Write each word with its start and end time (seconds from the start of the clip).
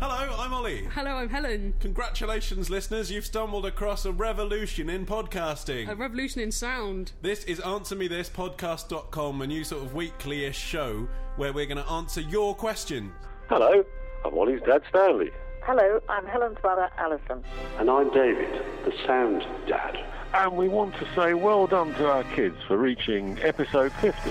Hello, 0.00 0.34
I'm 0.38 0.54
Ollie. 0.54 0.84
Hello, 0.94 1.10
I'm 1.10 1.28
Helen. 1.28 1.74
Congratulations, 1.80 2.70
listeners. 2.70 3.12
You've 3.12 3.26
stumbled 3.26 3.66
across 3.66 4.06
a 4.06 4.12
revolution 4.12 4.88
in 4.88 5.04
podcasting. 5.04 5.90
A 5.90 5.94
revolution 5.94 6.40
in 6.40 6.50
sound. 6.50 7.12
This 7.20 7.44
is 7.44 7.60
Answer 7.60 7.96
Me 7.96 8.08
This 8.08 8.30
Podcast.com, 8.30 9.42
a 9.42 9.46
new 9.46 9.62
sort 9.62 9.82
of 9.82 9.94
weekly 9.94 10.46
ish 10.46 10.56
show 10.58 11.06
where 11.36 11.52
we're 11.52 11.66
going 11.66 11.84
to 11.84 11.90
answer 11.90 12.22
your 12.22 12.54
questions. 12.54 13.12
Hello, 13.50 13.84
I'm 14.24 14.38
Ollie's 14.38 14.62
dad 14.62 14.80
Stanley. 14.88 15.30
Hello, 15.64 16.00
I'm 16.08 16.24
Helen's 16.24 16.58
brother, 16.60 16.88
Alison. 16.96 17.44
And 17.78 17.90
I'm 17.90 18.10
David, 18.14 18.64
the 18.86 18.94
sound 19.06 19.46
dad. 19.68 19.98
And 20.32 20.56
we 20.56 20.68
want 20.68 20.94
to 20.94 21.06
say 21.14 21.34
well 21.34 21.66
done 21.66 21.92
to 21.96 22.10
our 22.10 22.24
kids 22.24 22.56
for 22.66 22.78
reaching 22.78 23.38
episode 23.42 23.92
50. 24.00 24.30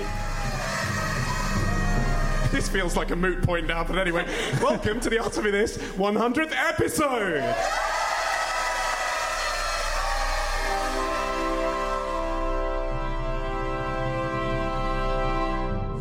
This 2.51 2.67
feels 2.67 2.95
like 2.95 3.11
a 3.11 3.15
moot 3.15 3.43
point 3.43 3.67
now, 3.67 3.83
but 3.83 3.97
anyway, 3.97 4.25
welcome 4.61 4.99
to 5.01 5.09
the 5.09 5.21
Answer 5.21 5.41
Me 5.41 5.51
This 5.51 5.77
100th 5.77 6.51
episode! 6.53 7.43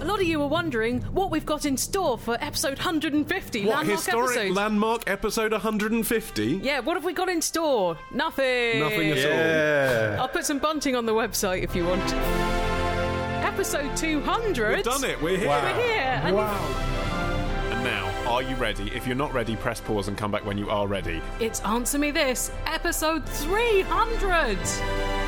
A 0.00 0.04
lot 0.04 0.20
of 0.20 0.26
you 0.26 0.40
are 0.42 0.46
wondering 0.48 1.02
what 1.12 1.30
we've 1.30 1.44
got 1.44 1.64
in 1.64 1.76
store 1.76 2.16
for 2.16 2.36
episode 2.40 2.78
150, 2.78 3.64
What 3.66 3.76
landmark 3.76 3.98
historic 3.98 4.36
episode. 4.38 4.54
landmark 4.56 5.10
episode 5.10 5.52
150? 5.52 6.60
yeah, 6.62 6.80
what 6.80 6.94
have 6.96 7.04
we 7.04 7.12
got 7.12 7.28
in 7.28 7.42
store? 7.42 7.98
Nothing. 8.12 8.80
Nothing 8.80 9.10
at 9.10 10.14
all. 10.16 10.20
I'll 10.22 10.28
put 10.28 10.46
some 10.46 10.58
bunting 10.58 10.94
on 10.96 11.04
the 11.06 11.12
website 11.14 11.62
if 11.62 11.74
you 11.74 11.84
want. 11.84 12.57
Episode 13.58 13.96
200. 13.96 14.76
We've 14.76 14.84
done 14.84 15.02
it. 15.02 15.20
We're 15.20 15.36
here. 15.36 15.48
We're 15.48 15.74
here. 15.74 16.20
And 16.22 16.38
And 16.38 17.82
now, 17.82 18.30
are 18.30 18.40
you 18.40 18.54
ready? 18.54 18.88
If 18.94 19.04
you're 19.04 19.16
not 19.16 19.34
ready, 19.34 19.56
press 19.56 19.80
pause 19.80 20.06
and 20.06 20.16
come 20.16 20.30
back 20.30 20.46
when 20.46 20.56
you 20.56 20.70
are 20.70 20.86
ready. 20.86 21.20
It's 21.40 21.58
Answer 21.62 21.98
Me 21.98 22.12
This, 22.12 22.52
episode 22.66 23.28
300. 23.28 25.27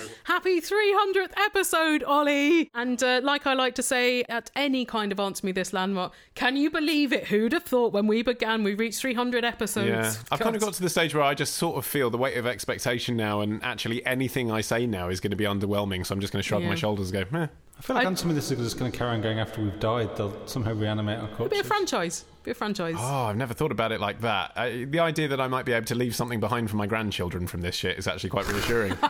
Happy 0.41 0.59
300th 0.59 1.33
episode, 1.37 2.01
Ollie! 2.01 2.71
And 2.73 3.03
uh, 3.03 3.21
like 3.23 3.45
I 3.45 3.53
like 3.53 3.75
to 3.75 3.83
say 3.83 4.23
at 4.23 4.49
any 4.55 4.85
kind 4.85 5.11
of 5.11 5.19
Answer 5.19 5.45
Me 5.45 5.51
This 5.51 5.71
landmark, 5.71 6.13
can 6.33 6.57
you 6.57 6.71
believe 6.71 7.13
it? 7.13 7.25
Who'd 7.27 7.53
have 7.53 7.61
thought 7.61 7.93
when 7.93 8.07
we 8.07 8.23
began 8.23 8.63
we 8.63 8.73
reached 8.73 9.01
300 9.01 9.45
episodes? 9.45 9.87
Yeah, 9.87 10.11
I've 10.31 10.39
kind 10.39 10.55
of 10.55 10.61
got 10.63 10.73
to 10.73 10.81
the 10.81 10.89
stage 10.89 11.13
where 11.13 11.23
I 11.23 11.35
just 11.35 11.57
sort 11.57 11.77
of 11.77 11.85
feel 11.85 12.09
the 12.09 12.17
weight 12.17 12.37
of 12.37 12.47
expectation 12.47 13.15
now, 13.15 13.41
and 13.41 13.63
actually 13.63 14.03
anything 14.03 14.49
I 14.49 14.61
say 14.61 14.87
now 14.87 15.09
is 15.09 15.19
going 15.19 15.29
to 15.29 15.37
be 15.37 15.43
underwhelming. 15.45 16.03
So 16.07 16.15
I'm 16.15 16.21
just 16.21 16.33
going 16.33 16.41
to 16.41 16.47
shrug 16.47 16.63
Yeah. 16.63 16.69
my 16.69 16.75
shoulders 16.75 17.11
and 17.11 17.23
go, 17.31 17.37
Meh. 17.37 17.47
I 17.77 17.81
feel 17.83 17.95
like 17.97 18.05
I- 18.05 18.09
Answer 18.09 18.25
Me 18.27 18.33
This 18.33 18.49
is 18.49 18.57
just 18.57 18.79
going 18.79 18.91
to 18.91 18.97
carry 18.97 19.11
on 19.11 19.21
going 19.21 19.37
after 19.37 19.61
we've 19.61 19.79
died. 19.79 20.15
They'll 20.17 20.47
somehow 20.47 20.73
reanimate 20.73 21.19
our 21.19 21.27
Be 21.27 21.33
a 21.33 21.35
corpses. 21.37 21.67
franchise. 21.67 22.25
Be 22.43 22.51
a 22.51 22.53
franchise. 22.55 22.95
Oh, 22.97 23.25
I've 23.25 23.37
never 23.37 23.53
thought 23.53 23.71
about 23.71 23.91
it 23.91 23.99
like 24.01 24.21
that. 24.21 24.53
I, 24.55 24.85
the 24.89 24.99
idea 24.99 25.27
that 25.27 25.39
I 25.39 25.47
might 25.47 25.63
be 25.63 25.73
able 25.73 25.85
to 25.85 25.95
leave 25.95 26.15
something 26.15 26.39
behind 26.39 26.71
for 26.71 26.75
my 26.75 26.87
grandchildren 26.87 27.45
from 27.45 27.61
this 27.61 27.75
shit 27.75 27.99
is 27.99 28.07
actually 28.07 28.31
quite 28.31 28.47
reassuring. 28.47 28.97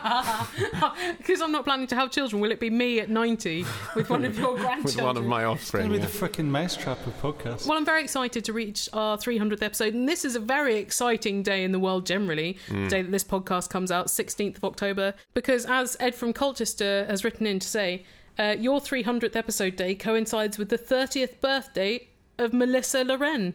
Because 1.18 1.40
I'm 1.40 1.52
not 1.52 1.64
planning 1.64 1.86
to 1.88 1.94
have 1.94 2.10
children, 2.10 2.40
will 2.40 2.50
it 2.50 2.60
be 2.60 2.68
me 2.70 3.00
at 3.00 3.08
90 3.08 3.64
with 3.94 4.10
one 4.10 4.24
of 4.24 4.36
your 4.38 4.56
grandchildren? 4.56 4.84
with 4.84 5.00
one 5.00 5.16
of 5.16 5.24
my 5.24 5.42
It's 5.42 5.62
offspring. 5.62 5.88
going 5.88 6.00
to 6.00 6.06
be 6.06 6.12
yeah. 6.12 6.18
the 6.20 6.28
frickin' 6.28 6.46
mousetrap 6.46 7.06
of 7.06 7.20
podcasts. 7.22 7.66
Well, 7.66 7.78
I'm 7.78 7.84
very 7.84 8.02
excited 8.02 8.44
to 8.44 8.52
reach 8.52 8.88
our 8.92 9.16
300th 9.16 9.62
episode, 9.62 9.94
and 9.94 10.08
this 10.08 10.24
is 10.24 10.36
a 10.36 10.40
very 10.40 10.76
exciting 10.76 11.42
day 11.42 11.64
in 11.64 11.72
the 11.72 11.78
world 11.78 12.06
generally. 12.06 12.58
Mm. 12.68 12.84
The 12.84 12.88
day 12.88 13.02
that 13.02 13.10
this 13.10 13.24
podcast 13.24 13.70
comes 13.70 13.90
out, 13.90 14.06
16th 14.08 14.56
of 14.58 14.64
October, 14.64 15.14
because 15.32 15.64
as 15.66 15.96
Ed 16.00 16.14
from 16.14 16.32
Colchester 16.32 17.06
has 17.06 17.24
written 17.24 17.46
in 17.46 17.58
to 17.60 17.68
say, 17.68 18.04
uh, 18.38 18.56
your 18.58 18.80
300th 18.80 19.36
episode 19.36 19.76
day 19.76 19.94
coincides 19.94 20.58
with 20.58 20.70
the 20.70 20.78
30th 20.78 21.40
birthday 21.40 22.08
of 22.42 22.52
Melissa 22.52 23.04
Lauren, 23.04 23.54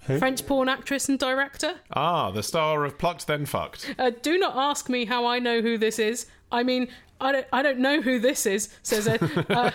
French 0.00 0.46
porn 0.46 0.68
actress 0.68 1.08
and 1.08 1.18
director. 1.18 1.80
Ah, 1.92 2.30
the 2.30 2.42
star 2.42 2.84
of 2.84 2.96
Plucked 2.98 3.26
Then 3.26 3.44
Fucked. 3.46 3.94
Uh, 3.98 4.10
do 4.22 4.38
not 4.38 4.56
ask 4.56 4.88
me 4.88 5.04
how 5.04 5.26
I 5.26 5.40
know 5.40 5.60
who 5.62 5.76
this 5.78 5.98
is. 5.98 6.26
I 6.52 6.62
mean, 6.62 6.88
I 7.20 7.32
don't, 7.32 7.46
I 7.52 7.62
don't 7.62 7.78
know 7.78 8.00
who 8.02 8.18
this 8.18 8.44
is, 8.46 8.68
says 8.82 9.08
Ed. 9.08 9.20
Uh, 9.56 9.70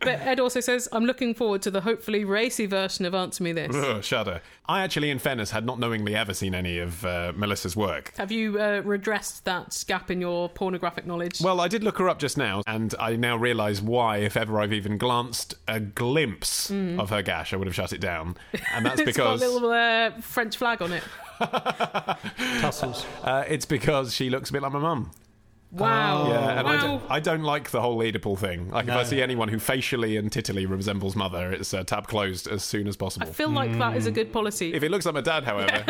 but 0.00 0.08
Ed 0.08 0.40
also 0.40 0.60
says, 0.60 0.88
I'm 0.92 1.04
looking 1.04 1.34
forward 1.34 1.60
to 1.62 1.70
the 1.70 1.80
hopefully 1.82 2.24
racy 2.24 2.66
version 2.66 3.04
of 3.04 3.14
Answer 3.14 3.42
Me 3.42 3.52
This. 3.52 3.74
Ugh, 3.74 4.02
shudder. 4.02 4.40
I 4.66 4.82
actually, 4.82 5.10
in 5.10 5.18
fairness, 5.18 5.50
had 5.50 5.66
not 5.66 5.78
knowingly 5.78 6.14
ever 6.14 6.32
seen 6.32 6.54
any 6.54 6.78
of 6.78 7.04
uh, 7.04 7.32
Melissa's 7.36 7.76
work. 7.76 8.14
Have 8.16 8.32
you 8.32 8.58
uh, 8.60 8.80
redressed 8.84 9.44
that 9.44 9.84
gap 9.86 10.10
in 10.10 10.20
your 10.20 10.48
pornographic 10.48 11.06
knowledge? 11.06 11.40
Well, 11.40 11.60
I 11.60 11.68
did 11.68 11.84
look 11.84 11.98
her 11.98 12.08
up 12.08 12.18
just 12.18 12.38
now, 12.38 12.62
and 12.66 12.94
I 12.98 13.16
now 13.16 13.36
realise 13.36 13.82
why, 13.82 14.18
if 14.18 14.36
ever 14.36 14.60
I've 14.60 14.72
even 14.72 14.96
glanced 14.98 15.54
a 15.66 15.80
glimpse 15.80 16.70
of 16.70 17.10
her 17.10 17.22
gash, 17.22 17.52
I 17.52 17.56
would 17.56 17.66
have 17.66 17.74
shut 17.74 17.92
it 17.92 18.00
down. 18.00 18.36
And 18.72 18.86
that's 18.86 19.00
it's 19.00 19.16
got 19.16 19.30
a 19.30 19.34
because 19.34 19.40
little 19.52 19.70
uh, 19.70 20.10
French 20.20 20.56
flag 20.56 20.80
on 20.80 20.92
it. 20.92 21.02
Tassels. 22.60 23.04
uh, 23.22 23.44
it's 23.48 23.66
because 23.66 24.14
she 24.14 24.30
looks 24.30 24.50
a 24.50 24.52
bit 24.52 24.62
like 24.62 24.72
my 24.72 24.78
mum. 24.78 25.10
Wow. 25.70 26.28
Yeah, 26.28 26.58
and 26.60 26.68
I, 26.68 26.80
don't, 26.80 27.02
I 27.10 27.20
don't 27.20 27.42
like 27.42 27.70
the 27.70 27.80
whole 27.80 27.98
Oedipal 27.98 28.38
thing. 28.38 28.70
Like, 28.70 28.88
if 28.88 28.94
I 28.94 29.02
see 29.02 29.20
anyone 29.20 29.48
who 29.48 29.58
facially 29.58 30.16
and 30.16 30.32
tittily 30.32 30.64
resembles 30.66 31.14
mother, 31.14 31.52
it's 31.52 31.74
uh, 31.74 31.84
tab 31.84 32.06
closed 32.06 32.48
as 32.48 32.64
soon 32.64 32.88
as 32.88 32.96
possible. 32.96 33.26
I 33.26 33.30
feel 33.30 33.50
like 33.50 33.76
that 33.78 33.96
is 33.96 34.06
a 34.06 34.10
good 34.10 34.32
policy. 34.32 34.72
If 34.72 34.82
it 34.82 34.90
looks 34.90 35.04
like 35.04 35.14
my 35.14 35.20
dad, 35.20 35.44
however, 35.44 35.84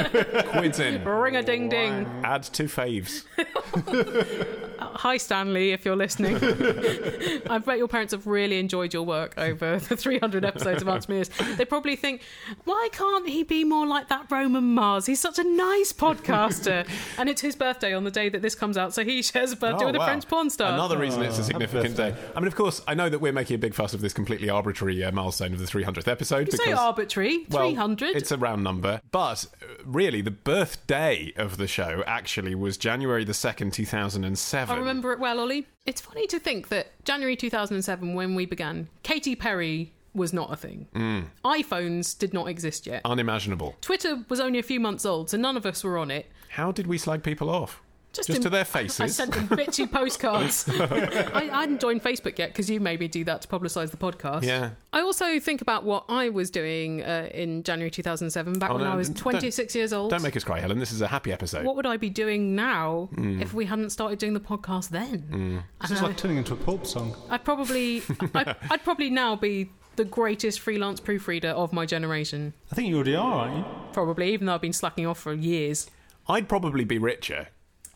quids 0.48 0.80
in. 0.80 1.04
Ring 1.04 1.36
a 1.36 1.42
ding 1.42 1.68
ding. 1.68 2.06
Add 2.24 2.42
to 2.44 2.64
faves. 2.64 3.24
Hi, 4.80 5.16
Stanley, 5.16 5.72
if 5.72 5.84
you're 5.84 5.96
listening. 5.96 6.36
I 7.50 7.58
bet 7.58 7.78
your 7.78 7.88
parents 7.88 8.12
have 8.12 8.26
really 8.26 8.58
enjoyed 8.58 8.92
your 8.94 9.02
work 9.04 9.34
over 9.36 9.78
the 9.88 9.96
300 9.96 10.44
episodes 10.44 10.82
of 10.82 10.88
Answer 10.88 11.12
Me 11.12 11.18
This. 11.18 11.30
They 11.56 11.64
probably 11.64 11.96
think, 11.96 12.22
why 12.64 12.88
can't 12.92 13.28
he 13.28 13.42
be 13.42 13.64
more 13.64 13.86
like 13.86 14.08
that 14.08 14.30
Roman 14.30 14.74
Mars? 14.74 15.06
He's 15.06 15.20
such 15.20 15.38
a 15.38 15.44
nice 15.44 15.92
podcaster. 15.92 16.88
and 17.18 17.28
it's 17.28 17.40
his 17.40 17.56
birthday 17.56 17.92
on 17.94 18.04
the 18.04 18.10
day 18.10 18.28
that 18.28 18.42
this 18.42 18.54
comes 18.54 18.76
out, 18.76 18.94
so 18.94 19.04
he 19.04 19.22
shares 19.22 19.52
a 19.52 19.56
birthday 19.56 19.84
with 19.86 19.96
a 19.96 20.00
Oh. 20.00 20.04
French 20.04 20.28
porn 20.28 20.48
star. 20.50 20.72
Another 20.72 20.96
reason 20.98 21.22
Oh, 21.22 21.26
it's 21.26 21.38
a 21.38 21.44
significant 21.44 21.96
day. 21.96 22.14
I 22.36 22.40
mean, 22.40 22.46
of 22.46 22.54
course, 22.54 22.80
I 22.86 22.94
know 22.94 23.08
that 23.08 23.18
we're 23.20 23.32
making 23.32 23.56
a 23.56 23.58
big 23.58 23.74
fuss 23.74 23.94
of 23.94 24.00
this 24.00 24.12
completely 24.12 24.48
arbitrary 24.48 25.02
uh, 25.02 25.10
milestone 25.12 25.52
of 25.52 25.58
the 25.58 25.66
300th 25.66 26.06
episode. 26.06 26.38
you 26.40 26.44
because, 26.46 26.64
say 26.64 26.72
arbitrary, 26.72 27.46
well, 27.50 27.94
It's 28.00 28.30
a 28.30 28.36
round 28.38 28.62
number. 28.62 29.00
But 29.10 29.46
uh, 29.60 29.66
really, 29.84 30.20
the 30.20 30.30
birthday 30.30 31.32
of 31.36 31.56
the 31.56 31.66
show 31.66 32.04
actually 32.06 32.54
was 32.54 32.76
January 32.76 33.24
the 33.24 33.32
2nd, 33.32 33.72
2007. 33.72 34.67
I 34.68 34.76
remember 34.76 35.12
it 35.12 35.18
well, 35.18 35.40
Ollie. 35.40 35.66
It's 35.86 36.00
funny 36.00 36.26
to 36.28 36.38
think 36.38 36.68
that 36.68 36.88
January 37.04 37.36
2007, 37.36 38.14
when 38.14 38.34
we 38.34 38.46
began, 38.46 38.88
Katy 39.02 39.34
Perry 39.34 39.92
was 40.14 40.32
not 40.32 40.52
a 40.52 40.56
thing. 40.56 40.88
Mm. 40.94 41.26
iPhones 41.44 42.18
did 42.18 42.34
not 42.34 42.48
exist 42.48 42.86
yet. 42.86 43.02
Unimaginable. 43.04 43.76
Twitter 43.80 44.24
was 44.28 44.40
only 44.40 44.58
a 44.58 44.62
few 44.62 44.80
months 44.80 45.06
old, 45.06 45.30
so 45.30 45.36
none 45.36 45.56
of 45.56 45.64
us 45.64 45.84
were 45.84 45.96
on 45.96 46.10
it. 46.10 46.26
How 46.50 46.72
did 46.72 46.86
we 46.86 46.98
slag 46.98 47.22
people 47.22 47.48
off? 47.48 47.80
Just, 48.18 48.26
Just 48.26 48.36
in- 48.38 48.42
to 48.42 48.50
their 48.50 48.64
faces? 48.76 49.00
I 49.00 49.06
sent 49.06 49.32
them 49.32 49.48
bitchy 49.48 49.90
postcards. 49.92 50.68
I, 50.68 51.50
I 51.52 51.60
hadn't 51.60 51.80
joined 51.80 52.02
Facebook 52.02 52.36
yet 52.38 52.48
because 52.50 52.68
you 52.68 52.80
made 52.80 52.98
me 53.00 53.08
do 53.08 53.22
that 53.24 53.42
to 53.42 53.48
publicise 53.48 53.90
the 53.90 53.96
podcast. 53.96 54.42
Yeah. 54.42 54.70
I 54.92 55.00
also 55.02 55.38
think 55.38 55.60
about 55.62 55.84
what 55.84 56.04
I 56.08 56.28
was 56.30 56.50
doing 56.50 57.02
uh, 57.02 57.28
in 57.32 57.62
January 57.62 57.90
2007, 57.90 58.58
back 58.58 58.70
Oh, 58.70 58.74
when 58.74 58.84
no, 58.84 58.90
I 58.90 58.96
was 58.96 59.10
26 59.10 59.74
years 59.74 59.92
old. 59.92 60.10
Don't 60.10 60.22
make 60.22 60.36
us 60.36 60.42
cry, 60.44 60.58
Helen. 60.60 60.78
This 60.78 60.92
is 60.92 61.00
a 61.00 61.06
happy 61.06 61.32
episode. 61.32 61.64
what 61.64 61.76
would 61.76 61.86
I 61.86 61.96
be 61.96 62.10
doing 62.10 62.54
now 62.56 63.08
Hmm. 63.14 63.40
if 63.40 63.54
we 63.54 63.64
hadn't 63.66 63.90
started 63.90 64.18
doing 64.18 64.34
the 64.34 64.40
podcast 64.40 64.88
then? 64.90 65.62
This 65.80 65.90
is 65.92 66.02
like 66.02 66.16
turning 66.16 66.38
into 66.38 66.54
a 66.54 66.56
pulp 66.56 66.86
song. 66.86 67.14
I'd 67.30 67.44
probably, 67.44 68.02
I'd, 68.34 68.56
I'd 68.70 68.82
probably 68.84 69.10
now 69.10 69.36
be 69.36 69.70
the 69.96 70.04
greatest 70.04 70.60
freelance 70.60 71.00
proofreader 71.00 71.48
of 71.50 71.72
my 71.72 71.84
generation. 71.86 72.54
I 72.70 72.74
think 72.74 72.88
you 72.88 72.96
already 72.96 73.14
are, 73.16 73.48
aren't 73.48 73.56
you? 73.58 73.64
Probably, 73.92 74.32
even 74.32 74.46
though 74.46 74.54
I've 74.54 74.60
been 74.60 74.72
slacking 74.72 75.06
off 75.06 75.18
for 75.20 75.32
years. 75.32 75.88
I'd 76.28 76.48
probably 76.48 76.84
be 76.84 76.98
richer 76.98 77.48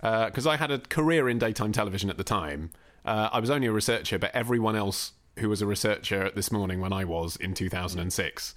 because 0.02 0.46
I 0.46 0.56
had 0.56 0.70
a 0.70 0.78
career 0.81 1.28
in 1.28 1.38
daytime 1.38 1.72
television 1.72 2.10
at 2.10 2.19
the 2.19 2.25
time. 2.25 2.70
Uh, 3.04 3.31
I 3.32 3.40
was 3.40 3.49
only 3.50 3.66
a 3.66 3.72
researcher, 3.72 4.19
but 4.19 4.34
everyone 4.34 4.76
else 4.76 5.12
who 5.38 5.49
was 5.49 5.62
a 5.62 5.66
researcher 5.66 6.31
this 6.34 6.52
morning 6.52 6.81
when 6.81 6.93
I 6.93 7.04
was 7.04 7.37
in 7.37 7.54
2006 7.54 8.54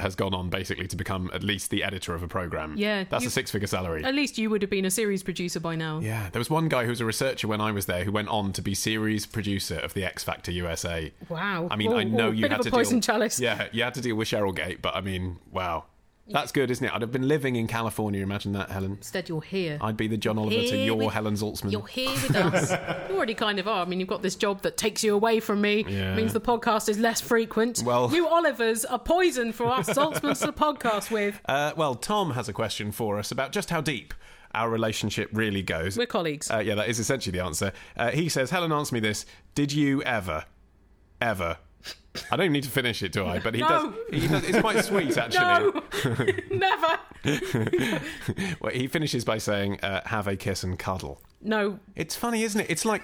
has 0.00 0.16
gone 0.16 0.34
on 0.34 0.50
basically 0.50 0.88
to 0.88 0.96
become 0.96 1.30
at 1.32 1.44
least 1.44 1.70
the 1.70 1.84
editor 1.84 2.14
of 2.16 2.22
a 2.24 2.26
program. 2.26 2.74
Yeah, 2.76 3.04
That's 3.08 3.22
you- 3.22 3.28
a 3.28 3.30
six 3.30 3.52
figure 3.52 3.68
salary. 3.68 4.02
At 4.02 4.14
least 4.16 4.38
you 4.38 4.50
would 4.50 4.60
have 4.62 4.70
been 4.70 4.84
a 4.84 4.90
series 4.90 5.22
producer 5.22 5.60
by 5.60 5.76
now. 5.76 6.00
yeah, 6.00 6.30
there 6.32 6.40
was 6.40 6.50
one 6.50 6.68
guy 6.68 6.82
who 6.84 6.90
was 6.90 7.00
a 7.00 7.04
researcher 7.04 7.46
when 7.46 7.60
I 7.60 7.70
was 7.70 7.86
there 7.86 8.02
who 8.02 8.10
went 8.10 8.28
on 8.28 8.52
to 8.54 8.62
be 8.62 8.74
series 8.74 9.24
producer 9.26 9.76
of 9.78 9.94
the 9.94 10.02
X 10.04 10.24
Factor 10.24 10.50
USA. 10.50 11.12
Wow. 11.28 11.68
I 11.70 11.76
mean, 11.76 11.90
Whoa, 11.92 11.98
I 11.98 12.04
know 12.04 12.26
whoa, 12.26 12.30
you 12.32 12.42
bit 12.42 12.50
had 12.50 12.60
of 12.60 12.66
to 12.66 12.72
poison 12.72 12.98
deal. 12.98 13.02
chalice. 13.02 13.38
Yeah, 13.38 13.68
you 13.70 13.84
had 13.84 13.94
to 13.94 14.00
deal 14.00 14.16
with 14.16 14.26
Cheryl 14.26 14.52
Gate, 14.54 14.82
but 14.82 14.96
I 14.96 15.00
mean, 15.00 15.38
wow. 15.52 15.84
That's 16.26 16.52
good, 16.52 16.70
isn't 16.70 16.84
it? 16.86 16.90
I'd 16.92 17.02
have 17.02 17.12
been 17.12 17.28
living 17.28 17.56
in 17.56 17.66
California. 17.66 18.22
Imagine 18.22 18.52
that, 18.52 18.70
Helen. 18.70 18.92
Instead, 18.92 19.28
you're 19.28 19.42
here. 19.42 19.76
I'd 19.80 19.96
be 19.96 20.08
the 20.08 20.16
John 20.16 20.38
Oliver 20.38 20.56
to 20.56 20.62
Here 20.62 20.86
your 20.86 20.96
with- 20.96 21.12
Helen 21.12 21.34
Zaltzman. 21.34 21.70
You're 21.70 21.86
here 21.86 22.10
with 22.10 22.34
us. 22.34 22.70
you 23.10 23.16
already 23.16 23.34
kind 23.34 23.58
of 23.58 23.68
are. 23.68 23.82
I 23.82 23.84
mean, 23.84 24.00
you've 24.00 24.08
got 24.08 24.22
this 24.22 24.34
job 24.34 24.62
that 24.62 24.76
takes 24.78 25.04
you 25.04 25.14
away 25.14 25.40
from 25.40 25.60
me. 25.60 25.84
Yeah. 25.86 26.14
Means 26.14 26.32
the 26.32 26.40
podcast 26.40 26.88
is 26.88 26.98
less 26.98 27.20
frequent. 27.20 27.82
Well- 27.84 28.10
you 28.10 28.26
Olivers 28.26 28.84
are 28.86 28.98
poison 28.98 29.52
for 29.52 29.66
us 29.66 29.88
Zaltzmans 29.90 30.40
to 30.44 30.52
podcast 30.52 31.10
with. 31.10 31.40
Uh, 31.54 31.72
well, 31.76 31.94
Tom 31.94 32.30
has 32.32 32.48
a 32.48 32.52
question 32.52 32.90
for 32.90 33.18
us 33.18 33.30
about 33.30 33.52
just 33.52 33.68
how 33.70 33.80
deep 33.80 34.14
our 34.54 34.70
relationship 34.70 35.28
really 35.32 35.62
goes. 35.62 35.96
We're 35.98 36.06
colleagues. 36.06 36.50
Uh, 36.50 36.58
yeah, 36.58 36.74
that 36.76 36.88
is 36.88 36.98
essentially 36.98 37.36
the 37.36 37.44
answer. 37.44 37.72
Uh, 37.96 38.10
he 38.12 38.28
says, 38.28 38.50
Helen, 38.50 38.72
answer 38.72 38.94
me 38.94 39.00
this. 39.00 39.26
Did 39.54 39.72
you 39.72 40.02
ever, 40.04 40.44
ever... 41.20 41.58
I 42.30 42.36
don't 42.36 42.52
need 42.52 42.62
to 42.64 42.70
finish 42.70 43.02
it, 43.02 43.12
do 43.12 43.26
I? 43.26 43.38
But 43.40 43.54
he 43.54 43.60
No. 43.60 43.68
does. 43.68 43.94
He 44.22 44.28
does. 44.28 44.44
It's 44.44 44.60
quite 44.60 44.84
sweet, 44.84 45.16
actually. 45.24 45.40
no, 45.40 45.82
never. 46.50 46.98
Well, 48.60 48.72
he 48.72 48.86
finishes 48.86 49.24
by 49.24 49.38
saying, 49.38 49.80
uh, 49.82 50.02
"Have 50.06 50.26
a 50.28 50.36
kiss 50.36 50.62
and 50.64 50.78
cuddle." 50.78 51.20
No, 51.40 51.78
It's 51.96 52.14
funny, 52.16 52.42
isn't 52.42 52.60
it? 52.60 52.70
It's 52.70 52.84
like 52.84 53.02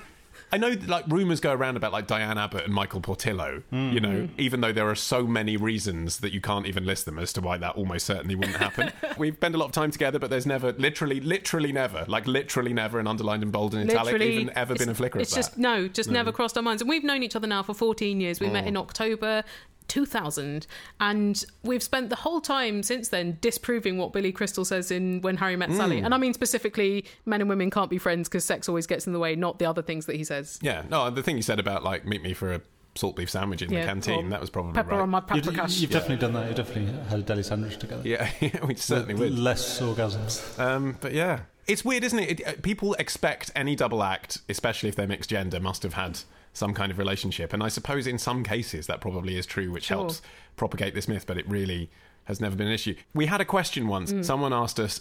I 0.52 0.58
know 0.58 0.74
like 0.86 1.04
rumors 1.08 1.38
go 1.40 1.52
around 1.52 1.76
about 1.76 1.92
like 1.92 2.06
Diane 2.06 2.36
Abbott 2.38 2.64
and 2.64 2.74
Michael 2.74 3.00
Portillo, 3.00 3.62
you 3.70 4.00
know, 4.00 4.28
even 4.36 4.60
though 4.60 4.72
there 4.72 4.88
are 4.88 4.94
so 4.94 5.26
many 5.26 5.56
reasons 5.56 6.18
that 6.20 6.32
you 6.32 6.40
can't 6.40 6.66
even 6.66 6.84
list 6.84 7.04
them 7.04 7.18
as 7.18 7.32
to 7.34 7.40
why 7.40 7.56
that 7.58 7.76
almost 7.76 8.06
certainly 8.06 8.34
wouldn't 8.34 8.56
happen. 8.56 8.90
we 9.18 9.32
spend 9.32 9.54
a 9.54 9.58
lot 9.58 9.66
of 9.66 9.72
time 9.72 9.90
together, 9.90 10.18
but 10.18 10.28
there's 10.30 10.46
never 10.46 10.72
literally 10.72 11.20
literally 11.20 11.72
never, 11.72 12.04
like 12.08 12.26
literally 12.26 12.72
never 12.72 12.98
and 12.98 13.06
underlined 13.06 13.42
in 13.42 13.50
bold 13.50 13.74
and 13.74 13.88
italic 13.90 14.12
literally 14.12 14.36
even 14.38 14.56
ever 14.56 14.74
been 14.74 14.88
a 14.88 14.92
it's- 14.92 14.96
flicker 14.96 15.18
of 15.18 15.22
It's 15.22 15.30
that. 15.30 15.36
just 15.36 15.58
no, 15.58 15.86
just 15.88 16.10
never 16.10 16.32
crossed 16.32 16.56
our 16.56 16.62
minds. 16.62 16.82
And 16.82 16.88
we've 16.88 17.04
known 17.04 17.22
each 17.22 17.36
other 17.36 17.46
now 17.46 17.62
for 17.62 17.74
14 17.74 18.20
years. 18.20 18.40
We 18.40 18.48
met 18.48 18.64
Mm. 18.64 18.68
in 18.68 18.76
October 18.76 19.44
2000, 19.90 20.66
and 21.00 21.44
we've 21.62 21.82
spent 21.82 22.08
the 22.08 22.16
whole 22.16 22.40
time 22.40 22.82
since 22.82 23.08
then 23.08 23.36
disproving 23.40 23.98
what 23.98 24.12
Billy 24.12 24.32
Crystal 24.32 24.64
says 24.64 24.90
in 24.90 25.20
When 25.20 25.36
Harry 25.36 25.56
Met 25.56 25.68
Mm. 25.70 25.76
Sally. 25.76 25.98
And 25.98 26.14
I 26.14 26.18
mean 26.18 26.32
specifically, 26.32 27.04
men 27.26 27.40
and 27.42 27.50
women 27.50 27.70
can't 27.70 27.90
be 27.90 27.98
friends 27.98 28.28
because 28.28 28.44
sex 28.44 28.68
always 28.68 28.86
gets 28.86 29.06
in 29.06 29.12
the 29.12 29.18
way, 29.18 29.36
not 29.36 29.58
the 29.58 29.66
other 29.66 29.82
things 29.82 30.06
that 30.06 30.16
he 30.16 30.24
says. 30.24 30.58
yeah, 30.62 30.82
no, 30.88 31.10
the 31.10 31.22
thing 31.22 31.36
you 31.36 31.42
said 31.42 31.58
about 31.58 31.84
like 31.84 32.06
meet 32.06 32.22
me 32.22 32.32
for 32.32 32.52
a 32.52 32.60
salt 32.96 33.14
beef 33.16 33.30
sandwich 33.30 33.62
in 33.62 33.70
Yeah, 33.72 33.80
the 33.80 33.86
canteen. 33.86 34.30
That 34.30 34.40
was 34.40 34.50
probably 34.50 34.72
Pepper 34.72 34.90
right. 34.90 35.00
on 35.00 35.10
my 35.10 35.20
paprikash. 35.20 35.36
You, 35.36 35.52
paprikash. 35.52 35.80
have 35.82 35.90
definitely 35.90 36.16
done 36.16 36.32
that. 36.32 36.46
You've 36.46 36.56
definitely 36.56 36.92
had 37.08 37.18
a 37.20 37.22
deli 37.22 37.42
sandwich 37.42 37.76
together. 37.78 38.02
yeah, 38.08 38.28
we 38.66 38.74
certainly 38.74 39.14
would. 39.14 39.38
Less 39.38 39.80
orgasms. 39.80 40.58
Um, 40.58 40.96
but 41.00 41.12
yeah, 41.12 41.40
it's 41.66 41.84
weird, 41.84 42.02
isn't 42.04 42.18
it? 42.18 42.40
it? 42.40 42.46
uh, 42.48 42.52
People 42.62 42.94
expect 42.94 43.50
any 43.54 43.76
double 43.76 44.02
act, 44.02 44.38
especially 44.48 44.88
if 44.88 44.96
they're 44.96 45.06
mixed 45.06 45.30
gender, 45.30 45.60
must 45.60 45.82
have 45.84 45.94
had 45.94 46.18
some 46.52 46.74
kind 46.74 46.90
of 46.90 46.98
relationship, 46.98 47.52
and 47.52 47.62
I 47.62 47.68
suppose 47.68 48.06
in 48.06 48.18
some 48.18 48.42
cases 48.44 48.86
that 48.88 49.00
probably 49.00 49.36
is 49.36 49.46
true, 49.46 49.70
which 49.70 49.84
Sure. 49.84 49.98
helps 49.98 50.22
propagate 50.56 50.94
this 50.94 51.08
myth. 51.08 51.24
But 51.26 51.38
it 51.38 51.48
really 51.48 51.90
has 52.24 52.40
never 52.40 52.56
been 52.56 52.66
an 52.66 52.72
issue. 52.72 52.94
We 53.14 53.26
had 53.26 53.40
a 53.40 53.44
question 53.44 53.86
once. 53.88 54.12
Mm. 54.12 54.24
Someone 54.24 54.52
asked 54.52 54.78
us. 54.80 55.00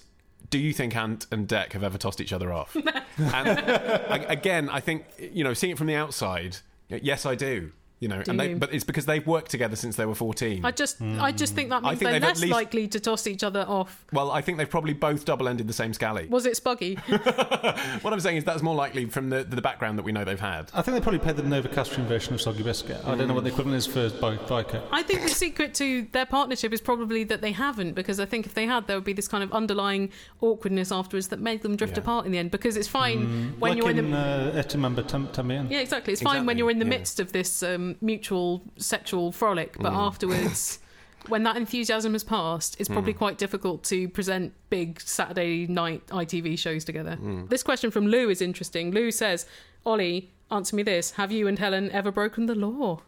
Do 0.50 0.58
you 0.58 0.72
think 0.74 0.96
Ant 0.96 1.26
and 1.32 1.48
Dec 1.50 1.74
have 1.74 1.84
ever 1.84 1.98
tossed 1.98 2.22
each 2.22 2.32
other 2.32 2.52
off? 2.54 2.74
and 3.18 3.50
I, 3.50 4.26
again, 4.30 4.70
I 4.70 4.80
think 4.80 5.04
you 5.20 5.44
know, 5.44 5.54
seeing 5.54 5.72
it 5.72 5.78
from 5.78 5.88
the 5.88 5.96
outside, 5.96 6.58
yes, 6.88 7.26
I 7.26 7.36
do. 7.36 7.72
You 8.00 8.08
know, 8.08 8.22
Do 8.24 8.32
and 8.32 8.40
they, 8.40 8.50
you? 8.52 8.56
but 8.56 8.74
it's 8.74 8.84
because 8.84 9.06
they've 9.06 9.26
worked 9.28 9.52
together 9.52 9.76
since 9.76 9.96
they 9.96 10.06
were 10.06 10.16
fourteen. 10.16 10.64
I 10.66 10.72
just, 10.72 11.02
I 11.02 11.32
just 11.32 11.54
think 11.56 11.70
that 11.70 11.84
means 11.84 12.00
think 12.00 12.12
they're 12.12 12.16
at 12.16 12.22
less 12.24 12.42
least- 12.42 12.54
likely 12.54 12.88
to 12.88 13.00
toss 13.00 13.28
each 13.28 13.44
other 13.44 13.66
off. 13.68 14.06
well, 14.14 14.32
I 14.32 14.42
think 14.42 14.58
they've 14.58 14.70
probably 14.70 14.94
both 14.94 15.26
double-ended 15.26 15.68
the 15.68 15.74
same 15.74 15.94
scally. 15.94 16.28
Was 16.28 16.46
it 16.46 16.54
Spuggy? 16.62 16.98
What 18.04 18.14
I'm 18.14 18.20
saying 18.20 18.38
is 18.38 18.44
that's 18.44 18.62
more 18.62 18.76
likely 18.76 19.06
from 19.06 19.30
the, 19.30 19.44
the 19.44 19.62
background 19.62 19.98
that 20.00 20.04
we 20.04 20.12
know 20.12 20.24
they've 20.24 20.40
had. 20.40 20.70
I 20.74 20.82
think 20.82 20.96
they 20.96 21.02
probably 21.02 21.20
played 21.20 21.36
the 21.36 21.44
Nova 21.44 21.68
Novocastrian 21.68 22.06
version 22.06 22.34
of 22.34 22.42
Soggy 22.42 22.64
Biscuit. 22.64 23.02
I 23.06 23.16
don't 23.16 23.28
know 23.28 23.34
what 23.34 23.44
the 23.44 23.50
equivalent 23.50 23.78
is 23.78 23.86
for 23.88 24.10
by 24.22 24.36
Vico. 24.38 24.82
I 24.92 25.04
think 25.04 25.22
the 25.22 25.30
secret 25.30 25.74
to 25.76 26.04
their 26.12 26.26
partnership 26.26 26.72
is 26.74 26.82
probably 26.82 27.24
that 27.26 27.42
they 27.42 27.52
haven't, 27.52 27.94
because 27.94 28.20
I 28.20 28.26
think 28.26 28.46
if 28.46 28.54
they 28.54 28.66
had, 28.66 28.88
there 28.88 28.96
would 28.98 29.04
be 29.04 29.14
this 29.14 29.28
kind 29.28 29.44
of 29.44 29.52
underlying 29.54 30.10
awkwardness 30.42 30.92
afterwards 30.92 31.28
that 31.30 31.40
made 31.40 31.62
them 31.62 31.76
drift 31.76 31.94
Yeah. 31.98 32.04
apart 32.04 32.26
in 32.26 32.32
the 32.32 32.38
end. 32.38 32.52
Because 32.52 32.78
it's 32.78 32.88
fine 32.88 33.54
when 33.60 33.72
like 33.72 33.78
you're 33.78 33.90
in 33.92 34.00
in 34.00 34.12
the 34.12 34.18
uh, 34.18 34.52
Y 34.56 34.62
Tu 34.62 34.78
Mamá 34.78 35.06
Tam- 35.08 35.28
Tambien. 35.28 35.70
yeah, 35.70 35.80
exactly. 35.80 36.14
It's 36.14 36.22
fine 36.22 36.46
when 36.46 36.58
you're 36.58 36.72
in 36.72 36.80
the 36.80 36.86
yeah. 36.86 36.90
midst 36.98 37.20
of 37.20 37.32
this 37.32 37.62
um, 37.64 37.89
mutual 38.02 38.62
sexual 38.78 39.32
frolic, 39.32 39.78
but 39.80 39.92
Mm. 39.94 39.98
afterwards. 40.08 40.80
When 41.28 41.44
that 41.44 41.58
enthusiasm 41.58 42.14
has 42.14 42.24
passed, 42.24 42.78
it's 42.80 42.88
Mm. 42.90 42.94
probably 42.94 43.14
quite 43.14 43.38
difficult 43.38 43.84
to 43.86 44.08
present 44.08 44.54
big 44.70 45.02
Saturday 45.02 45.68
night 45.68 46.02
ITV 46.08 46.58
shows 46.58 46.86
together. 46.86 47.18
Mm. 47.22 47.50
This 47.50 47.62
question 47.62 47.92
from 47.92 48.08
Lou 48.08 48.30
is 48.30 48.42
interesting. 48.42 48.92
Lou 48.92 49.12
says, 49.12 49.46
Ollie, 49.86 50.32
answer 50.50 50.76
me 50.78 50.82
this. 50.84 51.12
Have 51.12 51.32
you 51.32 51.46
and 51.48 51.60
Helen 51.60 51.92
ever 51.92 52.10
broken 52.10 52.46
the 52.46 52.56
law? 52.56 53.02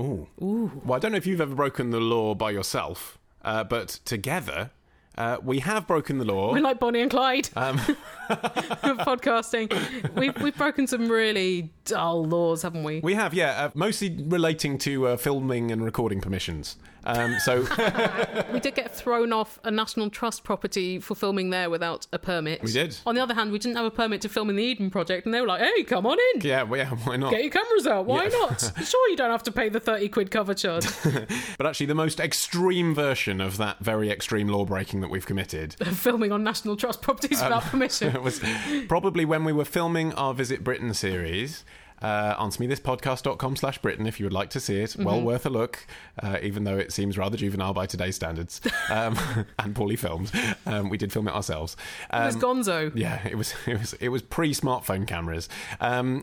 Ooh. 0.00 0.26
Well, 0.40 0.96
I 0.96 0.98
don't 0.98 1.12
know 1.12 1.18
if 1.18 1.26
you've 1.26 1.40
ever 1.40 1.54
broken 1.54 1.90
the 1.90 2.00
law 2.00 2.34
by 2.34 2.50
yourself, 2.50 3.18
uh, 3.44 3.62
but 3.64 4.00
together, 4.06 4.70
uh, 5.18 5.36
we 5.42 5.58
have 5.60 5.86
broken 5.86 6.18
the 6.18 6.24
law. 6.24 6.52
We're 6.52 6.60
like 6.60 6.78
Bonnie 6.80 7.00
and 7.02 7.10
Clyde 7.10 7.48
Um, 7.56 7.78
podcasting. 8.30 10.14
We've, 10.14 10.36
we've 10.42 10.56
broken 10.56 10.86
some 10.86 11.08
really 11.08 11.70
dull 11.84 12.24
laws, 12.24 12.62
haven't 12.62 12.84
we? 12.84 13.00
we 13.00 13.14
have, 13.14 13.34
yeah, 13.34 13.64
uh, 13.66 13.70
mostly 13.74 14.16
relating 14.26 14.78
to 14.78 15.08
uh, 15.08 15.16
filming 15.16 15.70
and 15.70 15.84
recording 15.84 16.20
permissions. 16.20 16.76
Um, 17.04 17.36
so 17.40 17.62
We 18.52 18.60
did 18.60 18.74
get 18.74 18.94
thrown 18.94 19.32
off 19.32 19.58
a 19.64 19.70
National 19.70 20.10
Trust 20.10 20.44
property 20.44 20.98
for 20.98 21.14
filming 21.14 21.50
there 21.50 21.68
without 21.70 22.06
a 22.12 22.18
permit. 22.18 22.62
We 22.62 22.72
did. 22.72 22.96
On 23.06 23.14
the 23.14 23.20
other 23.22 23.34
hand, 23.34 23.52
we 23.52 23.58
didn't 23.58 23.76
have 23.76 23.86
a 23.86 23.90
permit 23.90 24.20
to 24.22 24.28
film 24.28 24.50
in 24.50 24.56
the 24.56 24.62
Eden 24.62 24.90
Project, 24.90 25.26
and 25.26 25.34
they 25.34 25.40
were 25.40 25.46
like, 25.46 25.62
hey, 25.62 25.82
come 25.84 26.06
on 26.06 26.18
in. 26.34 26.40
yeah, 26.42 26.62
well, 26.62 26.78
yeah, 26.80 26.90
why 26.90 27.16
not? 27.16 27.30
Get 27.30 27.42
your 27.42 27.50
cameras 27.50 27.86
out. 27.86 28.06
Why 28.06 28.24
Yeah. 28.24 28.28
not? 28.38 28.72
Sure, 28.84 29.08
you 29.10 29.16
don't 29.16 29.30
have 29.30 29.42
to 29.44 29.52
pay 29.52 29.68
the 29.68 29.80
30 29.80 30.08
quid 30.10 30.30
cover 30.30 30.54
charge. 30.54 30.86
But 31.58 31.66
actually, 31.66 31.86
the 31.86 31.94
most 31.94 32.18
extreme 32.20 32.94
version 32.94 33.40
of 33.40 33.56
that 33.58 33.78
very 33.80 34.10
extreme 34.10 34.48
law 34.48 34.64
breaking 34.64 35.00
that 35.00 35.10
we've 35.10 35.26
committed 35.26 35.74
filming 35.74 36.32
on 36.32 36.42
National 36.44 36.76
Trust 36.76 37.02
properties 37.02 37.42
without 37.42 37.62
permission. 37.62 38.20
was 38.22 38.40
probably 38.88 39.24
when 39.24 39.44
we 39.44 39.52
were 39.52 39.64
filming 39.64 40.12
our 40.14 40.34
Visit 40.34 40.64
Britain 40.64 40.92
series. 40.94 41.64
Uh, 42.02 42.34
answermethispodcast.com 42.44 43.54
slash 43.56 43.78
Britain 43.78 44.06
if 44.06 44.18
you 44.18 44.26
would 44.26 44.32
like 44.32 44.50
to 44.50 44.58
see 44.60 44.80
it. 44.80 44.96
Well 44.96 45.22
worth 45.22 45.46
a 45.46 45.50
look, 45.50 45.86
uh, 46.22 46.38
even 46.42 46.64
though 46.64 46.76
it 46.76 46.92
seems 46.92 47.16
rather 47.16 47.36
juvenile 47.36 47.72
by 47.72 47.86
today's 47.86 48.16
standards 48.16 48.60
um, 48.90 49.16
and 49.60 49.74
poorly 49.74 49.96
filmed. 49.96 50.32
Um, 50.66 50.88
we 50.88 50.98
did 50.98 51.12
film 51.12 51.28
it 51.28 51.34
ourselves. 51.34 51.76
It 52.12 52.16
was 52.18 52.34
Um, 52.34 52.40
gonzo. 52.42 52.92
yeah, 52.96 53.26
it 53.26 53.36
was 53.36 53.54
it 53.66 53.78
was 53.78 53.92
it 53.94 54.08
was 54.08 54.20
pre-smartphone 54.22 55.06
cameras. 55.06 55.48
Um, 55.80 56.22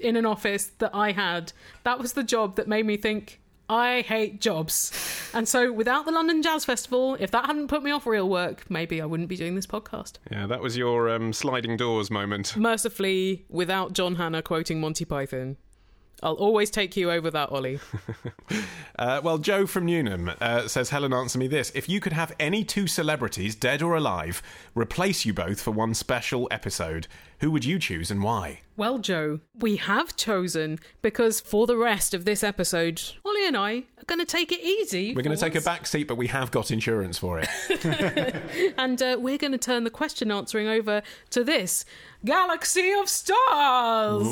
in 0.00 0.16
an 0.16 0.26
office 0.26 0.66
that 0.78 0.94
I 0.94 1.12
had. 1.12 1.52
That 1.84 1.98
was 1.98 2.14
the 2.14 2.24
job 2.24 2.56
that 2.56 2.68
made 2.68 2.86
me 2.86 2.96
think. 2.96 3.40
I 3.68 4.02
hate 4.02 4.40
jobs. 4.40 4.92
And 5.34 5.48
so, 5.48 5.72
without 5.72 6.06
the 6.06 6.12
London 6.12 6.42
Jazz 6.42 6.64
Festival, 6.64 7.16
if 7.18 7.32
that 7.32 7.46
hadn't 7.46 7.66
put 7.66 7.82
me 7.82 7.90
off 7.90 8.06
real 8.06 8.28
work, 8.28 8.70
maybe 8.70 9.02
I 9.02 9.04
wouldn't 9.04 9.28
be 9.28 9.36
doing 9.36 9.56
this 9.56 9.66
podcast. 9.66 10.18
Yeah, 10.30 10.46
that 10.46 10.62
was 10.62 10.76
your 10.76 11.10
um, 11.10 11.32
sliding 11.32 11.76
doors 11.76 12.08
moment. 12.08 12.56
Mercifully, 12.56 13.44
without 13.48 13.94
John 13.94 14.14
Hannah 14.14 14.42
quoting 14.42 14.80
Monty 14.80 15.04
Python. 15.04 15.56
I'll 16.22 16.34
always 16.34 16.70
take 16.70 16.96
you 16.96 17.10
over 17.10 17.30
that, 17.30 17.50
Ollie. 17.50 17.80
Uh, 18.96 19.20
well, 19.24 19.38
Joe 19.38 19.66
from 19.66 19.86
Newnham 19.86 20.30
uh, 20.40 20.68
says, 20.68 20.90
Helen, 20.90 21.12
answer 21.12 21.36
me 21.36 21.48
this. 21.48 21.72
If 21.74 21.88
you 21.88 21.98
could 21.98 22.12
have 22.12 22.32
any 22.38 22.62
two 22.62 22.86
celebrities, 22.86 23.56
dead 23.56 23.82
or 23.82 23.96
alive, 23.96 24.40
replace 24.76 25.24
you 25.24 25.34
both 25.34 25.60
for 25.60 25.72
one 25.72 25.94
special 25.94 26.46
episode, 26.52 27.08
who 27.40 27.50
would 27.50 27.64
you 27.64 27.78
choose 27.78 28.10
and 28.10 28.22
why? 28.22 28.60
Well, 28.76 28.98
Joe, 28.98 29.40
we 29.56 29.76
have 29.76 30.16
chosen 30.16 30.80
because 31.00 31.40
for 31.40 31.66
the 31.66 31.76
rest 31.76 32.12
of 32.12 32.24
this 32.24 32.42
episode, 32.42 33.00
Ollie 33.24 33.46
and 33.46 33.56
I 33.56 33.84
are 33.98 34.04
going 34.06 34.18
to 34.18 34.26
take 34.26 34.50
it 34.50 34.60
easy. 34.60 35.14
We're 35.14 35.22
going 35.22 35.36
to 35.36 35.40
take 35.40 35.54
a 35.54 35.60
back 35.60 35.86
seat, 35.86 36.08
but 36.08 36.16
we 36.16 36.26
have 36.26 36.50
got 36.50 36.70
insurance 36.70 37.18
for 37.18 37.40
it. 37.40 37.48
and 38.78 39.00
uh, 39.00 39.16
we're 39.20 39.38
going 39.38 39.52
to 39.52 39.58
turn 39.58 39.84
the 39.84 39.90
question 39.90 40.32
answering 40.32 40.66
over 40.66 41.02
to 41.30 41.44
this 41.44 41.84
galaxy 42.24 42.92
of 42.92 43.08
stars. 43.08 44.26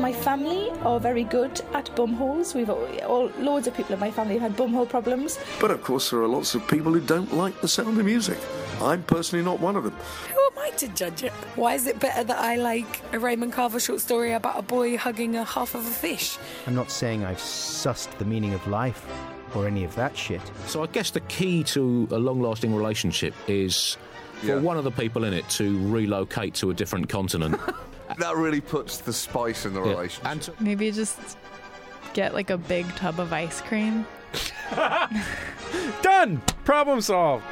Luckily, 0.00 0.14
my 0.14 0.22
family 0.22 0.70
are 0.82 0.98
very 0.98 1.24
good 1.24 1.60
at 1.74 1.94
bumholes. 1.94 2.54
We've 2.54 2.70
all, 2.70 2.86
all, 3.02 3.30
loads 3.38 3.66
of 3.66 3.74
people 3.74 3.92
in 3.92 4.00
my 4.00 4.10
family 4.10 4.38
have 4.38 4.52
had 4.52 4.56
bumhole 4.56 4.88
problems. 4.88 5.38
But 5.60 5.70
of 5.70 5.82
course, 5.82 6.10
there 6.10 6.20
are 6.20 6.28
lots 6.28 6.54
of 6.54 6.66
people 6.68 6.92
who 6.92 7.00
don't 7.00 7.34
like 7.34 7.60
the 7.60 7.68
sound 7.68 7.98
of 7.98 8.06
music. 8.06 8.38
I'm 8.80 9.02
personally 9.02 9.44
not 9.44 9.60
one 9.60 9.76
of 9.76 9.84
them. 9.84 9.92
Who 10.34 10.40
am 10.40 10.58
I 10.58 10.70
to 10.76 10.88
judge 10.88 11.22
it? 11.22 11.32
Why 11.54 11.74
is 11.74 11.86
it 11.86 12.00
better 12.00 12.24
that 12.24 12.38
I 12.38 12.56
like 12.56 13.02
a 13.12 13.18
Raymond 13.18 13.52
Carver 13.52 13.78
short 13.78 14.00
story 14.00 14.32
about 14.32 14.58
a 14.58 14.62
boy 14.62 14.96
hugging 14.96 15.36
a 15.36 15.44
half 15.44 15.74
of 15.74 15.86
a 15.86 15.90
fish? 15.90 16.38
I'm 16.66 16.74
not 16.74 16.90
saying 16.90 17.24
I've 17.24 17.36
sussed 17.38 18.16
the 18.16 18.24
meaning 18.24 18.54
of 18.54 18.66
life 18.66 19.06
or 19.54 19.66
any 19.66 19.84
of 19.84 19.94
that 19.96 20.16
shit. 20.16 20.40
So 20.66 20.82
I 20.82 20.86
guess 20.86 21.10
the 21.10 21.20
key 21.20 21.62
to 21.64 22.08
a 22.10 22.18
long-lasting 22.18 22.74
relationship 22.74 23.34
is 23.48 23.98
for 24.40 24.60
one 24.60 24.78
of 24.78 24.84
the 24.84 24.90
people 24.90 25.24
in 25.24 25.34
it 25.34 25.46
to 25.50 25.78
relocate 25.88 26.54
to 26.54 26.70
a 26.70 26.74
different 26.74 27.10
continent. 27.10 27.60
That 28.18 28.36
really 28.36 28.60
puts 28.60 28.98
the 28.98 29.12
spice 29.12 29.64
in 29.66 29.72
the 29.74 29.82
Yeah. 29.82 29.90
relationship. 29.90 30.26
And 30.30 30.42
to- 30.42 30.54
Maybe 30.60 30.90
just 30.92 31.18
get 32.12 32.34
like 32.34 32.50
a 32.50 32.58
big 32.58 32.86
tub 32.96 33.20
of 33.20 33.32
ice 33.32 33.60
cream. 33.60 34.06
Done! 36.02 36.40
Problem 36.64 37.00
solved! 37.00 37.44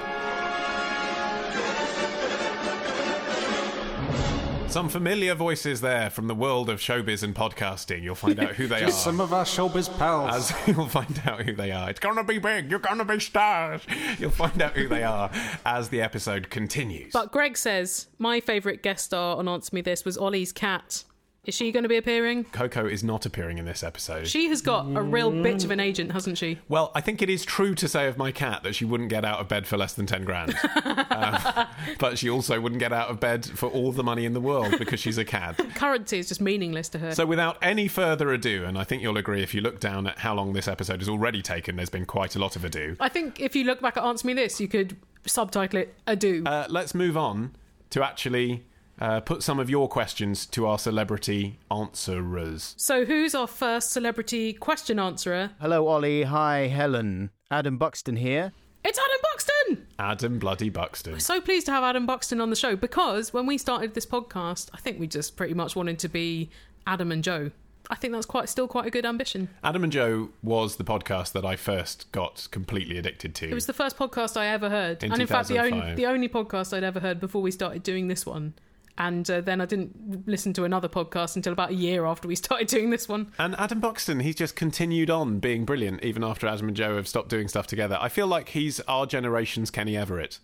Some 4.78 4.88
familiar 4.88 5.35
voices 5.35 5.80
there 5.80 6.08
from 6.08 6.28
the 6.28 6.37
world 6.37 6.70
of 6.70 6.78
showbiz 6.78 7.25
and 7.25 7.35
podcasting. 7.35 8.00
You'll 8.00 8.14
find 8.14 8.38
out 8.38 8.54
who 8.54 8.68
they 8.68 8.78
Just 8.78 8.99
are. 8.99 9.11
some 9.11 9.20
of 9.20 9.32
our 9.32 9.44
showbiz 9.44 9.88
pals. 9.99 10.52
As 10.52 10.54
you'll 10.68 10.87
find 10.87 11.20
out 11.26 11.42
who 11.42 11.52
they 11.52 11.73
are. 11.73 11.90
It's 11.90 11.99
gonna 11.99 12.23
be 12.23 12.38
big. 12.38 12.70
You're 12.70 12.78
gonna 12.78 13.04
be 13.04 13.18
stars. 13.18 13.82
You'll 14.20 14.30
find 14.30 14.62
out 14.62 14.75
who 14.75 14.87
they 14.87 15.02
are 15.02 15.32
as 15.66 15.88
the 15.88 16.00
episode 16.00 16.49
continues. 16.49 17.12
But 17.12 17.32
Greg 17.32 17.56
says 17.56 18.06
my 18.20 18.38
favourite 18.38 18.85
guest 18.85 19.06
star 19.06 19.37
on 19.37 19.49
Answer 19.49 19.75
Me 19.75 19.80
This 19.80 20.04
was 20.04 20.16
Ollie's 20.16 20.52
cat. 20.52 21.02
Is 21.49 21.55
she 21.55 21.73
going 21.73 21.85
to 21.85 21.88
be 21.88 21.97
appearing? 21.97 22.45
Coco 22.45 22.85
is 22.87 23.02
not 23.02 23.25
appearing 23.25 23.57
in 23.57 23.64
this 23.64 23.83
episode. 23.83 24.28
She 24.28 24.50
has 24.50 24.61
got 24.61 24.85
a 24.95 25.00
real 25.00 25.33
bitch 25.33 25.64
of 25.64 25.71
an 25.71 25.81
agent, 25.81 26.12
hasn't 26.12 26.37
she? 26.37 26.59
Well, 26.69 26.93
I 26.95 27.00
think 27.00 27.23
it 27.23 27.31
is 27.31 27.43
true 27.43 27.75
to 27.76 27.88
say 27.88 28.07
of 28.07 28.19
my 28.19 28.33
cat 28.33 28.64
that 28.64 28.75
she 28.75 28.85
wouldn't 28.85 29.09
get 29.09 29.25
out 29.25 29.40
of 29.40 29.49
bed 29.49 29.67
for 29.67 29.78
less 29.78 29.95
than 29.95 30.05
10 30.05 30.25
grand. 30.25 30.55
Um, 31.11 31.67
but 31.99 32.17
she 32.19 32.31
also 32.31 32.61
wouldn't 32.61 32.78
get 32.78 32.93
out 32.93 33.09
of 33.09 33.19
bed 33.19 33.45
for 33.45 33.69
all 33.69 33.90
the 33.90 34.05
money 34.05 34.25
in 34.25 34.35
the 34.35 34.40
world 34.40 34.78
because 34.78 35.00
she's 35.00 35.19
a 35.19 35.25
cat. 35.25 35.57
Currency 35.75 36.19
is 36.19 36.28
just 36.28 36.40
meaningless 36.40 36.88
to 36.90 36.99
her. 36.99 37.14
So, 37.14 37.26
without 37.26 37.57
any 37.61 37.88
further 37.88 38.31
ado, 38.33 38.64
and 38.64 38.78
I 38.78 38.85
think 38.85 39.02
you'll 39.02 39.17
agree 39.17 39.43
if 39.43 39.52
you 39.55 39.61
look 39.61 39.81
down 39.81 40.07
at 40.07 40.19
how 40.19 40.35
long 40.35 40.52
this 40.52 40.69
episode 40.69 41.00
has 41.00 41.09
already 41.09 41.43
taken, 41.43 41.76
there's 41.76 41.90
been 41.90 42.07
quite 42.07 42.37
a 42.37 42.38
lot 42.38 42.57
of 42.57 42.64
ado. 42.64 42.97
I 43.00 43.09
think 43.09 43.40
if 43.40 43.57
you 43.57 43.64
look 43.64 43.81
back 43.81 43.97
at 43.97 44.05
Answer 44.05 44.28
Me 44.28 44.35
This, 44.35 44.61
you 44.61 44.69
could 44.69 44.97
subtitle 45.26 45.81
it 45.81 45.95
Ado. 46.07 46.45
Uh, 46.47 46.67
let's 46.69 46.95
move 46.95 47.17
on 47.17 47.57
to 47.90 48.05
actually 48.05 48.64
uh, 49.00 49.21
put 49.21 49.43
some 49.43 49.59
of 49.59 49.69
your 49.71 49.88
questions 49.88 50.47
to 50.47 50.67
our 50.67 50.78
celebrity 50.78 51.59
answerers. 51.71 52.75
so, 52.76 53.05
who's 53.05 53.35
our 53.35 53.47
first 53.47 53.90
celebrity 53.90 54.52
question 54.52 54.99
answerer? 54.99 55.50
Hello, 55.61 55.87
Ollie. 55.87 56.25
Hi, 56.25 56.67
Helen. 56.69 57.31
Adam 57.50 57.78
Buxton 57.78 58.17
here. 58.17 58.52
It's 58.85 58.99
Adam 58.99 59.19
Buxton! 59.23 59.87
Adam 59.99 60.38
Bloody 60.38 60.69
Buxton. 60.71 61.12
We're 61.14 61.19
So 61.19 61.40
pleased 61.40 61.67
to 61.67 61.73
have 61.73 61.83
Adam 61.83 62.07
Buxton 62.07 62.40
on 62.40 62.50
the 62.50 62.57
show 62.57 62.76
because 62.76 63.33
when 63.33 63.45
we 63.47 63.59
started 63.59 63.95
this 63.95 64.07
podcast, 64.07 64.71
I 64.73 64.78
think 64.78 65.00
we 65.00 65.07
just 65.07 65.37
pretty 65.37 65.55
much 65.55 65.75
wanted 65.75 65.99
to 66.00 66.09
be 66.09 66.50
Adam 66.87 67.11
and 67.12 67.23
Joe. 67.25 67.50
I 67.90 67.97
think 67.97 68.12
that's 68.12 68.26
quite 68.26 68.49
still 68.49 68.69
quite 68.69 68.87
a 68.87 68.90
good 68.90 69.05
ambition. 69.07 69.49
Adam 69.64 69.83
and 69.83 69.93
Joe 69.93 70.28
was 70.43 70.76
the 70.76 70.85
podcast 70.85 71.33
that 71.33 71.45
I 71.45 71.57
first 71.57 72.11
got 72.12 72.47
completely 72.50 72.99
addicted 72.99 73.35
to. 73.37 73.49
It 73.49 73.55
was 73.55 73.67
the 73.67 73.73
first 73.73 73.97
podcast 73.97 74.37
I 74.37 74.47
ever 74.47 74.69
heard, 74.69 75.02
In 75.02 75.12
and 75.12 75.21
in 75.21 75.26
fact, 75.26 75.49
the 75.49 75.59
only 75.59 75.95
the 75.95 76.07
only 76.07 76.28
podcast 76.28 76.76
I'd 76.76 76.85
ever 76.85 77.00
heard 77.00 77.19
before 77.19 77.43
we 77.43 77.50
started 77.50 77.83
doing 77.83 78.09
this 78.09 78.25
one. 78.26 78.55
And 78.99 79.31
uh, 79.31 79.40
then 79.40 79.61
I 79.61 79.67
didn't 79.67 80.26
listen 80.26 80.52
to 80.55 80.64
another 80.64 80.88
podcast 80.88 81.37
until 81.37 81.52
about 81.52 81.71
a 81.71 81.75
year 81.75 82.05
after 82.05 82.26
we 82.28 82.35
started 82.45 82.67
doing 82.67 82.90
this 82.90 83.09
one. 83.09 83.33
And 83.38 83.55
Adam 83.57 83.78
Buxton, 83.81 84.21
he's 84.21 84.35
just 84.35 84.57
continued 84.57 85.09
on 85.09 85.38
being 85.38 85.64
brilliant 85.64 86.02
even 86.05 86.25
after 86.25 86.47
Adam 86.49 86.69
and 86.69 86.76
Joe 86.76 86.97
have 86.97 87.09
stopped 87.09 87.28
doing 87.28 87.47
stuff 87.49 87.67
together. 87.69 87.97
I 88.00 88.09
feel 88.09 88.26
like 88.26 88.50
he's 88.50 88.81
our 88.81 89.07
generation's 89.07 89.71
Kenny 89.71 89.97
Everett. 89.97 90.40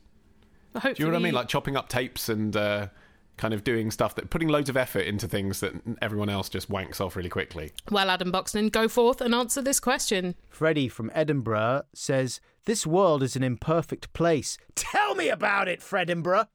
Hopefully, 0.75 0.95
Do 0.95 1.03
you 1.03 1.07
know 1.09 1.15
what 1.15 1.21
I 1.21 1.23
mean? 1.23 1.35
Like 1.35 1.49
chopping 1.49 1.77
up 1.77 1.89
tapes 1.89 2.29
and 2.29 2.57
uh, 2.57 2.89
kind 3.37 3.55
of 3.55 3.65
doing 3.65 3.91
stuff 3.91 4.15
that 4.15 4.31
putting 4.31 4.49
loads 4.49 4.69
of 4.69 4.77
effort 4.77 5.01
into 5.01 5.27
things 5.27 5.61
that 5.61 5.75
everyone 6.01 6.29
else 6.29 6.49
just 6.49 6.71
wanks 6.71 7.01
off 7.01 7.17
really 7.17 7.29
quickly. 7.29 7.73
well, 7.91 8.09
Adam 8.11 8.31
Buxton, 8.31 8.69
go 8.69 8.89
forth 8.89 9.21
and 9.21 9.35
answer 9.35 9.63
this 9.63 9.81
question. 9.81 10.37
Freddie 10.49 10.89
from 10.89 11.11
Edinburgh 11.15 11.83
says, 11.93 12.41
This 12.67 12.87
world 12.87 13.23
is 13.23 13.35
an 13.35 13.43
imperfect 13.43 14.13
place. 14.13 14.59
Tell 14.77 15.15
me 15.17 15.29
about 15.29 15.67
it, 15.69 15.83
Fredinburgh. 15.83 16.47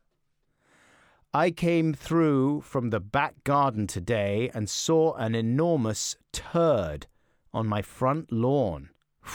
I 1.33 1.51
came 1.51 1.93
through 1.93 2.61
from 2.61 2.89
the 2.89 2.99
back 2.99 3.43
garden 3.43 3.85
today 3.85 4.49
and 4.51 4.67
saw 4.67 5.13
an 5.13 5.35
enormous 5.35 6.15
turd 6.31 7.05
on 7.53 7.67
my 7.67 7.83
front 7.83 8.31
lawn. 8.31 8.89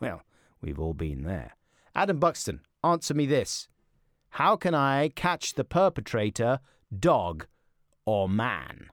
well, 0.00 0.22
we've 0.62 0.80
all 0.80 0.94
been 0.94 1.24
there. 1.24 1.54
Adam 1.94 2.18
Buxton, 2.18 2.60
answer 2.82 3.12
me 3.12 3.26
this. 3.26 3.68
How 4.30 4.56
can 4.56 4.74
I 4.74 5.10
catch 5.10 5.52
the 5.52 5.64
perpetrator, 5.64 6.60
dog 6.98 7.46
or 8.06 8.26
man? 8.26 8.88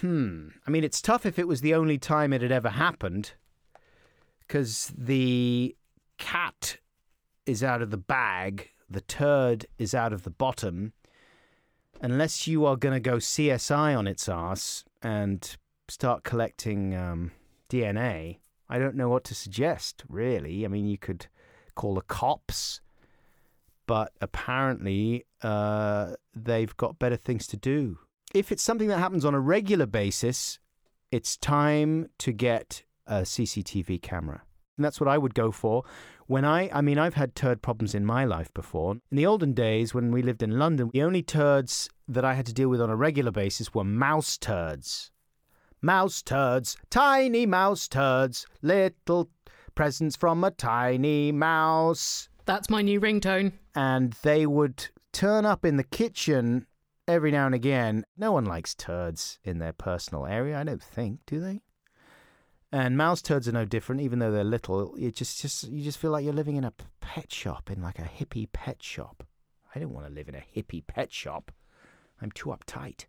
Hmm. 0.00 0.48
I 0.64 0.70
mean, 0.70 0.84
it's 0.84 1.02
tough 1.02 1.26
if 1.26 1.40
it 1.40 1.48
was 1.48 1.60
the 1.60 1.74
only 1.74 1.98
time 1.98 2.32
it 2.32 2.42
had 2.42 2.52
ever 2.52 2.70
happened, 2.70 3.32
because 4.46 4.92
the 4.96 5.74
cat 6.18 6.78
is 7.46 7.64
out 7.64 7.82
of 7.82 7.90
the 7.90 7.96
bag, 7.96 8.70
the 8.90 9.00
turd 9.00 9.66
is 9.78 9.94
out 9.94 10.12
of 10.12 10.24
the 10.24 10.30
bottom. 10.30 10.92
Unless 12.00 12.46
you 12.46 12.64
are 12.64 12.76
going 12.76 12.94
to 12.94 13.00
go 13.00 13.16
CSI 13.16 13.96
on 13.96 14.06
its 14.06 14.28
ass 14.28 14.84
and 15.02 15.56
start 15.88 16.24
collecting 16.24 16.94
um, 16.94 17.30
DNA, 17.68 18.38
I 18.68 18.78
don't 18.78 18.96
know 18.96 19.08
what 19.08 19.24
to 19.24 19.34
suggest, 19.34 20.02
really. 20.08 20.64
I 20.64 20.68
mean, 20.68 20.86
you 20.86 20.98
could 20.98 21.26
call 21.74 21.94
the 21.94 22.02
cops, 22.02 22.80
but 23.86 24.12
apparently 24.20 25.26
uh, 25.42 26.14
they've 26.34 26.76
got 26.76 26.98
better 26.98 27.16
things 27.16 27.46
to 27.48 27.56
do. 27.56 27.98
If 28.34 28.50
it's 28.52 28.62
something 28.62 28.88
that 28.88 28.98
happens 28.98 29.24
on 29.24 29.34
a 29.34 29.40
regular 29.40 29.86
basis, 29.86 30.58
it's 31.10 31.36
time 31.36 32.08
to 32.18 32.32
get 32.32 32.84
a 33.06 33.22
CCTV 33.22 34.00
camera. 34.00 34.42
And 34.76 34.84
that's 34.84 35.00
what 35.00 35.08
I 35.08 35.18
would 35.18 35.34
go 35.34 35.50
for. 35.50 35.84
When 36.30 36.44
I, 36.44 36.70
I 36.72 36.80
mean, 36.80 36.96
I've 36.96 37.14
had 37.14 37.34
turd 37.34 37.60
problems 37.60 37.92
in 37.92 38.06
my 38.06 38.24
life 38.24 38.54
before. 38.54 38.92
In 38.92 39.16
the 39.16 39.26
olden 39.26 39.52
days, 39.52 39.92
when 39.92 40.12
we 40.12 40.22
lived 40.22 40.44
in 40.44 40.60
London, 40.60 40.88
the 40.92 41.02
only 41.02 41.24
turds 41.24 41.88
that 42.06 42.24
I 42.24 42.34
had 42.34 42.46
to 42.46 42.54
deal 42.54 42.68
with 42.68 42.80
on 42.80 42.88
a 42.88 42.94
regular 42.94 43.32
basis 43.32 43.74
were 43.74 43.82
mouse 43.82 44.38
turds. 44.38 45.10
Mouse 45.82 46.22
turds, 46.22 46.76
tiny 46.88 47.46
mouse 47.46 47.88
turds, 47.88 48.46
little 48.62 49.28
presents 49.74 50.14
from 50.14 50.44
a 50.44 50.52
tiny 50.52 51.32
mouse. 51.32 52.28
That's 52.44 52.70
my 52.70 52.80
new 52.80 53.00
ringtone. 53.00 53.54
And 53.74 54.14
they 54.22 54.46
would 54.46 54.86
turn 55.12 55.44
up 55.44 55.64
in 55.64 55.78
the 55.78 55.82
kitchen 55.82 56.68
every 57.08 57.32
now 57.32 57.46
and 57.46 57.56
again. 57.56 58.04
No 58.16 58.30
one 58.30 58.44
likes 58.44 58.76
turds 58.76 59.40
in 59.42 59.58
their 59.58 59.72
personal 59.72 60.26
area, 60.26 60.60
I 60.60 60.62
don't 60.62 60.80
think, 60.80 61.22
do 61.26 61.40
they? 61.40 61.60
And 62.72 62.96
mouse 62.96 63.20
turds 63.20 63.48
are 63.48 63.52
no 63.52 63.64
different, 63.64 64.00
even 64.00 64.20
though 64.20 64.30
they're 64.30 64.44
little. 64.44 64.94
You 64.96 65.10
just, 65.10 65.40
just, 65.40 65.68
you 65.68 65.82
just 65.82 65.98
feel 65.98 66.12
like 66.12 66.24
you're 66.24 66.32
living 66.32 66.56
in 66.56 66.64
a 66.64 66.72
pet 67.00 67.32
shop, 67.32 67.70
in 67.70 67.82
like 67.82 67.98
a 67.98 68.02
hippie 68.02 68.48
pet 68.52 68.82
shop. 68.82 69.24
I 69.74 69.80
don't 69.80 69.92
want 69.92 70.06
to 70.06 70.12
live 70.12 70.28
in 70.28 70.36
a 70.36 70.44
hippie 70.56 70.86
pet 70.86 71.12
shop. 71.12 71.50
I'm 72.22 72.30
too 72.30 72.50
uptight. 72.50 73.06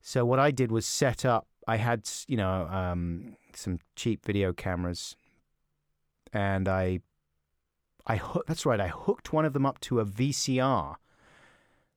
So 0.00 0.24
what 0.24 0.38
I 0.38 0.50
did 0.50 0.70
was 0.70 0.86
set 0.86 1.24
up. 1.24 1.46
I 1.66 1.76
had, 1.76 2.08
you 2.26 2.36
know, 2.36 2.66
um, 2.68 3.36
some 3.54 3.80
cheap 3.96 4.24
video 4.24 4.52
cameras, 4.52 5.14
and 6.32 6.68
I, 6.68 7.00
I 8.06 8.16
hook. 8.16 8.46
That's 8.46 8.64
right. 8.64 8.80
I 8.80 8.88
hooked 8.88 9.32
one 9.32 9.44
of 9.44 9.52
them 9.52 9.66
up 9.66 9.78
to 9.80 10.00
a 10.00 10.06
VCR. 10.06 10.96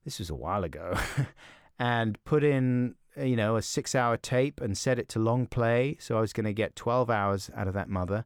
This 0.04 0.20
was 0.20 0.30
a 0.30 0.36
while 0.36 0.64
ago, 0.64 0.98
and 1.80 2.24
put 2.26 2.44
in, 2.44 2.96
you 3.18 3.36
know, 3.36 3.56
a 3.56 3.62
six-hour 3.62 4.18
tape 4.18 4.62
and 4.62 4.78
set 4.78 5.00
it 5.00 5.10
to 5.10 5.20
long 5.20 5.46
play. 5.46 5.98
So 6.00 6.18
I 6.18 6.22
was 6.22 6.34
going 6.34 6.46
to 6.46 6.54
get 6.54 6.76
twelve 6.76 7.10
hours 7.10 7.50
out 7.56 7.68
of 7.68 7.74
that 7.74 7.90
mother, 7.90 8.26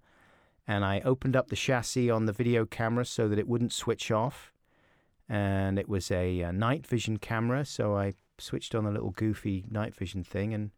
and 0.68 0.86
I 0.86 1.02
opened 1.02 1.36
up 1.36 1.50
the 1.50 1.56
chassis 1.56 2.10
on 2.10 2.26
the 2.26 2.34
video 2.34 2.66
camera 2.66 3.06
so 3.06 3.28
that 3.28 3.40
it 3.40 3.48
wouldn't 3.48 3.74
switch 3.74 4.12
off 4.12 4.54
and 5.30 5.78
it 5.78 5.90
was 5.90 6.10
a, 6.12 6.44
uh 6.44 6.52
night 6.52 6.86
vision 6.86 7.18
camera. 7.18 7.66
So 7.66 7.98
I 7.98 8.14
switched 8.38 8.76
on 8.76 8.86
a 8.86 8.92
little 8.92 9.12
goofy 9.12 9.66
night 9.70 9.96
vision 9.96 10.24
thing 10.24 10.54
and 10.54 10.72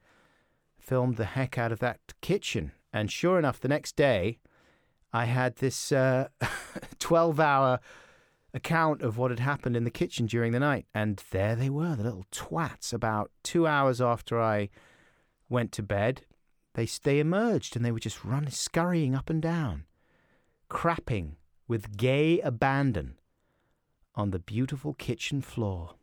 filmed 0.78 1.18
the 1.18 1.25
heck 1.25 1.58
out 1.58 1.72
of 1.72 1.80
that 1.80 2.00
kitchen. 2.22 2.72
And 2.92 3.12
sure 3.12 3.38
enough, 3.38 3.60
the 3.60 3.68
next 3.68 3.96
day, 3.96 4.39
I 5.13 5.25
had 5.25 5.58
this 5.58 5.92
uh, 5.92 6.30
12 7.00 7.39
hour 7.39 7.80
account 8.53 9.01
of 9.01 9.18
what 9.18 9.32
had 9.32 9.39
happened 9.39 9.75
in 9.75 9.84
the 9.84 9.91
kitchen 9.91 10.25
during 10.25 10.51
the 10.51 10.60
night. 10.60 10.86
And 10.94 11.24
there 11.32 11.56
they 11.56 11.70
were, 11.70 11.96
the 11.96 12.03
little 12.03 12.25
twats. 12.32 12.94
About 12.94 13.32
two 13.44 13.68
hours 13.68 14.01
after 14.01 14.41
I 14.41 14.70
went 15.50 15.72
to 15.74 15.84
bed, 15.84 16.25
they, 16.74 16.88
they 17.03 17.20
emerged 17.20 17.75
and 17.75 17.84
they 17.84 17.91
were 17.91 18.00
just 18.00 18.24
running, 18.24 18.51
scurrying 18.51 19.15
up 19.15 19.29
and 19.29 19.41
down, 19.41 19.86
crapping 20.70 21.34
with 21.68 21.98
gay 21.98 22.39
abandon 22.39 23.15
on 24.15 24.32
the 24.32 24.39
beautiful 24.39 24.94
kitchen 24.94 25.41
floor. 25.41 25.96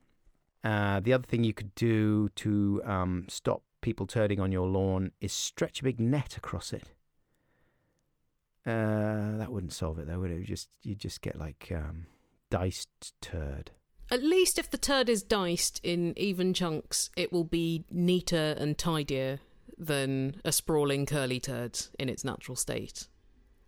Uh, 0.65 1.01
the 1.01 1.13
other 1.13 1.27
thing 1.27 1.45
you 1.45 1.55
could 1.55 1.75
do 1.75 2.29
to 2.31 2.83
um, 2.85 3.27
stop 3.29 3.63
people 3.81 4.07
turning 4.07 4.41
on 4.41 4.51
your 4.51 4.67
lawn 4.67 5.13
is 5.21 5.33
stretch 5.33 5.81
a 5.81 5.85
big 5.85 6.01
net 6.01 6.37
across 6.37 6.73
it. 6.73 6.93
Uh, 8.67 9.37
that 9.39 9.53
wouldn't 9.53 9.73
solve 9.73 9.99
it 10.01 10.09
though, 10.09 10.19
would 10.19 10.33
it? 10.33 10.43
Just 10.43 10.69
you 10.83 10.97
just 10.97 11.21
get 11.21 11.39
like 11.39 11.71
um, 11.73 12.07
diced 12.51 13.15
turd. 13.21 13.71
At 14.11 14.23
least 14.23 14.59
if 14.59 14.71
the 14.71 14.79
turd 14.79 15.09
is 15.09 15.23
diced 15.23 15.81
in 15.83 16.17
even 16.17 16.55
chunks, 16.55 17.11
it 17.17 17.33
will 17.33 17.45
be 17.45 17.85
neater 17.91 18.55
and 18.57 18.79
tidier 18.79 19.41
than 19.77 20.41
a 20.45 20.53
sprawling 20.53 21.07
curly 21.07 21.41
turd 21.41 21.79
in 21.99 22.09
its 22.09 22.25
natural 22.25 22.57
state. 22.57 23.09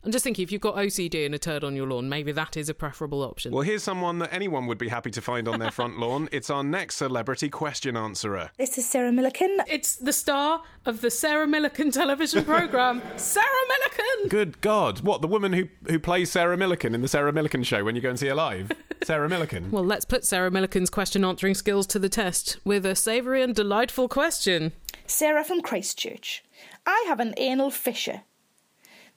I'm 0.04 0.12
just 0.12 0.22
thinking 0.22 0.44
if 0.44 0.52
you've 0.52 0.60
got 0.60 0.76
OCD 0.76 1.26
and 1.26 1.34
a 1.34 1.38
turd 1.38 1.64
on 1.64 1.74
your 1.74 1.86
lawn, 1.88 2.08
maybe 2.08 2.30
that 2.32 2.56
is 2.56 2.68
a 2.68 2.74
preferable 2.74 3.22
option. 3.22 3.50
Well, 3.52 3.62
here's 3.62 3.82
someone 3.82 4.20
that 4.20 4.32
anyone 4.32 4.66
would 4.68 4.78
be 4.78 4.88
happy 4.88 5.10
to 5.10 5.20
find 5.20 5.48
on 5.48 5.58
their 5.58 5.72
front 5.72 5.98
lawn. 6.00 6.28
It's 6.30 6.50
our 6.50 6.62
next 6.62 6.96
celebrity 6.96 7.48
question 7.48 7.96
answerer. 7.96 8.50
This 8.58 8.78
is 8.78 8.88
Sarah 8.88 9.10
Millican. 9.10 9.58
It's 9.66 9.96
the 9.96 10.12
star 10.12 10.62
of 10.86 11.00
the 11.00 11.10
Sarah 11.10 11.48
Millican 11.48 11.92
television 11.92 12.44
programme, 12.44 13.02
Sarah 13.16 13.44
Millican! 13.44 14.28
Good 14.30 14.60
God. 14.60 15.00
What, 15.00 15.20
the 15.20 15.28
woman 15.28 15.52
who, 15.52 15.68
who 15.88 15.98
plays 15.98 16.30
Sarah 16.30 16.56
Millican 16.56 16.94
in 16.94 17.02
the 17.02 17.08
Sarah 17.08 17.32
Millican 17.32 17.66
show 17.66 17.82
when 17.84 17.96
you 17.96 18.00
go 18.00 18.10
and 18.10 18.18
see 18.18 18.28
her 18.28 18.34
live? 18.34 18.70
Sarah 19.04 19.28
Millican. 19.28 19.70
Well, 19.78 19.84
let's 19.84 20.04
put 20.04 20.24
Sarah 20.24 20.50
Millican's 20.50 20.90
question 20.90 21.24
answering 21.24 21.54
skills 21.54 21.86
to 21.88 21.98
the 21.98 22.08
test 22.08 22.58
with 22.64 22.86
a 22.86 22.94
savoury 22.94 23.42
and 23.42 23.54
delightful 23.54 24.08
question. 24.08 24.72
Sarah 25.06 25.44
from 25.44 25.60
Christchurch. 25.60 26.44
I 26.86 27.04
have 27.08 27.20
an 27.20 27.34
anal 27.36 27.70
fissure. 27.70 28.22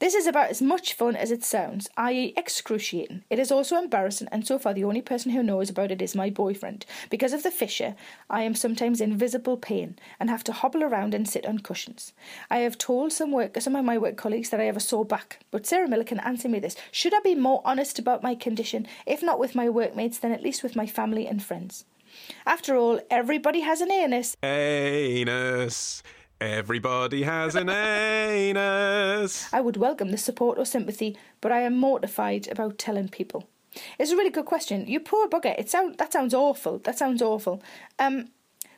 This 0.01 0.15
is 0.15 0.25
about 0.25 0.50
as 0.50 0.63
much 0.63 0.93
fun 0.93 1.15
as 1.15 1.29
it 1.29 1.43
sounds, 1.43 1.88
i.e., 1.96 2.34
excruciating. 2.36 3.24
It 3.29 3.38
is 3.38 3.51
also 3.51 3.77
embarrassing, 3.77 4.29
and 4.31 4.48
so 4.48 4.58
far 4.58 4.74
the 4.74 4.84
only 4.84 5.03
person 5.03 5.31
who 5.31 5.43
knows 5.43 5.70
about 5.70 5.91
it 5.91 6.01
is 6.01 6.15
my 6.15 6.31
boyfriend. 6.31 6.88
Because 7.12 7.34
of 7.34 7.43
the 7.43 7.51
fissure, 7.51 7.93
I 8.27 8.41
am 8.41 8.55
sometimes 8.55 9.00
in 9.00 9.15
visible 9.15 9.58
pain 9.58 10.00
and 10.20 10.27
have 10.27 10.43
to 10.46 10.53
hobble 10.53 10.81
around 10.81 11.13
and 11.13 11.29
sit 11.29 11.46
on 11.46 11.60
cushions. 11.60 12.13
I 12.50 12.58
have 12.62 12.79
told 12.79 13.13
some 13.13 13.31
work, 13.31 13.62
some 13.62 13.75
of 13.75 13.86
my 13.86 14.00
work 14.00 14.17
colleagues 14.17 14.50
that 14.50 14.60
I 14.60 14.63
have 14.63 14.75
a 14.75 14.79
sore 14.79 15.05
back, 15.05 15.41
but 15.51 15.67
Sarah 15.67 15.88
Millican 15.88 16.25
answer 16.25 16.50
me 16.50 16.58
this: 16.58 16.75
Should 16.91 17.13
I 17.13 17.20
be 17.20 17.36
more 17.36 17.62
honest 17.63 18.00
about 18.00 18.24
my 18.24 18.34
condition, 18.34 18.88
if 19.05 19.22
not 19.22 19.38
with 19.38 19.53
my 19.53 19.70
workmates, 19.70 20.17
then 20.17 20.31
at 20.31 20.41
least 20.41 20.63
with 20.63 20.75
my 20.75 20.88
family 20.88 21.27
and 21.27 21.43
friends? 21.43 21.86
After 22.47 22.76
all, 22.76 22.99
everybody 23.12 23.60
has 23.60 23.82
an 23.82 23.91
anus. 23.91 24.36
Anus. 24.41 26.02
Everybody 26.41 27.21
has 27.21 27.54
an 27.54 27.69
anus. 27.69 29.47
I 29.54 29.62
would 29.62 29.77
welcome 29.77 30.10
the 30.10 30.17
support 30.17 30.58
or 30.58 30.65
sympathy, 30.65 31.15
but 31.39 31.51
I 31.51 31.60
am 31.60 31.77
mortified 31.77 32.47
about 32.47 32.80
telling 32.80 33.10
people. 33.10 33.47
It's 33.99 34.10
a 34.10 34.15
really 34.15 34.32
good 34.32 34.45
question. 34.45 34.88
You 34.88 35.01
poor 35.01 35.30
bugger. 35.30 35.54
It 35.60 35.69
sound 35.69 35.99
that 35.99 36.12
sounds 36.12 36.34
awful. 36.34 36.80
That 36.80 36.97
sounds 36.97 37.21
awful. 37.21 37.62
Um, 37.99 38.30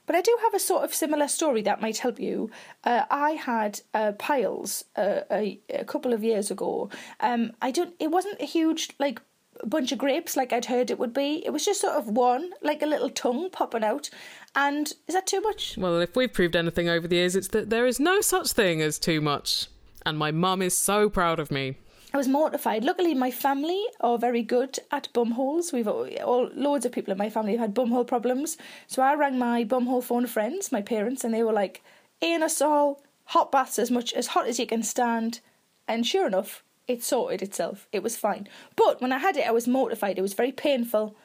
but 0.06 0.18
I 0.18 0.22
do 0.22 0.38
have 0.42 0.54
a 0.54 0.60
sort 0.60 0.84
of 0.84 0.94
similar 0.94 1.30
story 1.30 1.62
that 1.62 1.80
might 1.80 2.00
help 2.00 2.20
you. 2.20 2.52
Uh, 2.84 3.06
I 3.10 3.32
had 3.32 3.80
uh, 3.94 4.12
piles 4.12 4.84
uh, 4.98 5.22
a, 5.32 5.58
a 5.70 5.86
couple 5.86 6.12
of 6.12 6.22
years 6.22 6.52
ago. 6.52 6.90
Um, 7.22 7.54
I 7.62 7.72
don't. 7.72 7.96
It 7.98 8.12
wasn't 8.12 8.42
a 8.42 8.46
huge 8.46 8.90
like 9.00 9.22
bunch 9.66 9.92
of 9.92 9.98
grapes 9.98 10.36
like 10.36 10.52
I'd 10.52 10.66
heard 10.66 10.92
it 10.92 11.00
would 11.00 11.14
be. 11.14 11.42
It 11.46 11.52
was 11.52 11.66
just 11.66 11.82
sort 11.82 11.94
of 11.94 12.10
one, 12.10 12.52
like 12.62 12.82
a 12.82 12.88
little 12.88 13.10
tongue 13.10 13.50
popping 13.50 13.84
out. 13.84 14.10
And 14.56 14.94
is 15.08 15.16
that 15.16 15.28
too 15.28 15.42
much? 15.42 15.78
Well, 15.78 16.00
if 16.00 16.16
we've 16.16 16.32
proved 16.32 16.56
anything 16.56 16.88
over 16.88 17.08
the 17.08 17.16
years, 17.16 17.36
it's 17.36 17.48
that 17.50 17.70
there 17.70 17.88
is 17.88 18.00
no 18.00 18.22
such 18.22 18.52
thing 18.52 18.82
as 18.82 19.00
too 19.00 19.20
much. 19.20 19.68
And 20.06 20.18
my 20.18 20.32
mum 20.32 20.62
is 20.62 20.78
so 20.78 21.10
proud 21.10 21.40
of 21.40 21.50
me. 21.50 21.78
I 22.14 22.18
was 22.18 22.28
mortified. 22.28 22.84
Luckily, 22.84 23.16
my 23.16 23.32
family 23.32 23.84
are 24.00 24.20
very 24.20 24.44
good 24.44 24.78
at 24.92 25.12
bumholes. 25.14 25.74
We've 25.74 25.88
all, 25.88 26.08
all 26.24 26.50
loads 26.54 26.86
of 26.86 26.92
people 26.92 27.12
in 27.12 27.18
my 27.18 27.30
family 27.30 27.54
have 27.54 27.62
had 27.62 27.74
bumhole 27.74 28.06
problems. 28.06 28.56
So 28.86 29.02
I 29.02 29.16
rang 29.16 29.40
my 29.40 29.64
bumhole 29.64 30.04
phone 30.04 30.28
friends, 30.28 30.72
my 30.72 30.84
parents, 30.84 31.24
and 31.24 31.34
they 31.34 31.42
were 31.42 31.54
like, 31.54 31.82
"Anus 32.22 32.62
all, 32.62 33.02
hot 33.26 33.52
baths 33.52 33.80
as 33.80 33.90
much 33.90 34.14
as 34.14 34.28
hot 34.28 34.48
as 34.48 34.60
you 34.60 34.68
can 34.68 34.84
stand." 34.84 35.40
And 35.88 36.06
sure 36.06 36.28
enough, 36.28 36.64
it 36.88 37.04
sorted 37.04 37.42
itself. 37.42 37.88
It 37.92 38.04
was 38.04 38.16
fine. 38.16 38.48
But 38.76 39.02
when 39.02 39.12
I 39.12 39.18
had 39.18 39.36
it, 39.36 39.48
I 39.48 39.52
was 39.52 39.68
mortified. 39.68 40.20
It 40.20 40.22
was 40.22 40.36
very 40.36 40.52
painful, 40.52 41.16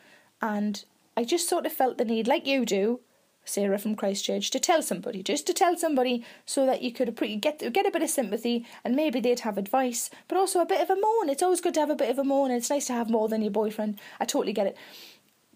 and 0.41 0.83
I 1.19 1.25
just 1.25 1.49
sort 1.51 1.67
of 1.67 1.73
felt 1.73 1.99
the 1.99 2.05
need, 2.07 2.27
like 2.27 2.47
you 2.47 2.65
do, 2.65 3.01
Sarah 3.49 3.79
from 3.79 3.97
Christchurch, 3.97 4.51
to 4.51 4.61
tell 4.61 4.83
somebody, 4.83 5.23
just 5.23 5.47
to 5.47 5.55
tell 5.55 5.77
somebody, 5.77 6.25
so 6.47 6.67
that 6.67 6.83
you 6.83 6.93
could 6.93 7.15
get 7.41 7.73
get 7.73 7.87
a 7.87 7.91
bit 7.91 8.03
of 8.03 8.11
sympathy, 8.11 8.67
and 8.85 8.95
maybe 8.95 9.21
they'd 9.21 9.41
have 9.41 9.59
advice, 9.59 10.11
but 10.29 10.39
also 10.39 10.61
a 10.61 10.67
bit 10.67 10.81
of 10.81 10.91
a 10.91 11.01
moan. 11.01 11.29
It's 11.29 11.43
always 11.43 11.61
good 11.61 11.75
to 11.75 11.81
have 11.81 11.91
a 11.91 11.97
bit 11.97 12.11
of 12.11 12.19
a 12.19 12.25
moan, 12.25 12.51
and 12.51 12.59
it's 12.59 12.71
nice 12.71 12.87
to 12.87 12.93
have 12.93 13.11
more 13.11 13.29
than 13.29 13.43
your 13.43 13.51
boyfriend. 13.51 13.99
I 14.21 14.25
totally 14.25 14.53
get 14.53 14.67
it. 14.67 14.77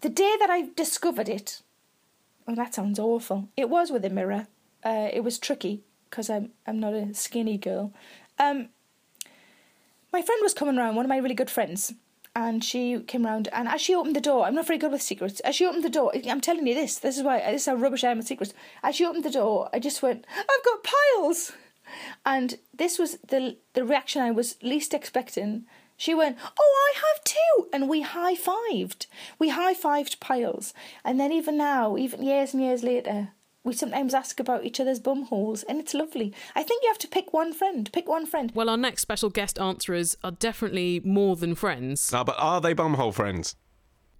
The 0.01 0.09
day 0.09 0.35
that 0.39 0.49
I 0.49 0.69
discovered 0.75 1.29
it, 1.29 1.61
oh, 2.47 2.55
that 2.55 2.73
sounds 2.73 2.99
awful. 2.99 3.49
It 3.55 3.69
was 3.69 3.91
with 3.91 4.03
a 4.05 4.09
mirror. 4.09 4.47
Uh, 4.83 5.09
it 5.13 5.23
was 5.23 5.39
tricky 5.39 5.83
because 6.09 6.29
I'm 6.29 6.51
I'm 6.67 6.79
not 6.79 6.93
a 6.93 7.13
skinny 7.13 7.57
girl. 7.57 7.93
Um, 8.39 8.69
my 10.11 10.21
friend 10.21 10.39
was 10.43 10.53
coming 10.53 10.77
round, 10.77 10.95
one 10.95 11.05
of 11.05 11.09
my 11.09 11.17
really 11.17 11.35
good 11.35 11.49
friends, 11.49 11.93
and 12.35 12.63
she 12.63 12.99
came 13.01 13.25
round. 13.25 13.47
And 13.51 13.67
as 13.67 13.81
she 13.81 13.95
opened 13.95 14.15
the 14.15 14.21
door, 14.21 14.45
I'm 14.45 14.55
not 14.55 14.67
very 14.67 14.79
good 14.79 14.91
with 14.91 15.01
secrets. 15.01 15.39
As 15.41 15.55
she 15.55 15.65
opened 15.65 15.83
the 15.83 15.89
door, 15.89 16.11
I'm 16.27 16.41
telling 16.41 16.65
you 16.67 16.73
this. 16.73 16.97
This 16.97 17.17
is 17.17 17.23
why 17.23 17.39
this 17.39 17.63
is 17.63 17.65
how 17.67 17.75
rubbish 17.75 18.03
I 18.03 18.11
am 18.11 18.17
with 18.17 18.27
secrets. 18.27 18.53
As 18.81 18.95
she 18.95 19.05
opened 19.05 19.23
the 19.23 19.29
door, 19.29 19.69
I 19.73 19.79
just 19.79 20.01
went, 20.01 20.25
"I've 20.37 20.65
got 20.65 20.83
piles," 20.83 21.53
and 22.25 22.57
this 22.73 22.97
was 22.97 23.17
the 23.27 23.57
the 23.73 23.85
reaction 23.85 24.21
I 24.21 24.31
was 24.31 24.57
least 24.61 24.93
expecting. 24.93 25.65
She 25.95 26.13
went, 26.13 26.37
"Oh, 26.59 26.91
I 26.95 26.99
have 26.99 27.23
too," 27.23 27.69
and 27.71 27.87
we 27.87 28.01
high 28.01 28.35
fived. 28.35 29.05
We 29.37 29.49
high 29.49 29.75
fived 29.75 30.19
piles, 30.19 30.73
and 31.03 31.19
then 31.19 31.31
even 31.31 31.55
now, 31.57 31.97
even 31.97 32.23
years 32.23 32.53
and 32.53 32.63
years 32.63 32.83
later. 32.83 33.29
We 33.65 33.73
sometimes 33.73 34.13
ask 34.13 34.41
about 34.41 34.65
each 34.65 34.81
other's 34.81 34.99
bum 34.99 35.23
holes, 35.23 35.63
and 35.63 35.79
it's 35.79 35.93
lovely. 35.93 36.33
I 36.53 36.63
think 36.63 36.83
you 36.83 36.89
have 36.89 36.97
to 36.97 37.07
pick 37.07 37.31
one 37.31 37.53
friend. 37.53 37.89
Pick 37.93 38.09
one 38.09 38.25
friend. 38.25 38.51
Well, 38.53 38.69
our 38.69 38.75
next 38.75 39.03
special 39.03 39.29
guest 39.29 39.57
answerers 39.57 40.17
are 40.21 40.31
definitely 40.31 40.99
more 41.05 41.37
than 41.37 41.55
friends. 41.55 42.11
Ah, 42.13 42.25
but 42.25 42.35
are 42.37 42.59
they 42.59 42.75
bumhole 42.75 43.13
friends? 43.13 43.55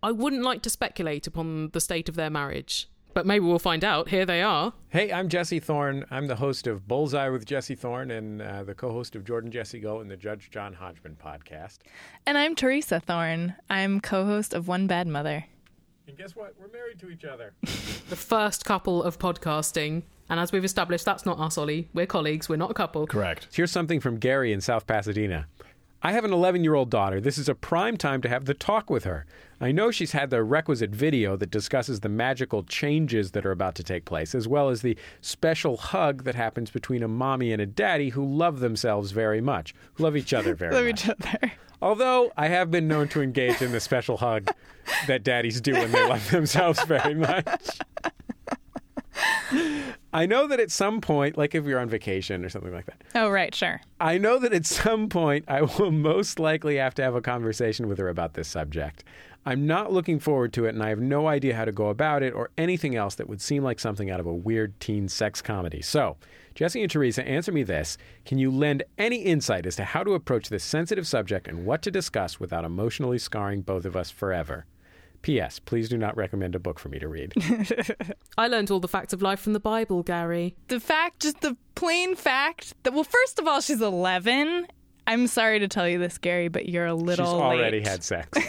I 0.02 0.12
wouldn't 0.12 0.44
like 0.44 0.62
to 0.62 0.70
speculate 0.70 1.28
upon 1.28 1.72
the 1.74 1.82
state 1.82 2.08
of 2.08 2.16
their 2.16 2.30
marriage, 2.30 2.88
but 3.14 3.26
maybe 3.26 3.44
we'll 3.44 3.60
find 3.60 3.84
out. 3.84 4.08
Here 4.08 4.26
they 4.26 4.42
are. 4.42 4.72
Hey, 4.88 5.12
I'm 5.12 5.28
Jesse 5.28 5.60
Thorn. 5.60 6.06
I'm 6.10 6.28
the 6.28 6.38
host 6.38 6.66
of 6.66 6.88
Bullseye 6.88 7.28
with 7.28 7.46
Jesse 7.46 7.76
Thorn 7.76 8.12
and 8.12 8.42
uh, 8.42 8.64
the 8.64 8.74
co 8.76 8.94
host 8.94 9.14
of 9.14 9.26
Jordan 9.26 9.52
Jesse 9.52 9.80
Go 9.82 10.00
and 10.00 10.10
the 10.10 10.16
Judge 10.16 10.52
John 10.52 10.72
Hodgman 10.72 11.18
podcast. 11.22 11.80
And 12.26 12.38
I'm 12.38 12.56
Teresa 12.56 13.02
Thorn. 13.02 13.56
I'm 13.70 14.00
co 14.00 14.24
host 14.26 14.54
of 14.54 14.70
One 14.70 14.88
Bad 14.88 15.08
Mother. 15.08 15.48
And 16.08 16.18
guess 16.18 16.36
what? 16.36 16.54
We're 16.60 16.68
married 16.68 17.00
to 17.00 17.10
each 17.10 17.26
other. 17.26 17.54
The 18.10 18.18
first 18.18 18.66
couple 18.66 19.02
of 19.02 19.18
podcasting. 19.18 20.04
And 20.30 20.40
as 20.40 20.52
we've 20.52 20.66
established, 20.66 21.06
that's 21.06 21.26
not 21.26 21.40
us, 21.40 21.58
Ollie. 21.58 21.88
We're 21.94 22.06
colleagues, 22.06 22.48
we're 22.48 22.58
not 22.58 22.70
a 22.70 22.74
couple. 22.74 23.08
Correct. 23.08 23.48
Here's 23.52 23.72
something 23.72 24.00
from 24.02 24.18
Gary 24.18 24.52
in 24.54 24.62
South 24.62 24.86
Pasadena. 24.86 25.48
I 26.04 26.12
have 26.12 26.26
an 26.26 26.34
11 26.34 26.64
year 26.64 26.76
old 26.76 26.90
daughter. 26.90 27.22
This 27.22 27.38
is 27.38 27.48
a 27.48 27.56
prime 27.56 27.98
time 27.98 28.22
to 28.22 28.30
have 28.30 28.46
the 28.46 28.54
talk 28.54 28.90
with 28.90 29.06
her. 29.06 29.26
I 29.64 29.72
know 29.72 29.92
she's 29.92 30.12
had 30.12 30.30
the 30.30 30.44
requisite 30.44 30.90
video 30.92 31.38
that 31.38 31.50
discusses 31.50 32.02
the 32.02 32.10
magical 32.10 32.64
changes 32.64 33.32
that 33.32 33.46
are 33.46 33.52
about 33.52 33.76
to 33.76 33.84
take 33.84 34.04
place, 34.04 34.36
as 34.36 34.46
well 34.48 34.68
as 34.70 34.82
the 34.82 34.98
special 35.22 35.78
hug 35.78 36.26
that 36.26 36.36
happens 36.36 36.70
between 36.70 37.02
a 37.02 37.08
mommy 37.08 37.54
and 37.54 37.62
a 37.62 37.66
daddy 37.66 38.10
who 38.10 38.26
love 38.26 38.60
themselves 38.60 39.12
very 39.12 39.40
much, 39.40 39.74
who 39.94 40.04
love 40.04 40.18
each 40.18 40.34
other 40.34 40.54
very 40.54 40.74
Love 40.74 40.86
much. 40.86 41.06
each 41.06 41.10
other. 41.10 41.52
Although 41.82 42.32
I 42.38 42.48
have 42.50 42.72
been 42.72 42.88
known 42.90 43.08
to 43.10 43.22
engage 43.22 43.62
in 43.62 43.72
the 43.72 43.80
special 43.80 44.18
hug 44.18 44.50
that 45.08 45.24
daddies 45.24 45.62
do 45.62 45.74
when 45.74 45.92
they 45.94 46.08
love 46.10 46.30
themselves 46.30 46.84
very 46.84 47.16
much. 47.16 47.80
I 50.16 50.26
know 50.28 50.46
that 50.48 50.60
at 50.60 50.72
some 50.72 51.02
point, 51.02 51.38
like 51.38 51.56
if 51.56 51.66
you're 51.66 51.80
on 51.80 51.90
vacation 51.90 52.46
or 52.46 52.50
something 52.50 52.72
like 52.74 52.86
that, 52.86 53.02
Oh, 53.16 53.30
right, 53.30 53.54
sure. 53.54 53.82
I 54.00 54.18
know 54.18 54.38
that 54.40 54.54
at 54.54 54.66
some 54.66 55.10
point 55.10 55.46
I 55.48 55.62
will 55.62 55.92
most 55.92 56.38
likely 56.40 56.76
have 56.78 56.94
to 56.96 57.02
have 57.04 57.16
a 57.16 57.22
conversation 57.22 57.88
with 57.88 57.98
her 57.98 58.10
about 58.10 58.34
this 58.34 58.48
subject. 58.48 59.04
I'm 59.46 59.68
not 59.68 59.92
looking 59.92 60.20
forward 60.20 60.54
to 60.54 60.66
it, 60.66 60.70
and 60.74 60.82
I 60.82 60.90
have 60.90 61.00
no 61.00 61.28
idea 61.28 61.56
how 61.56 61.66
to 61.66 61.72
go 61.72 61.88
about 61.90 62.24
it 62.24 62.34
or 62.34 62.50
anything 62.58 62.96
else 62.96 63.16
that 63.16 63.28
would 63.28 63.42
seem 63.42 63.62
like 63.64 63.80
something 63.80 64.10
out 64.10 64.20
of 64.22 64.26
a 64.26 64.34
weird 64.34 64.80
teen 64.80 65.10
sex 65.10 65.42
comedy. 65.42 65.82
So, 65.82 66.16
Jesse 66.56 66.82
and 66.82 66.90
Teresa, 66.90 67.28
answer 67.28 67.52
me 67.52 67.64
this. 67.64 67.98
Can 68.26 68.38
you 68.38 68.50
lend 68.52 68.84
any 68.98 69.18
insight 69.18 69.66
as 69.66 69.76
to 69.78 69.84
how 69.84 70.04
to 70.04 70.14
approach 70.14 70.48
this 70.50 70.64
sensitive 70.64 71.06
subject 71.08 71.48
and 71.48 71.66
what 71.66 71.82
to 71.82 71.92
discuss 71.92 72.40
without 72.40 72.64
emotionally 72.64 73.18
scarring 73.18 73.62
both 73.64 73.84
of 73.86 73.98
us 73.98 74.10
forever? 74.10 74.66
P.S. 75.24 75.60
Please 75.60 75.88
do 75.90 75.98
not 75.98 76.16
recommend 76.18 76.54
a 76.54 76.60
book 76.60 76.80
for 76.80 76.90
me 76.90 77.00
to 77.00 77.08
read. 77.08 77.34
I 78.38 78.48
learned 78.48 78.72
all 78.72 78.80
the 78.82 78.88
facts 78.90 79.14
of 79.14 79.22
life 79.22 79.40
from 79.40 79.54
the 79.54 79.60
Bible, 79.60 80.04
Gary. 80.04 80.56
The 80.68 80.80
fact, 80.82 81.22
just 81.22 81.42
the 81.42 81.56
plain 81.76 82.16
fact 82.16 82.74
that, 82.84 82.94
well, 82.94 83.06
first 83.06 83.40
of 83.40 83.48
all, 83.48 83.62
she's 83.62 83.82
11. 83.82 84.68
I'm 85.08 85.28
sorry 85.28 85.60
to 85.60 85.68
tell 85.68 85.88
you 85.88 85.98
this, 85.98 86.18
Gary, 86.18 86.50
but 86.50 86.68
you're 86.70 86.86
a 86.86 86.94
little 86.94 87.26
She's 87.26 87.34
already 87.34 87.80
late. 87.80 87.88
had 87.88 88.04
sex. 88.04 88.38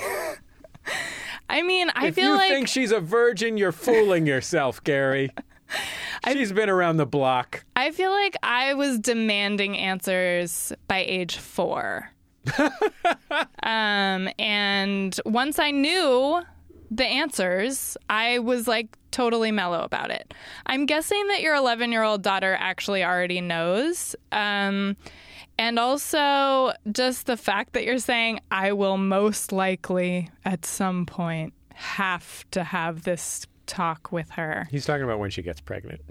I 1.54 1.62
mean, 1.62 1.88
I 1.94 2.08
if 2.08 2.16
feel 2.16 2.30
you 2.30 2.34
like 2.34 2.50
think 2.50 2.66
she's 2.66 2.90
a 2.90 2.98
virgin, 2.98 3.56
you're 3.56 3.70
fooling 3.70 4.26
yourself, 4.26 4.82
Gary. 4.82 5.30
She's 6.32 6.52
been 6.52 6.68
around 6.68 6.96
the 6.96 7.06
block. 7.06 7.64
I 7.76 7.92
feel 7.92 8.10
like 8.10 8.36
I 8.42 8.74
was 8.74 8.98
demanding 8.98 9.78
answers 9.78 10.72
by 10.88 11.04
age 11.06 11.36
four. 11.36 12.10
um, 13.62 14.28
and 14.38 15.18
once 15.24 15.58
I 15.60 15.70
knew 15.70 16.42
the 16.90 17.06
answers, 17.06 17.96
I 18.10 18.40
was 18.40 18.66
like 18.66 18.88
totally 19.12 19.52
mellow 19.52 19.82
about 19.82 20.10
it. 20.10 20.34
I'm 20.66 20.86
guessing 20.86 21.28
that 21.28 21.40
your 21.40 21.54
11 21.54 21.92
year 21.92 22.02
old 22.02 22.22
daughter 22.22 22.56
actually 22.58 23.04
already 23.04 23.40
knows. 23.40 24.16
Um, 24.32 24.96
and 25.58 25.78
also, 25.78 26.72
just 26.90 27.26
the 27.26 27.36
fact 27.36 27.74
that 27.74 27.84
you're 27.84 27.98
saying, 27.98 28.40
I 28.50 28.72
will 28.72 28.96
most 28.96 29.52
likely 29.52 30.30
at 30.44 30.64
some 30.64 31.06
point 31.06 31.52
have 31.74 32.48
to 32.52 32.64
have 32.64 33.02
this 33.02 33.46
talk 33.66 34.12
with 34.12 34.30
her 34.30 34.68
He's 34.70 34.84
talking 34.84 35.04
about 35.04 35.18
when 35.18 35.30
she 35.30 35.42
gets 35.42 35.60
pregnant. 35.60 36.00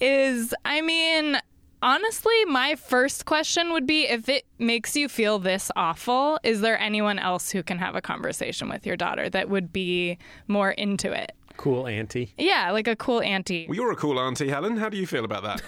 is 0.00 0.54
I 0.64 0.80
mean, 0.80 1.38
honestly, 1.82 2.44
my 2.46 2.76
first 2.76 3.24
question 3.24 3.72
would 3.72 3.86
be 3.86 4.06
if 4.06 4.28
it 4.28 4.44
makes 4.58 4.96
you 4.96 5.08
feel 5.08 5.38
this 5.38 5.70
awful, 5.76 6.38
is 6.42 6.60
there 6.60 6.78
anyone 6.78 7.18
else 7.18 7.50
who 7.50 7.62
can 7.62 7.78
have 7.78 7.94
a 7.94 8.00
conversation 8.00 8.68
with 8.68 8.86
your 8.86 8.96
daughter 8.96 9.28
that 9.30 9.48
would 9.48 9.72
be 9.72 10.18
more 10.46 10.70
into 10.72 11.12
it? 11.12 11.32
Cool 11.56 11.88
auntie. 11.88 12.34
Yeah, 12.38 12.70
like 12.70 12.86
a 12.86 12.94
cool 12.94 13.20
auntie. 13.20 13.66
Well, 13.68 13.76
you're 13.76 13.90
a 13.90 13.96
cool 13.96 14.20
auntie, 14.20 14.48
Helen. 14.48 14.76
How 14.76 14.88
do 14.88 14.96
you 14.96 15.06
feel 15.06 15.24
about 15.24 15.42
that? 15.42 15.62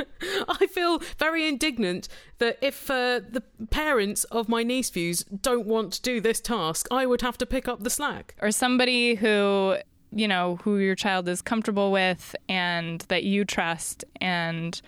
I 0.48 0.66
feel 0.66 1.00
very 1.18 1.46
indignant 1.46 2.08
that 2.38 2.58
if 2.60 2.90
uh, 2.90 3.20
the 3.28 3.42
parents 3.70 4.24
of 4.24 4.48
my 4.48 4.62
niece 4.62 4.90
views 4.90 5.24
don't 5.24 5.66
want 5.66 5.92
to 5.94 6.02
do 6.02 6.20
this 6.20 6.40
task, 6.40 6.88
I 6.90 7.06
would 7.06 7.22
have 7.22 7.38
to 7.38 7.46
pick 7.46 7.68
up 7.68 7.82
the 7.82 7.90
slack. 7.90 8.34
Or 8.40 8.50
somebody 8.50 9.14
who, 9.14 9.76
you 10.12 10.28
know, 10.28 10.56
who 10.62 10.78
your 10.78 10.94
child 10.94 11.28
is 11.28 11.42
comfortable 11.42 11.92
with 11.92 12.34
and 12.48 13.00
that 13.08 13.24
you 13.24 13.44
trust 13.44 14.04
and 14.20 14.80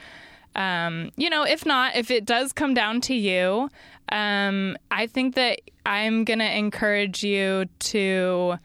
um, 0.56 1.12
you 1.16 1.30
know, 1.30 1.44
if 1.44 1.64
not, 1.64 1.96
if 1.96 2.10
it 2.10 2.24
does 2.24 2.52
come 2.52 2.74
down 2.74 3.00
to 3.02 3.14
you, 3.14 3.70
um, 4.10 4.76
I 4.90 5.06
think 5.06 5.36
that 5.36 5.60
I'm 5.86 6.24
going 6.24 6.40
to 6.40 6.58
encourage 6.58 7.22
you 7.22 7.66
to 7.78 8.58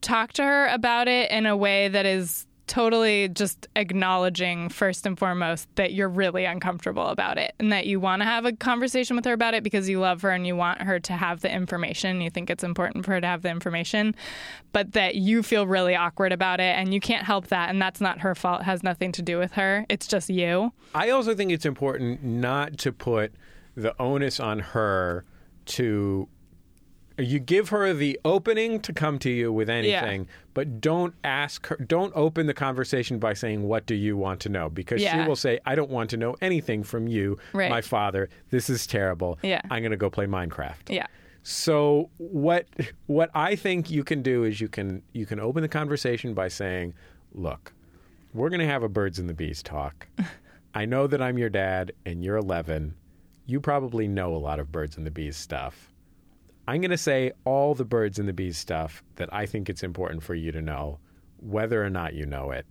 talk 0.00 0.32
to 0.34 0.44
her 0.44 0.66
about 0.68 1.08
it 1.08 1.30
in 1.30 1.46
a 1.46 1.56
way 1.56 1.88
that 1.88 2.06
is 2.06 2.46
totally 2.66 3.28
just 3.28 3.68
acknowledging 3.76 4.68
first 4.68 5.06
and 5.06 5.18
foremost 5.18 5.68
that 5.76 5.92
you're 5.92 6.08
really 6.08 6.44
uncomfortable 6.44 7.06
about 7.06 7.38
it 7.38 7.54
and 7.58 7.72
that 7.72 7.86
you 7.86 8.00
want 8.00 8.22
to 8.22 8.26
have 8.26 8.44
a 8.44 8.52
conversation 8.52 9.16
with 9.16 9.24
her 9.24 9.32
about 9.32 9.54
it 9.54 9.62
because 9.62 9.88
you 9.88 10.00
love 10.00 10.22
her 10.22 10.30
and 10.30 10.46
you 10.46 10.56
want 10.56 10.80
her 10.80 10.98
to 10.98 11.12
have 11.12 11.40
the 11.40 11.50
information. 11.50 12.20
You 12.20 12.30
think 12.30 12.50
it's 12.50 12.64
important 12.64 13.04
for 13.04 13.12
her 13.12 13.20
to 13.20 13.26
have 13.26 13.42
the 13.42 13.50
information 13.50 14.14
but 14.72 14.92
that 14.92 15.14
you 15.14 15.42
feel 15.42 15.66
really 15.66 15.94
awkward 15.94 16.32
about 16.32 16.60
it 16.60 16.76
and 16.76 16.92
you 16.92 17.00
can't 17.00 17.24
help 17.24 17.48
that. 17.48 17.70
And 17.70 17.80
that's 17.80 18.00
not 18.00 18.20
her 18.20 18.34
fault. 18.34 18.62
It 18.62 18.64
has 18.64 18.82
nothing 18.82 19.12
to 19.12 19.22
do 19.22 19.38
with 19.38 19.52
her. 19.52 19.86
It's 19.88 20.06
just 20.06 20.30
you. 20.30 20.72
I 20.94 21.10
also 21.10 21.34
think 21.34 21.52
it's 21.52 21.66
important 21.66 22.24
not 22.24 22.78
to 22.78 22.92
put 22.92 23.32
the 23.76 23.94
onus 24.00 24.40
on 24.40 24.60
her 24.60 25.24
to. 25.66 26.28
You 27.16 27.38
give 27.38 27.68
her 27.68 27.92
the 27.94 28.18
opening 28.24 28.80
to 28.80 28.92
come 28.92 29.18
to 29.20 29.30
you 29.30 29.52
with 29.52 29.70
anything, 29.70 30.26
but 30.52 30.80
don't 30.80 31.14
ask 31.22 31.66
her, 31.68 31.76
don't 31.76 32.12
open 32.16 32.46
the 32.46 32.54
conversation 32.54 33.18
by 33.20 33.34
saying, 33.34 33.62
What 33.62 33.86
do 33.86 33.94
you 33.94 34.16
want 34.16 34.40
to 34.40 34.48
know? 34.48 34.68
Because 34.68 35.00
Yeah. 35.00 35.22
she 35.22 35.28
will 35.28 35.36
say, 35.36 35.60
I 35.64 35.74
don't 35.76 35.90
want 35.90 36.10
to 36.10 36.16
know 36.16 36.34
anything 36.40 36.82
from 36.82 37.06
you, 37.06 37.38
Right. 37.52 37.70
my 37.70 37.80
father. 37.82 38.28
This 38.50 38.68
is 38.68 38.86
terrible. 38.86 39.38
Yeah. 39.42 39.60
I'm 39.70 39.80
going 39.82 39.92
to 39.92 39.96
go 39.96 40.10
play 40.10 40.26
Minecraft. 40.26 40.88
yeah 40.90 41.06
So 41.44 42.10
what 42.18 42.66
what 43.06 43.30
I 43.34 43.54
think 43.54 43.90
you 43.90 44.02
can 44.02 44.22
do 44.22 44.42
is 44.44 44.60
you 44.60 44.68
can 44.68 45.02
you 45.12 45.24
can 45.26 45.38
open 45.38 45.62
the 45.62 45.68
conversation 45.68 46.34
by 46.34 46.48
saying, 46.48 46.94
"Look, 47.32 47.72
we're 48.32 48.48
going 48.48 48.60
to 48.60 48.66
have 48.66 48.82
a 48.82 48.88
birds 48.88 49.18
and 49.20 49.28
the 49.28 49.34
bees 49.34 49.62
talk. 49.62 50.08
I 50.74 50.84
know 50.86 51.06
that 51.06 51.22
I'm 51.22 51.38
your 51.38 51.50
dad 51.50 51.92
and 52.04 52.24
you're 52.24 52.36
11. 52.38 52.94
You 53.46 53.60
probably 53.60 54.08
know 54.08 54.34
a 54.34 54.38
lot 54.48 54.58
of 54.58 54.72
birds 54.72 54.96
and 54.96 55.06
the 55.06 55.10
bees 55.12 55.36
stuff. 55.36 55.92
I'm 56.66 56.80
going 56.80 56.90
to 56.90 56.98
say 56.98 57.32
all 57.44 57.74
the 57.74 57.84
birds 57.84 58.18
and 58.18 58.28
the 58.28 58.32
bees 58.32 58.56
stuff 58.56 59.02
that 59.16 59.32
I 59.32 59.46
think 59.46 59.68
it's 59.68 59.82
important 59.82 60.22
for 60.22 60.34
you 60.34 60.50
to 60.52 60.62
know, 60.62 60.98
whether 61.38 61.84
or 61.84 61.90
not 61.90 62.14
you 62.14 62.26
know 62.26 62.50
it. 62.50 62.66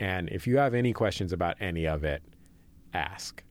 And 0.00 0.28
if 0.30 0.46
you 0.46 0.58
have 0.58 0.74
any 0.74 0.92
questions 0.92 1.32
about 1.32 1.56
any 1.60 1.86
of 1.86 2.04
it, 2.04 2.22
ask. 2.94 3.42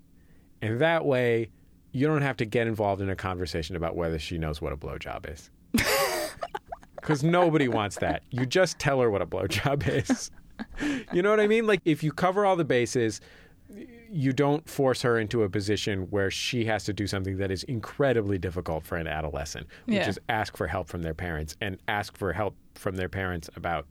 And 0.61 0.79
that 0.79 1.05
way, 1.05 1.49
you 1.91 2.07
don't 2.07 2.21
have 2.21 2.37
to 2.37 2.45
get 2.45 2.67
involved 2.67 3.01
in 3.01 3.09
a 3.09 3.15
conversation 3.15 3.75
about 3.75 3.95
whether 3.95 4.19
she 4.19 4.37
knows 4.37 4.61
what 4.61 4.73
a 4.73 4.77
blowjob 4.77 5.31
is. 5.31 5.49
Because 7.07 7.23
nobody 7.23 7.69
wants 7.69 7.95
that. 7.99 8.23
You 8.31 8.45
just 8.45 8.79
tell 8.79 8.99
her 8.99 9.09
what 9.09 9.21
a 9.21 9.25
blowjob 9.25 9.87
is. 9.87 10.29
you 11.13 11.21
know 11.21 11.29
what 11.29 11.39
I 11.39 11.47
mean? 11.47 11.65
Like, 11.65 11.79
if 11.85 12.03
you 12.03 12.11
cover 12.11 12.45
all 12.45 12.57
the 12.57 12.65
bases, 12.65 13.21
you 14.09 14.33
don't 14.33 14.67
force 14.69 15.01
her 15.01 15.17
into 15.19 15.43
a 15.43 15.49
position 15.49 16.07
where 16.09 16.29
she 16.31 16.65
has 16.65 16.83
to 16.85 16.93
do 16.93 17.07
something 17.07 17.37
that 17.37 17.51
is 17.51 17.63
incredibly 17.63 18.37
difficult 18.37 18.85
for 18.85 18.95
an 18.97 19.07
adolescent, 19.07 19.67
which 19.85 19.97
Yeah. 19.97 20.09
is 20.09 20.19
ask 20.29 20.55
for 20.57 20.67
help 20.67 20.87
from 20.87 21.01
their 21.03 21.13
parents. 21.13 21.55
And 21.61 21.77
ask 21.87 22.17
for 22.17 22.33
help 22.33 22.55
from 22.75 22.95
their 22.95 23.09
parents 23.09 23.49
about 23.55 23.85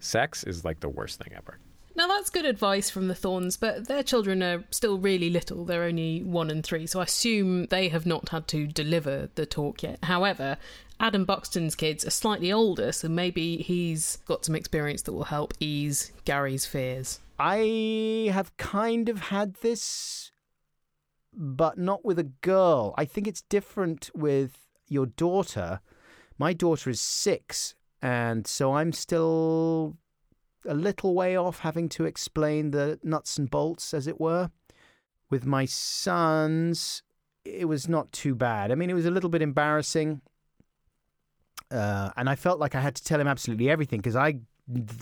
sex 0.00 0.44
is 0.44 0.64
like 0.64 0.80
the 0.80 0.88
worst 0.88 1.22
thing 1.22 1.32
ever. 1.36 1.58
Now 1.96 2.06
that's 2.06 2.30
good 2.30 2.44
advice 2.44 2.90
from 2.90 3.08
the 3.08 3.14
Thorns, 3.14 3.56
but 3.56 3.88
their 3.88 4.04
children 4.04 4.40
are 4.42 4.62
still 4.70 4.98
really 4.98 5.30
little. 5.30 5.64
They're 5.64 5.82
only 5.82 6.22
one 6.22 6.48
and 6.50 6.64
three, 6.64 6.86
so 6.86 7.00
I 7.00 7.04
assume 7.04 7.66
they 7.66 7.88
have 7.88 8.06
not 8.06 8.28
had 8.28 8.46
to 8.48 8.68
deliver 8.68 9.30
the 9.34 9.46
talk 9.46 9.82
yet. 9.82 9.98
However, 10.04 10.58
Adam 11.00 11.24
Buxton's 11.24 11.74
kids 11.74 12.04
are 12.06 12.10
slightly 12.10 12.52
older, 12.52 12.92
so 12.92 13.08
maybe 13.08 13.56
he's 13.58 14.18
got 14.26 14.44
some 14.44 14.54
experience 14.54 15.02
that 15.02 15.12
will 15.12 15.24
help 15.24 15.54
ease 15.58 16.12
Gary's 16.24 16.66
fears. 16.66 17.18
I 17.38 18.30
have 18.32 18.56
kind 18.56 19.08
of 19.08 19.20
had 19.20 19.54
this, 19.54 20.32
but 21.32 21.78
not 21.78 22.04
with 22.04 22.18
a 22.18 22.24
girl. 22.24 22.94
I 22.98 23.04
think 23.04 23.26
it's 23.26 23.42
different 23.42 24.10
with 24.14 24.66
your 24.88 25.06
daughter. 25.06 25.80
My 26.38 26.52
daughter 26.52 26.90
is 26.90 27.00
six, 27.00 27.74
and 28.02 28.46
so 28.46 28.74
I'm 28.74 28.92
still 28.92 29.96
a 30.66 30.74
little 30.74 31.14
way 31.14 31.36
off 31.36 31.60
having 31.60 31.88
to 31.90 32.04
explain 32.04 32.70
the 32.70 32.98
nuts 33.02 33.38
and 33.38 33.50
bolts, 33.50 33.94
as 33.94 34.06
it 34.06 34.20
were. 34.20 34.50
With 35.30 35.46
my 35.46 35.64
sons, 35.64 37.02
it 37.44 37.66
was 37.66 37.88
not 37.88 38.12
too 38.12 38.34
bad. 38.34 38.72
I 38.72 38.74
mean, 38.74 38.90
it 38.90 38.94
was 38.94 39.06
a 39.06 39.10
little 39.10 39.30
bit 39.30 39.42
embarrassing. 39.42 40.20
Uh, 41.70 42.10
and 42.16 42.28
I 42.28 42.34
felt 42.34 42.58
like 42.58 42.74
I 42.74 42.80
had 42.80 42.94
to 42.96 43.04
tell 43.04 43.20
him 43.20 43.28
absolutely 43.28 43.68
everything 43.68 43.98
because 44.00 44.16
I, 44.16 44.40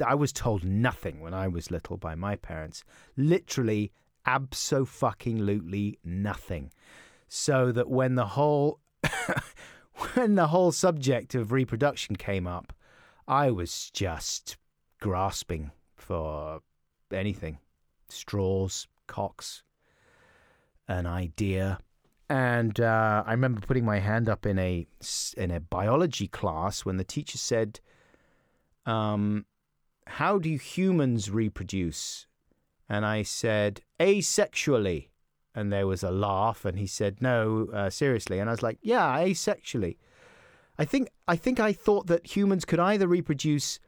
I 0.04 0.14
was 0.14 0.32
told 0.32 0.64
nothing 0.64 1.20
when 1.20 1.34
I 1.34 1.48
was 1.48 1.70
little 1.70 1.96
by 1.96 2.14
my 2.14 2.36
parents. 2.36 2.84
Literally, 3.16 3.92
abso-fucking-lutely 4.26 5.98
nothing. 6.04 6.72
So 7.28 7.72
that 7.72 7.88
when 7.88 8.14
the 8.14 8.26
whole, 8.26 8.78
when 10.14 10.36
the 10.36 10.48
whole 10.48 10.72
subject 10.72 11.34
of 11.34 11.52
reproduction 11.52 12.16
came 12.16 12.46
up, 12.46 12.72
I 13.26 13.50
was 13.50 13.90
just 13.90 14.56
grasping 15.00 15.72
for 15.96 16.60
anything, 17.12 17.58
straws, 18.08 18.86
cocks, 19.06 19.62
an 20.88 21.06
idea. 21.06 21.78
And 22.28 22.78
uh, 22.80 23.24
I 23.26 23.32
remember 23.32 23.60
putting 23.60 23.84
my 23.84 23.98
hand 23.98 24.28
up 24.28 24.46
in 24.46 24.58
a 24.58 24.86
in 25.36 25.50
a 25.50 25.60
biology 25.60 26.28
class 26.28 26.84
when 26.84 26.96
the 26.96 27.04
teacher 27.04 27.38
said, 27.38 27.80
um, 28.84 29.44
"How 30.06 30.38
do 30.38 30.50
humans 30.56 31.30
reproduce?" 31.30 32.26
And 32.88 33.04
I 33.04 33.22
said, 33.22 33.82
"Asexually." 33.98 35.08
And 35.54 35.72
there 35.72 35.86
was 35.86 36.02
a 36.02 36.10
laugh, 36.10 36.64
and 36.64 36.78
he 36.78 36.86
said, 36.86 37.22
"No, 37.22 37.68
uh, 37.72 37.90
seriously." 37.90 38.38
And 38.38 38.48
I 38.48 38.52
was 38.52 38.62
like, 38.62 38.78
"Yeah, 38.82 39.18
asexually." 39.18 39.96
I 40.78 40.84
think 40.84 41.08
I 41.26 41.36
think 41.36 41.58
I 41.58 41.72
thought 41.72 42.06
that 42.06 42.36
humans 42.36 42.64
could 42.64 42.78
either 42.78 43.08
reproduce 43.08 43.80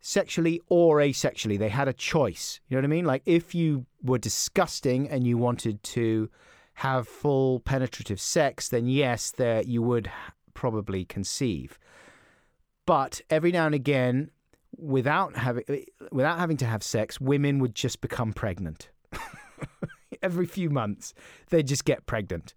sexually 0.00 0.60
or 0.68 0.98
asexually. 0.98 1.58
They 1.58 1.70
had 1.70 1.88
a 1.88 1.92
choice. 1.92 2.60
You 2.68 2.76
know 2.76 2.82
what 2.82 2.92
I 2.92 2.96
mean? 2.96 3.04
Like 3.04 3.22
if 3.24 3.54
you 3.54 3.86
were 4.02 4.18
disgusting 4.18 5.08
and 5.08 5.26
you 5.26 5.38
wanted 5.38 5.82
to 5.94 6.28
have 6.74 7.08
full 7.08 7.60
penetrative 7.60 8.20
sex, 8.20 8.68
then 8.68 8.86
yes, 8.86 9.30
there 9.30 9.62
you 9.62 9.80
would 9.82 10.10
probably 10.52 11.04
conceive. 11.04 11.78
But 12.84 13.20
every 13.30 13.52
now 13.52 13.66
and 13.66 13.74
again, 13.74 14.30
without 14.78 15.36
having 15.36 15.64
without 16.12 16.38
having 16.38 16.56
to 16.58 16.66
have 16.66 16.82
sex, 16.82 17.20
women 17.20 17.58
would 17.58 17.74
just 17.74 18.00
become 18.00 18.32
pregnant. 18.32 18.90
every 20.24 20.46
few 20.46 20.70
months, 20.70 21.14
they'd 21.50 21.66
just 21.66 21.84
get 21.84 22.06
pregnant. 22.06 22.54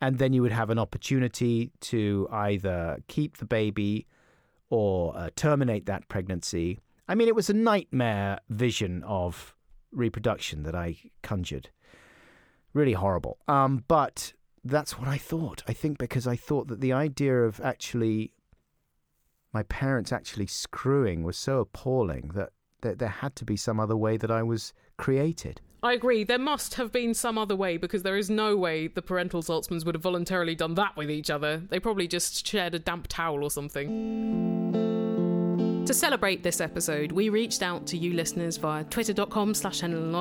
And 0.00 0.18
then 0.18 0.32
you 0.32 0.42
would 0.42 0.52
have 0.52 0.70
an 0.70 0.78
opportunity 0.78 1.72
to 1.80 2.28
either 2.30 3.02
keep 3.08 3.38
the 3.38 3.44
baby 3.44 4.06
or 4.70 5.16
uh, 5.16 5.30
terminate 5.34 5.86
that 5.86 6.08
pregnancy. 6.08 6.78
I 7.08 7.16
mean, 7.16 7.26
it 7.26 7.34
was 7.34 7.50
a 7.50 7.54
nightmare 7.54 8.38
vision 8.48 9.02
of 9.04 9.56
reproduction 9.90 10.62
that 10.62 10.76
I 10.76 10.96
conjured. 11.22 11.70
Really 12.74 12.92
horrible. 12.92 13.38
Um, 13.48 13.84
but 13.88 14.32
that's 14.62 14.98
what 14.98 15.08
I 15.08 15.18
thought. 15.18 15.64
I 15.66 15.72
think 15.72 15.98
because 15.98 16.28
I 16.28 16.36
thought 16.36 16.68
that 16.68 16.80
the 16.80 16.92
idea 16.92 17.42
of 17.42 17.60
actually 17.60 18.32
my 19.58 19.64
parents 19.64 20.12
actually 20.12 20.46
screwing 20.46 21.24
was 21.24 21.36
so 21.36 21.58
appalling 21.58 22.30
that, 22.32 22.50
that 22.82 23.00
there 23.00 23.08
had 23.08 23.34
to 23.34 23.44
be 23.44 23.56
some 23.56 23.80
other 23.80 23.96
way 23.96 24.16
that 24.16 24.30
I 24.30 24.44
was 24.44 24.72
created. 24.96 25.60
I 25.82 25.94
agree. 25.94 26.22
There 26.22 26.38
must 26.38 26.74
have 26.74 26.92
been 26.92 27.12
some 27.12 27.36
other 27.36 27.56
way 27.56 27.76
because 27.76 28.04
there 28.04 28.16
is 28.16 28.30
no 28.30 28.56
way 28.56 28.86
the 28.86 29.02
parental 29.02 29.42
Zaltzmans 29.42 29.84
would 29.84 29.96
have 29.96 30.02
voluntarily 30.02 30.54
done 30.54 30.74
that 30.74 30.96
with 30.96 31.10
each 31.10 31.28
other. 31.28 31.56
They 31.70 31.80
probably 31.80 32.06
just 32.06 32.46
shared 32.46 32.76
a 32.76 32.78
damp 32.78 33.08
towel 33.08 33.42
or 33.42 33.50
something. 33.50 33.88
To 35.86 35.92
celebrate 35.92 36.44
this 36.44 36.60
episode, 36.60 37.10
we 37.10 37.28
reached 37.28 37.60
out 37.60 37.84
to 37.88 37.98
you 37.98 38.12
listeners 38.12 38.58
via 38.58 38.84
twitter.com 38.84 39.54
slash 39.54 39.82
and 39.82 40.14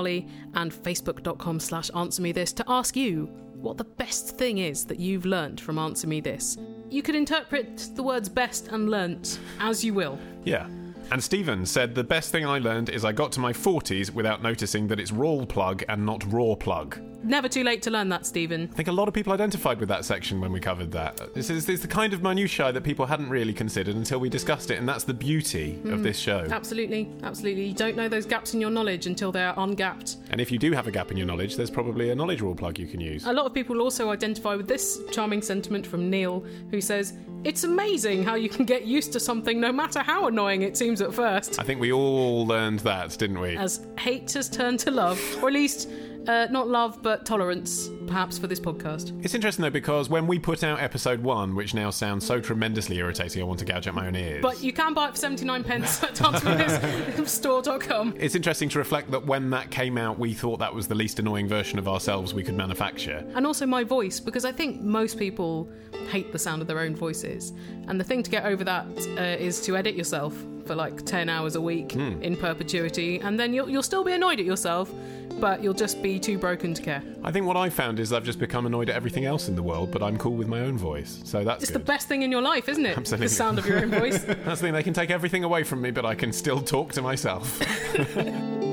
and 0.55 0.71
facebook.com 0.73 1.59
slash 1.59 1.91
answer 1.95 2.23
me 2.23 2.31
this 2.31 2.53
to 2.53 2.65
ask 2.67 2.95
you 2.95 3.29
what 3.61 3.77
the 3.77 3.83
best 3.83 4.37
thing 4.37 4.59
is 4.59 4.85
that 4.85 4.99
you've 4.99 5.25
learnt 5.25 5.59
from 5.59 5.79
Answer 5.79 6.07
Me 6.07 6.21
This. 6.21 6.57
You 6.89 7.01
could 7.01 7.15
interpret 7.15 7.89
the 7.95 8.03
words 8.03 8.29
best 8.29 8.67
and 8.69 8.89
learnt 8.89 9.39
as 9.59 9.83
you 9.83 9.93
will. 9.93 10.19
Yeah. 10.43 10.67
And 11.11 11.23
Stephen 11.23 11.65
said 11.65 11.95
the 11.95 12.03
best 12.03 12.31
thing 12.31 12.45
I 12.45 12.59
learned 12.59 12.89
is 12.89 13.03
I 13.03 13.11
got 13.13 13.31
to 13.33 13.39
my 13.39 13.53
40s 13.53 14.11
without 14.11 14.43
noticing 14.43 14.87
that 14.87 14.99
it's 14.99 15.11
Rawlplug 15.11 15.83
and 15.89 16.05
not 16.05 16.23
raw 16.31 16.53
plug. 16.55 16.99
Never 17.23 17.49
too 17.49 17.63
late 17.63 17.81
to 17.83 17.91
learn 17.91 18.09
that, 18.09 18.25
Stephen. 18.25 18.69
I 18.71 18.75
think 18.75 18.87
a 18.87 18.91
lot 18.91 19.07
of 19.07 19.13
people 19.13 19.33
identified 19.33 19.79
with 19.79 19.89
that 19.89 20.05
section 20.05 20.39
when 20.39 20.51
we 20.51 20.59
covered 20.59 20.91
that. 20.91 21.33
This 21.33 21.49
is, 21.49 21.65
this 21.65 21.75
is 21.75 21.81
the 21.81 21.87
kind 21.87 22.13
of 22.13 22.21
minutiae 22.21 22.71
that 22.71 22.83
people 22.83 23.05
hadn't 23.05 23.29
really 23.29 23.53
considered 23.53 23.95
until 23.95 24.19
we 24.19 24.29
discussed 24.29 24.71
it, 24.71 24.77
and 24.79 24.87
that's 24.87 25.03
the 25.03 25.13
beauty 25.13 25.73
of 25.85 25.99
Mm. 25.99 26.03
this 26.03 26.17
show. 26.19 26.47
Absolutely, 26.49 27.09
absolutely. 27.23 27.65
You 27.65 27.73
don't 27.73 27.97
know 27.97 28.07
those 28.07 28.25
gaps 28.25 28.53
in 28.53 28.61
your 28.61 28.69
knowledge 28.69 29.07
until 29.07 29.31
they're 29.31 29.53
ungapped. 29.57 30.17
And 30.29 30.39
if 30.39 30.51
you 30.51 30.59
do 30.59 30.71
have 30.73 30.87
a 30.87 30.91
gap 30.91 31.11
in 31.11 31.17
your 31.17 31.27
knowledge, 31.27 31.55
there's 31.55 31.71
probably 31.71 32.11
a 32.11 32.15
knowledge 32.15 32.41
raw 32.41 32.53
plug 32.53 32.77
you 32.79 32.87
can 32.87 33.01
use. 33.01 33.25
A 33.25 33.33
lot 33.33 33.45
of 33.45 33.53
people 33.53 33.81
also 33.81 34.09
identify 34.11 34.55
with 34.55 34.67
this 34.67 34.99
charming 35.11 35.41
sentiment 35.41 35.85
from 35.87 36.09
Neil, 36.09 36.45
who 36.71 36.79
says, 36.79 37.13
It's 37.43 37.63
amazing 37.63 38.23
how 38.23 38.35
you 38.35 38.49
can 38.49 38.63
get 38.65 38.85
used 38.85 39.11
to 39.13 39.19
something 39.19 39.59
no 39.59 39.71
matter 39.71 39.99
how 40.01 40.27
annoying 40.27 40.61
it 40.61 40.77
seems 40.77 41.01
at 41.01 41.13
first. 41.13 41.59
I 41.59 41.63
think 41.63 41.79
we 41.81 41.91
all 41.91 42.45
learned 42.45 42.79
that, 42.81 43.17
didn't 43.17 43.39
we? 43.39 43.57
As 43.57 43.85
hate 43.99 44.31
has 44.33 44.49
turned 44.49 44.79
to 44.81 44.91
love, 44.91 45.19
or 45.41 45.47
at 45.47 45.53
least 45.53 45.89
uh, 46.27 46.47
not 46.51 46.67
love, 46.67 47.01
but 47.01 47.25
tolerance, 47.25 47.89
perhaps, 48.07 48.37
for 48.37 48.47
this 48.47 48.59
podcast. 48.59 49.17
It's 49.23 49.33
interesting 49.33 49.63
though 49.63 49.69
because 49.69 50.09
when 50.09 50.27
we 50.27 50.39
put 50.39 50.63
out 50.63 50.79
episode 50.81 51.21
one, 51.23 51.55
which 51.55 51.73
now 51.73 51.89
sounds 51.89 52.25
so 52.25 52.39
tremendously 52.39 52.97
irritating, 52.97 53.41
I 53.41 53.45
want 53.45 53.59
to 53.59 53.65
gouge 53.65 53.87
out 53.87 53.95
my 53.95 54.07
own 54.07 54.15
ears. 54.15 54.41
But 54.41 54.61
you 54.61 54.73
can 54.73 54.93
buy 54.93 55.07
it 55.07 55.11
for 55.11 55.17
79 55.17 55.63
pence 55.63 56.03
at 56.03 56.17
store.com. 57.27 58.13
It's 58.17 58.35
interesting 58.35 58.69
to 58.69 58.79
reflect 58.79 59.11
that 59.11 59.25
when 59.25 59.49
that 59.51 59.71
came 59.71 59.97
out, 59.97 60.17
we 60.19 60.33
thought 60.33 60.59
that 60.59 60.73
was 60.73 60.87
the 60.87 60.95
least 60.95 61.19
annoying 61.19 61.47
version 61.47 61.79
of 61.79 61.87
ourselves 61.87 62.33
we 62.33 62.43
could 62.43 62.55
manufacture. 62.55 63.25
And 63.35 63.45
also 63.45 63.65
my 63.65 63.83
voice, 63.83 64.19
because 64.19 64.45
I 64.45 64.51
think 64.51 64.81
most 64.81 65.17
people 65.17 65.69
hate 66.09 66.31
the 66.31 66.39
sound 66.39 66.61
of 66.61 66.67
their 66.67 66.79
own 66.79 66.95
voices. 66.95 67.53
And 67.87 67.99
the 67.99 68.03
thing 68.03 68.23
to 68.23 68.29
get 68.31 68.45
over 68.45 68.63
that 68.63 68.85
uh, 69.17 69.21
is 69.43 69.61
to 69.61 69.77
edit 69.77 69.95
yourself 69.95 70.33
for 70.65 70.75
like 70.75 71.05
10 71.05 71.29
hours 71.29 71.55
a 71.55 71.61
week 71.61 71.93
Hmm. 71.93 72.21
in 72.21 72.35
perpetuity, 72.35 73.19
and 73.19 73.39
then 73.39 73.53
you'll, 73.53 73.69
you'll 73.69 73.83
still 73.83 74.03
be 74.03 74.11
annoyed 74.11 74.39
at 74.39 74.45
yourself, 74.45 74.91
but 75.39 75.61
you'll 75.63 75.73
just 75.73 76.01
be 76.01 76.19
too 76.19 76.37
broken 76.37 76.73
to 76.73 76.81
care. 76.81 77.03
I 77.23 77.31
think 77.31 77.45
what 77.45 77.57
I 77.57 77.69
found 77.69 77.99
is 77.99 78.11
I've 78.13 78.23
just 78.23 78.39
become 78.39 78.65
annoyed 78.65 78.89
at 78.89 78.95
everything 78.95 79.25
else 79.25 79.47
in 79.47 79.55
the 79.55 79.63
world, 79.63 79.91
but 79.91 80.01
I'm 80.03 80.17
cool 80.17 80.35
with 80.35 80.47
my 80.47 80.61
own 80.61 80.77
voice. 80.77 81.19
So 81.23 81.43
that's 81.43 81.63
It's 81.63 81.71
good. 81.71 81.81
the 81.81 81.85
best 81.85 82.07
thing 82.07 82.21
in 82.23 82.31
your 82.31 82.41
life, 82.41 82.67
isn't 82.69 82.85
it? 82.85 82.97
Absolutely. 82.97 83.27
The 83.27 83.33
sound 83.33 83.59
of 83.59 83.65
your 83.65 83.79
own 83.79 83.89
voice. 83.91 84.21
That's 84.23 84.45
the 84.61 84.67
thing, 84.67 84.73
they 84.73 84.83
can 84.83 84.93
take 84.93 85.09
everything 85.11 85.43
away 85.43 85.63
from 85.63 85.81
me, 85.81 85.91
but 85.91 86.05
I 86.05 86.15
can 86.15 86.31
still 86.33 86.61
talk 86.61 86.93
to 86.93 87.01
myself. 87.01 87.59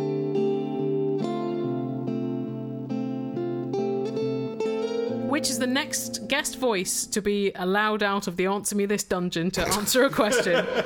Which 5.28 5.50
is 5.50 5.58
the 5.58 5.66
next 5.66 6.28
guest 6.28 6.58
voice 6.58 7.06
to 7.06 7.20
be 7.20 7.50
allowed 7.56 8.02
out 8.04 8.28
of 8.28 8.36
the 8.36 8.46
Answer 8.46 8.76
Me 8.76 8.86
This 8.86 9.02
dungeon 9.02 9.50
to 9.52 9.66
answer 9.74 10.04
a 10.04 10.10
question. 10.10 10.64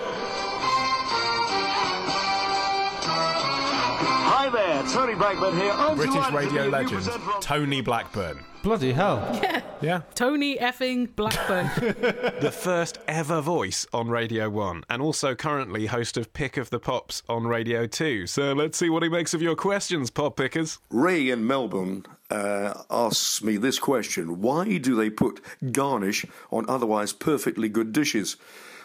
there, 4.82 4.92
Tony 4.92 5.14
Blackburn 5.14 5.56
here. 5.56 5.72
I'm 5.72 5.96
British 5.96 6.14
delighted 6.14 6.30
to 6.30 6.36
radio 6.36 6.52
be 6.52 6.58
a 6.58 6.64
new 6.64 6.70
legend, 6.70 7.08
Tony 7.40 7.80
Blackburn. 7.80 8.44
Bloody 8.62 8.92
hell. 8.92 9.38
Yeah. 9.42 9.62
Yeah. 9.80 10.00
Tony 10.14 10.56
effing 10.56 11.14
Blackburn. 11.14 11.70
the 12.40 12.50
first 12.50 12.98
ever 13.06 13.40
voice 13.40 13.86
on 13.92 14.08
Radio 14.08 14.50
1, 14.50 14.84
and 14.90 15.00
also 15.00 15.36
currently 15.36 15.86
host 15.86 16.16
of 16.16 16.32
Pick 16.32 16.56
of 16.56 16.70
the 16.70 16.80
Pops 16.80 17.22
on 17.28 17.46
Radio 17.46 17.86
2. 17.86 18.26
So 18.26 18.52
let's 18.52 18.76
see 18.76 18.90
what 18.90 19.04
he 19.04 19.08
makes 19.08 19.34
of 19.34 19.42
your 19.42 19.54
questions, 19.54 20.10
Pop 20.10 20.36
Pickers. 20.36 20.78
Ray 20.90 21.30
in 21.30 21.46
Melbourne 21.46 22.04
uh, 22.28 22.82
asks 22.90 23.42
me 23.42 23.56
this 23.56 23.78
question 23.78 24.40
Why 24.42 24.78
do 24.78 24.96
they 24.96 25.10
put 25.10 25.40
garnish 25.70 26.26
on 26.50 26.68
otherwise 26.68 27.12
perfectly 27.12 27.68
good 27.68 27.92
dishes? 27.92 28.36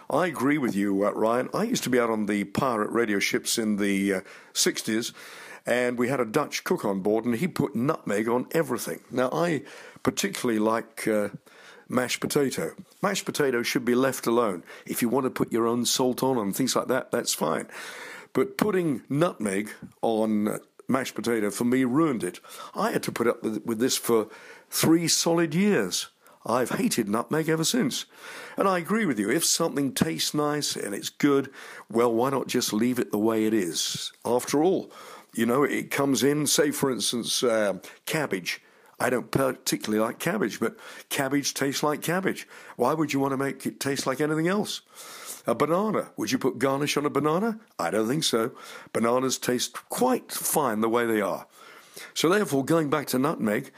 I 0.10 0.28
agree 0.28 0.60
with 0.60 0.76
you, 0.76 1.08
uh, 1.08 1.12
Ryan. 1.12 1.50
I 1.54 1.64
used 1.64 1.84
to 1.84 1.90
be 1.90 2.00
out 2.00 2.10
on 2.12 2.28
the 2.28 2.44
pirate 2.44 2.92
radio 2.92 3.18
ships 3.20 3.58
in 3.58 3.78
the 3.78 4.14
uh, 4.14 4.22
60s, 4.54 5.14
and 5.66 5.98
we 5.98 6.10
had 6.10 6.20
a 6.20 6.26
Dutch 6.26 6.64
cook 6.64 6.84
on 6.86 7.02
board, 7.02 7.26
and 7.26 7.36
he 7.36 7.48
put 7.48 7.76
nutmeg 7.76 8.28
on 8.28 8.48
everything. 8.52 9.02
Now, 9.12 9.30
I 9.32 9.64
particularly 10.04 10.60
like 10.60 11.08
uh, 11.08 11.30
mashed 11.88 12.20
potato. 12.20 12.74
Mashed 13.02 13.26
potato 13.26 13.64
should 13.64 13.86
be 13.86 13.96
left 13.96 14.28
alone. 14.28 14.64
If 14.86 15.02
you 15.02 15.10
want 15.10 15.26
to 15.26 15.30
put 15.30 15.52
your 15.52 15.68
own 15.68 15.86
salt 15.86 16.24
on 16.24 16.38
and 16.38 16.56
things 16.56 16.76
like 16.76 16.88
that, 16.88 17.12
that's 17.12 17.34
fine. 17.34 17.68
But 18.34 18.58
putting 18.58 19.04
nutmeg 19.10 19.72
on 20.02 20.60
mashed 20.88 21.16
potato 21.16 21.50
for 21.50 21.64
me 21.64 21.84
ruined 21.84 22.24
it. 22.24 22.40
I 22.76 22.92
had 22.92 23.04
to 23.04 23.12
put 23.12 23.28
up 23.28 23.44
with 23.44 23.80
this 23.80 23.98
for 23.98 24.28
three 24.70 25.08
solid 25.08 25.56
years. 25.56 26.08
I've 26.46 26.72
hated 26.72 27.08
nutmeg 27.08 27.48
ever 27.48 27.64
since. 27.64 28.06
And 28.58 28.68
I 28.68 28.80
agree 28.80 29.06
with 29.06 29.18
you. 29.18 29.30
If 29.32 29.46
something 29.46 29.94
tastes 29.94 30.34
nice 30.34 30.76
and 30.76 30.94
it's 30.94 31.10
good, 31.10 31.50
well, 31.90 32.14
why 32.14 32.32
not 32.32 32.48
just 32.48 32.74
leave 32.74 33.00
it 33.00 33.12
the 33.12 33.18
way 33.18 33.46
it 33.46 33.54
is? 33.54 34.12
After 34.26 34.62
all, 34.62 34.92
you 35.34 35.46
know, 35.46 35.64
it 35.64 35.92
comes 35.92 36.24
in, 36.24 36.48
say, 36.48 36.72
for 36.72 36.92
instance, 36.92 37.44
uh, 37.44 37.80
cabbage. 38.06 38.62
I 39.00 39.10
don't 39.10 39.32
particularly 39.32 40.04
like 40.04 40.20
cabbage, 40.20 40.60
but 40.60 40.78
cabbage 41.10 41.54
tastes 41.54 41.84
like 41.84 42.02
cabbage. 42.02 42.48
Why 42.78 42.94
would 42.94 43.12
you 43.12 43.20
want 43.20 43.32
to 43.32 43.38
make 43.38 43.66
it 43.66 43.80
taste 43.80 44.06
like 44.06 44.22
anything 44.22 44.48
else? 44.48 44.82
A 45.46 45.56
banana. 45.56 46.12
Would 46.16 46.32
you 46.32 46.38
put 46.38 46.60
garnish 46.60 46.96
on 46.96 47.06
a 47.06 47.10
banana? 47.10 47.60
I 47.78 47.90
don't 47.90 48.08
think 48.08 48.24
so. 48.24 48.52
Bananas 48.94 49.38
taste 49.38 49.74
quite 49.90 50.32
fine 50.32 50.82
the 50.82 50.88
way 50.90 51.06
they 51.06 51.20
are. 51.20 51.48
So, 52.14 52.30
therefore, 52.30 52.64
going 52.64 52.90
back 52.90 53.08
to 53.08 53.20
nutmeg, 53.20 53.72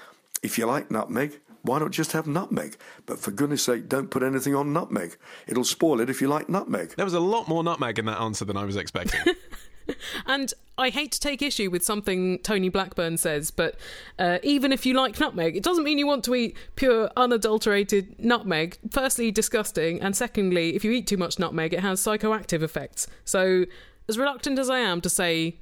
if 0.44 0.58
you 0.58 0.66
like 0.68 0.92
nutmeg, 0.92 1.40
why 1.64 1.80
not 1.80 1.92
just 1.92 2.12
have 2.12 2.28
nutmeg? 2.28 2.78
But 3.08 3.18
for 3.18 3.32
goodness 3.32 3.64
sake, 3.64 3.90
don't 3.90 4.12
put 4.12 4.22
anything 4.22 4.54
on 4.54 4.74
nutmeg. 4.74 5.18
It'll 5.48 5.64
spoil 5.64 6.00
it 6.02 6.10
if 6.10 6.22
you 6.22 6.28
like 6.28 6.50
nutmeg. 6.50 6.96
There 6.96 7.06
was 7.06 7.16
a 7.16 7.20
lot 7.20 7.48
more 7.48 7.64
nutmeg 7.64 7.98
in 7.98 8.06
that 8.06 8.22
answer 8.22 8.46
than 8.46 8.58
I 8.58 8.66
was 8.66 8.76
expecting. 8.76 9.34
And 10.26 10.54
I 10.78 10.90
hate 10.90 11.12
to 11.14 11.20
take 11.20 11.42
issue 11.42 11.70
with 11.70 11.84
something 11.84 12.40
Tony 12.40 12.70
Blackburn 12.70 13.18
says, 13.18 13.50
but 13.52 13.76
uh, 14.20 14.40
even 14.44 14.74
if 14.74 14.86
you 14.86 14.94
like 14.94 15.20
nutmeg, 15.20 15.56
it 15.56 15.64
doesn't 15.64 15.84
mean 15.84 15.98
you 15.98 16.08
want 16.08 16.24
to 16.26 16.36
eat 16.36 16.58
pure, 16.76 17.10
unadulterated 17.16 18.20
nutmeg. 18.20 18.78
Firstly, 18.92 19.32
disgusting, 19.32 20.02
and 20.02 20.16
secondly, 20.16 20.76
if 20.76 20.84
you 20.84 20.92
eat 20.92 21.08
too 21.08 21.18
much 21.18 21.40
nutmeg, 21.40 21.74
it 21.74 21.80
has 21.80 22.02
psychoactive 22.02 22.62
effects. 22.62 23.08
So, 23.24 23.66
as 24.10 24.18
reluctant 24.18 24.60
as 24.60 24.70
I 24.70 24.80
am 24.80 25.02
to 25.02 25.10
say, 25.10 25.56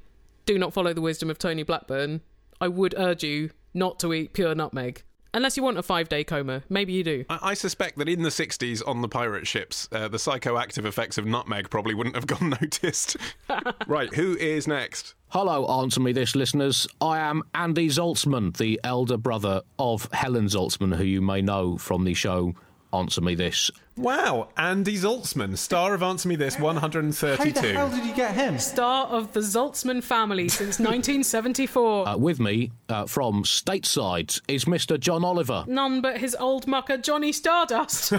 do 0.46 0.58
not 0.58 0.72
follow 0.72 0.92
the 0.92 1.00
wisdom 1.00 1.30
of 1.30 1.38
Tony 1.38 1.62
Blackburn, 1.62 2.20
I 2.60 2.68
would 2.68 2.94
urge 2.96 3.22
you 3.22 3.50
not 3.72 3.98
to 4.00 4.12
eat 4.12 4.32
pure 4.32 4.54
nutmeg. 4.54 5.02
Unless 5.34 5.56
you 5.56 5.64
want 5.64 5.78
a 5.78 5.82
five 5.82 6.08
day 6.08 6.22
coma. 6.22 6.62
Maybe 6.68 6.92
you 6.92 7.02
do. 7.02 7.24
I, 7.28 7.38
I 7.42 7.54
suspect 7.54 7.98
that 7.98 8.08
in 8.08 8.22
the 8.22 8.28
60s 8.28 8.86
on 8.86 9.02
the 9.02 9.08
pirate 9.08 9.48
ships, 9.48 9.88
uh, 9.90 10.06
the 10.06 10.16
psychoactive 10.16 10.84
effects 10.84 11.18
of 11.18 11.26
nutmeg 11.26 11.70
probably 11.70 11.92
wouldn't 11.92 12.14
have 12.14 12.26
gone 12.28 12.50
noticed. 12.50 13.16
right, 13.88 14.14
who 14.14 14.36
is 14.36 14.68
next? 14.68 15.14
Hello, 15.30 15.66
answer 15.80 15.98
me 15.98 16.12
this, 16.12 16.36
listeners. 16.36 16.86
I 17.00 17.18
am 17.18 17.42
Andy 17.52 17.88
Zaltzman, 17.88 18.56
the 18.56 18.80
elder 18.84 19.16
brother 19.16 19.62
of 19.76 20.08
Helen 20.12 20.46
Zaltzman, 20.46 20.94
who 20.94 21.02
you 21.02 21.20
may 21.20 21.42
know 21.42 21.76
from 21.78 22.04
the 22.04 22.14
show 22.14 22.54
Answer 22.94 23.20
Me 23.20 23.34
This. 23.34 23.70
Wow, 23.96 24.48
Andy 24.56 24.96
Zaltzman, 24.96 25.56
star 25.58 25.94
of 25.94 26.02
Answer 26.02 26.28
Me 26.28 26.36
This 26.36 26.58
132. 26.58 27.36
How 27.36 27.62
the 27.62 27.72
hell 27.72 27.90
did 27.90 28.04
you 28.06 28.14
get 28.14 28.34
him? 28.34 28.58
Star 28.58 29.06
of 29.06 29.32
the 29.32 29.40
Zaltzman 29.40 30.02
family 30.02 30.48
since 30.48 30.78
1974. 30.80 32.08
Uh, 32.08 32.16
with 32.16 32.38
me 32.40 32.70
uh, 32.88 33.06
from 33.06 33.42
stateside 33.44 34.40
is 34.48 34.64
Mr. 34.64 34.98
John 34.98 35.24
Oliver. 35.24 35.64
None 35.66 36.00
but 36.00 36.18
his 36.18 36.34
old 36.38 36.66
mucker 36.66 36.96
Johnny 36.96 37.32
Stardust. 37.32 38.10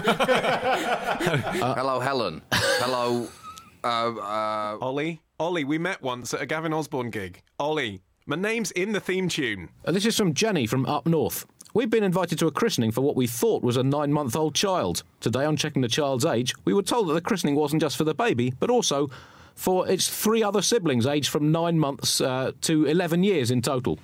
Hello, 1.12 2.00
Helen. 2.00 2.42
Hello, 2.52 3.28
uh, 3.84 3.86
uh, 3.86 4.78
Ollie? 4.80 5.20
Ollie, 5.38 5.64
we 5.64 5.78
met 5.78 6.02
once 6.02 6.32
at 6.34 6.40
a 6.42 6.46
Gavin 6.46 6.72
Osborn 6.72 7.10
gig. 7.10 7.42
Ollie, 7.58 8.00
my 8.26 8.36
name's 8.36 8.70
in 8.72 8.92
the 8.92 9.00
theme 9.00 9.28
tune. 9.28 9.68
Uh, 9.84 9.92
this 9.92 10.04
is 10.06 10.16
from 10.16 10.34
Jenny 10.34 10.66
from 10.66 10.86
up 10.86 11.06
north. 11.06 11.46
We've 11.76 11.90
been 11.90 12.04
invited 12.04 12.38
to 12.38 12.46
a 12.46 12.50
christening 12.50 12.90
for 12.90 13.02
what 13.02 13.16
we 13.16 13.26
thought 13.26 13.62
was 13.62 13.76
a 13.76 13.82
nine 13.82 14.10
month 14.10 14.34
old 14.34 14.54
child. 14.54 15.02
Today, 15.20 15.44
on 15.44 15.58
checking 15.58 15.82
the 15.82 15.88
child's 15.88 16.24
age, 16.24 16.54
we 16.64 16.72
were 16.72 16.82
told 16.82 17.06
that 17.06 17.12
the 17.12 17.20
christening 17.20 17.54
wasn't 17.54 17.82
just 17.82 17.98
for 17.98 18.04
the 18.04 18.14
baby, 18.14 18.54
but 18.58 18.70
also 18.70 19.10
for 19.54 19.86
its 19.86 20.08
three 20.08 20.42
other 20.42 20.62
siblings, 20.62 21.04
aged 21.04 21.28
from 21.28 21.52
nine 21.52 21.78
months 21.78 22.22
uh, 22.22 22.52
to 22.62 22.86
11 22.86 23.24
years 23.24 23.50
in 23.50 23.60
total. 23.60 23.98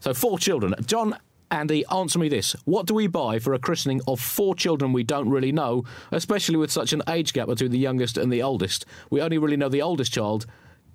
So, 0.00 0.12
four 0.12 0.36
children. 0.36 0.74
John, 0.84 1.16
Andy, 1.52 1.84
answer 1.92 2.18
me 2.18 2.28
this. 2.28 2.56
What 2.64 2.86
do 2.86 2.94
we 2.94 3.06
buy 3.06 3.38
for 3.38 3.54
a 3.54 3.58
christening 3.60 4.00
of 4.08 4.18
four 4.18 4.56
children 4.56 4.92
we 4.92 5.04
don't 5.04 5.28
really 5.28 5.52
know, 5.52 5.84
especially 6.10 6.56
with 6.56 6.72
such 6.72 6.92
an 6.92 7.02
age 7.08 7.32
gap 7.32 7.46
between 7.46 7.70
the 7.70 7.78
youngest 7.78 8.18
and 8.18 8.32
the 8.32 8.42
oldest? 8.42 8.84
We 9.10 9.20
only 9.20 9.38
really 9.38 9.56
know 9.56 9.68
the 9.68 9.82
oldest 9.82 10.12
child. 10.12 10.46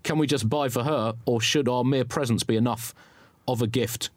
Can 0.04 0.18
we 0.18 0.28
just 0.28 0.50
buy 0.50 0.68
for 0.68 0.84
her, 0.84 1.14
or 1.26 1.40
should 1.40 1.70
our 1.70 1.86
mere 1.86 2.04
presence 2.04 2.44
be 2.44 2.58
enough 2.58 2.94
of 3.48 3.62
a 3.62 3.68
gift? 3.68 4.10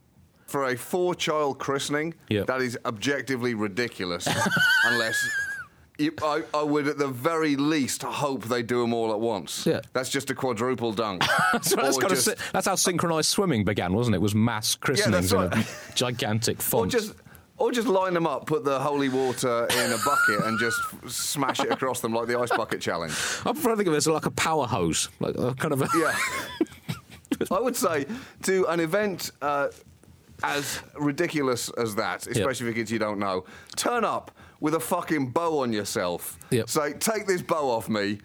For 0.50 0.64
a 0.66 0.76
four-child 0.76 1.58
christening, 1.58 2.14
Yep. 2.28 2.46
that 2.48 2.60
is 2.60 2.78
objectively 2.84 3.54
ridiculous. 3.54 4.28
unless 4.84 5.16
you, 5.98 6.12
I, 6.22 6.42
I 6.54 6.62
would, 6.62 6.88
at 6.88 6.98
the 6.98 7.08
very 7.08 7.56
least, 7.56 8.02
hope 8.02 8.44
they 8.44 8.62
do 8.62 8.80
them 8.80 8.92
all 8.94 9.12
at 9.12 9.20
once. 9.20 9.66
Yeah. 9.66 9.80
That's 9.92 10.08
just 10.10 10.30
a 10.30 10.34
quadruple 10.34 10.92
dunk. 10.92 11.22
That's, 11.52 11.74
just- 11.98 12.52
that's 12.52 12.66
how 12.66 12.74
synchronised 12.74 13.28
swimming 13.28 13.64
began, 13.64 13.92
wasn't 13.92 14.14
it? 14.14 14.18
It 14.18 14.22
was 14.22 14.34
mass 14.34 14.74
christenings 14.76 15.30
that's 15.30 15.54
in 15.54 15.60
a 15.60 15.66
gigantic 15.94 16.58
Or 16.58 16.62
font. 16.62 16.90
just, 16.92 17.14
or 17.58 17.70
just 17.70 17.86
line 17.86 18.14
them 18.14 18.26
up, 18.26 18.46
put 18.46 18.64
the 18.64 18.78
holy 18.80 19.10
water 19.10 19.66
in 19.70 19.92
a 19.92 19.98
bucket, 20.04 20.46
and 20.46 20.58
just 20.58 20.78
smash 21.08 21.60
it 21.60 21.70
across 21.70 22.00
them 22.00 22.14
like 22.14 22.26
the 22.28 22.38
ice 22.38 22.48
bucket 22.56 22.80
challenge. 22.80 23.12
I 23.44 23.52
prefer 23.52 23.70
to 23.70 23.76
think 23.76 23.88
of 23.88 23.92
it 23.94 23.98
as 23.98 24.06
like 24.08 24.24
a 24.24 24.30
power 24.30 24.66
hose, 24.66 25.10
like 25.20 25.36
a 25.36 25.54
kind 25.56 25.74
of 25.74 25.82
a. 25.82 25.88
Yeah. 25.98 26.16
I 27.50 27.60
would 27.60 27.76
say 27.76 28.06
to 28.44 28.66
an 28.68 28.80
event 28.80 29.30
uh, 29.42 29.68
as 30.42 30.80
ridiculous 30.94 31.70
as 31.70 31.94
that, 31.96 32.26
especially 32.26 32.68
for 32.68 32.72
kids 32.72 32.90
you 32.90 32.98
don't 32.98 33.18
know, 33.18 33.44
turn 33.76 34.04
up 34.04 34.30
with 34.60 34.74
a 34.74 34.80
fucking 34.80 35.30
bow 35.30 35.60
on 35.60 35.72
yourself. 35.72 36.38
Yep. 36.50 36.68
Say, 36.68 36.92
take 36.94 37.26
this 37.26 37.42
bow 37.42 37.70
off 37.70 37.88
me. 37.88 38.18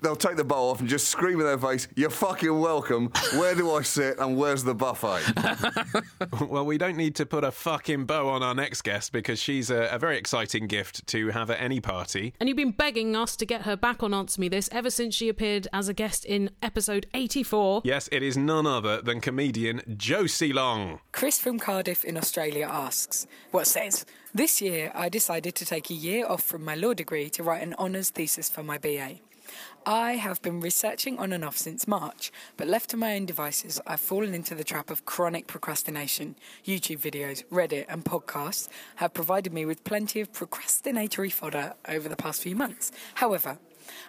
They'll 0.00 0.16
take 0.16 0.36
the 0.36 0.44
bow 0.44 0.70
off 0.70 0.80
and 0.80 0.88
just 0.88 1.08
scream 1.08 1.40
in 1.40 1.46
their 1.46 1.58
face, 1.58 1.88
You're 1.96 2.10
fucking 2.10 2.58
welcome. 2.60 3.10
Where 3.34 3.54
do 3.54 3.74
I 3.74 3.82
sit 3.82 4.18
and 4.18 4.36
where's 4.36 4.62
the 4.64 4.74
buffet? 4.74 5.22
well, 6.48 6.66
we 6.66 6.78
don't 6.78 6.96
need 6.96 7.14
to 7.16 7.26
put 7.26 7.44
a 7.44 7.50
fucking 7.50 8.04
bow 8.06 8.28
on 8.28 8.42
our 8.42 8.54
next 8.54 8.82
guest 8.82 9.12
because 9.12 9.40
she's 9.40 9.70
a, 9.70 9.88
a 9.92 9.98
very 9.98 10.18
exciting 10.18 10.66
gift 10.66 11.06
to 11.08 11.28
have 11.30 11.50
at 11.50 11.60
any 11.60 11.80
party. 11.80 12.34
and 12.40 12.48
you've 12.48 12.56
been 12.56 12.70
begging 12.72 13.16
us 13.16 13.36
to 13.36 13.46
get 13.46 13.62
her 13.62 13.76
back 13.76 14.02
on 14.02 14.12
Answer 14.14 14.40
Me 14.40 14.48
This 14.48 14.68
ever 14.72 14.90
since 14.90 15.14
she 15.14 15.28
appeared 15.28 15.68
as 15.72 15.88
a 15.88 15.94
guest 15.94 16.24
in 16.24 16.50
episode 16.62 17.06
84. 17.14 17.82
Yes, 17.84 18.08
it 18.12 18.22
is 18.22 18.36
none 18.36 18.66
other 18.66 19.00
than 19.00 19.20
comedian 19.20 19.82
Josie 19.96 20.52
Long. 20.52 21.00
Chris 21.12 21.38
from 21.38 21.58
Cardiff 21.58 22.04
in 22.04 22.16
Australia 22.16 22.66
asks, 22.70 23.26
What 23.50 23.66
says, 23.66 24.04
This 24.34 24.60
year 24.60 24.92
I 24.94 25.08
decided 25.08 25.54
to 25.56 25.64
take 25.64 25.90
a 25.90 25.94
year 25.94 26.26
off 26.26 26.42
from 26.42 26.64
my 26.64 26.74
law 26.74 26.94
degree 26.94 27.30
to 27.30 27.42
write 27.42 27.62
an 27.62 27.74
honours 27.74 28.10
thesis 28.10 28.48
for 28.48 28.62
my 28.62 28.78
BA. 28.78 29.20
I 29.88 30.14
have 30.14 30.42
been 30.42 30.58
researching 30.58 31.16
on 31.20 31.32
and 31.32 31.44
off 31.44 31.56
since 31.56 31.86
March, 31.86 32.32
but 32.56 32.66
left 32.66 32.90
to 32.90 32.96
my 32.96 33.14
own 33.14 33.24
devices, 33.24 33.80
I've 33.86 34.00
fallen 34.00 34.34
into 34.34 34.56
the 34.56 34.64
trap 34.64 34.90
of 34.90 35.04
chronic 35.04 35.46
procrastination. 35.46 36.34
YouTube 36.64 36.98
videos, 36.98 37.44
Reddit, 37.52 37.84
and 37.88 38.04
podcasts 38.04 38.66
have 38.96 39.14
provided 39.14 39.52
me 39.52 39.64
with 39.64 39.84
plenty 39.84 40.20
of 40.20 40.32
procrastinatory 40.32 41.32
fodder 41.32 41.74
over 41.88 42.08
the 42.08 42.16
past 42.16 42.42
few 42.42 42.56
months. 42.56 42.90
However, 43.14 43.58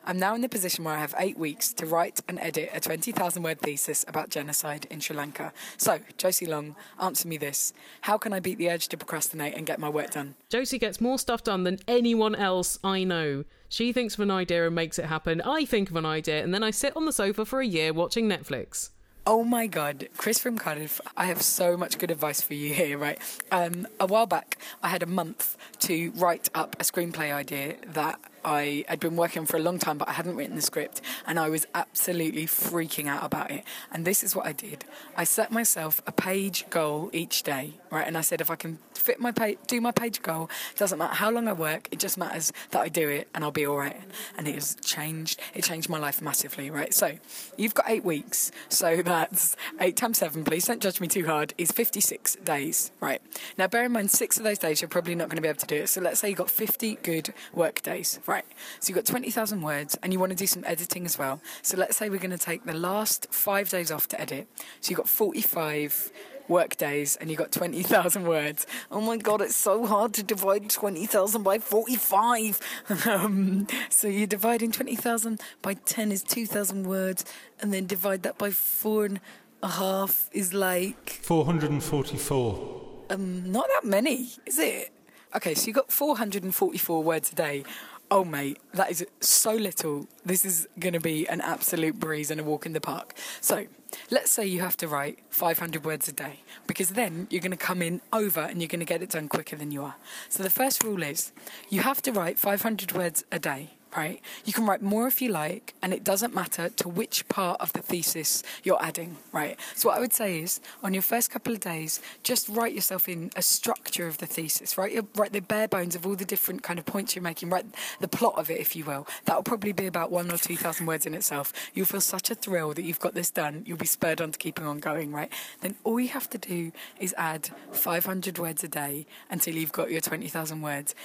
I'm 0.04 0.18
now 0.18 0.34
in 0.34 0.42
the 0.42 0.50
position 0.50 0.84
where 0.84 0.96
I 0.96 1.00
have 1.00 1.14
eight 1.20 1.38
weeks 1.38 1.72
to 1.74 1.86
write 1.86 2.22
and 2.28 2.40
edit 2.40 2.72
a 2.74 2.80
20,000 2.80 3.44
word 3.44 3.62
thesis 3.62 4.04
about 4.08 4.30
genocide 4.30 4.88
in 4.90 5.00
Sri 5.00 5.16
Lanka. 5.16 5.54
So, 5.78 6.00
Josie 6.18 6.48
Long, 6.48 6.76
answer 7.00 7.28
me 7.28 7.38
this. 7.38 7.72
How 8.02 8.18
can 8.18 8.34
I 8.34 8.40
beat 8.40 8.58
the 8.58 8.72
urge 8.72 8.88
to 8.88 8.98
procrastinate 8.98 9.54
and 9.54 9.68
get 9.68 9.78
my 9.78 9.90
work 9.90 10.10
done? 10.10 10.34
Josie 10.50 10.80
gets 10.80 11.00
more 11.00 11.20
stuff 11.20 11.44
done 11.44 11.66
than 11.66 11.78
anyone 11.88 12.34
else 12.34 12.80
I 12.84 13.04
know. 13.04 13.44
She 13.70 13.94
thinks 13.94 14.14
of 14.14 14.22
an 14.22 14.32
idea 14.32 14.66
and 14.66 14.76
makes 14.76 14.98
it 14.98 15.06
happen. 15.06 15.42
I 15.42 15.66
think 15.66 15.90
of 15.90 15.96
an 15.96 16.06
idea 16.06 16.44
and 16.44 16.54
then 16.54 16.64
I 16.64 16.72
sit 16.72 16.96
on 16.96 17.06
the 17.06 17.12
sofa 17.12 17.46
for 17.46 17.60
a 17.60 17.68
year 17.68 17.94
watching 17.94 18.30
Netflix. 18.30 18.92
Oh 19.30 19.44
my 19.44 19.68
god, 19.68 20.08
Chris 20.16 20.40
from 20.40 20.58
Cardiff, 20.58 21.02
I 21.18 21.26
have 21.26 21.42
so 21.42 21.76
much 21.76 21.98
good 21.98 22.12
advice 22.12 22.40
for 22.40 22.54
you 22.54 22.74
here, 22.74 22.98
right? 22.98 23.20
Um, 23.52 23.86
a 24.00 24.06
while 24.06 24.26
back, 24.26 24.58
I 24.82 24.88
had 24.88 25.04
a 25.04 25.06
month 25.06 25.58
to 25.80 26.12
write 26.12 26.48
up 26.56 26.78
a 26.80 26.86
screenplay 26.86 27.34
idea 27.34 27.76
that 27.88 28.22
I 28.46 28.86
had 28.88 29.02
been 29.02 29.18
working 29.18 29.42
on 29.42 29.46
for 29.46 29.58
a 29.58 29.60
long 29.60 29.80
time, 29.80 29.98
but 29.98 30.08
I 30.08 30.14
hadn't 30.14 30.38
written 30.38 30.56
the 30.56 30.62
script, 30.62 31.02
and 31.26 31.38
I 31.38 31.50
was 31.50 31.68
absolutely 31.76 32.46
freaking 32.46 33.08
out 33.08 33.26
about 33.26 33.52
it. 33.52 33.66
And 33.92 34.06
this 34.06 34.24
is 34.24 34.34
what 34.34 34.46
I 34.46 34.54
did 34.54 34.86
I 35.18 35.26
set 35.26 35.52
myself 35.52 36.02
a 36.08 36.14
page 36.14 36.66
goal 36.70 37.10
each 37.12 37.44
day, 37.44 37.74
right? 37.92 38.08
And 38.08 38.18
I 38.18 38.22
said, 38.22 38.40
if 38.40 38.50
I 38.50 38.56
can 38.56 38.80
fit 39.08 39.22
my 39.22 39.32
page, 39.32 39.58
do 39.68 39.80
my 39.80 39.92
page 39.92 40.22
goal, 40.22 40.50
It 40.72 40.78
doesn't 40.78 40.98
matter 41.00 41.16
how 41.16 41.32
long 41.32 41.48
I 41.48 41.54
work, 41.54 41.88
it 41.92 42.00
just 42.00 42.18
matters 42.18 42.52
that 42.72 42.82
I 42.82 42.90
do 42.90 43.08
it, 43.08 43.30
and 43.34 43.42
I'll 43.42 43.52
be 43.52 43.66
all 43.66 43.78
right. 43.78 43.96
And 44.38 44.50
it 44.50 44.56
has 44.56 44.76
changed, 44.84 45.40
it 45.54 45.64
changed 45.64 45.88
my 45.88 45.98
life 45.98 46.22
massively, 46.22 46.70
right? 46.70 46.94
So 46.94 47.18
you've 47.56 47.74
got 47.74 47.86
eight 47.88 48.04
weeks, 48.04 48.52
so 48.68 49.02
that's 49.02 49.56
eight 49.80 49.96
times 49.96 50.18
seven, 50.18 50.44
please 50.44 50.66
don't 50.66 50.82
judge 50.82 51.00
me 51.00 51.08
too 51.08 51.26
hard, 51.26 51.54
is 51.58 51.72
56 51.72 52.36
days, 52.44 52.92
right? 53.00 53.22
Now, 53.58 53.68
bear 53.68 53.86
in 53.86 53.94
mind, 53.94 54.12
six 54.12 54.38
of 54.38 54.44
those 54.44 54.58
days 54.58 54.82
you're 54.82 54.90
probably 54.90 55.16
not 55.16 55.30
going 55.30 55.38
to 55.38 55.42
be 55.42 55.48
able 55.48 55.60
to 55.60 55.68
do 55.68 55.78
it. 55.84 55.88
So 55.88 56.02
let's 56.02 56.20
say 56.20 56.28
you've 56.28 56.38
got 56.38 56.52
50 56.52 56.96
good 56.96 57.34
work 57.54 57.82
days, 57.82 58.20
right? 58.26 58.46
So 58.82 58.90
you've 58.90 58.98
got 58.98 59.06
20,000 59.06 59.62
words 59.62 59.98
and 60.04 60.12
you 60.12 60.20
want 60.20 60.34
to 60.34 60.38
do 60.38 60.48
some 60.48 60.66
editing 60.66 61.06
as 61.06 61.18
well. 61.18 61.40
So 61.62 61.78
let's 61.78 61.96
say 61.96 62.10
we're 62.10 62.20
going 62.20 62.32
to 62.32 62.38
take 62.38 62.66
the 62.66 62.74
last 62.74 63.28
five 63.32 63.70
days 63.70 63.90
off 63.90 64.10
to 64.10 64.20
edit. 64.20 64.50
So 64.82 64.90
you've 64.90 64.98
got 64.98 65.08
45 65.08 66.12
work 66.50 66.78
days 66.78 67.16
and 67.18 67.30
you've 67.30 67.40
got 67.40 67.52
20,000 67.52 68.28
words. 68.28 68.66
Oh 68.92 69.02
my 69.02 69.18
god, 69.18 69.42
it's 69.42 69.56
so 69.56 69.86
hard 69.86 70.14
to 70.16 70.24
divide 70.24 70.70
20,000 70.70 71.44
by 71.44 71.60
45. 71.60 72.60
Um, 73.08 73.68
so 73.90 74.08
you're 74.08 74.28
dividing 74.28 74.72
20,000 74.72 75.42
by 75.62 75.74
10 75.76 76.12
is 76.12 76.24
2,000 76.24 76.88
words, 76.88 77.26
and 77.62 77.74
then 77.74 77.86
divide 77.86 78.24
that 78.24 78.38
by 78.38 78.50
four 78.52 79.06
and 79.06 79.20
a 79.64 79.68
half 79.70 80.30
is 80.34 80.54
like 80.54 81.20
444. 81.24 82.82
um, 83.10 83.52
not 83.52 83.68
that 83.68 83.88
many, 83.88 84.30
is 84.46 84.60
it? 84.60 84.92
Okay, 85.36 85.54
so 85.54 85.68
you 85.68 85.74
got 85.74 85.92
444 85.92 87.04
words 87.04 87.32
a 87.32 87.36
day. 87.36 87.64
Oh, 88.10 88.24
mate, 88.24 88.60
that 88.74 88.90
is 88.90 89.06
so 89.20 89.54
little. 89.54 90.08
This 90.26 90.46
is 90.46 90.66
going 90.80 90.94
to 90.94 91.00
be 91.00 91.28
an 91.28 91.42
absolute 91.42 92.00
breeze 92.00 92.32
and 92.32 92.40
a 92.40 92.44
walk 92.44 92.66
in 92.66 92.72
the 92.72 92.80
park. 92.80 93.14
So, 93.42 93.68
let's 94.10 94.32
say 94.32 94.46
you 94.46 94.62
have 94.62 94.78
to 94.78 94.88
write 94.88 95.20
500 95.30 95.84
words 95.84 96.08
a 96.08 96.14
day, 96.14 96.40
because 96.68 96.92
then 96.92 97.28
you're 97.30 97.42
going 97.42 97.52
to 97.52 97.58
come 97.58 97.82
in 97.82 98.00
over 98.14 98.40
and 98.40 98.62
you're 98.62 98.70
going 98.70 98.80
to 98.80 98.86
get 98.86 99.02
it 99.02 99.10
done 99.10 99.28
quicker 99.28 99.58
than 99.58 99.72
you 99.72 99.84
are. 99.84 99.96
So, 100.30 100.42
the 100.42 100.50
first 100.50 100.86
rule 100.86 101.04
is 101.04 101.34
you 101.70 101.82
have 101.82 102.02
to 102.04 102.14
write 102.14 102.40
500 102.40 102.94
words 102.94 103.26
a 103.30 103.40
day. 103.40 103.72
Right? 103.96 104.22
You 104.46 104.54
can 104.54 104.66
write 104.66 104.82
more 104.82 105.08
if 105.08 105.22
you 105.22 105.30
like, 105.30 105.74
and 105.82 105.94
it 105.94 106.04
doesn't 106.04 106.34
matter 106.34 106.70
to 106.70 106.90
which 106.90 107.28
part 107.30 107.60
of 107.62 107.74
the 107.74 107.82
thesis 107.82 108.44
you're 108.64 108.82
adding, 108.82 109.18
right? 109.32 109.58
So, 109.76 109.90
what 109.90 109.98
I 109.98 110.02
would 110.02 110.14
say 110.14 110.40
is 110.40 110.60
on 110.84 110.94
your 110.94 111.02
first 111.02 111.32
couple 111.32 111.54
of 111.54 111.60
days, 111.60 112.02
just 112.24 112.50
write 112.50 112.74
yourself 112.74 113.10
in 113.10 113.32
a 113.36 113.42
structure 113.42 114.08
of 114.08 114.18
the 114.18 114.26
thesis, 114.26 114.78
right? 114.78 115.04
Write 115.16 115.34
the 115.34 115.40
bare 115.40 115.68
bones 115.68 115.96
of 115.96 116.06
all 116.06 116.16
the 116.16 116.26
different 116.26 116.64
kind 116.64 116.78
of 116.78 116.86
points 116.86 117.16
you're 117.16 117.24
making, 117.24 117.50
write 117.50 117.66
the 118.00 118.08
plot 118.08 118.36
of 118.38 118.50
it, 118.50 118.60
if 118.60 118.76
you 118.76 118.84
will. 118.86 119.08
That'll 119.26 119.44
probably 119.44 119.72
be 119.72 119.88
about 119.88 120.12
one 120.12 120.30
or 120.32 120.38
two 120.38 120.58
thousand 120.58 120.86
words 120.86 121.06
in 121.06 121.14
itself. 121.14 121.54
You'll 121.74 121.86
feel 121.86 122.02
such 122.02 122.30
a 122.30 122.36
thrill 122.36 122.74
that 122.74 122.84
you've 122.84 123.00
got 123.00 123.14
this 123.14 123.32
done, 123.32 123.64
you'll 123.66 123.78
be 123.78 123.86
spurred 123.86 124.22
on 124.22 124.32
to 124.32 124.38
keeping 124.38 124.66
on 124.66 124.80
going, 124.80 125.12
right? 125.12 125.32
Then 125.62 125.76
all 125.84 126.00
you 126.00 126.10
have 126.10 126.30
to 126.32 126.38
do 126.38 126.72
is 127.00 127.14
add 127.18 127.50
500 127.72 128.40
words 128.40 128.64
a 128.64 128.68
day 128.68 129.06
until 129.30 129.56
you've 129.56 129.72
got 129.72 129.92
your 129.92 130.02
20,000 130.02 130.62
words 130.62 130.96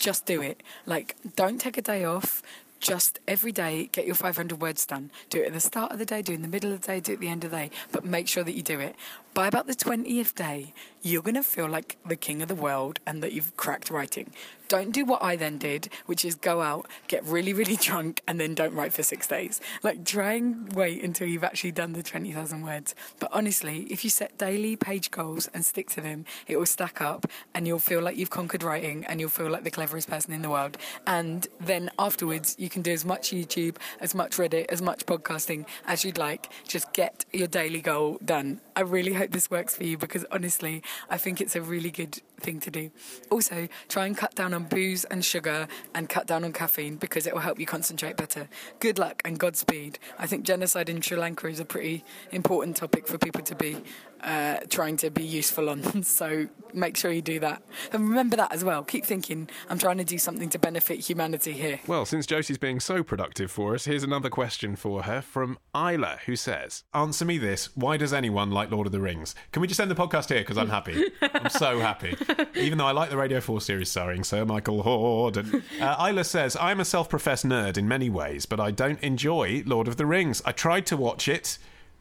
just 0.00 0.26
do 0.26 0.42
it. 0.42 0.62
Like, 0.86 1.14
don't 1.36 1.60
take 1.60 1.76
a 1.76 1.82
day 1.82 2.04
off. 2.04 2.42
Just 2.80 3.20
every 3.28 3.52
day, 3.52 3.90
get 3.92 4.06
your 4.06 4.14
500 4.14 4.58
words 4.58 4.86
done. 4.86 5.10
Do 5.28 5.42
it 5.42 5.48
at 5.48 5.52
the 5.52 5.60
start 5.60 5.92
of 5.92 5.98
the 5.98 6.06
day, 6.06 6.22
do 6.22 6.32
it 6.32 6.36
in 6.36 6.42
the 6.42 6.48
middle 6.48 6.72
of 6.72 6.80
the 6.80 6.86
day, 6.86 6.98
do 6.98 7.12
it 7.12 7.16
at 7.16 7.20
the 7.20 7.28
end 7.28 7.44
of 7.44 7.50
the 7.50 7.56
day, 7.58 7.70
but 7.92 8.06
make 8.06 8.26
sure 8.26 8.42
that 8.42 8.54
you 8.54 8.62
do 8.62 8.80
it. 8.80 8.96
By 9.34 9.48
about 9.48 9.66
the 9.66 9.74
20th 9.74 10.34
day, 10.34 10.72
you're 11.02 11.22
going 11.22 11.34
to 11.34 11.42
feel 11.42 11.68
like 11.68 11.96
the 12.06 12.16
king 12.16 12.42
of 12.42 12.48
the 12.48 12.54
world 12.54 13.00
and 13.06 13.22
that 13.22 13.32
you've 13.32 13.56
cracked 13.56 13.90
writing. 13.90 14.32
Don't 14.68 14.92
do 14.92 15.04
what 15.04 15.20
I 15.20 15.34
then 15.34 15.58
did, 15.58 15.88
which 16.06 16.24
is 16.24 16.36
go 16.36 16.60
out, 16.60 16.86
get 17.08 17.24
really, 17.24 17.52
really 17.52 17.74
drunk, 17.80 18.22
and 18.28 18.38
then 18.38 18.54
don't 18.54 18.72
write 18.72 18.92
for 18.92 19.02
six 19.02 19.26
days. 19.26 19.60
Like, 19.82 20.04
try 20.04 20.34
and 20.34 20.72
wait 20.74 21.02
until 21.02 21.26
you've 21.26 21.42
actually 21.42 21.72
done 21.72 21.92
the 21.92 22.04
20,000 22.04 22.62
words. 22.62 22.94
But 23.18 23.30
honestly, 23.32 23.88
if 23.90 24.04
you 24.04 24.10
set 24.10 24.38
daily 24.38 24.76
page 24.76 25.10
goals 25.10 25.48
and 25.52 25.64
stick 25.64 25.90
to 25.90 26.00
them, 26.00 26.24
it 26.46 26.56
will 26.56 26.66
stack 26.66 27.00
up 27.00 27.26
and 27.52 27.66
you'll 27.66 27.80
feel 27.80 28.00
like 28.00 28.16
you've 28.16 28.30
conquered 28.30 28.62
writing 28.62 29.04
and 29.06 29.18
you'll 29.18 29.28
feel 29.28 29.50
like 29.50 29.64
the 29.64 29.72
cleverest 29.72 30.08
person 30.08 30.32
in 30.32 30.42
the 30.42 30.50
world. 30.50 30.76
And 31.04 31.48
then 31.58 31.90
afterwards, 31.98 32.54
you 32.56 32.68
can 32.68 32.82
do 32.82 32.92
as 32.92 33.04
much 33.04 33.30
YouTube, 33.30 33.76
as 34.00 34.14
much 34.14 34.36
Reddit, 34.36 34.66
as 34.66 34.80
much 34.80 35.04
podcasting 35.04 35.66
as 35.84 36.04
you'd 36.04 36.18
like. 36.18 36.48
Just 36.68 36.92
get 36.92 37.24
your 37.32 37.48
daily 37.48 37.80
goal 37.80 38.20
done. 38.24 38.60
I 38.76 38.82
really 38.82 39.14
hope 39.14 39.32
this 39.32 39.50
works 39.50 39.74
for 39.74 39.82
you 39.82 39.98
because 39.98 40.24
honestly, 40.30 40.84
I 41.08 41.18
think 41.18 41.40
it's 41.40 41.56
a 41.56 41.62
really 41.62 41.90
good 41.90 42.20
thing 42.40 42.60
to 42.60 42.70
do. 42.70 42.90
Also, 43.30 43.68
try 43.88 44.06
and 44.06 44.16
cut 44.16 44.34
down 44.34 44.54
on 44.54 44.64
booze 44.64 45.04
and 45.04 45.24
sugar 45.24 45.68
and 45.94 46.08
cut 46.08 46.26
down 46.26 46.44
on 46.44 46.52
caffeine 46.52 46.96
because 46.96 47.26
it 47.26 47.34
will 47.34 47.40
help 47.40 47.58
you 47.60 47.66
concentrate 47.66 48.16
better. 48.16 48.48
Good 48.78 48.98
luck 48.98 49.22
and 49.24 49.38
Godspeed. 49.38 49.98
I 50.18 50.26
think 50.26 50.44
genocide 50.44 50.88
in 50.88 51.00
Sri 51.00 51.16
Lanka 51.16 51.46
is 51.48 51.60
a 51.60 51.64
pretty 51.64 52.04
important 52.32 52.76
topic 52.76 53.06
for 53.06 53.18
people 53.18 53.42
to 53.42 53.54
be 53.54 53.78
uh, 54.22 54.58
trying 54.68 54.96
to 54.98 55.10
be 55.10 55.24
useful 55.24 55.68
on. 55.68 56.04
So 56.10 56.48
make 56.74 56.96
sure 56.96 57.10
you 57.10 57.22
do 57.22 57.40
that. 57.40 57.62
And 57.92 58.08
remember 58.08 58.36
that 58.36 58.52
as 58.52 58.64
well. 58.64 58.82
Keep 58.82 59.04
thinking, 59.04 59.48
I'm 59.68 59.78
trying 59.78 59.98
to 59.98 60.04
do 60.04 60.18
something 60.18 60.48
to 60.50 60.58
benefit 60.58 61.00
humanity 61.00 61.52
here. 61.52 61.80
Well, 61.86 62.04
since 62.04 62.26
Josie's 62.26 62.58
being 62.58 62.80
so 62.80 63.02
productive 63.02 63.50
for 63.50 63.74
us, 63.74 63.84
here's 63.84 64.02
another 64.02 64.28
question 64.28 64.76
for 64.76 65.02
her 65.04 65.20
from 65.20 65.58
Isla, 65.74 66.18
who 66.26 66.36
says, 66.36 66.84
Answer 66.94 67.24
me 67.24 67.38
this. 67.38 67.74
Why 67.76 67.96
does 67.96 68.12
anyone 68.12 68.50
like 68.50 68.70
Lord 68.70 68.86
of 68.86 68.92
the 68.92 69.00
Rings? 69.00 69.34
Can 69.52 69.62
we 69.62 69.68
just 69.68 69.80
end 69.80 69.90
the 69.90 69.94
podcast 69.94 70.28
here? 70.28 70.40
Because 70.40 70.58
I'm 70.58 70.68
happy. 70.68 71.10
I'm 71.22 71.48
so 71.50 71.78
happy. 71.80 72.16
Even 72.54 72.78
though 72.78 72.86
I 72.86 72.92
like 72.92 73.10
the 73.10 73.16
Radio 73.16 73.40
4 73.40 73.60
series 73.60 73.90
starring 73.90 74.24
Sir 74.24 74.44
Michael 74.44 74.82
Hordern. 74.82 75.62
Uh, 75.80 76.08
Isla 76.08 76.24
says, 76.24 76.56
I'm 76.56 76.80
a 76.80 76.84
self 76.84 77.08
professed 77.08 77.46
nerd 77.46 77.78
in 77.78 77.88
many 77.88 78.10
ways, 78.10 78.46
but 78.46 78.60
I 78.60 78.70
don't 78.70 79.00
enjoy 79.02 79.62
Lord 79.66 79.88
of 79.88 79.96
the 79.96 80.06
Rings. 80.06 80.42
I 80.44 80.52
tried 80.52 80.86
to 80.86 80.96
watch 80.96 81.28
it. 81.28 81.58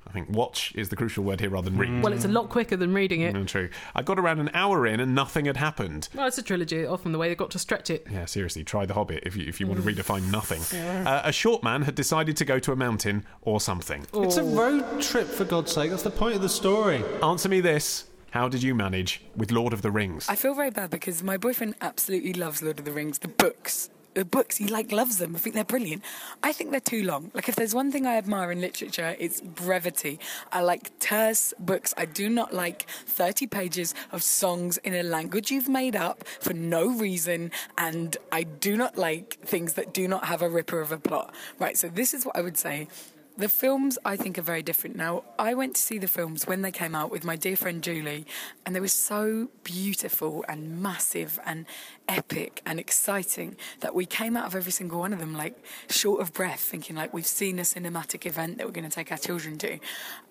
I 0.10 0.12
think 0.12 0.30
watch 0.30 0.74
is 0.76 0.90
the 0.90 0.96
crucial 0.96 1.24
word 1.24 1.40
here 1.40 1.52
rather 1.52 1.70
than 1.70 1.78
read. 1.78 2.04
Well, 2.04 2.14
it's 2.14 2.26
a 2.26 2.30
lot 2.30 2.50
quicker 2.50 2.76
than 2.76 2.94
reading 2.94 3.22
it. 3.22 3.36
Mm, 3.36 3.46
true. 3.46 3.70
I 3.94 4.02
got 4.02 4.18
around 4.18 4.40
an 4.40 4.50
hour 4.56 4.88
in 4.88 5.00
and 5.00 5.14
nothing 5.14 5.46
had 5.46 5.58
happened. 5.58 6.10
Well, 6.16 6.28
it's 6.28 6.40
a 6.40 6.42
trilogy. 6.44 6.84
Often 6.86 7.12
the 7.12 7.20
way 7.20 7.28
they've 7.30 7.38
got 7.38 7.52
to 7.52 7.60
stretch 7.60 7.92
it. 7.92 8.08
Yeah, 8.12 8.26
seriously, 8.26 8.64
try 8.64 8.88
The 8.88 8.96
Hobbit 8.96 9.24
if 9.26 9.36
you, 9.36 9.46
if 9.48 9.60
you 9.60 9.68
want 9.68 9.84
to 9.84 9.88
redefine 9.88 10.32
nothing. 10.32 10.62
Yeah. 10.78 10.90
Uh, 11.10 11.22
a 11.24 11.32
short 11.32 11.64
man 11.64 11.84
had 11.84 11.96
decided 11.96 12.36
to 12.38 12.46
go 12.46 12.60
to 12.60 12.72
a 12.72 12.76
mountain 12.76 13.26
or 13.42 13.60
something. 13.60 14.06
It's 14.14 14.38
a 14.38 14.44
road 14.44 15.02
trip, 15.02 15.28
for 15.28 15.46
God's 15.46 15.72
sake. 15.72 15.90
That's 15.90 16.04
the 16.04 16.10
point 16.12 16.36
of 16.36 16.42
the 16.42 16.50
story. 16.50 17.04
Answer 17.24 17.48
me 17.50 17.62
this. 17.62 18.06
How 18.32 18.48
did 18.48 18.62
you 18.62 18.76
manage 18.76 19.24
with 19.36 19.52
Lord 19.52 19.74
of 19.74 19.82
the 19.82 19.90
Rings? 19.90 20.28
I 20.30 20.36
feel 20.36 20.54
very 20.54 20.70
bad 20.70 20.90
because 20.92 21.24
my 21.24 21.38
boyfriend 21.38 21.76
absolutely 21.82 22.34
loves 22.34 22.62
Lord 22.62 22.80
of 22.80 22.86
the 22.86 22.92
Rings, 22.92 23.20
the 23.20 23.28
books. 23.28 23.90
The 24.20 24.26
books, 24.26 24.58
he 24.58 24.68
like 24.68 24.92
loves 24.92 25.18
them. 25.18 25.34
I 25.34 25.40
think 25.40 25.56
they're 25.56 25.64
brilliant. 25.64 26.04
I 26.44 26.52
think 26.52 26.72
they're 26.72 26.82
too 26.82 27.04
long. 27.04 27.32
Like 27.34 27.48
if 27.48 27.56
there's 27.56 27.74
one 27.74 27.90
thing 27.90 28.06
I 28.06 28.18
admire 28.18 28.52
in 28.52 28.60
literature, 28.60 29.16
it's 29.18 29.40
brevity. 29.40 30.20
I 30.52 30.60
like 30.60 31.00
terse 31.00 31.54
books. 31.58 31.94
I 31.96 32.04
do 32.04 32.28
not 32.28 32.54
like 32.54 32.86
30 33.06 33.48
pages 33.48 33.96
of 34.12 34.22
songs 34.22 34.76
in 34.80 34.94
a 34.94 35.04
language 35.04 35.52
you've 35.52 35.70
made 35.70 35.96
up 35.96 36.26
for 36.42 36.52
no 36.52 36.90
reason, 36.90 37.52
and 37.78 38.18
I 38.30 38.44
do 38.44 38.76
not 38.76 38.98
like 38.98 39.40
things 39.40 39.76
that 39.76 39.94
do 39.94 40.06
not 40.06 40.26
have 40.26 40.42
a 40.42 40.50
ripper 40.50 40.82
of 40.82 40.92
a 40.92 40.98
plot. 40.98 41.34
Right, 41.58 41.78
so 41.78 41.88
this 41.88 42.14
is 42.14 42.26
what 42.26 42.36
I 42.36 42.42
would 42.42 42.58
say. 42.58 42.90
The 43.40 43.48
films, 43.48 43.98
I 44.04 44.18
think, 44.18 44.38
are 44.38 44.42
very 44.42 44.62
different. 44.62 44.98
Now, 44.98 45.24
I 45.40 45.54
went 45.54 45.78
to 45.78 45.82
see 45.82 45.98
the 45.98 46.10
films 46.10 46.46
when 46.46 46.62
they 46.62 46.72
came 46.72 46.94
out 46.94 47.10
with 47.10 47.24
my 47.24 47.38
dear 47.38 47.56
friend 47.56 47.82
Julie, 47.82 48.26
and 48.66 48.76
they 48.76 48.82
were 48.82 48.90
so 48.90 49.48
beautiful 49.64 50.44
and 50.50 50.84
massive 50.84 51.40
and 51.46 51.66
epic 52.10 52.62
and 52.66 52.82
exciting 52.82 53.56
that 53.80 53.96
we 53.96 54.06
came 54.06 54.36
out 54.36 54.46
of 54.46 54.56
every 54.56 54.74
single 54.74 55.00
one 55.00 55.14
of 55.14 55.20
them 55.20 55.34
like 55.34 55.56
short 55.90 56.20
of 56.20 56.34
breath, 56.34 56.60
thinking 56.60 56.98
like 56.98 57.14
we've 57.14 57.26
seen 57.26 57.60
a 57.60 57.62
cinematic 57.62 58.26
event 58.26 58.58
that 58.58 58.68
we're 58.68 58.74
going 58.74 58.90
to 58.90 58.94
take 58.94 59.10
our 59.10 59.18
children 59.18 59.58
to. 59.60 59.80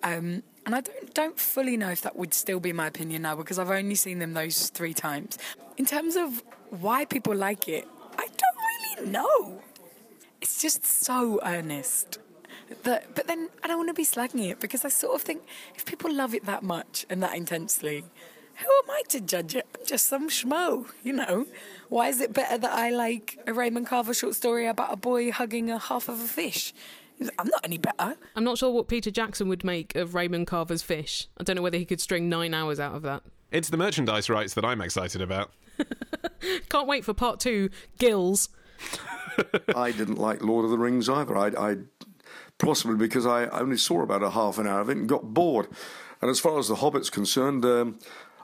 Um, 0.03 0.43
and 0.67 0.75
I 0.75 0.81
don't 0.81 1.13
don't 1.15 1.39
fully 1.39 1.77
know 1.77 1.89
if 1.89 2.03
that 2.03 2.15
would 2.15 2.35
still 2.35 2.59
be 2.59 2.73
my 2.73 2.85
opinion 2.85 3.23
now 3.23 3.35
because 3.35 3.57
I've 3.57 3.71
only 3.71 3.95
seen 3.95 4.19
them 4.19 4.33
those 4.33 4.69
three 4.69 4.93
times. 4.93 5.39
In 5.77 5.87
terms 5.87 6.15
of 6.15 6.43
why 6.69 7.05
people 7.05 7.33
like 7.33 7.67
it, 7.67 7.87
I 8.19 8.27
don't 8.27 9.01
really 9.01 9.11
know. 9.11 9.61
It's 10.41 10.61
just 10.61 10.85
so 10.85 11.39
earnest. 11.43 12.19
That, 12.83 13.15
but 13.15 13.27
then 13.27 13.49
I 13.63 13.67
don't 13.67 13.77
want 13.77 13.89
to 13.89 13.93
be 13.93 14.05
slagging 14.05 14.49
it 14.49 14.59
because 14.59 14.85
I 14.85 14.89
sort 14.89 15.15
of 15.15 15.21
think 15.21 15.43
if 15.75 15.85
people 15.85 16.13
love 16.13 16.33
it 16.33 16.45
that 16.45 16.63
much 16.63 17.05
and 17.09 17.21
that 17.23 17.35
intensely, 17.35 18.03
who 18.55 18.67
am 18.83 18.89
I 18.89 19.03
to 19.09 19.21
judge 19.21 19.55
it? 19.55 19.65
I'm 19.77 19.85
just 19.85 20.05
some 20.05 20.29
schmo, 20.29 20.87
you 21.03 21.13
know. 21.13 21.45
Why 21.87 22.09
is 22.09 22.19
it 22.21 22.33
better 22.33 22.57
that 22.57 22.71
I 22.71 22.89
like 22.89 23.39
a 23.47 23.53
Raymond 23.53 23.87
Carver 23.87 24.13
short 24.13 24.35
story 24.35 24.67
about 24.67 24.93
a 24.93 24.97
boy 24.97 25.31
hugging 25.31 25.71
a 25.71 25.79
half 25.79 26.09
of 26.09 26.19
a 26.19 26.25
fish? 26.25 26.73
I'm 27.37 27.47
not 27.47 27.61
any 27.63 27.77
better. 27.77 28.15
I'm 28.35 28.43
not 28.43 28.57
sure 28.57 28.71
what 28.71 28.87
Peter 28.87 29.11
Jackson 29.11 29.49
would 29.49 29.63
make 29.63 29.95
of 29.95 30.15
Raymond 30.15 30.47
Carver's 30.47 30.81
fish. 30.81 31.27
I 31.37 31.43
don't 31.43 31.55
know 31.55 31.61
whether 31.61 31.77
he 31.77 31.85
could 31.85 31.99
string 31.99 32.29
nine 32.29 32.53
hours 32.53 32.79
out 32.79 32.95
of 32.95 33.01
that. 33.03 33.23
It's 33.51 33.69
the 33.69 33.77
merchandise 33.77 34.29
rights 34.29 34.53
that 34.53 34.63
I'm 34.63 34.81
excited 34.81 35.21
about. 35.21 35.51
Can't 36.69 36.87
wait 36.87 37.03
for 37.03 37.13
part 37.13 37.39
two. 37.39 37.69
Gills. 37.97 38.49
I 39.75 39.91
didn't 39.91 40.17
like 40.17 40.43
Lord 40.43 40.65
of 40.65 40.71
the 40.71 40.77
Rings 40.77 41.09
either. 41.09 41.35
I, 41.35 41.47
I 41.47 41.77
possibly 42.59 42.97
because 42.97 43.25
I 43.25 43.47
only 43.47 43.77
saw 43.77 44.03
about 44.03 44.21
a 44.21 44.29
half 44.29 44.59
an 44.59 44.67
hour 44.67 44.81
of 44.81 44.89
it 44.89 44.97
and 44.97 45.09
got 45.09 45.33
bored. 45.33 45.67
And 46.21 46.29
as 46.29 46.39
far 46.39 46.59
as 46.59 46.67
the 46.67 46.75
Hobbit's 46.75 47.09
concerned, 47.09 47.65
um, 47.65 47.97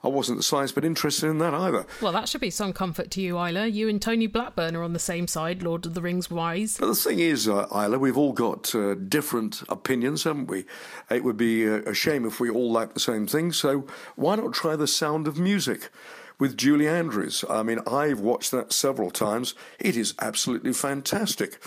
I 0.03 0.07
wasn't 0.07 0.37
the 0.37 0.43
slightest 0.43 0.75
bit 0.75 0.85
interested 0.85 1.27
in 1.27 1.39
that 1.39 1.53
either. 1.53 1.85
Well, 1.99 2.11
that 2.13 2.29
should 2.29 2.39
be 2.39 2.51
some 2.51 2.73
comfort 2.73 3.09
to 3.11 3.21
you, 3.21 3.37
Isla. 3.37 3.65
You 3.65 3.89
and 3.89 4.01
Tony 4.01 4.27
Blackburn 4.27 4.75
are 4.75 4.83
on 4.83 4.93
the 4.93 4.99
same 4.99 5.27
side, 5.27 5.63
Lord 5.63 5.85
of 5.85 5.95
the 5.95 6.01
Rings 6.01 6.29
wise. 6.29 6.77
But 6.77 6.87
the 6.87 6.95
thing 6.95 7.19
is, 7.19 7.47
uh, 7.47 7.67
Isla, 7.71 7.97
we've 7.97 8.17
all 8.17 8.31
got 8.31 8.73
uh, 8.75 8.93
different 8.93 9.63
opinions, 9.67 10.23
haven't 10.23 10.47
we? 10.47 10.65
It 11.09 11.23
would 11.23 11.37
be 11.37 11.67
uh, 11.67 11.81
a 11.87 11.93
shame 11.93 12.25
if 12.25 12.39
we 12.39 12.49
all 12.49 12.71
liked 12.71 12.93
the 12.93 12.99
same 12.99 13.25
thing. 13.27 13.51
So 13.51 13.87
why 14.15 14.35
not 14.35 14.53
try 14.53 14.75
the 14.75 14.87
sound 14.87 15.27
of 15.27 15.37
music? 15.37 15.89
With 16.37 16.57
Julie 16.57 16.89
Andrews. 16.89 17.45
I 17.49 17.63
mean, 17.63 17.79
I've 17.87 18.19
watched 18.19 18.51
that 18.51 18.73
several 18.73 19.09
times. 19.09 19.55
It 19.79 19.95
is 19.95 20.13
absolutely 20.19 20.73
fantastic. 20.73 21.63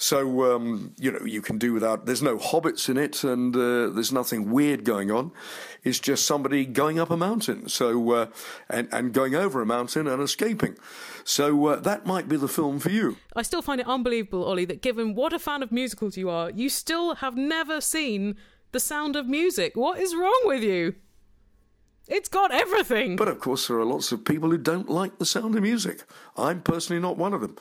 So, 0.00 0.54
um, 0.54 0.94
you 0.96 1.10
know, 1.10 1.24
you 1.24 1.42
can 1.42 1.58
do 1.58 1.72
without, 1.72 2.06
there's 2.06 2.22
no 2.22 2.38
hobbits 2.38 2.88
in 2.88 2.96
it 2.96 3.24
and 3.24 3.54
uh, 3.54 3.88
there's 3.88 4.12
nothing 4.12 4.52
weird 4.52 4.84
going 4.84 5.10
on. 5.10 5.32
It's 5.82 5.98
just 5.98 6.24
somebody 6.24 6.64
going 6.66 7.00
up 7.00 7.10
a 7.10 7.16
mountain. 7.16 7.68
So, 7.68 8.12
uh, 8.12 8.26
and, 8.70 8.88
and 8.92 9.12
going 9.12 9.34
over 9.34 9.60
a 9.60 9.66
mountain 9.66 10.06
and 10.06 10.22
escaping. 10.22 10.76
So 11.24 11.66
uh, 11.66 11.80
that 11.80 12.06
might 12.06 12.28
be 12.28 12.36
the 12.36 12.46
film 12.46 12.78
for 12.78 12.90
you. 12.90 13.16
I 13.34 13.42
still 13.42 13.60
find 13.60 13.80
it 13.80 13.88
unbelievable, 13.88 14.44
Ollie, 14.44 14.66
that 14.66 14.82
given 14.82 15.16
what 15.16 15.32
a 15.32 15.38
fan 15.40 15.64
of 15.64 15.72
musicals 15.72 16.16
you 16.16 16.30
are, 16.30 16.48
you 16.50 16.68
still 16.68 17.16
have 17.16 17.36
never 17.36 17.80
seen 17.80 18.36
The 18.70 18.80
Sound 18.80 19.16
of 19.16 19.26
Music. 19.26 19.72
What 19.74 19.98
is 19.98 20.14
wrong 20.14 20.42
with 20.44 20.62
you? 20.62 20.94
It's 22.06 22.28
got 22.28 22.52
everything. 22.52 23.16
But 23.16 23.28
of 23.28 23.40
course, 23.40 23.66
there 23.66 23.78
are 23.78 23.84
lots 23.84 24.12
of 24.12 24.24
people 24.24 24.50
who 24.50 24.58
don't 24.58 24.88
like 24.88 25.18
the 25.18 25.26
sound 25.26 25.56
of 25.56 25.62
music. 25.62 26.04
I'm 26.36 26.62
personally 26.62 27.02
not 27.02 27.18
one 27.18 27.34
of 27.34 27.40
them. 27.40 27.56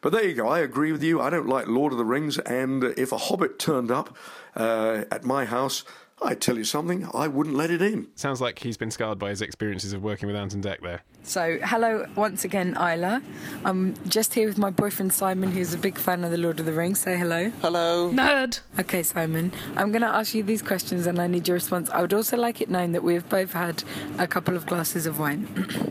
But 0.00 0.12
there 0.12 0.24
you 0.24 0.34
go. 0.34 0.48
I 0.48 0.60
agree 0.60 0.92
with 0.92 1.02
you. 1.02 1.20
I 1.20 1.30
don't 1.30 1.48
like 1.48 1.66
Lord 1.66 1.92
of 1.92 1.98
the 1.98 2.04
Rings, 2.04 2.38
and 2.38 2.84
if 2.84 3.12
a 3.12 3.18
Hobbit 3.18 3.58
turned 3.58 3.90
up 3.90 4.16
uh, 4.54 5.04
at 5.10 5.24
my 5.24 5.44
house, 5.44 5.84
I 6.20 6.34
tell 6.34 6.58
you 6.58 6.64
something, 6.64 7.08
I 7.14 7.28
wouldn't 7.28 7.54
let 7.54 7.70
it 7.70 7.80
in. 7.80 8.08
Sounds 8.16 8.40
like 8.40 8.58
he's 8.58 8.76
been 8.76 8.90
scarred 8.90 9.18
by 9.18 9.30
his 9.30 9.40
experiences 9.40 9.92
of 9.92 10.02
working 10.02 10.26
with 10.26 10.34
Ant 10.34 10.52
and 10.52 10.64
Dec 10.64 10.80
there. 10.80 11.02
So, 11.22 11.58
hello 11.62 12.06
once 12.16 12.44
again, 12.44 12.70
Isla. 12.74 13.22
I'm 13.64 13.94
just 14.08 14.34
here 14.34 14.48
with 14.48 14.58
my 14.58 14.70
boyfriend 14.70 15.12
Simon, 15.12 15.52
who's 15.52 15.74
a 15.74 15.78
big 15.78 15.96
fan 15.96 16.24
of 16.24 16.30
The 16.30 16.38
Lord 16.38 16.58
of 16.58 16.66
the 16.66 16.72
Rings. 16.72 17.00
Say 17.00 17.16
hello. 17.16 17.50
Hello. 17.60 18.10
Nerd. 18.10 18.60
Okay, 18.80 19.02
Simon. 19.02 19.52
I'm 19.76 19.92
going 19.92 20.02
to 20.02 20.08
ask 20.08 20.34
you 20.34 20.42
these 20.42 20.62
questions 20.62 21.06
and 21.06 21.20
I 21.20 21.26
need 21.28 21.46
your 21.46 21.54
response. 21.54 21.88
I 21.90 22.00
would 22.00 22.14
also 22.14 22.36
like 22.36 22.60
it 22.60 22.68
known 22.68 22.92
that 22.92 23.04
we've 23.04 23.28
both 23.28 23.52
had 23.52 23.84
a 24.18 24.26
couple 24.26 24.56
of 24.56 24.66
glasses 24.66 25.06
of 25.06 25.20
wine. 25.20 25.46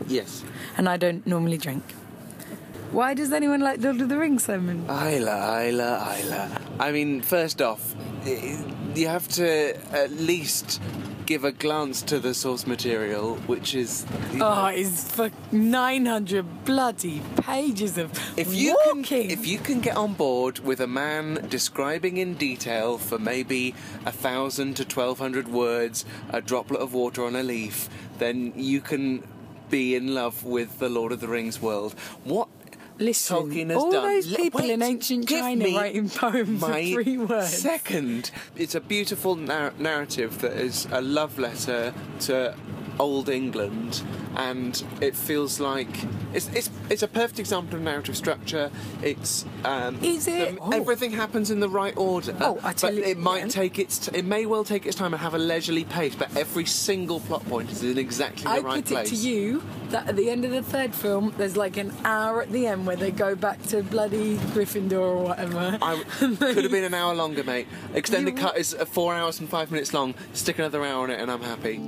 Yes. 0.08 0.44
And 0.76 0.88
I 0.88 0.96
don't 0.96 1.26
normally 1.26 1.58
drink. 1.58 1.84
Why 2.90 3.14
does 3.14 3.32
anyone 3.32 3.60
like 3.60 3.80
Lord 3.82 4.00
of 4.00 4.08
the 4.08 4.16
Rings, 4.18 4.44
Simon? 4.44 4.84
Isla, 4.88 5.62
Isla, 5.66 6.16
Isla. 6.20 6.50
I 6.80 6.90
mean, 6.92 7.20
first 7.20 7.60
off, 7.60 7.94
you 8.24 9.06
have 9.08 9.28
to 9.28 9.76
at 9.92 10.10
least 10.12 10.80
give 11.26 11.44
a 11.44 11.52
glance 11.52 12.00
to 12.00 12.18
the 12.18 12.32
source 12.32 12.66
material, 12.66 13.34
which 13.46 13.74
is. 13.74 14.06
Oh, 14.40 14.66
it's 14.66 15.04
for 15.12 15.30
900 15.52 16.64
bloody 16.64 17.20
pages 17.42 17.98
of 17.98 18.10
If 18.38 18.54
you 18.54 18.74
walking. 18.86 19.02
can, 19.04 19.30
if 19.30 19.46
you 19.46 19.58
can 19.58 19.80
get 19.80 19.96
on 19.96 20.14
board 20.14 20.60
with 20.60 20.80
a 20.80 20.86
man 20.86 21.46
describing 21.50 22.16
in 22.16 22.34
detail 22.34 22.96
for 22.96 23.18
maybe 23.18 23.74
a 24.06 24.12
thousand 24.12 24.74
to 24.76 24.84
twelve 24.86 25.18
hundred 25.18 25.48
words 25.48 26.06
a 26.30 26.40
droplet 26.40 26.80
of 26.80 26.94
water 26.94 27.24
on 27.24 27.36
a 27.36 27.42
leaf, 27.42 27.90
then 28.18 28.54
you 28.56 28.80
can 28.80 29.22
be 29.68 29.94
in 29.94 30.14
love 30.14 30.44
with 30.44 30.78
the 30.78 30.88
Lord 30.88 31.12
of 31.12 31.20
the 31.20 31.28
Rings 31.28 31.60
world. 31.60 31.92
What 32.24 32.48
Listen, 32.98 33.36
Tolkien 33.36 33.68
has 33.68 33.76
all 33.76 33.92
done? 33.92 34.02
those 34.04 34.34
people 34.34 34.60
wait, 34.60 34.70
in 34.70 34.82
ancient 34.82 35.28
China 35.28 35.66
writing 35.66 36.08
poems 36.08 36.60
my 36.60 36.78
of 36.78 36.92
three 36.92 37.18
words. 37.18 37.56
Second, 37.56 38.30
it's 38.56 38.74
a 38.74 38.80
beautiful 38.80 39.36
nar- 39.36 39.72
narrative 39.78 40.40
that 40.40 40.52
is 40.52 40.86
a 40.90 41.00
love 41.00 41.38
letter 41.38 41.94
to 42.20 42.54
old 43.00 43.28
England, 43.28 44.02
and 44.36 44.82
it 45.00 45.14
feels 45.16 45.60
like 45.60 45.88
it's 46.34 46.48
it's, 46.54 46.70
it's 46.90 47.02
a 47.02 47.08
perfect 47.08 47.38
example 47.38 47.76
of 47.76 47.82
narrative 47.82 48.16
structure. 48.16 48.70
It's 49.02 49.44
um, 49.64 49.98
Is 50.02 50.26
it? 50.28 50.56
the- 50.56 50.74
everything 50.74 51.10
happens 51.12 51.50
in 51.50 51.60
the 51.60 51.68
right 51.68 51.96
order. 51.96 52.36
Oh, 52.40 52.58
I 52.62 52.72
tell 52.72 52.90
but 52.90 52.96
you, 52.96 53.02
it 53.04 53.18
might 53.18 53.44
yeah. 53.44 53.48
take 53.48 53.78
its 53.78 54.08
it 54.08 54.24
may 54.24 54.46
well 54.46 54.64
take 54.64 54.86
its 54.86 54.96
time 54.96 55.12
and 55.14 55.20
have 55.22 55.34
a 55.34 55.38
leisurely 55.38 55.84
pace, 55.84 56.14
but 56.14 56.34
every 56.36 56.64
single 56.66 57.20
plot 57.20 57.44
point 57.48 57.70
is 57.70 57.82
in 57.82 57.98
exactly 57.98 58.44
the 58.44 58.50
I 58.50 58.58
right 58.60 58.84
put 58.84 58.86
place. 58.92 59.12
it 59.12 59.16
to 59.16 59.28
you 59.28 59.62
that 59.90 60.06
at 60.08 60.16
the 60.16 60.28
end 60.30 60.44
of 60.44 60.50
the 60.50 60.62
third 60.62 60.94
film, 60.94 61.32
there's 61.38 61.56
like 61.56 61.76
an 61.76 61.92
hour 62.04 62.42
at 62.42 62.50
the 62.52 62.66
end 62.66 62.86
where 62.86 62.96
they 62.96 63.10
go 63.10 63.34
back 63.34 63.62
to 63.68 63.82
bloody 63.82 64.36
Gryffindor 64.54 64.92
or 65.00 65.22
whatever. 65.24 65.78
I 65.80 66.02
could 66.10 66.38
have 66.64 66.70
been 66.70 66.84
an 66.84 66.94
hour 66.94 67.14
longer, 67.14 67.42
mate. 67.44 67.68
Extended 67.94 68.36
You- 68.36 68.42
cut 68.42 68.58
is 68.58 68.74
four 68.88 69.14
hours 69.14 69.40
and 69.40 69.48
five 69.48 69.70
minutes 69.70 69.94
long. 69.94 70.14
Stick 70.34 70.58
another 70.58 70.84
hour 70.84 71.04
on 71.04 71.10
it, 71.10 71.20
and 71.20 71.30
I'm 71.30 71.42
happy. 71.42 71.80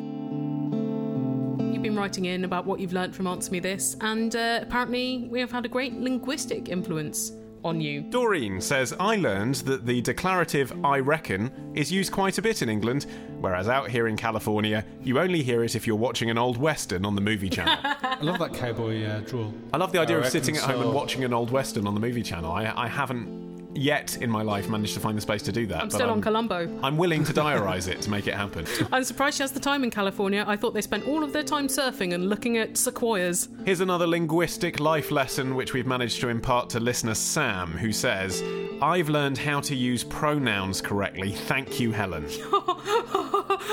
You've 1.81 1.95
been 1.95 1.97
writing 1.97 2.27
in 2.27 2.45
about 2.45 2.67
what 2.67 2.79
you've 2.79 2.93
learnt 2.93 3.15
from 3.15 3.27
Answer 3.27 3.53
Me 3.53 3.59
This, 3.59 3.97
and 4.03 4.37
uh, 4.37 4.59
apparently 4.61 5.27
we 5.31 5.41
have 5.41 5.51
had 5.51 5.65
a 5.65 5.69
great 5.69 5.95
linguistic 5.95 6.69
influence 6.69 7.33
on 7.65 7.81
you. 7.81 8.03
Doreen 8.03 8.61
says, 8.61 8.93
I 9.01 9.17
learned 9.17 9.55
that 9.65 9.87
the 9.87 10.03
declarative 10.03 10.75
I 10.85 10.99
reckon 10.99 11.73
is 11.75 11.91
used 11.91 12.13
quite 12.13 12.37
a 12.37 12.43
bit 12.43 12.61
in 12.61 12.69
England, 12.69 13.07
whereas 13.41 13.67
out 13.67 13.89
here 13.89 14.09
in 14.09 14.17
California, 14.19 14.85
you 15.03 15.19
only 15.19 15.43
hear 15.43 15.65
it 15.65 15.75
if 15.75 15.87
you're 15.87 15.97
watching 15.97 16.29
an 16.29 16.37
old 16.37 16.59
western 16.59 17.07
on 17.07 17.15
the 17.15 17.23
movie 17.23 17.49
channel. 17.49 17.79
I 17.83 18.19
love 18.21 18.41
that 18.41 18.53
cowboy 18.53 19.03
uh, 19.03 19.21
drawl. 19.21 19.55
I 19.73 19.79
love 19.79 19.91
the 19.91 20.01
idea 20.01 20.19
I 20.19 20.21
of 20.21 20.27
sitting 20.27 20.57
at 20.57 20.61
reckon 20.61 20.77
home 20.77 20.89
and 20.89 20.95
watching 20.95 21.25
an 21.25 21.33
old 21.33 21.51
western 21.51 21.87
on 21.87 21.95
the 21.95 22.01
movie 22.01 22.23
channel. 22.23 22.53
I, 22.53 22.71
I 22.77 22.89
haven't 22.89 23.50
yet 23.75 24.17
in 24.21 24.31
my 24.31 24.43
life 24.43 24.69
managed 24.69 24.95
to 24.95 25.01
find 25.01 25.17
the 25.17 25.21
space 25.21 25.43
to 25.43 25.53
do 25.53 25.67
that. 25.67 25.83
I'm 25.83 25.91
still 25.91 26.09
I'm, 26.09 26.15
on 26.15 26.21
Columbo. 26.23 26.81
I'm 26.83 26.97
willing 26.97 27.25
to 27.25 27.33
diarise 27.33 27.89
it 27.89 28.01
to 28.03 28.11
make 28.11 28.27
it 28.27 28.35
happen. 28.35 28.67
I'm 28.93 29.05
surprised 29.05 29.37
she 29.37 29.43
has 29.43 29.53
the 29.53 29.61
time 29.61 29.85
in 29.85 29.91
California. 29.91 30.45
I 30.47 30.57
thought 30.57 30.75
they 30.75 30.81
spent 30.81 31.07
all 31.07 31.23
of 31.23 31.33
their 31.33 31.43
time 31.43 31.69
surfing 31.69 32.15
and 32.15 32.29
looking 32.29 32.59
at 32.59 32.77
sequoias. 32.77 33.49
Here's 33.65 33.81
another 33.81 34.07
linguistic 34.07 34.81
life 34.81 35.11
lesson 35.11 35.55
which 35.55 35.73
we've 35.73 35.87
managed 35.87 36.21
to 36.21 36.29
impart 36.29 36.71
to 36.71 36.81
listener 36.81 37.15
Sam, 37.15 37.73
who 37.73 37.93
says, 37.93 38.43
I've 38.83 39.09
learned 39.09 39.39
how 39.39 39.61
to 39.61 39.75
use 39.75 40.05
pronouns 40.05 40.81
correctly. 40.81 41.33
Thank 41.33 41.79
you, 41.79 41.93
Helen. 41.93 42.25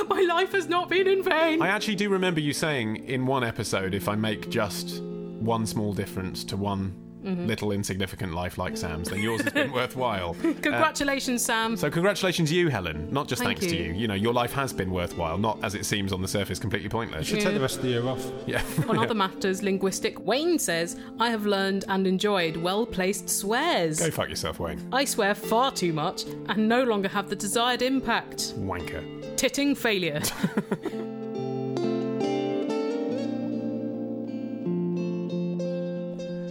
My 0.10 0.26
life 0.28 0.52
has 0.52 0.68
not 0.68 0.90
been 0.90 1.08
in 1.08 1.24
vain. 1.24 1.62
I 1.62 1.68
actually 1.68 1.96
do 1.96 2.10
remember 2.10 2.40
you 2.40 2.54
saying 2.54 2.98
in 3.08 3.26
one 3.26 3.44
episode 3.44 3.94
if 3.94 4.08
I 4.08 4.16
make 4.16 4.50
just 4.50 5.02
one 5.02 5.66
small 5.66 5.94
difference 5.94 6.44
to 6.46 6.58
one 6.58 7.07
Mhm. 7.26 7.48
little 7.48 7.72
insignificant 7.72 8.34
life 8.34 8.58
like 8.58 8.78
Sam's, 8.78 9.10
then 9.10 9.22
yours 9.22 9.42
has 9.42 9.52
been 9.54 9.72
worthwhile. 9.72 10.36
Uh, 10.48 10.54
Congratulations, 10.62 11.44
Sam. 11.44 11.76
so 11.76 11.90
congratulations 11.90 12.50
to 12.50 12.56
you, 12.56 12.70
Helen. 12.70 13.08
Not 13.12 13.28
just 13.28 13.42
Thank 13.42 13.60
thanks 13.60 13.74
to 13.74 13.78
you. 13.78 13.92
you. 13.92 13.94
You 13.94 14.08
know, 14.08 14.14
your 14.14 14.34
life 14.34 14.54
has 14.54 14.72
been 14.72 14.92
worthwhile, 14.92 15.38
not 15.38 15.58
as 15.64 15.76
it 15.76 15.86
seems 15.86 16.14
on 16.14 16.22
the 16.22 16.28
surface 16.28 16.60
completely 16.60 16.90
pointless. 16.90 17.30
You 17.30 17.36
should 17.38 17.44
take 17.46 17.54
the 17.56 17.60
rest 17.60 17.78
of 17.78 17.84
the 17.84 17.90
year 17.90 18.06
off. 18.08 18.24
Yeah. 18.46 18.62
On 18.90 18.98
other 19.00 19.14
matters 19.26 19.64
linguistic, 19.64 20.20
Wayne 20.26 20.60
says, 20.60 20.98
I 21.20 21.30
have 21.30 21.46
learned 21.46 21.86
and 21.90 22.06
enjoyed 22.08 22.56
well 22.58 22.86
placed 22.86 23.30
swears. 23.30 24.00
Go 24.00 24.12
fuck 24.12 24.30
yourself, 24.30 24.60
Wayne. 24.60 24.80
I 24.92 25.06
swear 25.06 25.34
far 25.36 25.72
too 25.72 25.94
much 25.94 26.24
and 26.50 26.68
no 26.70 26.84
longer 26.84 27.08
have 27.10 27.30
the 27.30 27.36
desired 27.36 27.82
impact. 27.82 28.54
Wanker. 28.58 29.04
Titting 29.38 29.76
failure. 29.76 30.22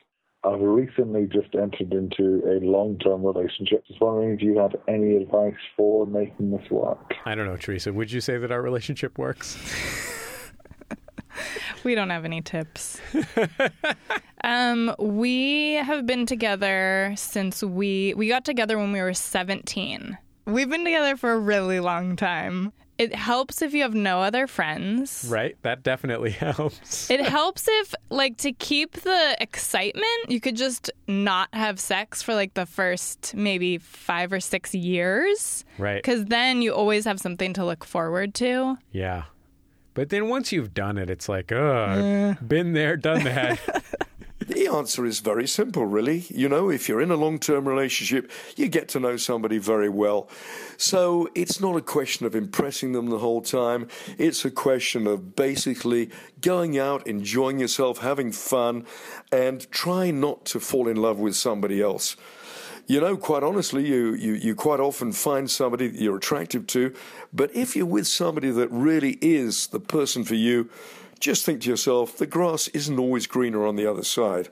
I've 0.45 0.61
recently 0.61 1.25
just 1.25 1.53
entered 1.53 1.91
into 1.91 2.41
a 2.45 2.63
long-term 2.65 3.25
relationship. 3.25 3.85
Just 3.89 3.99
wondering 3.99 4.35
if 4.35 4.41
you 4.41 4.57
had 4.57 4.77
any 4.87 5.17
advice 5.17 5.53
for 5.75 6.07
making 6.07 6.51
this 6.51 6.71
work. 6.71 7.13
I 7.25 7.35
don't 7.35 7.45
know, 7.45 7.57
Teresa. 7.57 7.91
Would 7.91 8.13
you 8.13 8.21
say 8.21 8.37
that 8.37 8.53
our 8.53 8.61
relationship 8.61 9.17
works? 9.17 9.57
We 11.83 11.95
don't 11.95 12.09
have 12.09 12.25
any 12.25 12.41
tips. 12.41 13.01
um, 14.43 14.95
we 14.99 15.73
have 15.73 16.05
been 16.05 16.25
together 16.25 17.13
since 17.17 17.63
we 17.63 18.13
we 18.15 18.27
got 18.27 18.45
together 18.45 18.77
when 18.77 18.91
we 18.91 19.01
were 19.01 19.13
17. 19.13 20.17
We've 20.45 20.69
been 20.69 20.83
together 20.83 21.15
for 21.17 21.31
a 21.33 21.39
really 21.39 21.79
long 21.79 22.15
time. 22.15 22.73
It 22.97 23.15
helps 23.15 23.61
if 23.63 23.73
you 23.73 23.81
have 23.81 23.95
no 23.95 24.21
other 24.21 24.45
friends. 24.45 25.25
Right? 25.27 25.57
That 25.63 25.81
definitely 25.83 26.29
helps. 26.31 27.09
It 27.09 27.21
helps 27.21 27.67
if, 27.67 27.95
like, 28.09 28.37
to 28.37 28.51
keep 28.51 28.91
the 28.93 29.35
excitement, 29.41 30.29
you 30.29 30.39
could 30.39 30.55
just 30.55 30.91
not 31.07 31.49
have 31.53 31.79
sex 31.79 32.21
for 32.21 32.35
like 32.35 32.53
the 32.53 32.65
first 32.67 33.33
maybe 33.35 33.79
five 33.79 34.31
or 34.31 34.39
six 34.39 34.75
years. 34.75 35.65
Right. 35.79 36.03
Because 36.03 36.25
then 36.25 36.61
you 36.61 36.73
always 36.73 37.05
have 37.05 37.19
something 37.19 37.53
to 37.53 37.65
look 37.65 37.83
forward 37.83 38.35
to. 38.35 38.77
Yeah. 38.91 39.23
But 39.93 40.09
then 40.09 40.27
once 40.29 40.51
you've 40.51 40.73
done 40.73 40.97
it, 40.97 41.09
it's 41.09 41.29
like, 41.29 41.51
oh. 41.51 42.35
I've 42.39 42.47
been 42.47 42.73
there, 42.73 42.97
done 42.97 43.23
that. 43.23 43.59
The 44.47 44.67
answer 44.67 45.05
is 45.05 45.19
very 45.19 45.47
simple, 45.47 45.85
really. 45.85 46.25
You 46.29 46.49
know, 46.49 46.69
if 46.69 46.89
you're 46.89 47.01
in 47.01 47.11
a 47.11 47.15
long 47.15 47.39
term 47.39 47.67
relationship, 47.67 48.29
you 48.55 48.67
get 48.67 48.89
to 48.89 48.99
know 48.99 49.15
somebody 49.15 49.57
very 49.57 49.89
well. 49.89 50.29
So 50.77 51.29
it's 51.33 51.61
not 51.61 51.77
a 51.77 51.81
question 51.81 52.25
of 52.25 52.35
impressing 52.35 52.91
them 52.91 53.09
the 53.09 53.19
whole 53.19 53.41
time. 53.41 53.87
It's 54.17 54.43
a 54.43 54.51
question 54.51 55.07
of 55.07 55.35
basically 55.35 56.09
going 56.41 56.77
out, 56.77 57.07
enjoying 57.07 57.59
yourself, 57.59 57.99
having 57.99 58.31
fun, 58.31 58.85
and 59.31 59.69
trying 59.71 60.19
not 60.19 60.45
to 60.45 60.59
fall 60.59 60.87
in 60.87 60.97
love 60.97 61.19
with 61.19 61.35
somebody 61.35 61.81
else. 61.81 62.17
You 62.85 62.99
know, 62.99 63.15
quite 63.15 63.43
honestly, 63.43 63.87
you, 63.87 64.13
you, 64.13 64.33
you 64.33 64.55
quite 64.55 64.81
often 64.81 65.13
find 65.13 65.49
somebody 65.49 65.87
that 65.87 66.01
you're 66.01 66.17
attractive 66.17 66.67
to, 66.67 66.93
but 67.31 67.55
if 67.55 67.75
you're 67.75 67.85
with 67.85 68.07
somebody 68.07 68.51
that 68.51 68.67
really 68.69 69.17
is 69.21 69.67
the 69.67 69.79
person 69.79 70.25
for 70.25 70.35
you, 70.35 70.69
just 71.19 71.45
think 71.45 71.61
to 71.61 71.69
yourself, 71.69 72.17
the 72.17 72.25
grass 72.25 72.67
isn't 72.69 72.99
always 72.99 73.25
greener 73.25 73.65
on 73.65 73.77
the 73.77 73.89
other 73.89 74.03
side. 74.03 74.49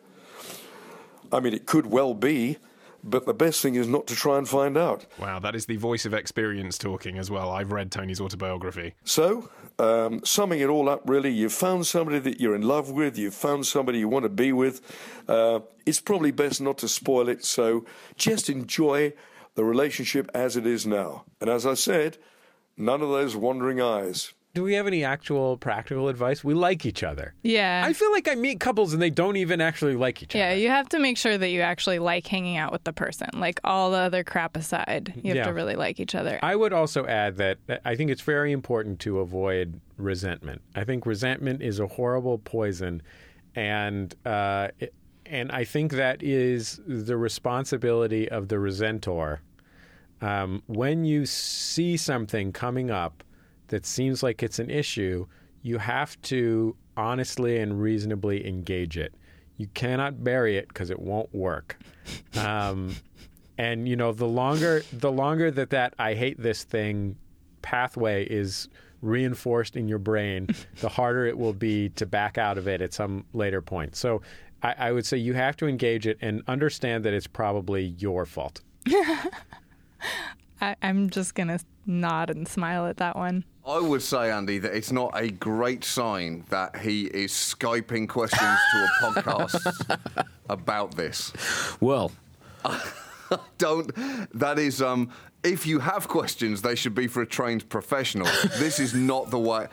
I 1.29 1.41
mean, 1.41 1.53
it 1.53 1.65
could 1.65 1.87
well 1.87 2.13
be, 2.13 2.57
but 3.03 3.25
the 3.25 3.33
best 3.33 3.61
thing 3.61 3.75
is 3.75 3.87
not 3.87 4.07
to 4.07 4.15
try 4.15 4.37
and 4.37 4.47
find 4.47 4.77
out. 4.77 5.05
Wow, 5.19 5.39
that 5.39 5.55
is 5.55 5.65
the 5.65 5.77
voice 5.77 6.05
of 6.05 6.13
experience 6.13 6.77
talking 6.77 7.17
as 7.17 7.31
well. 7.31 7.49
I've 7.49 7.71
read 7.71 7.91
Tony's 7.91 8.21
autobiography. 8.21 8.95
So, 9.03 9.49
um, 9.79 10.23
summing 10.23 10.59
it 10.59 10.69
all 10.69 10.89
up, 10.89 11.01
really, 11.05 11.31
you've 11.31 11.53
found 11.53 11.87
somebody 11.87 12.19
that 12.19 12.39
you're 12.39 12.55
in 12.55 12.61
love 12.61 12.91
with, 12.91 13.17
you've 13.17 13.33
found 13.33 13.65
somebody 13.65 13.99
you 13.99 14.07
want 14.07 14.23
to 14.23 14.29
be 14.29 14.51
with. 14.51 14.81
Uh, 15.27 15.61
it's 15.85 16.01
probably 16.01 16.31
best 16.31 16.61
not 16.61 16.77
to 16.79 16.87
spoil 16.87 17.29
it, 17.29 17.43
so 17.43 17.85
just 18.15 18.49
enjoy 18.49 19.13
the 19.55 19.63
relationship 19.63 20.29
as 20.33 20.55
it 20.55 20.65
is 20.65 20.85
now. 20.85 21.25
And 21.39 21.49
as 21.49 21.65
I 21.65 21.73
said, 21.73 22.17
none 22.77 23.01
of 23.01 23.09
those 23.09 23.35
wandering 23.35 23.81
eyes. 23.81 24.33
Do 24.53 24.63
we 24.63 24.73
have 24.73 24.85
any 24.85 25.05
actual 25.05 25.55
practical 25.55 26.09
advice? 26.09 26.43
We 26.43 26.53
like 26.53 26.85
each 26.85 27.03
other. 27.03 27.33
Yeah. 27.41 27.83
I 27.85 27.93
feel 27.93 28.11
like 28.11 28.27
I 28.27 28.35
meet 28.35 28.59
couples 28.59 28.91
and 28.91 29.01
they 29.01 29.09
don't 29.09 29.37
even 29.37 29.61
actually 29.61 29.95
like 29.95 30.21
each 30.21 30.35
other. 30.35 30.43
Yeah, 30.43 30.53
you 30.53 30.67
have 30.67 30.89
to 30.89 30.99
make 30.99 31.17
sure 31.17 31.37
that 31.37 31.49
you 31.51 31.61
actually 31.61 31.99
like 31.99 32.27
hanging 32.27 32.57
out 32.57 32.73
with 32.73 32.83
the 32.83 32.91
person. 32.91 33.29
Like 33.33 33.61
all 33.63 33.91
the 33.91 33.97
other 33.99 34.25
crap 34.25 34.57
aside, 34.57 35.13
you 35.23 35.29
have 35.29 35.37
Yeah. 35.37 35.43
to 35.45 35.53
really 35.53 35.75
like 35.75 36.01
each 36.01 36.15
other. 36.15 36.37
I 36.43 36.57
would 36.57 36.73
also 36.73 37.05
add 37.05 37.37
that 37.37 37.59
I 37.85 37.95
think 37.95 38.11
it's 38.11 38.21
very 38.23 38.51
important 38.51 38.99
to 39.01 39.19
avoid 39.19 39.79
resentment. 39.95 40.61
I 40.75 40.83
think 40.83 41.05
resentment 41.05 41.61
is 41.61 41.79
a 41.79 41.87
horrible 41.87 42.37
poison, 42.39 43.01
and 43.55 44.13
uh, 44.25 44.67
it- 44.79 44.93
and 45.27 45.49
I 45.53 45.63
think 45.63 45.93
that 45.93 46.21
is 46.21 46.81
the 46.85 47.15
responsibility 47.15 48.27
of 48.27 48.49
the 48.49 48.57
resentor. 48.57 49.37
Um, 50.19 50.61
when 50.67 51.05
you 51.05 51.25
see 51.25 51.95
something 51.95 52.51
coming 52.51 52.91
up 52.91 53.23
that 53.71 53.85
seems 53.85 54.21
like 54.21 54.43
it's 54.43 54.59
an 54.59 54.69
issue, 54.69 55.25
you 55.63 55.77
have 55.77 56.21
to 56.23 56.75
honestly 56.97 57.57
and 57.57 57.81
reasonably 57.81 58.45
engage 58.45 58.97
it. 58.97 59.15
You 59.57 59.67
cannot 59.73 60.23
bury 60.23 60.57
it 60.57 60.67
because 60.67 60.89
it 60.89 60.99
won't 60.99 61.33
work. 61.33 61.77
Um, 62.35 62.95
and 63.59 63.87
you 63.87 63.95
know, 63.95 64.11
the 64.11 64.27
longer 64.27 64.83
the 64.91 65.11
longer 65.11 65.51
that 65.51 65.69
that 65.69 65.93
I 65.99 66.15
hate 66.15 66.41
this 66.41 66.63
thing 66.63 67.15
pathway 67.61 68.25
is 68.25 68.67
reinforced 69.01 69.75
in 69.75 69.87
your 69.87 69.99
brain, 69.99 70.47
the 70.79 70.89
harder 70.89 71.27
it 71.27 71.37
will 71.37 71.53
be 71.53 71.89
to 71.89 72.07
back 72.07 72.39
out 72.39 72.57
of 72.57 72.67
it 72.67 72.81
at 72.81 72.91
some 72.91 73.23
later 73.33 73.61
point. 73.61 73.95
So 73.95 74.23
I, 74.63 74.73
I 74.77 74.91
would 74.91 75.05
say 75.05 75.17
you 75.17 75.33
have 75.35 75.55
to 75.57 75.67
engage 75.67 76.07
it 76.07 76.17
and 76.21 76.41
understand 76.47 77.05
that 77.05 77.13
it's 77.13 77.27
probably 77.27 77.95
your 77.99 78.25
fault. 78.25 78.61
I, 80.61 80.75
I'm 80.81 81.09
just 81.11 81.35
gonna 81.35 81.59
nod 81.85 82.31
and 82.31 82.47
smile 82.47 82.87
at 82.87 82.97
that 82.97 83.15
one. 83.15 83.45
I 83.65 83.79
would 83.79 84.01
say, 84.01 84.31
Andy, 84.31 84.57
that 84.59 84.73
it's 84.75 84.91
not 84.91 85.11
a 85.13 85.29
great 85.29 85.83
sign 85.83 86.45
that 86.49 86.77
he 86.77 87.05
is 87.05 87.31
Skyping 87.31 88.09
questions 88.09 88.59
to 88.71 88.77
a 88.77 88.89
podcast 89.01 90.27
about 90.49 90.95
this. 90.95 91.31
Well, 91.79 92.11
I 92.65 92.81
don't. 93.57 93.91
That 94.37 94.57
is 94.57 94.81
um, 94.81 95.11
if 95.43 95.65
you 95.67 95.79
have 95.79 96.07
questions, 96.07 96.61
they 96.61 96.75
should 96.75 96.95
be 96.95 97.07
for 97.07 97.21
a 97.21 97.27
trained 97.27 97.69
professional. 97.69 98.25
this 98.57 98.79
is 98.79 98.93
not 98.93 99.29
the 99.29 99.39
way. 99.39 99.67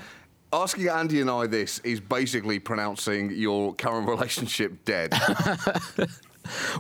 Asking 0.53 0.89
Andy 0.89 1.21
and 1.21 1.31
I 1.31 1.47
this 1.47 1.79
is 1.81 2.01
basically 2.01 2.59
pronouncing 2.59 3.31
your 3.31 3.75
current 3.75 4.09
relationship 4.09 4.85
dead. 4.85 5.13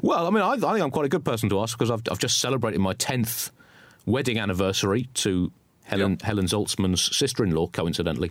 Well, 0.02 0.26
I 0.26 0.30
mean, 0.30 0.42
I, 0.42 0.52
I 0.52 0.56
think 0.56 0.80
I'm 0.80 0.90
quite 0.90 1.06
a 1.06 1.10
good 1.10 1.24
person 1.24 1.48
to 1.50 1.60
ask 1.60 1.76
because 1.76 1.90
I've, 1.90 2.02
I've 2.10 2.18
just 2.18 2.38
celebrated 2.40 2.80
my 2.80 2.94
10th 2.94 3.50
wedding 4.06 4.38
anniversary 4.38 5.08
to 5.14 5.52
Helen, 5.88 6.18
Helen 6.22 6.46
Zaltzman's 6.46 7.16
sister 7.16 7.44
in 7.44 7.50
law, 7.50 7.66
coincidentally. 7.66 8.30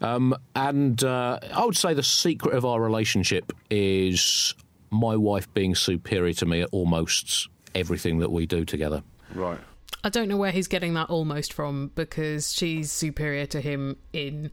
Um, 0.00 0.34
and 0.54 1.02
uh, 1.04 1.38
I 1.52 1.64
would 1.64 1.76
say 1.76 1.94
the 1.94 2.02
secret 2.02 2.54
of 2.54 2.64
our 2.64 2.80
relationship 2.80 3.52
is 3.70 4.54
my 4.90 5.16
wife 5.16 5.52
being 5.54 5.74
superior 5.74 6.32
to 6.34 6.46
me 6.46 6.62
at 6.62 6.68
almost 6.72 7.48
everything 7.74 8.18
that 8.18 8.32
we 8.32 8.46
do 8.46 8.64
together. 8.64 9.02
Right. 9.34 9.58
I 10.02 10.08
don't 10.08 10.28
know 10.28 10.36
where 10.36 10.52
he's 10.52 10.68
getting 10.68 10.94
that 10.94 11.10
almost 11.10 11.52
from 11.52 11.90
because 11.94 12.52
she's 12.52 12.92
superior 12.92 13.46
to 13.46 13.60
him 13.60 13.96
in 14.12 14.50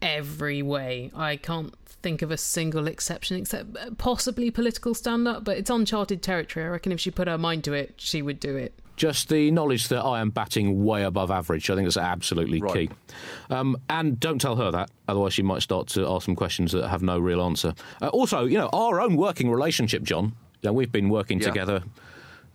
every 0.00 0.62
way. 0.62 1.10
I 1.14 1.36
can't 1.36 1.74
think 1.86 2.22
of 2.22 2.30
a 2.30 2.36
single 2.36 2.86
exception 2.88 3.36
except 3.36 3.76
uh, 3.76 3.90
possibly 3.96 4.50
political 4.50 4.94
stand 4.94 5.26
up, 5.26 5.44
but 5.44 5.56
it's 5.56 5.70
uncharted 5.70 6.22
territory. 6.22 6.66
I 6.66 6.68
reckon 6.68 6.92
if 6.92 7.00
she 7.00 7.10
put 7.10 7.28
her 7.28 7.38
mind 7.38 7.64
to 7.64 7.72
it, 7.72 7.94
she 7.96 8.22
would 8.22 8.40
do 8.40 8.56
it. 8.56 8.74
Just 8.96 9.28
the 9.30 9.50
knowledge 9.50 9.88
that 9.88 10.02
I 10.02 10.20
am 10.20 10.30
batting 10.30 10.84
way 10.84 11.02
above 11.02 11.30
average. 11.30 11.68
I 11.70 11.74
think 11.74 11.86
that's 11.86 11.96
absolutely 11.96 12.60
key. 12.72 12.90
Um, 13.50 13.76
and 13.88 14.20
don't 14.20 14.40
tell 14.40 14.56
her 14.56 14.70
that, 14.70 14.90
otherwise 15.08 15.32
she 15.34 15.42
might 15.42 15.62
start 15.62 15.88
to 15.88 16.06
ask 16.06 16.26
some 16.26 16.36
questions 16.36 16.72
that 16.72 16.86
have 16.88 17.02
no 17.02 17.18
real 17.18 17.40
answer. 17.42 17.74
Uh, 18.00 18.08
also, 18.08 18.44
you 18.44 18.58
know, 18.58 18.68
our 18.72 19.00
own 19.00 19.16
working 19.16 19.50
relationship, 19.50 20.02
John. 20.02 20.34
You 20.60 20.68
know, 20.68 20.72
we've 20.74 20.92
been 20.92 21.08
working 21.08 21.40
Yeah. 21.40 21.48
together 21.48 21.82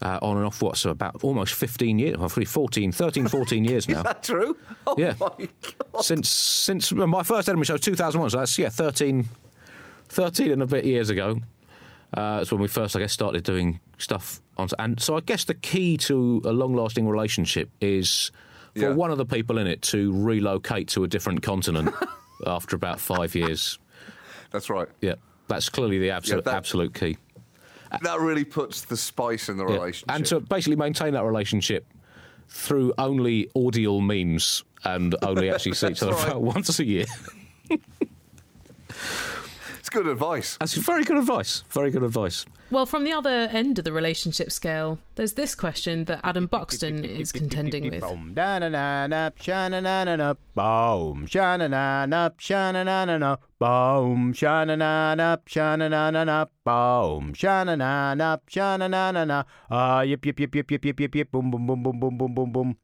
uh, 0.02 0.20
on 0.22 0.38
and 0.38 0.46
off, 0.46 0.62
what, 0.62 0.78
so 0.78 0.92
about 0.92 1.24
almost 1.24 1.56
15 1.56 1.98
years, 1.98 2.18
well, 2.20 2.30
14, 2.30 2.92
13, 2.92 3.28
14 3.28 3.66
years 3.66 3.90
now. 3.90 3.98
Is 3.98 4.04
that 4.04 4.22
true? 4.24 4.56
Oh 4.86 4.94
yeah. 4.98 5.14
my 5.20 5.30
God. 5.40 6.02
Since 6.04 6.30
since 6.30 6.92
my 6.94 7.24
first 7.24 7.50
Edinburgh 7.50 7.66
show, 7.66 7.78
2001, 7.78 8.30
so 8.30 8.38
that's, 8.38 8.58
yeah, 8.60 8.70
13, 8.70 9.28
13 10.10 10.52
and 10.52 10.62
a 10.62 10.68
bit 10.68 10.86
years 10.86 11.10
ago. 11.10 11.40
Uh, 12.14 12.38
that's 12.38 12.52
when 12.52 12.62
we 12.62 12.68
first, 12.68 12.96
I 12.96 13.00
guess, 13.00 13.12
started 13.14 13.44
doing 13.44 13.80
stuff. 13.98 14.42
On, 14.58 14.68
and 14.80 15.00
so 15.00 15.18
I 15.18 15.20
guess 15.20 15.44
the 15.44 15.54
key 15.54 15.98
to 15.98 16.42
a 16.46 16.52
long 16.54 16.74
lasting 16.74 17.08
relationship 17.08 17.70
is 17.82 18.32
for 18.74 18.82
Yeah. 18.82 18.94
one 18.94 19.12
of 19.12 19.18
the 19.18 19.26
people 19.26 19.58
in 19.58 19.68
it 19.68 19.82
to 19.84 20.14
relocate 20.14 20.88
to 20.90 21.04
a 21.04 21.08
different 21.08 21.42
continent 21.44 21.94
after 22.48 22.76
about 22.76 23.00
five 23.00 23.36
years. 23.36 23.78
That's 24.52 24.70
right. 24.70 24.88
Yeah, 25.02 25.16
that's 25.48 25.68
clearly 25.70 26.00
the 26.00 26.12
absolute, 26.12 26.46
that- 26.46 26.56
absolute 26.56 26.94
key. 26.94 27.18
That 28.02 28.20
really 28.20 28.44
puts 28.46 28.82
the 28.82 28.98
spice 28.98 29.48
in 29.50 29.58
the 29.58 29.66
Yeah. 29.68 29.74
relationship. 29.76 30.12
And 30.16 30.26
to 30.28 30.40
basically 30.40 30.76
maintain 30.76 31.14
that 31.14 31.24
relationship 31.24 31.86
through 32.50 32.94
only 32.98 33.50
audio 33.56 34.00
memes 34.00 34.64
and 34.86 35.14
only 35.22 35.50
actually 35.50 35.74
see 35.74 35.88
each 35.90 36.02
other 36.04 36.14
right. 36.14 36.28
about 36.28 36.42
once 36.56 36.80
a 36.80 36.86
year. 36.86 37.06
it's 39.88 39.96
good 39.96 40.08
advice. 40.08 40.58
That's 40.60 40.74
very 40.74 41.04
good 41.06 41.18
advice. 41.18 41.64
Very 41.70 41.92
good 41.92 42.04
advice. 42.04 42.46
Well, 42.72 42.86
from 42.86 43.06
the 43.06 43.14
other 43.14 43.48
end 43.52 43.80
of 43.80 43.86
the 43.86 43.94
relationship 43.94 44.52
scale, 44.52 45.00
there's 45.16 45.34
this 45.34 45.56
question 45.56 46.04
that 46.06 46.20
Adam 46.26 46.48
Buxton 46.48 47.06
is 47.06 47.32
contending 47.32 47.90
with. 47.90 48.02
Boom, 48.02 48.34
da 48.34 48.60
na 48.60 48.68
na 48.68 49.08
na, 49.08 49.30
sha 49.40 49.70
na 49.70 49.80
na 49.80 50.04
na 50.04 50.16
na, 50.18 50.34
boom, 50.54 51.26
sha 51.26 51.56
na 51.56 51.68
na 51.68 52.06
na, 52.06 52.30
sha 52.38 52.72
na 52.74 52.84
na 52.84 53.06
na 53.06 53.18
na, 53.18 53.38
boom, 53.60 54.34
sha 54.34 54.66
na 54.66 54.76
na 54.76 55.16
na, 55.16 55.38
sha 55.48 55.78
na 55.78 55.88
na 55.88 56.12
na 56.12 56.24
na, 56.26 56.46
boom, 56.66 57.34
sha 57.34 57.64
na 57.64 57.76
na 57.78 58.14
na, 58.14 58.38
sha 58.48 58.76
na 58.76 58.88
na 58.88 59.12
na 59.12 59.24
na, 59.24 59.44
ah, 59.72 60.02
yip 60.02 60.26
yip 60.26 60.38
yip 60.42 60.54
yip 60.54 60.70
yip 60.70 60.84
yip 60.86 61.00
yip 61.00 61.16
yip, 61.16 61.32
boom 61.32 61.50
boom 61.50 61.66
boom 61.66 61.82
boom 61.84 62.00
boom 62.00 62.18
boom 62.18 62.34
boom 62.36 62.52
boom. 62.52 62.78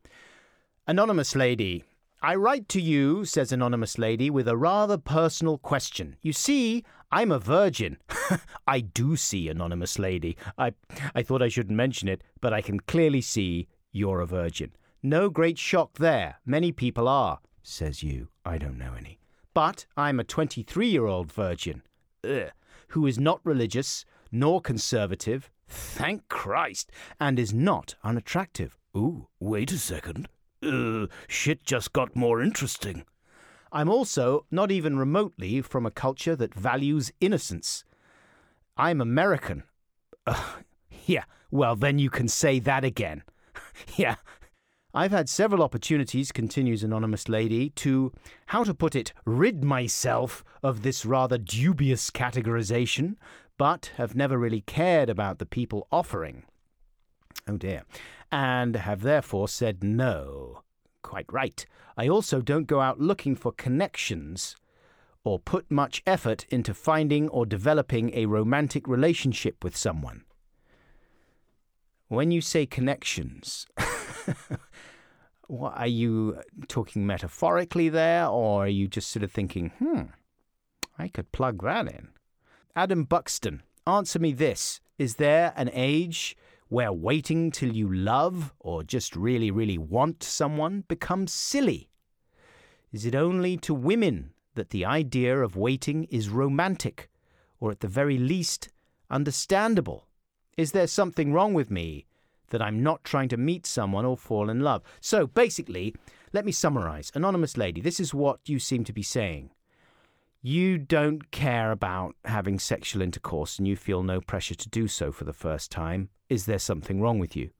Anonymous 0.88 1.36
lady. 1.36 1.84
I 2.26 2.36
write 2.36 2.70
to 2.70 2.80
you, 2.80 3.26
says 3.26 3.52
Anonymous 3.52 3.98
Lady, 3.98 4.30
with 4.30 4.48
a 4.48 4.56
rather 4.56 4.98
personal 4.98 5.58
question. 5.58 6.16
You 6.22 6.32
see, 6.32 6.86
I'm 7.12 7.34
a 7.34 7.38
virgin. 7.38 7.98
I 8.68 8.80
do 8.80 9.18
see, 9.18 9.50
Anonymous 9.50 10.00
Lady. 10.00 10.38
I, 10.58 10.72
I 11.14 11.22
thought 11.22 11.42
I 11.42 11.50
shouldn't 11.50 11.76
mention 11.76 12.08
it, 12.08 12.24
but 12.40 12.54
I 12.54 12.62
can 12.62 12.80
clearly 12.80 13.20
see 13.20 13.68
you're 13.92 14.22
a 14.22 14.26
virgin. 14.26 14.72
No 15.04 15.30
great 15.30 15.58
shock 15.58 15.98
there. 15.98 16.36
Many 16.46 16.72
people 16.72 17.10
are, 17.10 17.40
says 17.62 18.04
you. 18.04 18.30
I 18.46 18.58
don't 18.58 18.78
know 18.78 18.94
any. 18.98 19.20
But 19.54 19.86
I'm 19.98 20.18
a 20.18 20.24
23 20.24 20.88
year 20.88 21.06
old 21.06 21.30
virgin. 21.30 21.82
Ugh, 22.24 22.52
who 22.88 23.06
is 23.06 23.20
not 23.20 23.42
religious 23.44 24.06
nor 24.32 24.62
conservative, 24.62 25.52
thank 25.68 26.30
Christ, 26.30 26.90
and 27.20 27.38
is 27.38 27.54
not 27.54 27.96
unattractive. 28.02 28.78
Ooh, 28.96 29.28
wait 29.42 29.74
a 29.74 29.78
second. 29.78 30.30
Ugh, 30.66 31.10
shit 31.28 31.64
just 31.64 31.94
got 31.94 32.16
more 32.16 32.42
interesting. 32.42 33.04
I'm 33.72 33.90
also 33.90 34.46
not 34.52 34.72
even 34.72 34.98
remotely 34.98 35.62
from 35.62 35.86
a 35.86 35.92
culture 35.92 36.36
that 36.36 36.54
values 36.54 37.12
innocence. 37.20 37.84
I'm 38.78 39.02
American. 39.02 39.64
Ugh, 40.28 40.64
yeah, 41.06 41.24
well, 41.52 41.76
then 41.76 42.00
you 42.00 42.10
can 42.10 42.28
say 42.28 42.60
that 42.60 42.84
again. 42.84 43.24
yeah. 43.96 44.16
I've 44.96 45.12
had 45.12 45.28
several 45.28 45.64
opportunities, 45.64 46.32
continues 46.32 46.84
Anonymous 46.84 47.28
Lady, 47.28 47.72
to, 47.72 48.12
how 48.48 48.64
to 48.64 48.76
put 48.76 48.96
it, 48.96 49.12
rid 49.26 49.64
myself 49.64 50.44
of 50.62 50.84
this 50.84 51.04
rather 51.04 51.40
dubious 51.40 52.12
categorization, 52.12 53.16
but 53.58 53.92
have 53.98 54.16
never 54.16 54.38
really 54.38 54.62
cared 54.62 55.10
about 55.10 55.40
the 55.40 55.48
people 55.48 55.88
offering. 55.92 56.44
Oh 57.48 57.58
dear. 57.58 57.84
And 58.34 58.78
have 58.78 59.04
therefore 59.04 59.48
said 59.48 59.84
no. 59.84 60.64
Quite 61.04 61.32
right. 61.32 61.64
I 61.96 62.08
also 62.08 62.42
don't 62.42 62.66
go 62.66 62.82
out 62.82 63.00
looking 63.00 63.36
for 63.36 63.52
connections 63.52 64.56
or 65.24 65.38
put 65.38 65.70
much 65.70 66.02
effort 66.08 66.48
into 66.50 66.74
finding 66.74 67.30
or 67.30 67.46
developing 67.46 68.12
a 68.16 68.26
romantic 68.26 68.88
relationship 68.88 69.64
with 69.64 69.78
someone. 69.78 70.24
When 72.08 72.32
you 72.32 72.42
say 72.42 72.66
connections, 72.66 73.68
what, 75.48 75.78
are 75.78 75.86
you 75.86 76.42
talking 76.68 77.06
metaphorically 77.06 77.88
there, 77.88 78.26
or 78.26 78.66
are 78.66 78.68
you 78.68 78.88
just 78.88 79.12
sort 79.12 79.22
of 79.22 79.32
thinking, 79.32 79.74
hmm, 79.78 80.02
I 80.98 81.08
could 81.08 81.32
plug 81.32 81.62
that 81.62 81.88
in? 81.88 82.08
Adam 82.76 83.04
Buxton, 83.04 83.62
answer 83.86 84.18
me 84.18 84.34
this. 84.34 84.82
Is 84.98 85.18
there 85.18 85.54
an 85.56 85.70
age 85.72 86.36
where 86.68 86.92
waiting 86.92 87.52
till 87.52 87.76
you 87.76 87.92
love 87.92 88.54
or 88.60 88.84
just 88.84 89.16
really, 89.16 89.52
really 89.52 89.78
want 89.78 90.24
someone 90.24 90.84
becomes 90.88 91.32
silly? 91.32 91.90
Is 92.92 93.06
it 93.06 93.16
only 93.16 93.58
to 93.58 93.74
women 93.74 94.32
that 94.56 94.70
the 94.70 94.86
idea 94.86 95.40
of 95.42 95.56
waiting 95.56 96.04
is 96.06 96.30
romantic, 96.30 97.10
or 97.60 97.72
at 97.72 97.80
the 97.80 97.88
very 97.88 98.18
least, 98.18 98.70
understandable? 99.10 100.08
Is 100.58 100.72
there 100.72 100.88
something 100.88 101.34
wrong 101.34 101.54
with 101.54 101.72
me 101.72 102.06
that 102.50 102.62
I'm 102.62 102.84
not 102.84 103.04
trying 103.04 103.30
to 103.30 103.38
meet 103.38 103.66
someone 103.66 104.06
or 104.06 104.16
fall 104.16 104.50
in 104.50 104.60
love? 104.60 104.84
So 105.02 105.26
basically, 105.26 105.96
let 106.34 106.46
me 106.46 106.52
summarize. 106.52 107.12
Anonymous 107.16 107.58
lady, 107.58 107.82
this 107.82 108.00
is 108.00 108.14
what 108.14 108.48
you 108.48 108.60
seem 108.60 108.84
to 108.84 108.94
be 108.94 109.04
saying. 109.04 109.50
You 110.46 110.78
don't 110.78 111.32
care 111.32 111.72
about 111.72 112.18
having 112.26 112.60
sexual 112.60 113.02
intercourse 113.02 113.58
and 113.58 113.66
you 113.66 113.78
feel 113.78 114.04
no 114.04 114.20
pressure 114.20 114.56
to 114.56 114.68
do 114.68 114.90
so 114.90 115.10
for 115.14 115.24
the 115.24 115.32
first 115.32 115.72
time. 115.72 116.10
Is 116.28 116.46
there 116.48 116.60
something 116.60 117.00
wrong 117.00 117.18
with 117.18 117.34
you? 117.34 117.52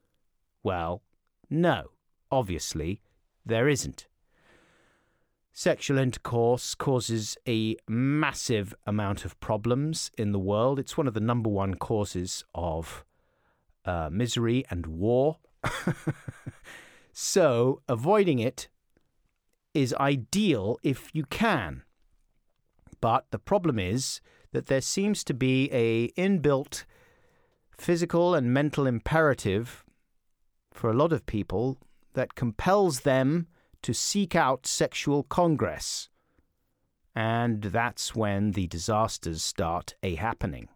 Well, 0.64 1.02
no. 1.50 1.92
Obviously, 2.30 3.02
there 3.46 3.70
isn't. 3.70 4.08
Sexual 5.54 5.98
intercourse 5.98 6.76
causes 6.76 7.38
a 7.48 7.78
massive 7.88 8.76
amount 8.86 9.24
of 9.24 9.40
problems 9.40 10.12
in 10.18 10.34
the 10.34 10.40
world. 10.40 10.78
It's 10.78 10.98
one 10.98 11.08
of 11.08 11.14
the 11.14 11.22
number 11.22 11.50
one 11.50 11.76
causes 11.76 12.44
of 12.54 13.06
uh, 13.86 14.10
misery 14.12 14.66
and 14.70 14.88
war. 14.88 15.38
so, 17.14 17.82
avoiding 17.88 18.40
it 18.40 18.68
is 19.74 19.94
ideal 19.94 20.80
if 20.84 21.10
you 21.14 21.24
can. 21.24 21.84
But 23.04 23.32
the 23.32 23.38
problem 23.38 23.80
is 23.80 24.22
that 24.54 24.68
there 24.68 24.80
seems 24.80 25.26
to 25.26 25.34
be 25.34 25.70
a 25.74 26.08
inbuilt 26.12 26.86
physical 27.78 28.34
and 28.34 28.54
mental 28.54 28.88
imperative 28.88 29.84
for 30.72 30.90
a 30.90 30.94
lot 30.94 31.12
of 31.12 31.26
people 31.26 31.78
that 32.14 32.36
compels 32.36 33.02
them 33.02 33.48
to 33.82 33.94
seek 33.94 34.38
out 34.38 34.66
sexual 34.66 35.24
congress. 35.24 36.08
And 37.14 37.62
that's 37.62 38.16
when 38.16 38.52
the 38.52 38.68
disasters 38.68 39.44
start 39.44 39.96
a 40.02 40.16
happening. 40.16 40.70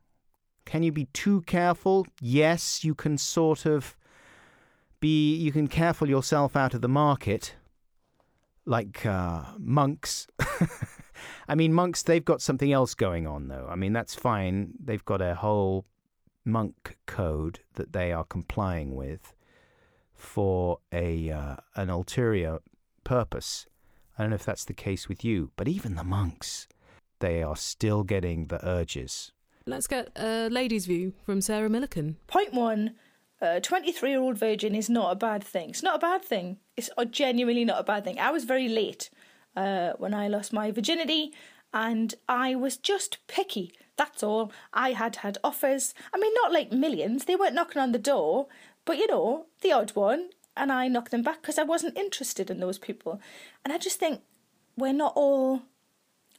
Can 0.65 0.83
you 0.83 0.91
be 0.91 1.05
too 1.13 1.43
careful? 1.43 2.05
Yes, 2.19 2.83
you 2.83 2.93
can 2.93 3.17
sort 3.17 3.65
of 3.65 3.95
be, 4.99 5.33
you 5.33 5.53
can 5.53 5.69
careful 5.69 6.09
yourself 6.09 6.57
out 6.57 6.73
of 6.73 6.81
the 6.81 6.89
market, 6.89 7.55
like 8.65 9.05
uh, 9.05 9.43
monks. 9.57 10.27
I 11.47 11.55
mean, 11.55 11.73
monks, 11.73 12.03
they've 12.03 12.23
got 12.23 12.41
something 12.41 12.71
else 12.71 12.93
going 12.93 13.27
on, 13.27 13.47
though. 13.47 13.67
I 13.69 13.75
mean, 13.75 13.93
that's 13.93 14.15
fine. 14.15 14.73
They've 14.83 15.03
got 15.05 15.21
a 15.21 15.35
whole 15.35 15.85
monk 16.45 16.97
code 17.05 17.59
that 17.73 17.93
they 17.93 18.11
are 18.11 18.23
complying 18.23 18.95
with 18.95 19.33
for 20.13 20.79
a 20.91 21.29
uh, 21.29 21.55
an 21.75 21.89
ulterior 21.89 22.59
purpose. 23.03 23.67
I 24.17 24.23
don't 24.23 24.31
know 24.31 24.35
if 24.35 24.45
that's 24.45 24.65
the 24.65 24.73
case 24.73 25.07
with 25.07 25.23
you, 25.23 25.51
but 25.55 25.67
even 25.67 25.95
the 25.95 26.03
monks, 26.03 26.67
they 27.19 27.43
are 27.43 27.55
still 27.55 28.03
getting 28.03 28.47
the 28.47 28.65
urges. 28.67 29.31
Let's 29.65 29.87
get 29.87 30.09
a 30.15 30.49
lady's 30.49 30.85
view 30.85 31.13
from 31.25 31.41
Sarah 31.41 31.69
Millican. 31.69 32.15
Point 32.27 32.53
one 32.53 32.95
a 33.39 33.61
23 33.61 34.09
year 34.09 34.19
old 34.19 34.37
virgin 34.37 34.73
is 34.73 34.89
not 34.89 35.11
a 35.11 35.15
bad 35.15 35.43
thing. 35.43 35.69
It's 35.69 35.83
not 35.83 35.97
a 35.97 35.99
bad 35.99 36.23
thing. 36.23 36.57
It's 36.75 36.89
uh, 36.97 37.05
genuinely 37.05 37.65
not 37.65 37.79
a 37.79 37.83
bad 37.83 38.03
thing. 38.03 38.19
I 38.19 38.31
was 38.31 38.45
very 38.45 38.67
late 38.67 39.09
uh, 39.57 39.93
when 39.97 40.13
I 40.13 40.27
lost 40.27 40.53
my 40.53 40.71
virginity 40.71 41.33
and 41.73 42.13
I 42.29 42.55
was 42.55 42.77
just 42.77 43.17
picky. 43.27 43.73
That's 43.97 44.21
all. 44.21 44.51
I 44.71 44.91
had 44.91 45.17
had 45.17 45.39
offers. 45.43 45.95
I 46.13 46.19
mean, 46.19 46.31
not 46.35 46.53
like 46.53 46.71
millions. 46.71 47.25
They 47.25 47.35
weren't 47.35 47.55
knocking 47.55 47.81
on 47.81 47.91
the 47.91 47.97
door, 47.99 48.47
but 48.85 48.97
you 48.97 49.07
know, 49.07 49.47
the 49.61 49.71
odd 49.71 49.91
one. 49.95 50.29
And 50.55 50.71
I 50.71 50.87
knocked 50.87 51.11
them 51.11 51.23
back 51.23 51.41
because 51.41 51.57
I 51.57 51.63
wasn't 51.63 51.97
interested 51.97 52.49
in 52.49 52.59
those 52.59 52.77
people. 52.77 53.19
And 53.63 53.73
I 53.73 53.77
just 53.77 53.99
think 53.99 54.21
we're 54.77 54.93
not 54.93 55.13
all 55.15 55.63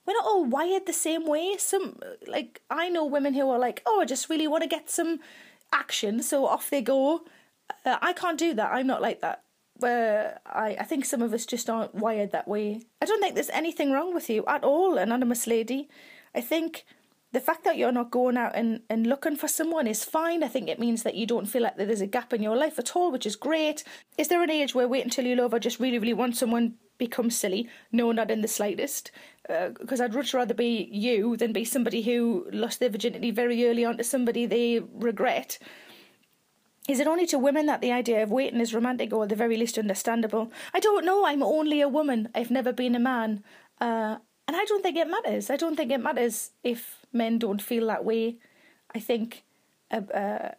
we're 0.07 0.15
not 0.15 0.25
all 0.25 0.45
wired 0.45 0.87
the 0.87 0.93
same 0.93 1.27
way. 1.27 1.57
Some 1.59 1.99
like 2.27 2.63
I 2.71 2.89
know 2.89 3.05
women 3.05 3.35
who 3.35 3.51
are 3.51 3.59
like, 3.59 3.83
oh, 3.85 4.01
I 4.01 4.05
just 4.05 4.31
really 4.31 4.47
want 4.47 4.63
to 4.63 4.69
get 4.69 4.91
some 4.91 5.19
action, 5.73 6.23
so 6.23 6.47
off 6.47 6.71
they 6.71 6.83
go. 6.83 7.23
Uh, 7.85 7.99
I 8.01 8.13
can't 8.13 8.39
do 8.39 8.55
that. 8.55 8.73
I'm 8.73 8.87
not 8.87 9.03
like 9.03 9.21
that. 9.21 9.43
Where 9.79 10.41
I, 10.45 10.77
I 10.81 10.85
think 10.85 11.05
some 11.05 11.23
of 11.23 11.33
us 11.33 11.47
just 11.47 11.71
aren't 11.71 11.95
wired 11.95 12.33
that 12.33 12.49
way. 12.49 12.83
I 13.01 13.07
don't 13.07 13.21
think 13.21 13.35
there's 13.35 13.51
anything 13.51 13.93
wrong 13.93 14.15
with 14.15 14.29
you 14.29 14.45
at 14.47 14.65
all, 14.65 14.99
anonymous 14.99 15.47
lady. 15.47 15.89
I 16.35 16.41
think 16.41 16.85
the 17.33 17.41
fact 17.41 17.65
that 17.65 17.77
you're 17.77 17.93
not 17.93 18.11
going 18.11 18.37
out 18.37 18.53
and, 18.55 18.81
and 18.89 19.07
looking 19.07 19.37
for 19.37 19.49
someone 19.49 19.87
is 19.87 20.03
fine. 20.03 20.43
I 20.43 20.49
think 20.49 20.69
it 20.69 20.79
means 20.79 21.03
that 21.03 21.15
you 21.15 21.27
don't 21.27 21.47
feel 21.47 21.63
like 21.63 21.77
there's 21.77 22.01
a 22.01 22.07
gap 22.07 22.33
in 22.33 22.43
your 22.43 22.57
life 22.57 22.79
at 22.79 22.97
all, 22.97 23.13
which 23.13 23.27
is 23.27 23.37
great. 23.37 23.85
Is 24.17 24.29
there 24.29 24.43
an 24.43 24.51
age 24.51 24.75
where 24.75 24.89
wait 24.89 25.05
until 25.05 25.27
you 25.27 25.37
love 25.37 25.53
or 25.53 25.59
just 25.59 25.79
really, 25.79 25.99
really 25.99 26.15
want 26.15 26.37
someone 26.37 26.75
becomes 26.97 27.37
silly? 27.37 27.69
No, 27.93 28.13
not 28.13 28.31
in 28.31 28.41
the 28.41 28.49
slightest. 28.49 29.11
Because 29.47 30.01
uh, 30.01 30.05
I'd 30.05 30.15
much 30.15 30.33
rather 30.33 30.55
be 30.55 30.89
you 30.91 31.37
than 31.37 31.53
be 31.53 31.65
somebody 31.65 32.03
who 32.03 32.47
lost 32.51 32.81
their 32.81 32.89
virginity 32.89 33.31
very 33.31 33.69
early 33.69 33.85
on 33.85 33.99
to 33.99 34.05
somebody 34.05 34.47
they 34.47 34.81
regret. 34.95 35.59
Is 36.89 37.01
it 37.01 37.07
only 37.07 37.27
to 37.27 37.39
women 37.39 37.67
that 37.67 37.83
the 37.83 37.93
idea 37.93 38.23
of 38.23 38.31
waiting 38.31 38.61
is 38.61 38.73
romantic 38.73 39.13
or 39.13 39.25
at 39.25 39.29
the 39.29 39.37
very 39.37 39.59
least 39.59 39.77
understandable? 39.77 40.51
I 40.73 40.81
don't 40.81 41.05
know. 41.05 41.27
I'm 41.27 41.43
only 41.43 41.83
a 41.83 41.89
woman. 41.89 42.31
I've 42.35 42.51
never 42.51 42.73
been 42.73 42.95
a 42.95 42.99
man. 42.99 43.45
Uh, 43.79 44.17
and 44.49 44.57
I 44.57 44.65
don't 44.65 44.83
think 44.83 44.97
it 44.97 45.07
matters. 45.07 45.51
I 45.51 45.57
don't 45.57 45.77
think 45.77 45.93
it 45.93 46.01
matters 46.01 46.53
if 46.65 47.05
men 47.13 47.39
don't 47.39 47.61
feel 47.61 47.87
that 47.89 48.07
way. 48.07 48.39
I 48.95 49.01
think 49.01 49.45
uh, 49.91 50.01
uh, 50.15 50.53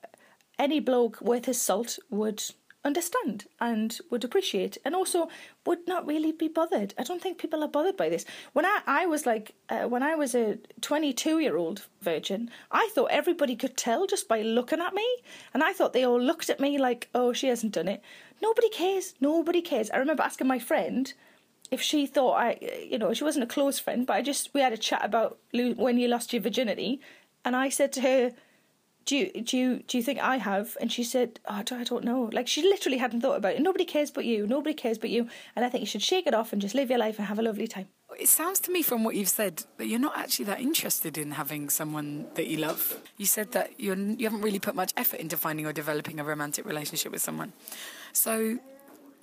any 0.59 0.79
bloke 0.79 1.19
worth 1.19 1.45
his 1.45 1.59
salt 1.59 1.97
would 2.11 2.43
understand 2.83 3.45
and 3.59 3.99
would 4.09 4.23
appreciate 4.23 4.77
and 4.85 4.95
also 4.95 5.27
would 5.65 5.87
not 5.87 6.07
really 6.07 6.31
be 6.31 6.47
bothered. 6.47 6.93
I 6.97 7.03
don't 7.03 7.21
think 7.21 7.37
people 7.37 7.63
are 7.63 7.67
bothered 7.67 7.97
by 7.97 8.09
this. 8.09 8.25
When 8.53 8.65
I, 8.65 8.81
I 8.87 9.05
was 9.05 9.25
like, 9.25 9.53
uh, 9.69 9.87
when 9.87 10.03
I 10.03 10.15
was 10.15 10.33
a 10.33 10.57
22 10.81 11.39
year 11.39 11.57
old 11.57 11.85
virgin, 12.01 12.49
I 12.71 12.89
thought 12.93 13.11
everybody 13.11 13.55
could 13.55 13.75
tell 13.75 14.07
just 14.07 14.27
by 14.27 14.41
looking 14.41 14.79
at 14.79 14.93
me. 14.93 15.07
And 15.53 15.63
I 15.63 15.73
thought 15.73 15.93
they 15.93 16.05
all 16.05 16.21
looked 16.21 16.49
at 16.49 16.59
me 16.59 16.77
like, 16.77 17.09
oh, 17.13 17.33
she 17.33 17.47
hasn't 17.47 17.73
done 17.73 17.87
it. 17.87 18.01
Nobody 18.41 18.69
cares. 18.69 19.13
Nobody 19.19 19.61
cares. 19.61 19.89
I 19.91 19.97
remember 19.97 20.23
asking 20.23 20.47
my 20.47 20.59
friend, 20.59 21.13
if 21.71 21.81
she 21.81 22.05
thought 22.05 22.33
I, 22.33 22.57
you 22.89 22.97
know, 22.97 23.13
she 23.13 23.23
wasn't 23.23 23.43
a 23.43 23.47
close 23.47 23.77
friend, 23.77 24.07
but 24.07 24.15
I 24.15 24.21
just 24.21 24.53
we 24.53 24.61
had 24.61 24.73
a 24.73 24.77
chat 24.77 25.03
about 25.03 25.37
when 25.51 25.97
you 25.97 26.07
lost 26.07 26.33
your 26.33 26.41
virginity, 26.41 26.99
and 27.45 27.55
I 27.55 27.69
said 27.69 27.91
to 27.93 28.01
her, 28.01 28.31
"Do 29.09 29.17
you 29.17 29.41
do 29.41 29.57
you 29.57 29.83
do 29.87 29.97
you 29.97 30.03
think 30.03 30.19
I 30.19 30.37
have?" 30.37 30.77
And 30.79 30.91
she 30.91 31.03
said, 31.03 31.39
oh, 31.47 31.55
"I 31.55 31.83
don't 31.83 32.03
know." 32.03 32.29
Like 32.31 32.47
she 32.47 32.61
literally 32.61 32.99
hadn't 32.99 33.21
thought 33.21 33.37
about 33.37 33.53
it. 33.55 33.61
Nobody 33.61 33.85
cares 33.85 34.11
but 34.11 34.23
you. 34.23 34.45
Nobody 34.45 34.75
cares 34.75 34.99
but 34.99 35.09
you. 35.09 35.27
And 35.55 35.65
I 35.65 35.69
think 35.69 35.81
you 35.81 35.87
should 35.87 36.03
shake 36.03 36.27
it 36.27 36.35
off 36.35 36.53
and 36.53 36.61
just 36.61 36.75
live 36.75 36.91
your 36.91 36.99
life 36.99 37.17
and 37.17 37.27
have 37.27 37.39
a 37.39 37.41
lovely 37.41 37.67
time. 37.67 37.87
It 38.19 38.29
sounds 38.29 38.59
to 38.61 38.71
me 38.71 38.83
from 38.83 39.03
what 39.03 39.15
you've 39.15 39.35
said 39.41 39.63
that 39.77 39.87
you're 39.87 40.05
not 40.07 40.15
actually 40.15 40.45
that 40.45 40.59
interested 40.59 41.17
in 41.17 41.31
having 41.31 41.69
someone 41.69 42.27
that 42.35 42.45
you 42.45 42.57
love. 42.57 43.01
You 43.17 43.25
said 43.25 43.51
that 43.53 43.79
you're, 43.79 43.95
you 43.95 44.25
haven't 44.27 44.41
really 44.41 44.59
put 44.59 44.75
much 44.75 44.93
effort 44.95 45.19
into 45.19 45.37
finding 45.37 45.65
or 45.65 45.73
developing 45.73 46.19
a 46.19 46.23
romantic 46.23 46.65
relationship 46.65 47.11
with 47.11 47.21
someone. 47.21 47.53
So. 48.13 48.59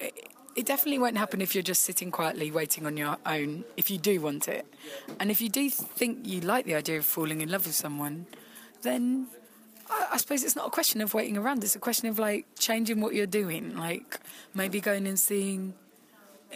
It, 0.01 0.15
it 0.57 0.65
definitely 0.65 0.99
won't 0.99 1.19
happen 1.19 1.43
if 1.43 1.55
you're 1.55 1.63
just 1.63 1.83
sitting 1.83 2.11
quietly 2.11 2.51
waiting 2.51 2.87
on 2.87 2.97
your 2.97 3.19
own 3.27 3.65
if 3.77 3.91
you 3.91 3.99
do 3.99 4.23
want 4.23 4.49
it. 4.49 4.65
And 5.21 5.31
if 5.31 5.43
you 5.43 5.51
do 5.51 5.69
think 5.69 6.27
you 6.27 6.41
like 6.41 6.65
the 6.65 6.75
idea 6.75 6.97
of 6.97 7.05
falling 7.05 7.43
in 7.43 7.51
love 7.51 7.67
with 7.67 7.75
someone, 7.75 8.27
then 8.81 9.27
I, 9.89 10.17
suppose 10.17 10.43
it's 10.43 10.57
not 10.57 10.67
a 10.67 10.71
question 10.71 11.01
of 11.01 11.15
waiting 11.15 11.37
around, 11.37 11.63
it's 11.63 11.77
a 11.77 11.81
question 11.81 12.09
of 12.09 12.19
like 12.19 12.47
changing 12.59 13.01
what 13.01 13.15
you're 13.15 13.27
doing. 13.27 13.77
Like 13.77 14.19
maybe 14.55 14.81
going 14.81 15.07
and 15.07 15.19
seeing 15.19 15.75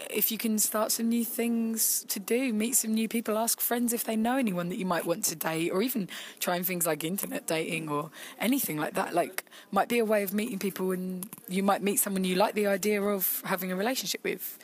if 0.09 0.31
you 0.31 0.39
can 0.39 0.59
start 0.59 0.93
some 0.93 1.09
new 1.09 1.24
things 1.24 2.05
to 2.09 2.20
do, 2.20 2.53
meet 2.53 2.76
some 2.76 2.95
new 2.95 3.09
people, 3.09 3.37
ask 3.37 3.61
friends 3.61 3.93
if 3.93 4.05
they 4.05 4.16
know 4.16 4.37
anyone 4.37 4.68
that 4.68 4.78
you 4.78 4.87
might 4.87 5.05
want 5.05 5.24
to 5.24 5.37
date, 5.37 5.70
or 5.70 5.83
even 5.83 6.09
trying 6.39 6.62
things 6.64 6.87
like 6.87 7.05
internet 7.05 7.47
dating 7.47 7.89
or 7.89 8.11
anything 8.39 8.76
like 8.76 8.95
that. 8.95 9.14
Like, 9.14 9.45
might 9.70 9.89
be 9.89 9.99
a 9.99 10.05
way 10.05 10.22
of 10.22 10.33
meeting 10.33 10.59
people, 10.59 10.93
and 10.93 11.28
you 11.49 11.62
might 11.62 11.83
meet 11.83 11.99
someone 11.99 12.24
you 12.24 12.37
like 12.37 12.55
the 12.55 12.66
idea 12.66 13.03
of 13.03 13.43
having 13.45 13.72
a 13.72 13.76
relationship 13.76 14.22
with. 14.22 14.59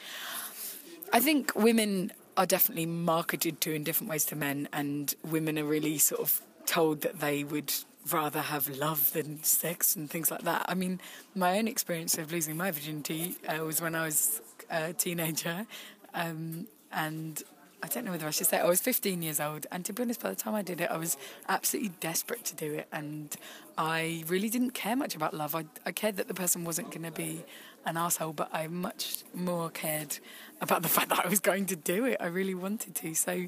I 1.12 1.20
think 1.20 1.54
women 1.54 2.12
are 2.36 2.46
definitely 2.46 2.86
marketed 2.86 3.60
to 3.62 3.74
in 3.74 3.82
different 3.82 4.10
ways 4.10 4.24
to 4.26 4.36
men, 4.36 4.68
and 4.72 5.14
women 5.24 5.58
are 5.58 5.64
really 5.64 5.98
sort 5.98 6.20
of 6.20 6.40
told 6.66 7.02
that 7.02 7.20
they 7.20 7.44
would 7.44 7.72
rather 8.12 8.40
have 8.40 8.68
love 8.68 9.12
than 9.12 9.42
sex 9.42 9.96
and 9.96 10.10
things 10.10 10.30
like 10.30 10.42
that. 10.42 10.64
I 10.68 10.74
mean, 10.74 11.00
my 11.34 11.58
own 11.58 11.68
experience 11.68 12.18
of 12.18 12.32
losing 12.32 12.56
my 12.56 12.70
virginity 12.70 13.36
uh, 13.48 13.64
was 13.64 13.80
when 13.80 13.94
I 13.94 14.04
was 14.04 14.40
a 14.70 14.92
teenager, 14.92 15.66
um, 16.14 16.66
and 16.92 17.42
I 17.82 17.88
don't 17.88 18.04
know 18.04 18.12
whether 18.12 18.26
I 18.26 18.30
should 18.30 18.46
say 18.46 18.58
it. 18.58 18.64
I 18.64 18.68
was 18.68 18.80
15 18.80 19.22
years 19.22 19.40
old, 19.40 19.66
and 19.70 19.84
to 19.84 19.92
be 19.92 20.02
honest, 20.02 20.22
by 20.22 20.30
the 20.30 20.36
time 20.36 20.54
I 20.54 20.62
did 20.62 20.80
it, 20.80 20.90
I 20.90 20.96
was 20.96 21.16
absolutely 21.48 21.92
desperate 22.00 22.44
to 22.46 22.56
do 22.56 22.74
it, 22.74 22.88
and 22.92 23.34
I 23.76 24.24
really 24.28 24.48
didn't 24.48 24.72
care 24.72 24.96
much 24.96 25.14
about 25.14 25.34
love. 25.34 25.54
I, 25.54 25.66
I 25.84 25.92
cared 25.92 26.16
that 26.16 26.28
the 26.28 26.34
person 26.34 26.64
wasn't 26.64 26.90
going 26.90 27.04
to 27.04 27.10
be 27.10 27.44
an 27.84 27.96
asshole, 27.96 28.32
but 28.32 28.50
I 28.52 28.66
much 28.66 29.18
more 29.34 29.70
cared 29.70 30.18
about 30.60 30.82
the 30.82 30.88
fact 30.96 31.10
that 31.10 31.24
I 31.24 31.28
was 31.28 31.40
going 31.40 31.66
to 31.66 31.76
do 31.76 32.04
it. 32.04 32.16
I 32.20 32.26
really 32.26 32.54
wanted 32.54 32.94
to. 32.96 33.14
So 33.14 33.46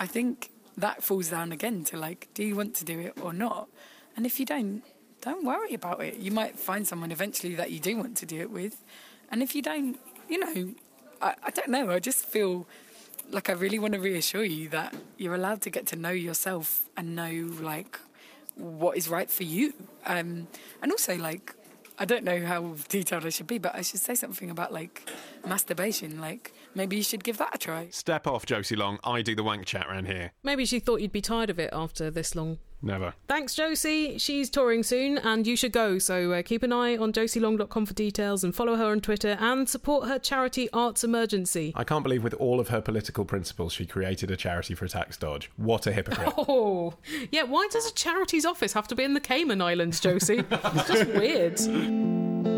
I 0.00 0.06
think 0.06 0.50
that 0.76 1.02
falls 1.02 1.30
down 1.30 1.52
again 1.52 1.84
to 1.84 1.96
like, 1.96 2.28
do 2.34 2.44
you 2.44 2.56
want 2.56 2.74
to 2.76 2.84
do 2.84 2.98
it 2.98 3.14
or 3.20 3.32
not? 3.32 3.68
And 4.16 4.26
if 4.26 4.40
you 4.40 4.46
don't, 4.46 4.82
don't 5.20 5.44
worry 5.44 5.74
about 5.74 6.02
it. 6.02 6.16
You 6.16 6.30
might 6.30 6.58
find 6.58 6.86
someone 6.86 7.12
eventually 7.12 7.54
that 7.54 7.70
you 7.70 7.80
do 7.80 7.96
want 7.96 8.16
to 8.18 8.26
do 8.26 8.40
it 8.40 8.50
with, 8.50 8.82
and 9.30 9.42
if 9.42 9.54
you 9.54 9.62
don't, 9.62 9.98
you 10.28 10.38
know, 10.38 10.74
I, 11.20 11.34
I 11.42 11.50
don't 11.50 11.68
know. 11.68 11.90
I 11.90 11.98
just 11.98 12.24
feel 12.24 12.66
like 13.30 13.50
I 13.50 13.54
really 13.54 13.78
want 13.78 13.94
to 13.94 14.00
reassure 14.00 14.44
you 14.44 14.68
that 14.70 14.94
you're 15.16 15.34
allowed 15.34 15.60
to 15.62 15.70
get 15.70 15.86
to 15.88 15.96
know 15.96 16.10
yourself 16.10 16.88
and 16.96 17.16
know 17.16 17.50
like 17.60 17.98
what 18.54 18.96
is 18.96 19.08
right 19.08 19.30
for 19.30 19.42
you. 19.42 19.74
Um, 20.06 20.46
and 20.80 20.92
also 20.92 21.16
like 21.16 21.54
I 21.98 22.04
don't 22.04 22.24
know 22.24 22.44
how 22.44 22.74
detailed 22.88 23.24
I 23.24 23.30
should 23.30 23.46
be, 23.46 23.58
but 23.58 23.74
I 23.74 23.80
should 23.80 24.00
say 24.00 24.14
something 24.14 24.50
about 24.50 24.72
like 24.72 25.08
masturbation. 25.46 26.20
Like 26.20 26.52
maybe 26.76 26.96
you 26.96 27.02
should 27.02 27.24
give 27.24 27.38
that 27.38 27.54
a 27.54 27.58
try. 27.58 27.88
Step 27.90 28.26
off, 28.26 28.46
Josie 28.46 28.76
Long. 28.76 28.98
I 29.02 29.22
do 29.22 29.34
the 29.34 29.42
wank 29.42 29.66
chat 29.66 29.86
around 29.88 30.06
here. 30.06 30.32
Maybe 30.44 30.64
she 30.64 30.78
thought 30.78 31.00
you'd 31.00 31.10
be 31.12 31.20
tired 31.20 31.50
of 31.50 31.58
it 31.58 31.70
after 31.72 32.10
this 32.10 32.36
long. 32.36 32.58
Never. 32.82 33.14
Thanks, 33.26 33.54
Josie. 33.54 34.18
She's 34.18 34.50
touring 34.50 34.82
soon, 34.82 35.18
and 35.18 35.46
you 35.46 35.56
should 35.56 35.72
go. 35.72 35.98
So 35.98 36.32
uh, 36.32 36.42
keep 36.42 36.62
an 36.62 36.72
eye 36.72 36.96
on 36.96 37.12
josielong.com 37.12 37.86
for 37.86 37.94
details, 37.94 38.44
and 38.44 38.54
follow 38.54 38.76
her 38.76 38.86
on 38.86 39.00
Twitter, 39.00 39.36
and 39.40 39.68
support 39.68 40.08
her 40.08 40.18
charity 40.18 40.68
Arts 40.72 41.02
Emergency. 41.02 41.72
I 41.74 41.84
can't 41.84 42.02
believe, 42.02 42.22
with 42.22 42.34
all 42.34 42.60
of 42.60 42.68
her 42.68 42.80
political 42.80 43.24
principles, 43.24 43.72
she 43.72 43.86
created 43.86 44.30
a 44.30 44.36
charity 44.36 44.74
for 44.74 44.84
a 44.84 44.88
tax 44.88 45.16
dodge. 45.16 45.50
What 45.56 45.86
a 45.86 45.92
hypocrite! 45.92 46.34
Oh, 46.48 46.94
yeah. 47.32 47.42
Why 47.42 47.66
does 47.72 47.90
a 47.90 47.94
charity's 47.94 48.44
office 48.44 48.72
have 48.74 48.86
to 48.88 48.94
be 48.94 49.02
in 49.02 49.14
the 49.14 49.20
Cayman 49.20 49.60
Islands, 49.60 49.98
Josie? 49.98 50.44
it's 50.50 50.88
just 50.88 51.06
weird. 51.08 52.55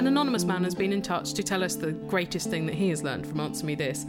An 0.00 0.06
anonymous 0.06 0.46
man 0.46 0.64
has 0.64 0.74
been 0.74 0.94
in 0.94 1.02
touch 1.02 1.34
to 1.34 1.42
tell 1.42 1.62
us 1.62 1.76
the 1.76 1.92
greatest 1.92 2.48
thing 2.48 2.64
that 2.64 2.74
he 2.74 2.88
has 2.88 3.02
learned 3.02 3.26
from 3.26 3.38
Answer 3.38 3.66
Me 3.66 3.74
This. 3.74 4.06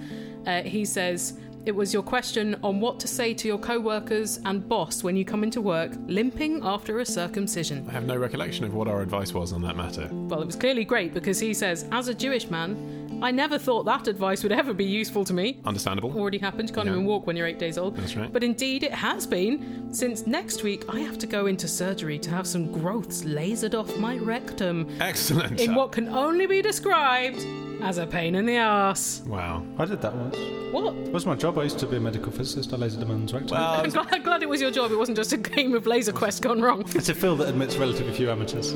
Uh, 0.48 0.62
he 0.62 0.86
says, 0.86 1.38
it 1.66 1.76
was 1.76 1.94
your 1.94 2.02
question 2.02 2.56
on 2.64 2.80
what 2.80 3.00
to 3.00 3.08
say 3.08 3.34
to 3.36 3.48
your 3.48 3.60
co 3.60 3.80
workers 3.80 4.40
and 4.46 4.68
boss 4.68 5.04
when 5.04 5.16
you 5.16 5.24
come 5.24 5.44
into 5.44 5.62
work 5.62 5.92
limping 6.08 6.62
after 6.64 7.00
a 7.00 7.06
circumcision. 7.06 7.88
I 7.88 7.92
have 7.92 8.06
no 8.06 8.16
recollection 8.16 8.66
of 8.66 8.74
what 8.74 8.88
our 8.88 9.02
advice 9.02 9.34
was 9.34 9.54
on 9.54 9.62
that 9.62 9.76
matter. 9.76 10.10
Well, 10.12 10.42
it 10.42 10.46
was 10.46 10.56
clearly 10.56 10.84
great 10.84 11.14
because 11.14 11.40
he 11.40 11.54
says, 11.54 11.86
as 11.92 12.08
a 12.08 12.16
Jewish 12.16 12.50
man, 12.50 13.20
I 13.22 13.30
never 13.30 13.60
thought 13.60 13.84
that 13.84 14.08
advice 14.08 14.42
would 14.42 14.52
ever 14.52 14.74
be 14.74 14.86
useful 14.86 15.24
to 15.26 15.34
me. 15.34 15.60
Understandable. 15.64 16.12
Already 16.18 16.40
happened. 16.40 16.70
You 16.70 16.76
can't 16.76 16.88
yeah. 16.88 16.94
even 16.94 17.06
walk 17.06 17.28
when 17.28 17.38
you're 17.38 17.46
eight 17.46 17.60
days 17.60 17.78
old. 17.78 17.96
That's 17.96 18.16
right. 18.16 18.34
But 18.34 18.44
indeed, 18.44 18.82
it 18.82 18.94
has 18.94 19.28
been. 19.28 19.94
Since 19.94 20.26
next 20.26 20.64
week, 20.64 20.86
I 20.90 21.02
have 21.02 21.20
to 21.20 21.28
go 21.28 21.46
into 21.46 21.68
surgery 21.68 22.18
to 22.18 22.32
have 22.32 22.48
some 22.48 22.72
growths 22.72 23.22
lasered 23.22 23.80
off 23.80 23.96
my 23.98 24.18
rectum. 24.18 24.90
Excellent. 25.00 25.62
In 25.62 25.76
what 25.76 25.92
can 25.92 26.10
only 26.10 26.48
be 26.48 26.64
described 26.64 27.46
as 27.84 27.98
a 27.98 28.06
pain 28.08 28.36
in 28.36 28.46
the 28.46 28.56
ass. 28.58 29.22
Wow. 29.26 29.66
I 29.78 29.86
did 29.86 30.02
that 30.02 30.14
once. 30.16 30.38
What? 30.72 30.96
It 30.96 31.12
was 31.12 31.26
my 31.26 31.36
job. 31.36 31.58
I 31.58 31.64
used 31.64 31.80
to 31.80 31.88
be 31.88 31.98
a 31.98 32.00
medical 32.00 32.32
physicist. 32.32 32.74
I 32.74 32.78
lasered 32.78 33.02
a 33.02 33.06
man's 33.06 33.34
rectum. 33.34 33.58
Well, 33.58 33.82
I'm 33.84 33.90
glad, 33.90 34.24
glad 34.24 34.44
it 34.44 34.50
was 34.50 34.62
your 34.62 34.72
job. 34.72 34.92
It 34.92 34.98
wasn't 34.98 35.18
just 35.18 35.34
a 35.34 35.38
game 35.38 35.74
of 35.74 35.86
Laser 35.88 36.14
Quest 36.14 36.42
gone 36.42 36.62
wrong. 36.62 36.84
It's 36.96 37.10
a 37.10 37.16
field 37.16 37.40
that 37.40 37.50
admits 37.50 37.76
relatively 37.78 38.14
few 38.14 38.30
amateurs. 38.30 38.74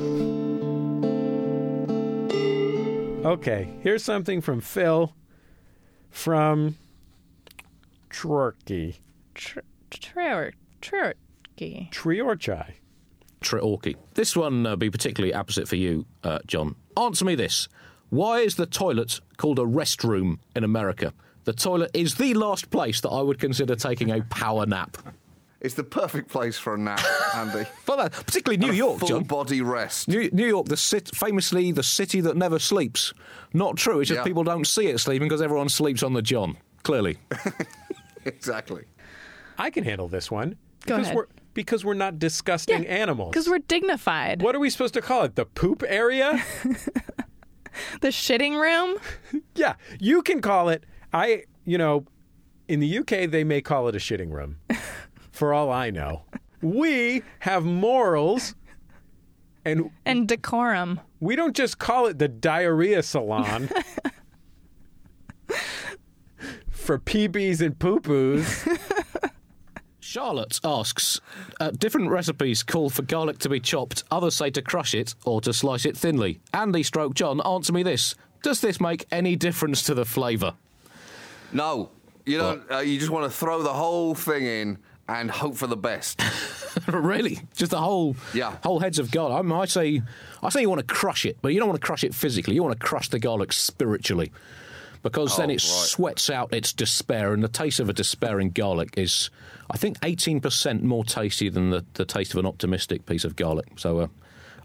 Okay, 3.26 3.68
here's 3.82 4.04
something 4.04 4.40
from 4.40 4.60
Phil 4.60 5.12
from 6.10 6.76
Turkey. 8.10 9.00
Trior- 9.34 10.52
Turkey. 10.80 11.88
Triorchai. 11.92 12.74
Treorchy. 13.40 13.96
This 14.14 14.36
one 14.36 14.66
uh, 14.66 14.76
be 14.76 14.90
particularly 14.90 15.32
apposite 15.32 15.66
for 15.68 15.76
you, 15.76 16.06
uh, 16.22 16.38
John. 16.46 16.76
Answer 16.96 17.24
me 17.24 17.34
this: 17.34 17.68
Why 18.10 18.40
is 18.40 18.54
the 18.56 18.66
toilet 18.66 19.20
called 19.36 19.58
a 19.58 19.62
restroom 19.62 20.38
in 20.54 20.64
America? 20.64 21.12
The 21.44 21.52
toilet 21.52 21.90
is 21.94 22.14
the 22.16 22.34
last 22.34 22.70
place 22.70 23.00
that 23.00 23.08
I 23.08 23.20
would 23.22 23.38
consider 23.38 23.76
taking 23.76 24.10
a 24.10 24.22
power 24.22 24.66
nap. 24.66 24.96
It's 25.60 25.74
the 25.74 25.84
perfect 25.84 26.28
place 26.28 26.58
for 26.58 26.74
a 26.74 26.78
nap, 26.78 27.00
Andy. 27.34 27.64
But 27.86 27.96
that, 27.96 28.12
particularly 28.12 28.58
New 28.58 28.66
And 28.68 28.74
a 28.74 28.76
York, 28.76 28.98
full 29.00 29.08
John. 29.08 29.24
body 29.24 29.60
rest. 29.62 30.06
New, 30.08 30.28
New 30.32 30.46
York, 30.46 30.66
the 30.66 30.76
cit- 30.76 31.14
famously 31.14 31.72
the 31.72 31.82
city 31.82 32.20
that 32.20 32.36
never 32.36 32.58
sleeps. 32.58 33.12
Not 33.52 33.76
true. 33.76 34.00
It's 34.00 34.08
just 34.08 34.18
Yeah. 34.18 34.24
people 34.24 34.44
don't 34.44 34.66
see 34.66 34.86
it 34.88 34.98
sleeping 34.98 35.26
because 35.28 35.42
everyone 35.42 35.68
sleeps 35.68 36.02
on 36.02 36.12
the 36.12 36.22
John. 36.22 36.56
Clearly. 36.82 37.16
exactly. 38.24 38.84
I 39.58 39.70
can 39.70 39.82
handle 39.84 40.08
this 40.08 40.30
one. 40.30 40.56
Go 40.84 40.96
ahead. 40.96 41.14
We're, 41.16 41.26
because 41.54 41.84
we're 41.84 41.94
not 41.94 42.18
disgusting 42.18 42.86
animals. 42.86 43.30
Because 43.32 43.48
we're 43.48 43.58
dignified. 43.60 44.42
What 44.42 44.54
are 44.54 44.60
we 44.60 44.68
supposed 44.70 44.94
to 44.94 45.00
call 45.02 45.24
it? 45.24 45.36
The 45.36 45.46
poop 45.46 45.82
area? 45.86 46.44
The 48.00 48.08
shitting 48.08 48.60
room? 48.60 48.98
yeah, 49.54 49.74
you 50.00 50.22
can 50.22 50.40
call 50.40 50.68
it. 50.68 50.84
I, 51.12 51.44
you 51.64 51.78
know, 51.78 52.04
in 52.68 52.80
the 52.80 52.98
UK 52.98 53.30
they 53.30 53.44
may 53.44 53.60
call 53.60 53.88
it 53.88 53.94
a 53.94 53.98
shitting 53.98 54.30
room. 54.30 54.58
for 55.32 55.52
all 55.54 55.70
I 55.70 55.90
know, 55.90 56.22
we 56.62 57.22
have 57.40 57.64
morals, 57.64 58.54
and 59.64 59.90
and 60.04 60.28
decorum. 60.28 61.00
We 61.20 61.36
don't 61.36 61.56
just 61.56 61.78
call 61.78 62.06
it 62.06 62.18
the 62.18 62.28
diarrhea 62.28 63.02
salon. 63.02 63.68
for 66.70 66.98
PBs 66.98 67.60
and 67.60 67.78
poo 67.78 68.00
poos. 68.00 68.78
Charlotte 70.06 70.60
asks 70.62 71.20
uh, 71.58 71.72
different 71.72 72.10
recipes 72.10 72.62
call 72.62 72.88
for 72.88 73.02
garlic 73.02 73.38
to 73.38 73.48
be 73.48 73.58
chopped, 73.58 74.04
others 74.08 74.36
say 74.36 74.50
to 74.50 74.62
crush 74.62 74.94
it 74.94 75.16
or 75.24 75.40
to 75.40 75.52
slice 75.52 75.84
it 75.84 75.96
thinly. 75.96 76.38
Andy 76.54 76.84
stroke 76.84 77.14
John, 77.14 77.40
answer 77.40 77.72
me 77.72 77.82
this. 77.82 78.14
Does 78.42 78.60
this 78.60 78.80
make 78.80 79.04
any 79.10 79.34
difference 79.34 79.82
to 79.82 79.94
the 79.94 80.04
flavour? 80.04 80.54
No, 81.52 81.90
you 82.24 82.38
don't. 82.38 82.62
Uh, 82.70 82.78
you 82.78 83.00
just 83.00 83.10
want 83.10 83.24
to 83.30 83.36
throw 83.36 83.64
the 83.64 83.72
whole 83.72 84.14
thing 84.14 84.44
in 84.44 84.78
and 85.08 85.28
hope 85.28 85.56
for 85.56 85.66
the 85.66 85.76
best. 85.76 86.22
really? 86.86 87.40
Just 87.56 87.72
the 87.72 87.80
whole 87.80 88.14
Yeah. 88.32 88.56
whole 88.62 88.78
heads 88.78 89.00
of 89.00 89.10
garlic. 89.10 89.38
I, 89.38 89.42
mean, 89.42 89.52
I 89.58 89.64
say 89.64 90.02
I 90.40 90.50
say 90.50 90.60
you 90.60 90.68
want 90.70 90.86
to 90.86 90.94
crush 90.94 91.26
it, 91.26 91.36
but 91.42 91.52
you 91.52 91.58
don't 91.58 91.68
want 91.68 91.80
to 91.80 91.84
crush 91.86 92.04
it 92.04 92.14
physically. 92.14 92.54
You 92.54 92.62
want 92.62 92.78
to 92.78 92.86
crush 92.86 93.08
the 93.08 93.18
garlic 93.18 93.52
spiritually. 93.52 94.30
Because 95.06 95.36
then 95.36 95.50
Oh, 95.50 95.54
it 95.54 95.54
right. 95.54 95.60
sweats 95.60 96.30
out 96.30 96.52
its 96.52 96.72
despair, 96.72 97.32
and 97.32 97.40
the 97.42 97.48
taste 97.48 97.78
of 97.78 97.88
a 97.88 97.92
despairing 97.92 98.50
garlic 98.50 98.94
is, 98.96 99.30
I 99.70 99.76
think, 99.76 100.00
18% 100.00 100.82
more 100.82 101.04
tasty 101.04 101.48
than 101.48 101.70
the, 101.70 101.84
the 101.94 102.04
taste 102.04 102.32
of 102.34 102.38
an 102.40 102.46
optimistic 102.46 103.06
piece 103.06 103.22
of 103.24 103.36
garlic. 103.36 103.66
So 103.76 104.00
uh, 104.00 104.06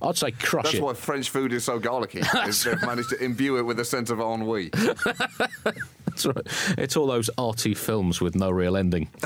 I'd 0.01 0.17
say 0.17 0.31
crush 0.31 0.63
That's 0.63 0.75
it. 0.77 0.81
why 0.81 0.95
French 0.95 1.29
food 1.29 1.53
is 1.53 1.63
so 1.63 1.77
garlicky. 1.77 2.21
is 2.47 2.63
they've 2.63 2.81
managed 2.81 3.09
to 3.09 3.23
imbue 3.23 3.57
it 3.59 3.61
with 3.61 3.79
a 3.79 3.85
sense 3.85 4.09
of 4.09 4.19
ennui. 4.19 4.69
That's 4.73 6.25
right. 6.25 6.47
It's 6.79 6.97
all 6.97 7.05
those 7.05 7.29
arty 7.37 7.75
films 7.75 8.19
with 8.19 8.33
no 8.33 8.49
real 8.49 8.75
ending. 8.75 9.09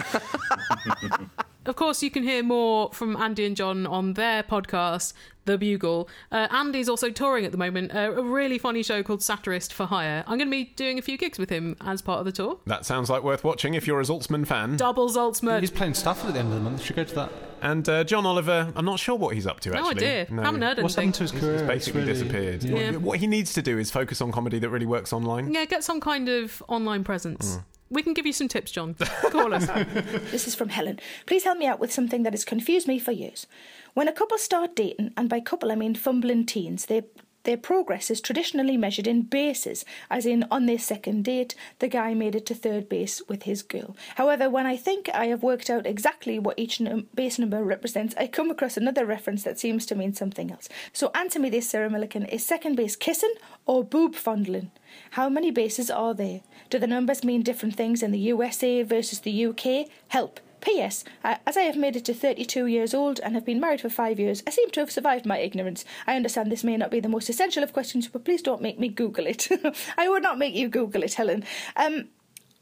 Of 1.66 1.76
course, 1.76 2.04
you 2.04 2.12
can 2.12 2.24
hear 2.24 2.44
more 2.44 2.92
from 2.94 3.16
Andy 3.18 3.46
and 3.46 3.56
John 3.56 3.88
on 3.88 4.14
their 4.14 4.44
podcast, 4.44 5.14
The 5.46 5.58
Bugle. 5.58 6.08
Uh, 6.32 6.48
Andy's 6.52 6.88
also 6.88 7.10
touring 7.10 7.44
at 7.46 7.52
the 7.52 7.58
moment, 7.58 7.94
uh, 7.96 8.14
a 8.16 8.22
really 8.22 8.58
funny 8.58 8.84
show 8.84 9.02
called 9.02 9.22
Satirist 9.22 9.74
for 9.74 9.86
Hire. 9.88 10.24
I'm 10.28 10.38
going 10.38 10.50
to 10.50 10.52
be 10.56 10.66
doing 10.76 11.00
a 11.00 11.02
few 11.02 11.18
gigs 11.18 11.40
with 11.40 11.50
him 11.50 11.76
as 11.82 12.02
part 12.02 12.20
of 12.20 12.26
the 12.26 12.32
tour. 12.32 12.60
That 12.68 12.86
sounds 12.86 13.10
like 13.10 13.24
worth 13.24 13.44
watching 13.44 13.74
if 13.74 13.88
you're 13.88 14.00
a 14.00 14.04
Zaltzman 14.04 14.46
fan. 14.46 14.78
Double 14.78 15.10
Zaltzman. 15.10 15.62
He's 15.62 15.72
playing 15.72 15.96
Stafford 15.96 16.28
at 16.30 16.34
the 16.34 16.40
end 16.40 16.50
of 16.50 16.56
the 16.56 16.62
month. 16.62 16.82
Should 16.84 16.96
go 16.98 17.04
to 17.04 17.16
that. 17.16 17.32
And 17.62 17.88
uh, 17.90 18.04
John 18.04 18.28
Oliver, 18.28 18.72
I'm 18.76 18.86
not 18.86 19.00
sure 19.00 19.16
what 19.16 19.34
he's 19.34 19.48
up 19.48 19.60
to 19.62 19.72
No 19.72 19.90
actually. 19.90 20.06
idea. 20.08 20.26
Haven't 20.44 20.62
heard 20.62 20.78
What's 20.84 20.98
anything. 21.00 21.14
happened 21.14 21.14
to 21.16 21.22
his 21.24 21.32
He's 21.32 21.42
career? 21.42 21.56
It's 21.56 21.64
basically 21.68 22.02
really- 22.02 22.14
disappeared. 22.14 22.64
Yeah. 22.64 22.92
What, 22.92 23.02
what 23.02 23.20
he 23.20 23.28
needs 23.28 23.54
to 23.54 23.62
do 23.64 23.80
is 23.80 23.90
focus 23.90 24.22
on 24.22 24.32
comedy 24.32 24.60
that 24.60 24.70
really 24.70 24.86
works 24.86 25.12
online. 25.14 25.52
Yeah, 25.52 25.66
get 25.66 25.84
some 25.84 26.00
kind 26.00 26.30
of 26.30 26.62
online 26.68 27.04
presence. 27.04 27.58
We 27.90 28.02
can 28.02 28.14
give 28.14 28.26
you 28.26 28.34
some 28.34 28.48
tips, 28.48 28.72
John. 28.72 28.96
Call 29.32 29.54
us. 29.54 29.68
This 30.32 30.48
is 30.48 30.56
from 30.56 30.70
Helen. 30.70 31.00
Please 31.26 31.44
help 31.44 31.58
me 31.58 31.68
out 31.68 31.80
with 31.80 31.94
something 31.94 32.24
that 32.24 32.34
has 32.34 32.44
confused 32.46 32.88
me 32.88 33.00
for 33.00 33.12
years. 33.12 33.46
When 33.94 34.08
a 34.08 34.14
couple 34.14 34.38
start 34.38 34.76
dating, 34.76 35.14
and 35.16 35.30
by 35.30 35.40
couple 35.40 35.72
I 35.72 35.76
mean 35.76 35.96
fumbling 35.96 36.46
teens, 36.46 36.88
their 36.88 37.04
their 37.46 37.58
progress 37.58 38.10
is 38.10 38.22
traditionally 38.22 38.76
measured 38.76 39.06
in 39.06 39.22
bases, 39.22 39.86
as 40.10 40.26
in 40.26 40.46
on 40.50 40.66
their 40.66 40.80
second 40.80 41.24
date, 41.26 41.54
the 41.78 41.88
guy 41.88 42.16
made 42.16 42.36
it 42.36 42.48
to 42.48 42.56
third 42.56 42.90
base 42.90 43.22
with 43.30 43.44
his 43.44 43.62
girl. 43.62 43.96
However, 44.16 44.50
when 44.50 44.66
I 44.66 44.76
think 44.76 45.10
I 45.14 45.28
have 45.28 45.44
worked 45.44 45.70
out 45.70 45.86
exactly 45.86 46.40
what 46.40 46.58
each 46.58 46.82
num- 46.82 47.08
base 47.14 47.38
number 47.38 47.64
represents, 47.64 48.16
I 48.18 48.26
come 48.26 48.50
across 48.50 48.78
another 48.78 49.06
reference 49.06 49.44
that 49.44 49.60
seems 49.60 49.86
to 49.86 49.96
mean 49.96 50.14
something 50.14 50.50
else. 50.52 50.68
So 50.92 51.12
answer 51.14 51.40
me 51.40 51.52
this, 51.52 51.70
Sarah 51.70 51.90
Millican: 51.90 52.28
Is 52.30 52.44
second 52.44 52.78
base 52.78 52.96
kissing 52.96 53.36
or 53.68 53.84
boob 53.84 54.16
fondling? 54.16 54.72
How 55.12 55.30
many 55.30 55.52
bases 55.52 55.92
are 55.92 56.16
there? 56.16 56.42
Do 56.70 56.80
the 56.80 56.88
numbers 56.88 57.24
mean 57.24 57.44
different 57.44 57.76
things 57.76 58.02
in 58.02 58.12
the 58.12 58.20
USA 58.20 58.84
versus 58.84 59.20
the 59.20 59.46
UK? 59.46 59.88
Help. 60.10 60.40
P.S. 60.62 61.04
As 61.24 61.58
I 61.58 61.62
have 61.62 61.78
made 61.78 61.96
it 61.96 62.06
to 62.06 62.14
32 62.14 62.66
years 62.66 62.96
old 62.96 63.20
and 63.20 63.36
have 63.36 63.46
been 63.46 63.60
married 63.60 63.82
for 63.82 63.90
five 63.90 64.20
years, 64.20 64.42
I 64.48 64.50
seem 64.50 64.72
to 64.72 64.80
have 64.80 64.90
survived 64.90 65.26
my 65.26 65.38
ignorance. 65.38 65.86
I 66.08 66.16
understand 66.16 66.52
this 66.52 66.64
may 66.64 66.76
not 66.76 66.90
be 66.90 67.00
the 67.00 67.08
most 67.08 67.30
essential 67.30 67.64
of 67.64 67.72
questions, 67.72 68.08
but 68.08 68.26
please 68.26 68.42
don't 68.42 68.64
make 68.64 68.80
me 68.80 68.88
Google 68.88 69.28
it. 69.28 69.48
I 69.98 70.10
would 70.10 70.24
not 70.24 70.40
make 70.40 70.56
you 70.56 70.68
Google 70.68 71.04
it, 71.04 71.14
Helen. 71.14 71.44
Um, 71.76 72.08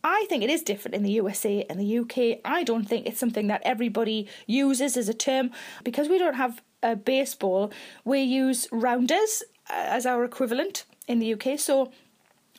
I 0.03 0.25
think 0.27 0.43
it 0.43 0.49
is 0.49 0.63
different 0.63 0.95
in 0.95 1.03
the 1.03 1.11
USA 1.11 1.65
and 1.69 1.79
the 1.79 1.99
UK. 1.99 2.41
I 2.43 2.63
don't 2.63 2.83
think 2.83 3.07
it's 3.07 3.19
something 3.19 3.47
that 3.47 3.61
everybody 3.63 4.27
uses 4.47 4.97
as 4.97 5.07
a 5.07 5.13
term 5.13 5.51
because 5.85 6.09
we 6.09 6.17
don't 6.17 6.35
have 6.35 6.61
a 6.81 6.97
baseball. 6.97 7.71
We 8.03 8.19
use 8.21 8.67
rounders 8.69 9.43
uh, 9.69 9.75
as 9.75 10.05
our 10.05 10.25
equivalent 10.25 10.83
in 11.07 11.19
the 11.19 11.33
UK. 11.33 11.57
So 11.57 11.93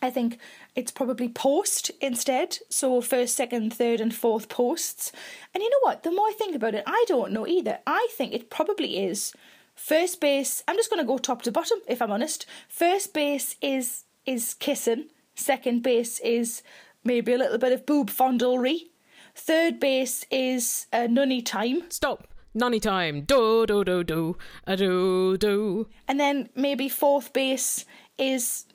I 0.00 0.08
think 0.10 0.38
it's 0.74 0.90
probably 0.90 1.28
post 1.28 1.90
instead. 2.00 2.58
So 2.68 3.00
first, 3.00 3.36
second, 3.36 3.72
third, 3.72 4.00
and 4.00 4.14
fourth 4.14 4.48
posts. 4.48 5.12
And 5.54 5.62
you 5.62 5.70
know 5.70 5.78
what? 5.82 6.02
The 6.02 6.10
more 6.10 6.26
I 6.26 6.34
think 6.36 6.54
about 6.56 6.74
it, 6.74 6.84
I 6.86 7.04
don't 7.08 7.32
know 7.32 7.46
either. 7.46 7.78
I 7.86 8.08
think 8.12 8.32
it 8.32 8.50
probably 8.50 9.04
is 9.04 9.32
first 9.74 10.20
base. 10.20 10.62
I'm 10.66 10.76
just 10.76 10.90
going 10.90 11.02
to 11.02 11.06
go 11.06 11.18
top 11.18 11.42
to 11.42 11.52
bottom, 11.52 11.78
if 11.86 12.00
I'm 12.00 12.10
honest. 12.10 12.46
First 12.68 13.12
base 13.14 13.56
is 13.60 14.04
is 14.26 14.54
kissing. 14.54 15.06
Second 15.34 15.82
base 15.82 16.18
is 16.20 16.62
maybe 17.04 17.32
a 17.32 17.38
little 17.38 17.58
bit 17.58 17.72
of 17.72 17.86
boob 17.86 18.08
fondlery. 18.10 18.90
Third 19.34 19.80
base 19.80 20.24
is 20.30 20.86
uh, 20.92 21.06
nunny 21.10 21.42
time. 21.42 21.82
Stop. 21.90 22.28
Nunny 22.54 22.78
time. 22.78 23.22
Do, 23.22 23.66
do, 23.66 23.84
do, 23.84 24.04
do. 24.04 24.36
A 24.66 24.76
do, 24.76 25.36
do. 25.36 25.88
And 26.06 26.20
then 26.20 26.48
maybe 26.54 26.88
fourth 26.88 27.32
base 27.32 27.84
is 28.16 28.66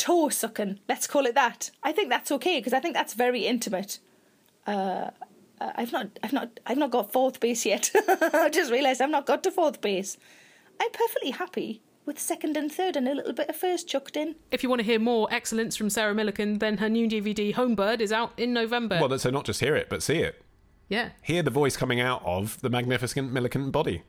toe 0.00 0.30
sucking. 0.30 0.80
Let's 0.88 1.06
call 1.06 1.26
it 1.26 1.34
that. 1.34 1.70
I 1.82 1.92
think 1.92 2.08
that's 2.08 2.32
okay 2.32 2.58
because 2.58 2.72
I 2.72 2.80
think 2.80 2.94
that's 2.94 3.14
very 3.14 3.46
intimate. 3.46 3.98
Uh, 4.66 5.10
uh, 5.60 5.72
I've 5.76 5.92
not, 5.92 6.18
I've 6.22 6.32
not, 6.32 6.58
I've 6.66 6.78
not 6.78 6.90
got 6.90 7.12
fourth 7.12 7.38
base 7.38 7.66
yet. 7.66 7.90
I 8.08 8.48
just 8.50 8.72
realised 8.72 9.00
I've 9.02 9.10
not 9.10 9.26
got 9.26 9.42
to 9.44 9.50
fourth 9.50 9.80
base. 9.80 10.16
I'm 10.80 10.90
perfectly 10.90 11.30
happy 11.32 11.82
with 12.06 12.18
second 12.18 12.56
and 12.56 12.72
third 12.72 12.96
and 12.96 13.06
a 13.06 13.14
little 13.14 13.34
bit 13.34 13.50
of 13.50 13.56
first 13.56 13.86
chucked 13.86 14.16
in. 14.16 14.36
If 14.50 14.62
you 14.62 14.70
want 14.70 14.80
to 14.80 14.86
hear 14.86 14.98
more 14.98 15.28
excellence 15.30 15.76
from 15.76 15.90
Sarah 15.90 16.14
Millican, 16.14 16.58
then 16.60 16.78
her 16.78 16.88
new 16.88 17.06
DVD, 17.06 17.54
Homebird, 17.54 18.00
is 18.00 18.10
out 18.10 18.32
in 18.38 18.54
November. 18.54 18.98
Well, 19.00 19.18
so 19.18 19.28
not 19.30 19.44
just 19.44 19.60
hear 19.60 19.76
it, 19.76 19.88
but 19.90 20.02
see 20.02 20.18
it. 20.18 20.42
yeah. 20.88 21.10
Hear 21.22 21.42
the 21.42 21.50
voice 21.50 21.76
coming 21.76 22.00
out 22.00 22.22
of 22.24 22.58
the 22.62 22.70
magnificent 22.70 23.32
Millican 23.34 23.70
body. 23.70 24.02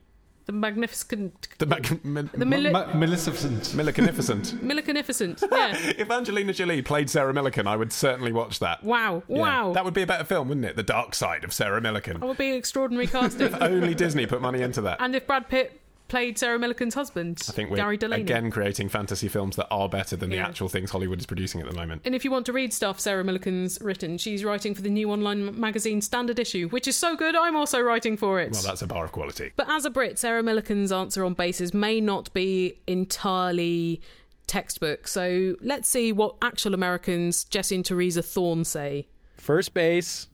The 0.46 0.52
magnificent. 0.52 1.48
The 1.58 1.66
mag- 1.66 2.04
mi- 2.04 2.22
The 2.22 2.44
Mili- 2.44 2.72
Ma- 2.72 2.92
Maleficent. 2.94 3.62
Millicanificent. 3.76 4.54
Millicanificent. 4.62 5.42
Yeah. 5.52 5.76
if 5.98 6.10
Angelina 6.10 6.52
Jolie 6.52 6.82
played 6.82 7.08
Sarah 7.10 7.32
Millican, 7.32 7.66
I 7.66 7.76
would 7.76 7.92
certainly 7.92 8.32
watch 8.32 8.58
that. 8.58 8.82
Wow. 8.82 9.22
Yeah. 9.28 9.38
Wow. 9.38 9.72
That 9.72 9.84
would 9.84 9.94
be 9.94 10.02
a 10.02 10.06
better 10.06 10.24
film, 10.24 10.48
wouldn't 10.48 10.66
it? 10.66 10.76
The 10.76 10.82
Dark 10.82 11.14
Side 11.14 11.44
of 11.44 11.52
Sarah 11.52 11.80
Millican. 11.80 12.20
That 12.20 12.26
would 12.26 12.38
be 12.38 12.50
an 12.50 12.56
extraordinary 12.56 13.06
casting. 13.06 13.46
If 13.46 13.60
only 13.62 13.94
Disney 13.94 14.26
put 14.26 14.40
money 14.40 14.62
into 14.62 14.80
that. 14.82 14.98
and 15.00 15.14
if 15.14 15.26
Brad 15.26 15.48
Pitt 15.48 15.80
played 16.12 16.36
Sarah 16.36 16.58
Millican's 16.58 16.92
husband, 16.92 17.42
I 17.48 17.52
think 17.52 17.70
we're 17.70 17.76
Gary 17.76 17.96
Delaney. 17.96 18.20
again 18.20 18.50
creating 18.50 18.90
fantasy 18.90 19.28
films 19.28 19.56
that 19.56 19.66
are 19.70 19.88
better 19.88 20.14
than 20.14 20.28
the 20.28 20.36
actual 20.36 20.68
things 20.68 20.90
Hollywood 20.90 21.18
is 21.18 21.24
producing 21.24 21.62
at 21.62 21.66
the 21.66 21.72
moment. 21.72 22.02
And 22.04 22.14
if 22.14 22.22
you 22.22 22.30
want 22.30 22.44
to 22.46 22.52
read 22.52 22.74
stuff 22.74 23.00
Sarah 23.00 23.24
Millican's 23.24 23.80
written, 23.80 24.18
she's 24.18 24.44
writing 24.44 24.74
for 24.74 24.82
the 24.82 24.90
new 24.90 25.10
online 25.10 25.58
magazine 25.58 26.02
Standard 26.02 26.38
Issue, 26.38 26.68
which 26.68 26.86
is 26.86 26.96
so 26.96 27.16
good 27.16 27.34
I'm 27.34 27.56
also 27.56 27.80
writing 27.80 28.18
for 28.18 28.38
it. 28.40 28.52
Well, 28.52 28.60
that's 28.60 28.82
a 28.82 28.86
bar 28.86 29.06
of 29.06 29.12
quality. 29.12 29.52
But 29.56 29.70
as 29.70 29.86
a 29.86 29.90
Brit, 29.90 30.18
Sarah 30.18 30.42
Millican's 30.42 30.92
answer 30.92 31.24
on 31.24 31.32
bases 31.32 31.72
may 31.72 31.98
not 31.98 32.30
be 32.34 32.74
entirely 32.86 34.02
textbook. 34.46 35.08
So 35.08 35.56
let's 35.62 35.88
see 35.88 36.12
what 36.12 36.36
actual 36.42 36.74
Americans, 36.74 37.44
Jesse 37.44 37.74
and 37.76 37.84
Teresa 37.86 38.22
Thorn, 38.22 38.66
say. 38.66 39.08
First 39.38 39.72
base 39.72 40.28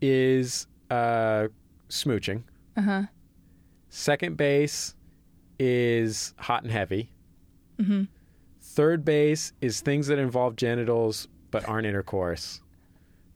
is 0.00 0.66
uh, 0.90 1.48
smooching. 1.90 2.44
Uh 2.78 2.80
huh. 2.80 3.02
Second 3.90 4.38
base 4.38 4.94
is 5.58 6.34
hot 6.38 6.62
and 6.62 6.72
heavy. 6.72 7.10
Mhm. 7.78 8.08
Third 8.60 9.04
base 9.04 9.52
is 9.60 9.80
things 9.80 10.06
that 10.06 10.18
involve 10.18 10.56
genitals 10.56 11.28
but 11.50 11.68
aren't 11.68 11.86
intercourse. 11.86 12.60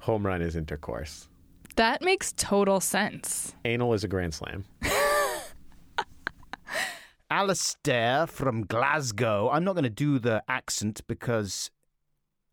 Home 0.01 0.27
run 0.27 0.41
is 0.43 0.57
intercourse. 0.57 1.29
That 1.77 2.01
makes 2.03 2.33
total 2.33 2.81
sense. 2.81 3.55
Anal 3.64 3.93
is 3.93 4.03
a 4.05 4.09
grand 4.09 4.35
slam. 4.35 4.64
Alistair 7.31 8.27
from 8.27 8.64
Glasgow. 8.64 9.51
I'm 9.51 9.64
not 9.64 9.73
going 9.75 9.85
to 9.85 9.91
do 9.91 10.19
the 10.19 10.43
accent 10.49 11.01
because 11.09 11.71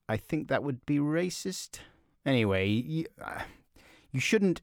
I 0.09 0.17
think 0.17 0.47
that 0.47 0.63
would 0.63 0.85
be 0.85 0.97
racist. 0.97 1.79
Anyway, 2.25 2.67
you, 2.67 3.05
uh, 3.23 3.43
you 4.11 4.19
shouldn't 4.19 4.61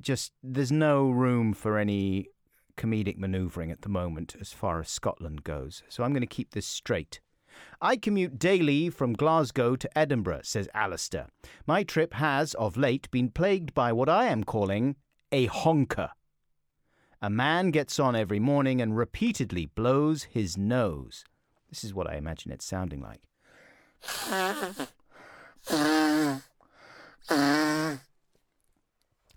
just. 0.00 0.32
There's 0.42 0.72
no 0.72 1.10
room 1.10 1.52
for 1.52 1.76
any 1.78 2.28
comedic 2.76 3.16
manoeuvring 3.16 3.70
at 3.70 3.82
the 3.82 3.88
moment 3.88 4.36
as 4.40 4.52
far 4.52 4.80
as 4.80 4.88
Scotland 4.88 5.44
goes, 5.44 5.82
so 5.88 6.02
I'm 6.02 6.12
going 6.12 6.20
to 6.20 6.26
keep 6.26 6.50
this 6.50 6.66
straight. 6.66 7.20
I 7.80 7.96
commute 7.96 8.38
daily 8.38 8.90
from 8.90 9.12
Glasgow 9.12 9.76
to 9.76 9.98
Edinburgh, 9.98 10.40
says 10.42 10.68
Alistair. 10.74 11.28
My 11.66 11.84
trip 11.84 12.14
has, 12.14 12.54
of 12.54 12.76
late, 12.76 13.10
been 13.10 13.30
plagued 13.30 13.74
by 13.74 13.92
what 13.92 14.08
I 14.08 14.26
am 14.26 14.42
calling 14.44 14.96
a 15.30 15.46
honker. 15.46 16.10
A 17.22 17.30
man 17.30 17.70
gets 17.70 17.98
on 17.98 18.16
every 18.16 18.40
morning 18.40 18.80
and 18.80 18.96
repeatedly 18.96 19.66
blows 19.66 20.24
his 20.24 20.58
nose. 20.58 21.24
This 21.70 21.84
is 21.84 21.94
what 21.94 22.08
I 22.08 22.16
imagine 22.16 22.52
it 22.52 22.60
sounding 22.60 23.00
like. 23.00 23.22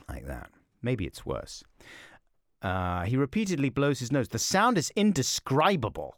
Like 0.10 0.26
that. 0.26 0.50
Maybe 0.82 1.06
it's 1.06 1.26
worse. 1.26 1.64
Uh, 2.62 3.04
he 3.04 3.16
repeatedly 3.16 3.70
blows 3.70 4.00
his 4.00 4.12
nose. 4.12 4.28
The 4.30 4.40
sound 4.40 4.78
is 4.78 4.92
indescribable. 4.96 6.16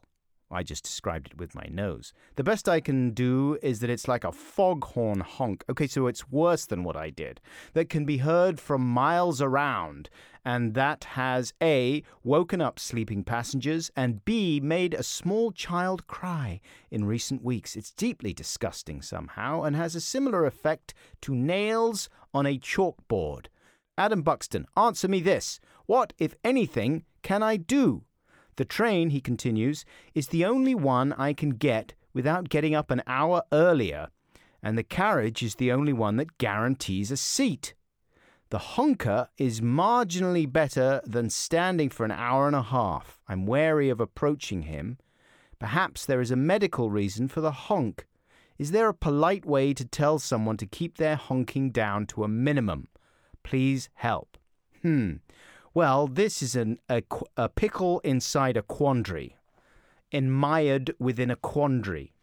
I 0.51 0.63
just 0.63 0.83
described 0.83 1.27
it 1.27 1.37
with 1.37 1.53
my 1.53 1.67
nose. 1.69 2.11
The 2.35 2.43
best 2.43 2.67
I 2.67 2.79
can 2.79 3.11
do 3.11 3.59
is 3.61 3.81
that 3.81 3.89
it's 3.89 4.07
like 4.07 4.23
a 4.23 4.31
foghorn 4.31 5.19
honk. 5.19 5.63
Okay, 5.69 5.85
so 5.85 6.07
it's 6.07 6.31
worse 6.31 6.65
than 6.65 6.83
what 6.83 6.95
I 6.95 7.11
did. 7.11 7.39
That 7.73 7.89
can 7.89 8.03
be 8.03 8.17
heard 8.17 8.59
from 8.59 8.81
miles 8.81 9.43
around, 9.43 10.09
and 10.43 10.73
that 10.73 11.03
has 11.03 11.53
A, 11.61 12.01
woken 12.23 12.61
up 12.61 12.79
sleeping 12.79 13.23
passengers, 13.23 13.91
and 13.95 14.25
B, 14.25 14.59
made 14.59 14.95
a 14.95 15.03
small 15.03 15.51
child 15.51 16.07
cry 16.07 16.61
in 16.89 17.05
recent 17.05 17.43
weeks. 17.43 17.75
It's 17.75 17.91
deeply 17.91 18.33
disgusting 18.33 19.03
somehow, 19.03 19.61
and 19.61 19.75
has 19.75 19.93
a 19.93 20.01
similar 20.01 20.47
effect 20.47 20.95
to 21.21 21.35
nails 21.35 22.09
on 22.33 22.47
a 22.47 22.57
chalkboard. 22.57 23.47
Adam 23.99 24.23
Buxton, 24.23 24.65
answer 24.75 25.07
me 25.09 25.19
this. 25.19 25.59
What, 25.89 26.13
if 26.19 26.35
anything, 26.43 27.03
can 27.23 27.41
I 27.41 27.57
do? 27.57 28.03
The 28.57 28.63
train, 28.63 29.09
he 29.09 29.19
continues, 29.19 29.85
is 30.13 30.27
the 30.27 30.45
only 30.45 30.75
one 30.75 31.13
I 31.13 31.33
can 31.33 31.49
get 31.49 31.95
without 32.13 32.47
getting 32.47 32.75
up 32.75 32.91
an 32.91 33.01
hour 33.07 33.41
earlier, 33.51 34.09
and 34.61 34.77
the 34.77 34.83
carriage 34.83 35.41
is 35.41 35.55
the 35.55 35.71
only 35.71 35.91
one 35.91 36.17
that 36.17 36.37
guarantees 36.37 37.09
a 37.09 37.17
seat. 37.17 37.73
The 38.51 38.59
honker 38.59 39.29
is 39.39 39.61
marginally 39.61 40.45
better 40.45 41.01
than 41.07 41.31
standing 41.31 41.89
for 41.89 42.05
an 42.05 42.11
hour 42.11 42.45
and 42.45 42.55
a 42.55 42.61
half. 42.61 43.19
I'm 43.27 43.47
wary 43.47 43.89
of 43.89 43.99
approaching 43.99 44.61
him. 44.61 44.99
Perhaps 45.57 46.05
there 46.05 46.21
is 46.21 46.29
a 46.29 46.35
medical 46.35 46.91
reason 46.91 47.27
for 47.27 47.41
the 47.41 47.65
honk. 47.65 48.05
Is 48.59 48.69
there 48.69 48.89
a 48.89 48.93
polite 48.93 49.43
way 49.43 49.73
to 49.73 49.85
tell 49.85 50.19
someone 50.19 50.57
to 50.57 50.67
keep 50.67 50.99
their 50.99 51.15
honking 51.15 51.71
down 51.71 52.05
to 52.13 52.23
a 52.23 52.27
minimum? 52.27 52.89
Please 53.41 53.89
help. 53.95 54.37
Hmm. 54.83 55.13
Well, 55.73 56.07
this 56.07 56.41
is 56.41 56.55
an, 56.55 56.79
a, 56.89 57.03
a 57.37 57.49
pickle 57.49 57.99
inside 57.99 58.57
a 58.57 58.61
quandary, 58.61 59.35
enmired 60.11 60.95
within 60.99 61.29
a 61.29 61.35
quandary. 61.35 62.13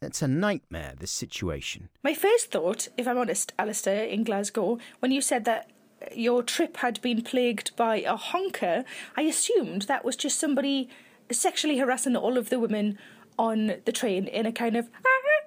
It's 0.00 0.22
a 0.22 0.28
nightmare, 0.28 0.94
this 0.98 1.10
situation. 1.10 1.88
My 2.02 2.14
first 2.14 2.50
thought, 2.50 2.88
if 2.96 3.08
I'm 3.08 3.18
honest, 3.18 3.52
Alistair, 3.58 4.04
in 4.04 4.24
Glasgow, 4.24 4.78
when 5.00 5.10
you 5.10 5.20
said 5.20 5.44
that 5.44 5.70
your 6.14 6.42
trip 6.42 6.78
had 6.78 7.00
been 7.02 7.22
plagued 7.22 7.74
by 7.76 8.02
a 8.02 8.16
honker, 8.16 8.84
I 9.16 9.22
assumed 9.22 9.82
that 9.82 10.04
was 10.04 10.16
just 10.16 10.38
somebody 10.38 10.88
sexually 11.30 11.78
harassing 11.78 12.16
all 12.16 12.38
of 12.38 12.48
the 12.48 12.60
women 12.60 12.98
on 13.38 13.74
the 13.84 13.92
train 13.92 14.26
in 14.26 14.46
a 14.46 14.52
kind 14.52 14.76
of 14.76 14.88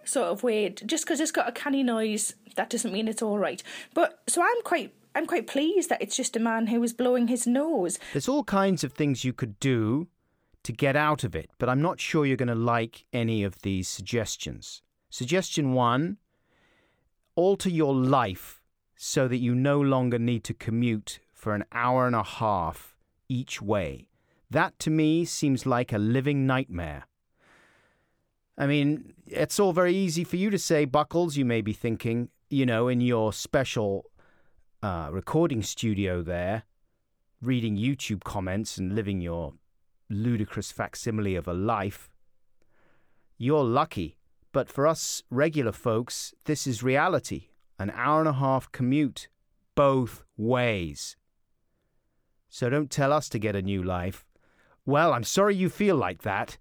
sort 0.04 0.28
of 0.28 0.44
way. 0.44 0.70
Just 0.70 1.06
because 1.06 1.20
it's 1.20 1.32
got 1.32 1.50
a 1.50 1.52
canny 1.52 1.84
noise, 1.84 2.36
that 2.56 2.70
doesn't 2.70 2.92
mean 2.92 3.08
it's 3.08 3.22
all 3.22 3.40
right. 3.40 3.64
But 3.94 4.22
so 4.28 4.42
I'm 4.42 4.62
quite. 4.64 4.94
I'm 5.14 5.26
quite 5.26 5.48
pleased 5.48 5.90
that 5.90 6.02
it's 6.02 6.16
just 6.16 6.36
a 6.36 6.40
man 6.40 6.68
who 6.68 6.80
was 6.80 6.94
blowing 6.94 7.28
his 7.28 7.46
nose. 7.46 8.00
There's 8.14 8.30
all 8.30 8.44
kinds 8.44 8.84
of 8.84 8.94
things 8.94 9.26
you 9.26 9.34
could 9.34 9.60
do 9.60 10.08
to 10.64 10.72
get 10.72 10.96
out 10.96 11.24
of 11.24 11.36
it, 11.36 11.50
but 11.58 11.70
I'm 11.70 11.82
not 11.82 12.00
sure 12.00 12.26
you're 12.26 12.38
going 12.38 12.48
to 12.48 12.56
like 12.56 13.06
any 13.12 13.44
of 13.44 13.62
these 13.62 13.88
suggestions. 13.88 14.82
Suggestion 15.10 15.74
one 15.74 16.18
alter 17.36 17.70
your 17.70 17.94
life 17.94 18.62
so 18.96 19.28
that 19.28 19.38
you 19.38 19.56
no 19.56 19.80
longer 19.82 20.20
need 20.20 20.44
to 20.44 20.54
commute 20.54 21.20
for 21.34 21.56
an 21.56 21.66
hour 21.72 22.06
and 22.06 22.16
a 22.16 22.24
half 22.24 22.96
each 23.28 23.62
way. 23.62 24.08
That 24.50 24.78
to 24.80 24.90
me 24.90 25.26
seems 25.26 25.66
like 25.66 25.92
a 25.92 25.98
living 25.98 26.46
nightmare. 26.46 27.08
I 28.58 28.68
mean, 28.68 29.14
it's 29.26 29.60
all 29.60 29.74
very 29.74 29.96
easy 29.96 30.24
for 30.24 30.36
you 30.36 30.50
to 30.52 30.60
say, 30.60 30.86
Buckles, 30.86 31.38
you 31.38 31.46
may 31.46 31.62
be 31.62 31.74
thinking, 31.74 32.30
you 32.50 32.66
know, 32.66 32.88
in 32.90 33.02
your 33.02 33.34
special 33.34 34.11
uh, 34.84 35.10
recording 35.12 35.62
studio 35.62 36.24
there, 36.24 36.64
reading 37.40 37.78
YouTube 37.78 38.24
comments 38.24 38.78
and 38.78 38.96
living 38.96 39.22
your 39.22 39.54
ludicrous 40.10 40.72
facsimile 40.72 41.36
of 41.36 41.48
a 41.48 41.54
life. 41.54 42.10
You're 43.38 43.64
lucky, 43.64 44.18
but 44.52 44.70
for 44.70 44.88
us 44.88 45.22
regular 45.30 45.72
folks, 45.72 46.34
this 46.46 46.66
is 46.66 46.82
reality. 46.82 47.50
An 47.78 47.92
hour 47.96 48.20
and 48.20 48.30
a 48.30 48.34
half 48.34 48.72
commute, 48.72 49.28
both 49.76 50.24
ways. 50.36 51.16
So 52.50 52.70
don't 52.70 52.92
tell 52.92 53.14
us 53.14 53.30
to 53.30 53.40
get 53.40 53.56
a 53.56 53.62
new 53.62 53.84
life. 53.84 54.26
Well, 54.86 55.14
I'm 55.14 55.24
sorry 55.24 55.56
you 55.56 55.70
feel 55.70 55.96
like 55.96 56.24
that, 56.24 56.58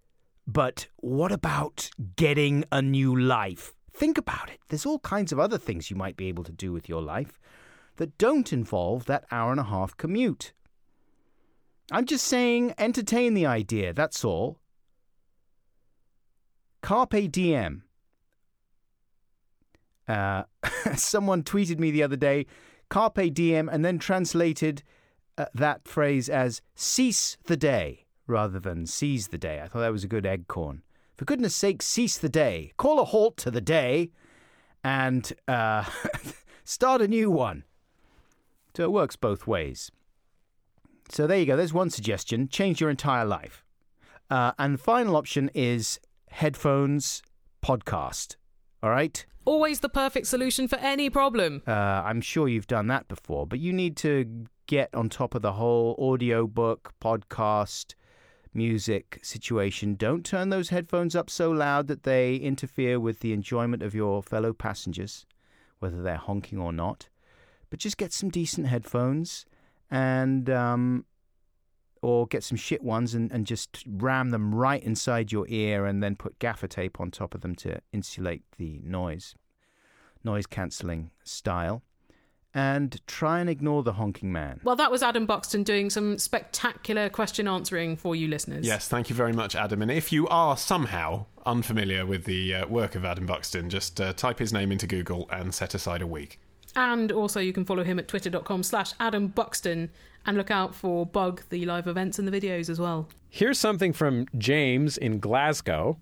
but 0.47 0.89
what 0.97 1.33
about 1.33 1.91
getting 2.17 2.65
a 2.71 2.83
new 2.83 3.19
life? 3.19 3.75
Think 3.93 4.19
about 4.19 4.51
it. 4.51 4.61
There's 4.69 4.87
all 4.87 4.99
kinds 5.01 5.33
of 5.33 5.39
other 5.39 5.59
things 5.59 5.91
you 5.91 5.97
might 5.97 6.17
be 6.17 6.29
able 6.29 6.45
to 6.45 6.53
do 6.53 6.71
with 6.73 6.89
your 6.89 7.03
life 7.03 7.41
that 8.01 8.17
don't 8.17 8.51
involve 8.51 9.05
that 9.05 9.27
hour 9.31 9.51
and 9.51 9.61
a 9.61 9.65
half 9.65 9.95
commute. 9.95 10.55
I'm 11.93 12.07
just 12.07 12.27
saying, 12.27 12.73
entertain 12.79 13.35
the 13.35 13.45
idea, 13.45 13.93
that's 13.93 14.25
all. 14.25 14.59
Carpe 16.81 17.31
diem. 17.31 17.83
Uh, 20.09 20.45
someone 20.97 21.43
tweeted 21.43 21.79
me 21.79 21.91
the 21.91 22.03
other 22.03 22.17
day, 22.17 22.47
Carpe 22.89 23.35
diem, 23.35 23.69
and 23.69 23.85
then 23.85 23.99
translated 23.99 24.83
uh, 25.37 25.45
that 25.53 25.87
phrase 25.87 26.31
as 26.31 26.63
cease 26.75 27.37
the 27.45 27.57
day 27.59 28.07
rather 28.27 28.59
than 28.59 28.87
seize 28.87 29.29
the 29.29 29.37
day. 29.37 29.61
I 29.61 29.69
thought 29.69 29.81
that 29.81 29.93
was 29.93 30.05
a 30.05 30.09
good 30.09 30.25
egg 30.25 30.49
corn. 30.49 30.81
For 31.19 31.27
goodness 31.27 31.55
sake, 31.55 31.83
cease 31.83 32.17
the 32.17 32.31
day. 32.31 32.73
Call 32.79 32.99
a 32.99 33.05
halt 33.05 33.37
to 33.39 33.51
the 33.51 33.61
day 33.61 34.11
and 34.83 35.31
uh, 35.47 35.85
start 36.65 37.03
a 37.03 37.09
new 37.09 37.31
one. 37.31 37.65
So 38.77 38.85
it 38.85 38.93
works 38.93 39.17
both 39.17 39.47
ways. 39.47 39.91
So 41.09 41.27
there 41.27 41.39
you 41.39 41.47
go. 41.47 41.57
There's 41.57 41.73
one 41.73 41.91
suggestion. 41.91 42.49
Change 42.49 42.81
your 42.81 42.91
entire 42.91 43.25
life. 43.25 43.65
Uh, 44.31 44.53
and 44.59 44.75
the 44.75 44.79
final 44.79 45.17
option 45.17 45.51
is 45.55 45.99
headphones 46.31 47.23
podcast. 47.65 48.37
All 48.83 48.91
right? 48.91 49.25
Always 49.45 49.81
the 49.81 49.89
perfect 49.89 50.27
solution 50.29 50.69
for 50.69 50.77
any 50.77 51.11
problem. 51.11 51.63
Uh, 51.67 51.73
I'm 51.73 52.21
sure 52.21 52.47
you've 52.47 52.67
done 52.67 52.87
that 52.89 53.09
before, 53.09 53.47
but 53.47 53.59
you 53.59 53.73
need 53.73 53.97
to 53.99 54.47
get 54.67 54.95
on 54.95 55.09
top 55.09 55.35
of 55.35 55.43
the 55.43 55.55
whole 55.55 55.97
audiobook, 55.99 56.93
podcast, 57.03 57.95
music 58.55 59.19
situation. 59.23 59.97
Don't 59.97 60.25
turn 60.25 60.51
those 60.51 60.69
headphones 60.69 61.17
up 61.17 61.29
so 61.29 61.51
loud 61.51 61.89
that 61.89 62.05
they 62.05 62.37
interfere 62.37 63.01
with 63.01 63.21
the 63.21 63.33
enjoyment 63.33 63.83
of 63.83 63.95
your 63.95 64.23
fellow 64.23 64.53
passengers, 64.53 65.27
whether 65.81 66.03
they're 66.03 66.17
honking 66.17 66.59
or 66.59 66.73
not. 66.73 67.09
But 67.71 67.79
just 67.79 67.97
get 67.97 68.13
some 68.13 68.29
decent 68.29 68.67
headphones 68.67 69.47
and 69.91 70.51
um, 70.51 71.05
or 72.03 72.27
get 72.27 72.43
some 72.43 72.57
shit 72.57 72.83
ones 72.83 73.15
and, 73.15 73.31
and 73.31 73.47
just 73.47 73.85
ram 73.87 74.31
them 74.31 74.55
right 74.55 74.83
inside 74.83 75.33
your 75.33 75.47
ear 75.49 75.87
and 75.87 76.03
then 76.03 76.17
put 76.17 76.39
gaffer 76.39 76.67
tape 76.67 77.01
on 77.01 77.11
top 77.11 77.35
of 77.35 77.43
them 77.43 77.55
to 77.57 77.81
insulate 77.93 78.43
the 78.59 78.81
noise, 78.85 79.35
noise 80.25 80.47
cancelling 80.47 81.11
style. 81.25 81.83
And 82.53 83.01
try 83.07 83.39
and 83.39 83.49
ignore 83.49 83.85
the 83.85 83.93
honking 83.93 84.33
man. 84.33 84.61
Well, 84.65 84.75
that 84.75 84.91
was 84.91 85.05
Adam 85.05 85.25
Buxton 85.25 85.63
doing 85.63 85.89
some 85.89 86.19
spectacular 86.19 87.09
question 87.09 87.47
answering 87.47 87.95
for 87.95 88.17
you 88.17 88.27
listeners. 88.27 88.67
Yes, 88.67 88.89
thank 88.89 89.09
you 89.09 89.15
very 89.15 89.33
much, 89.33 89.55
Adam. 89.55 89.83
And 89.83 89.91
if 89.91 90.11
you 90.11 90.27
are 90.27 90.57
somehow 90.57 91.27
unfamiliar 91.47 92.05
with 92.05 92.25
the 92.25 92.57
uh, 92.57 92.67
work 92.67 92.97
of 92.97 93.05
Adam 93.05 93.25
Buxton, 93.25 93.71
just 93.71 94.01
uh, 94.01 94.15
type 94.15 94.41
his 94.41 94.53
name 94.53 94.73
into 94.73 94.89
Google 94.89 95.29
and 95.31 95.55
set 95.55 95.75
aside 95.75 96.03
a 96.03 96.09
week. 96.09 96.41
And 96.77 97.11
also 97.11 97.41
you 97.41 97.53
can 97.53 97.65
follow 97.65 97.85
him 97.85 97.99
at 97.99 98.09
twitter.com 98.09 98.63
slash 98.63 98.93
Adam 99.01 99.29
Buxton 99.29 99.91
and 100.27 100.37
look 100.37 100.51
out 100.51 100.75
for 100.75 101.07
Bug, 101.07 101.43
the 101.51 101.65
live 101.67 101.87
events 101.87 102.19
and 102.19 102.29
the 102.29 102.41
videos 102.41 102.69
as 102.69 102.79
well. 102.79 103.09
Here's 103.29 103.59
something 103.59 103.93
from 103.93 104.27
James 104.39 104.97
in 104.97 105.19
Glasgow. 105.19 105.99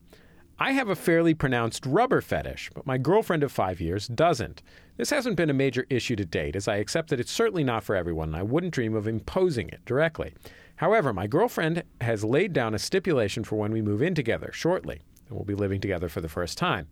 I 0.59 0.73
have 0.73 0.89
a 0.89 0.97
fairly 0.97 1.35
pronounced 1.35 1.87
rubber 1.87 2.21
fetish, 2.21 2.71
but 2.75 2.85
my 2.87 2.99
girlfriend 2.99 3.45
of 3.45 3.53
five 3.53 3.81
years 3.81 4.09
doesn't. 4.09 4.61
This 4.97 5.11
hasn't 5.11 5.37
been 5.37 5.51
a 5.51 5.55
major 5.55 5.87
issue 5.89 6.17
to 6.17 6.25
date, 6.25 6.57
as 6.57 6.67
I 6.67 6.77
accept 6.77 7.11
that 7.11 7.21
it's 7.21 7.31
certainly 7.31 7.63
not 7.63 7.85
for 7.85 7.95
everyone, 7.95 8.31
and 8.31 8.37
I 8.37 8.43
wouldn't 8.43 8.75
dream 8.75 8.97
of 8.97 9.07
imposing 9.07 9.69
it 9.69 9.85
directly. 9.85 10.35
However, 10.77 11.13
my 11.13 11.29
girlfriend 11.29 11.85
has 12.01 12.25
laid 12.25 12.53
down 12.53 12.75
a 12.75 12.79
stipulation 12.79 13.45
for 13.45 13.55
when 13.55 13.73
we 13.73 13.83
move 13.83 14.03
in 14.03 14.17
together 14.17 14.51
shortly, 14.53 15.03
and 15.29 15.37
we'll 15.37 15.45
be 15.45 15.55
living 15.55 15.81
together 15.81 16.09
for 16.09 16.21
the 16.21 16.29
first 16.29 16.59
time. 16.59 16.89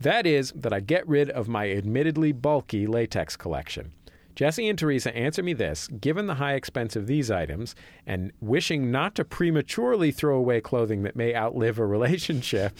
That 0.00 0.26
is, 0.26 0.52
that 0.54 0.72
I 0.72 0.80
get 0.80 1.06
rid 1.08 1.30
of 1.30 1.48
my 1.48 1.70
admittedly 1.70 2.32
bulky 2.32 2.86
latex 2.86 3.36
collection. 3.36 3.92
Jesse 4.36 4.68
and 4.68 4.78
Teresa 4.78 5.14
answer 5.16 5.42
me 5.42 5.52
this 5.52 5.88
given 5.88 6.28
the 6.28 6.36
high 6.36 6.54
expense 6.54 6.94
of 6.94 7.08
these 7.08 7.28
items 7.28 7.74
and 8.06 8.30
wishing 8.40 8.92
not 8.92 9.16
to 9.16 9.24
prematurely 9.24 10.12
throw 10.12 10.36
away 10.36 10.60
clothing 10.60 11.02
that 11.02 11.16
may 11.16 11.34
outlive 11.34 11.76
a 11.80 11.84
relationship. 11.86 12.78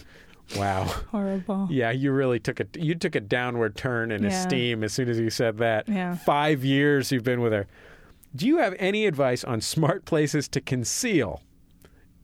wow. 0.56 0.82
Horrible. 1.12 1.68
Yeah, 1.70 1.92
you 1.92 2.10
really 2.10 2.40
took 2.40 2.58
a 2.58 2.66
you 2.76 2.96
took 2.96 3.14
a 3.14 3.20
downward 3.20 3.76
turn 3.76 4.10
in 4.10 4.24
Yeah. 4.24 4.30
esteem 4.30 4.82
as 4.82 4.92
soon 4.92 5.08
as 5.08 5.20
you 5.20 5.30
said 5.30 5.58
that. 5.58 5.88
Yeah. 5.88 6.16
5 6.16 6.64
years 6.64 7.12
you've 7.12 7.22
been 7.22 7.40
with 7.40 7.52
her. 7.52 7.68
Do 8.34 8.44
you 8.48 8.58
have 8.58 8.74
any 8.80 9.06
advice 9.06 9.44
on 9.44 9.60
smart 9.60 10.04
places 10.06 10.48
to 10.48 10.60
conceal 10.60 11.40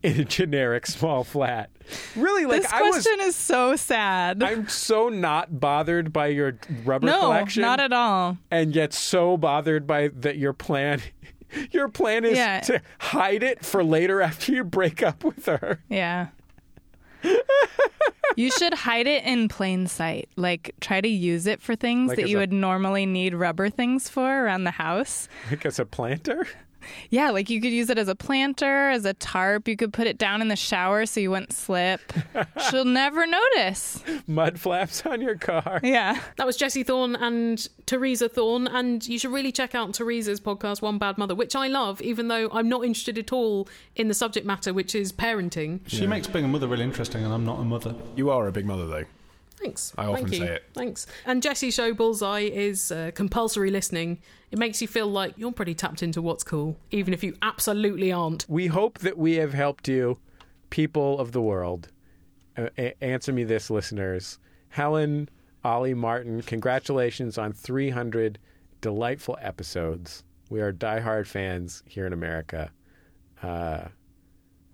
in 0.03 0.21
a 0.21 0.25
generic 0.25 0.89
small 0.89 1.23
flat? 1.23 1.71
Really 2.17 2.45
like 2.47 2.63
this 2.63 2.73
I 2.73 2.83
was 2.83 2.95
question 3.03 3.21
is 3.21 3.37
so 3.37 3.77
sad. 3.77 4.43
I'm 4.43 4.69
so 4.69 5.09
not 5.09 5.61
bothered 5.61 6.13
by 6.13 6.29
your 6.29 6.59
rubber 6.85 7.07
no, 7.07 7.21
collection. 7.21 7.63
not 7.63 7.81
at 7.81 7.93
all. 7.93 8.39
And 8.51 8.75
yet 8.75 8.93
so 8.93 9.37
bothered 9.37 9.87
by 9.87 10.09
that 10.09 10.37
your 10.39 10.53
plan 10.53 11.01
your 11.71 11.89
plan 11.89 12.25
is 12.25 12.37
Yeah. 12.39 12.61
to 12.61 12.83
hide 12.99 13.43
it 13.43 13.65
for 13.65 13.83
later 13.85 14.21
after 14.23 14.53
you 14.53 14.65
break 14.65 15.03
up 15.03 15.25
with 15.25 15.47
her. 15.47 15.81
Yeah. 15.89 16.29
you 18.37 18.51
should 18.51 18.75
hide 18.75 19.07
it 19.07 19.25
in 19.25 19.49
plain 19.49 19.87
sight. 19.87 20.29
Like 20.37 20.75
try 20.81 21.01
to 21.01 21.09
use 21.09 21.47
it 21.47 21.61
for 21.61 21.77
things 21.77 22.09
Like 22.09 22.17
that 22.19 22.29
you 22.29 22.39
a- 22.39 22.41
would 22.41 22.53
normally 22.53 23.07
need 23.07 23.35
rubber 23.35 23.69
things 23.71 24.09
for 24.09 24.45
around 24.45 24.65
the 24.65 24.71
house. 24.73 25.29
Like 25.51 25.65
as 25.67 25.79
a 25.79 25.85
planter? 25.85 26.47
Yeah, 27.11 27.31
like 27.31 27.51
you 27.51 27.61
could 27.61 27.73
use 27.73 27.91
it 27.91 27.99
as 27.99 28.09
a 28.09 28.15
planter, 28.15 28.91
as 28.91 29.05
a 29.05 29.15
tarp. 29.15 29.69
You 29.69 29.77
could 29.77 29.93
put 29.93 30.07
it 30.07 30.19
down 30.19 30.41
in 30.41 30.49
the 30.49 30.57
shower 30.57 31.07
so 31.07 31.21
you 31.21 31.31
wouldn't 31.31 31.53
slip. 31.53 32.01
She'll 32.71 32.85
never 32.85 33.27
notice. 33.27 34.03
Mud 34.27 34.59
flaps 34.59 35.05
on 35.07 35.21
your 35.21 35.37
car. 35.37 35.81
Yeah. 35.83 36.21
That 36.37 36.47
was 36.47 36.57
Jesse 36.57 36.83
Thorn 36.83 37.17
and 37.17 37.67
Teresa 37.87 38.29
Thorn, 38.29 38.67
and 38.67 39.07
you 39.07 39.19
should 39.19 39.33
really 39.33 39.53
check 39.53 39.75
out 39.75 39.93
Teresa's 39.95 40.41
podcast, 40.41 40.83
One 40.83 40.99
Bad 40.99 41.19
Mother, 41.19 41.35
which 41.35 41.55
I 41.57 41.69
love, 41.69 42.01
even 42.03 42.29
though 42.29 42.49
I'm 42.53 42.69
not 42.69 42.85
interested 42.85 43.19
at 43.19 43.33
all 43.33 43.69
in 43.97 44.09
the 44.09 44.15
subject 44.15 44.47
matter, 44.47 44.73
which 44.73 44.95
is 44.95 45.13
parenting. 45.13 45.81
She 45.87 46.07
makes 46.07 46.27
being 46.27 46.45
a 46.45 46.49
mother 46.49 46.67
really 46.67 46.85
interesting, 46.85 47.25
and 47.25 47.33
I'm 47.33 47.45
not 47.45 47.61
a 47.61 47.65
mother. 47.65 47.95
You 48.17 48.31
are 48.31 48.47
a 48.47 48.53
big 48.53 48.67
mother, 48.67 48.87
though. 48.87 49.05
Thanks. 49.63 49.93
I 49.97 50.07
often 50.07 50.25
Thank 50.25 50.33
you. 50.33 50.47
say 50.47 50.55
it. 50.55 50.65
Thanks. 50.75 51.07
And 51.25 51.43
Jesse 51.43 51.71
show 51.71 51.95
Bullseye 51.95 52.41
is 52.41 52.91
uh, 52.91 53.13
compulsory 53.15 53.71
listening. 53.71 54.19
It 54.51 54.59
makes 54.59 54.83
you 54.83 54.89
feel 54.89 55.07
like 55.07 55.35
you're 55.37 55.53
pretty 55.53 55.75
tapped 55.75 56.03
into 56.03 56.21
what's 56.21 56.43
cool, 56.45 56.77
even 56.91 57.15
if 57.15 57.23
you 57.23 57.37
absolutely 57.43 58.11
aren't. 58.13 58.45
We 58.49 58.67
hope 58.67 58.99
that 59.01 59.17
we 59.17 59.35
have 59.37 59.55
helped 59.55 59.87
you, 59.89 60.19
people 60.71 61.19
of 61.19 61.33
the 61.33 61.41
world. 61.41 61.89
Uh, 62.57 62.69
a- 62.77 63.03
answer 63.05 63.33
me 63.33 63.45
this, 63.45 63.71
listeners. 63.71 64.39
Helen, 64.71 65.29
Olly, 65.65 65.95
Martin, 65.95 66.43
congratulations 66.43 67.39
on 67.39 67.53
300 67.53 68.39
delightful 68.81 69.39
episodes. 69.41 70.25
We 70.51 70.61
are 70.61 70.73
diehard 70.73 71.27
fans 71.27 71.83
here 71.87 72.07
in 72.07 72.13
America. 72.13 72.71
Uh, 73.43 73.85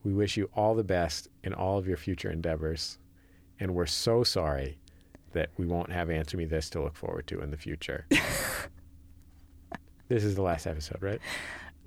we 0.03 0.12
wish 0.14 0.36
you 0.36 0.49
all 0.55 0.74
the 0.74 0.82
best 0.84 1.28
in 1.45 1.53
all 1.53 1.78
of 1.78 1.86
your 1.86 1.97
future 1.99 2.30
endeavors. 2.30 2.99
And 3.61 3.74
we're 3.74 3.86
so 3.86 4.24
sorry 4.24 4.78
that 5.32 5.50
we 5.56 5.66
won't 5.66 5.92
have 5.92 6.11
Answer 6.11 6.36
Me 6.36 6.44
This 6.44 6.70
to 6.70 6.82
look 6.82 6.96
forward 6.96 7.26
to 7.28 7.40
in 7.40 7.50
the 7.50 7.56
future. 7.56 8.06
this 10.09 10.24
is 10.24 10.34
the 10.34 10.42
last 10.42 10.66
episode, 10.66 11.02
right? 11.02 11.20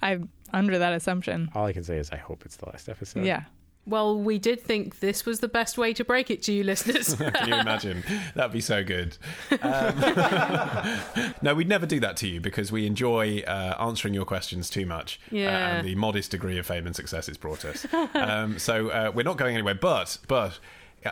I'm 0.02 0.30
under 0.54 0.78
that 0.80 0.94
assumption. 0.94 1.50
All 1.56 1.66
I 1.66 1.74
can 1.74 1.84
say 1.84 1.98
is 1.98 2.10
I 2.12 2.18
hope 2.18 2.44
it's 2.46 2.58
the 2.58 2.68
last 2.68 2.90
episode. 2.90 3.26
Yeah. 3.26 3.44
Well, 3.88 4.20
we 4.20 4.38
did 4.38 4.62
think 4.62 5.00
this 5.00 5.26
was 5.26 5.40
the 5.40 5.48
best 5.48 5.76
way 5.76 5.92
to 5.94 6.06
break 6.06 6.30
it 6.30 6.44
to 6.44 6.54
you, 6.54 6.64
listeners. 6.64 7.16
Can 7.16 7.48
you 7.48 7.56
imagine? 7.56 8.04
That'd 8.36 8.52
be 8.52 8.62
so 8.62 8.84
good. 8.84 9.18
Um, 9.60 11.34
no, 11.42 11.56
we'd 11.56 11.68
never 11.68 11.88
do 11.88 12.00
that 12.02 12.16
to 12.18 12.28
you 12.28 12.40
because 12.40 12.72
we 12.72 12.86
enjoy 12.86 13.40
uh, 13.40 13.76
answering 13.80 14.14
your 14.14 14.26
questions 14.26 14.70
too 14.70 14.86
much. 14.86 15.20
uh, 15.32 15.36
Yeah. 15.36 15.78
and 15.78 15.88
the 15.88 15.96
modest 15.96 16.30
degree 16.30 16.60
of 16.60 16.68
fame 16.68 16.86
and 16.86 16.96
success 16.96 17.28
it's 17.28 17.40
brought 17.40 17.66
us. 17.66 17.88
um, 18.14 18.60
so 18.60 18.90
uh, 18.90 19.12
we're 19.16 19.24
not 19.24 19.38
going 19.38 19.56
anywhere. 19.56 19.76
But, 19.76 20.20
but. 20.28 20.60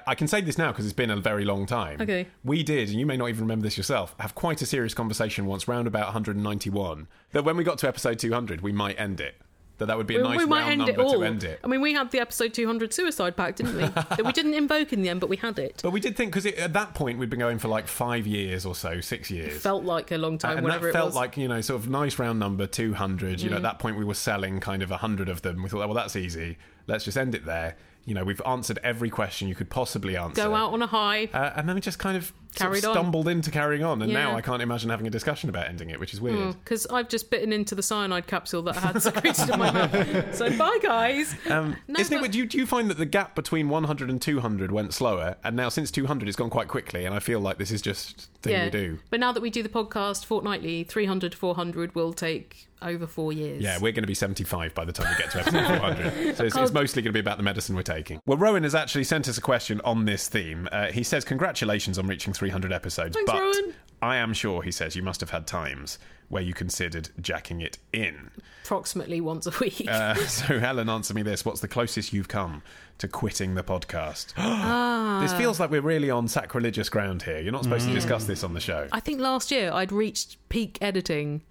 I 0.06 0.14
can 0.16 0.28
say 0.28 0.42
this 0.42 0.58
now 0.58 0.72
because 0.72 0.86
it's 0.86 0.94
been 0.94 1.10
a 1.10 1.18
very 1.18 1.46
long 1.46 1.66
time. 1.66 2.00
Okay. 2.02 2.28
We 2.44 2.62
did, 2.64 2.90
and 2.90 3.00
you 3.00 3.06
may 3.06 3.18
not 3.18 3.30
even 3.30 3.42
remember 3.42 3.64
this 3.64 3.78
yourself, 3.78 4.14
have 4.20 4.36
quite 4.36 4.62
a 4.62 4.66
serious 4.66 4.94
conversation 4.94 5.46
once 5.46 5.68
round 5.68 5.88
about 5.88 6.06
191 6.06 7.08
that 7.32 7.44
when 7.44 7.58
we 7.58 7.64
got 7.64 7.78
to 7.80 7.88
episode 7.88 8.20
200, 8.20 8.62
we 8.62 8.72
might 8.72 9.00
end 9.00 9.20
it. 9.20 9.36
That 9.78 9.86
that 9.86 9.96
would 9.98 10.08
be 10.08 10.18
a 10.18 10.22
we, 10.22 10.24
nice 10.28 10.40
we 10.40 10.44
round 10.44 10.70
end 10.72 10.80
number 10.80 11.02
it 11.04 11.10
to 11.14 11.24
end 11.24 11.44
it. 11.46 11.62
I 11.64 11.68
mean, 11.68 11.80
we 11.80 11.94
had 11.94 12.12
the 12.12 12.20
episode 12.20 12.54
200 12.54 12.94
suicide 12.94 13.38
pact, 13.38 13.60
didn't 13.60 13.78
we? 13.78 13.82
that 13.88 14.26
we 14.26 14.34
didn't 14.34 14.54
invoke 14.54 14.92
in 14.92 15.02
the 15.02 15.08
end, 15.08 15.22
but 15.22 15.30
we 15.30 15.38
had 15.38 15.58
it. 15.58 15.80
But 15.82 15.92
we 15.92 16.02
did 16.02 16.18
think 16.18 16.34
because 16.34 16.46
at 16.46 16.74
that 16.74 16.96
point 16.96 17.18
we'd 17.18 17.30
been 17.30 17.40
going 17.40 17.60
for 17.60 17.70
like 17.70 17.88
five 17.88 18.28
years 18.28 18.66
or 18.66 18.76
so, 18.76 19.00
six 19.00 19.32
years. 19.32 19.62
Felt 19.62 19.86
like 19.86 20.12
a 20.12 20.18
long 20.18 20.38
time, 20.38 20.58
and 20.58 20.66
whatever 20.66 20.88
that 20.88 20.90
it 20.90 20.94
felt 20.94 21.06
was. 21.08 21.16
like 21.16 21.38
you 21.38 21.48
know 21.48 21.62
sort 21.62 21.82
of 21.82 21.90
nice 21.90 22.20
round 22.20 22.40
number 22.40 22.68
200 22.68 23.40
you 23.40 23.50
know 23.50 23.56
Mm. 23.56 23.60
at 23.60 23.64
that 23.64 23.80
point 23.80 23.98
we 23.98 24.04
were 24.04 24.14
selling 24.14 24.60
kind 24.60 24.84
of 24.84 24.90
100 24.90 25.30
of 25.30 25.44
them 25.44 25.64
we 25.64 25.70
thought 25.70 25.80
well 25.88 25.94
that's 25.94 26.16
easy 26.18 26.58
let's 26.88 27.06
just 27.06 27.18
end 27.18 27.34
it 27.34 27.46
there 27.46 27.78
you 28.10 28.16
know 28.16 28.24
we've 28.24 28.42
answered 28.46 28.80
every 28.84 29.10
question 29.10 29.48
you 29.48 29.56
could 29.56 29.70
possibly 29.70 30.18
answer 30.18 30.42
Go 30.42 30.56
out 30.56 30.74
on 30.74 30.82
a 30.82 30.88
high. 30.88 31.30
uh, 31.32 31.54
and 31.56 31.70
then 31.70 31.76
we 31.76 31.82
just 31.82 32.00
kind 32.00 32.18
of, 32.18 32.34
sort 32.56 32.68
of 32.68 32.82
Carried 32.82 32.86
on. 32.86 32.94
stumbled 32.94 33.28
into 33.28 33.52
carrying 33.52 33.84
on 33.84 34.02
and 34.02 34.12
now 34.12 34.36
I 34.36 34.42
can't 34.42 34.62
imagine 34.62 34.90
having 34.90 35.06
a 35.08 35.10
discussion 35.10 35.50
about 35.50 35.68
ending 35.68 35.90
it 35.92 36.00
which 36.00 36.14
is 36.14 36.20
weird 36.22 36.56
Because 36.64 36.86
I've 36.88 37.08
just 37.08 37.30
bitten 37.30 37.54
into 37.54 37.76
the 37.76 37.84
cyanide 37.84 38.28
capsule 38.28 38.62
that 38.64 38.78
I 38.78 38.80
had 38.80 39.00
secreted 39.04 39.50
in 39.50 39.60
my 39.60 39.72
mouth. 39.72 40.36
So 40.36 40.50
bye, 40.58 40.80
guys. 40.82 41.36
um, 41.50 41.76
No, 41.88 42.00
isn't 42.00 42.18
it, 42.18 42.22
but- 42.22 42.32
do, 42.32 42.40
you, 42.40 42.46
do 42.48 42.58
you 42.58 42.66
find 42.66 42.90
that 42.90 42.98
the 42.98 43.06
gap 43.06 43.36
between 43.36 43.70
100 43.70 44.10
and 44.10 44.22
200 44.22 44.72
went 44.72 44.94
slower 44.94 45.36
and 45.44 45.56
now 45.56 45.70
since 45.70 45.92
200 45.92 46.28
it's 46.28 46.36
gone 46.38 46.50
quite 46.50 46.68
quickly 46.68 47.06
and 47.06 47.14
I 47.16 47.20
feel 47.20 47.40
like 47.40 47.58
this 47.58 47.72
is 47.72 47.82
just 47.82 48.30
thing 48.42 48.54
yeah. 48.54 48.66
we 48.66 48.72
do 48.72 49.00
But 49.10 49.20
now 49.20 49.32
that 49.32 49.42
we 49.42 49.50
do 49.50 49.62
the 49.64 49.70
podcast 49.70 50.26
fortnightly, 50.26 50.84
300 50.86 51.34
to 51.34 51.38
400 51.38 51.94
will 51.96 52.14
take 52.14 52.66
over 52.82 53.06
four 53.06 53.34
years. 53.34 53.62
Yeah, 53.62 53.76
we're 53.76 53.92
going 53.92 54.04
to 54.04 54.08
be 54.08 54.14
75 54.14 54.74
by 54.74 54.86
the 54.86 54.94
time 54.94 55.12
we 55.12 55.22
get 55.22 55.32
to 55.32 55.40
episode 55.40 55.68
400. 55.80 56.36
So 56.38 56.46
it's, 56.46 56.56
it's 56.56 56.72
mostly 56.72 57.02
going 57.02 57.10
to 57.12 57.14
be 57.14 57.20
about 57.20 57.36
the 57.36 57.44
medicine 57.44 57.76
we're 57.76 57.82
taking. 57.84 58.22
Well, 58.26 58.38
Rowan 58.38 58.64
has 58.64 58.74
actually 58.74 59.04
sent 59.04 59.28
us 59.28 59.38
a 59.38 59.42
question 59.42 59.82
on 59.84 60.06
this 60.06 60.30
theme. 60.30 60.70
Uh, 60.72 60.86
he 60.90 61.04
says, 61.04 61.26
Congratulations 61.26 62.00
on 62.00 62.08
reaching 62.08 62.32
300 62.40 62.72
episodes. 62.74 63.16
Thanks, 63.16 63.32
but 63.32 63.40
Rowan. 63.40 63.74
I 64.02 64.16
am 64.16 64.34
sure, 64.34 64.64
he 64.64 64.72
says, 64.72 64.96
you 64.96 65.04
must 65.04 65.20
have 65.20 65.30
had 65.30 65.46
times 65.46 66.00
where 66.30 66.42
you 66.42 66.54
considered 66.54 67.10
jacking 67.20 67.60
it 67.60 67.78
in. 67.92 68.32
approximately 68.64 69.20
once 69.20 69.46
a 69.48 69.52
week. 69.60 69.86
Uh, 69.90 70.14
so, 70.28 70.60
Helen, 70.60 70.90
answer 70.90 71.14
me 71.14 71.22
this. 71.22 71.44
What's 71.44 71.60
the 71.60 71.68
closest 71.68 72.14
you've 72.14 72.28
come 72.30 72.62
to 73.00 73.08
quitting 73.08 73.56
the 73.56 73.64
podcast? 73.64 74.34
Ah. 74.38 75.20
This 75.22 75.34
feels 75.34 75.60
like 75.60 75.70
we're 75.70 75.82
really 75.82 76.10
on 76.10 76.28
sacrilegious 76.30 76.88
ground 76.88 77.24
here. 77.24 77.40
You're 77.40 77.52
not 77.52 77.64
supposed 77.64 77.86
to 77.88 77.92
Mm. 77.92 77.96
discuss 77.96 78.24
this 78.26 78.44
on 78.44 78.54
the 78.54 78.60
show. 78.62 78.88
I 78.94 79.02
think 79.02 79.20
last 79.20 79.52
year 79.52 79.70
I'd 79.74 79.92
reached 79.92 80.38
peak 80.48 80.78
editing, 80.82 81.42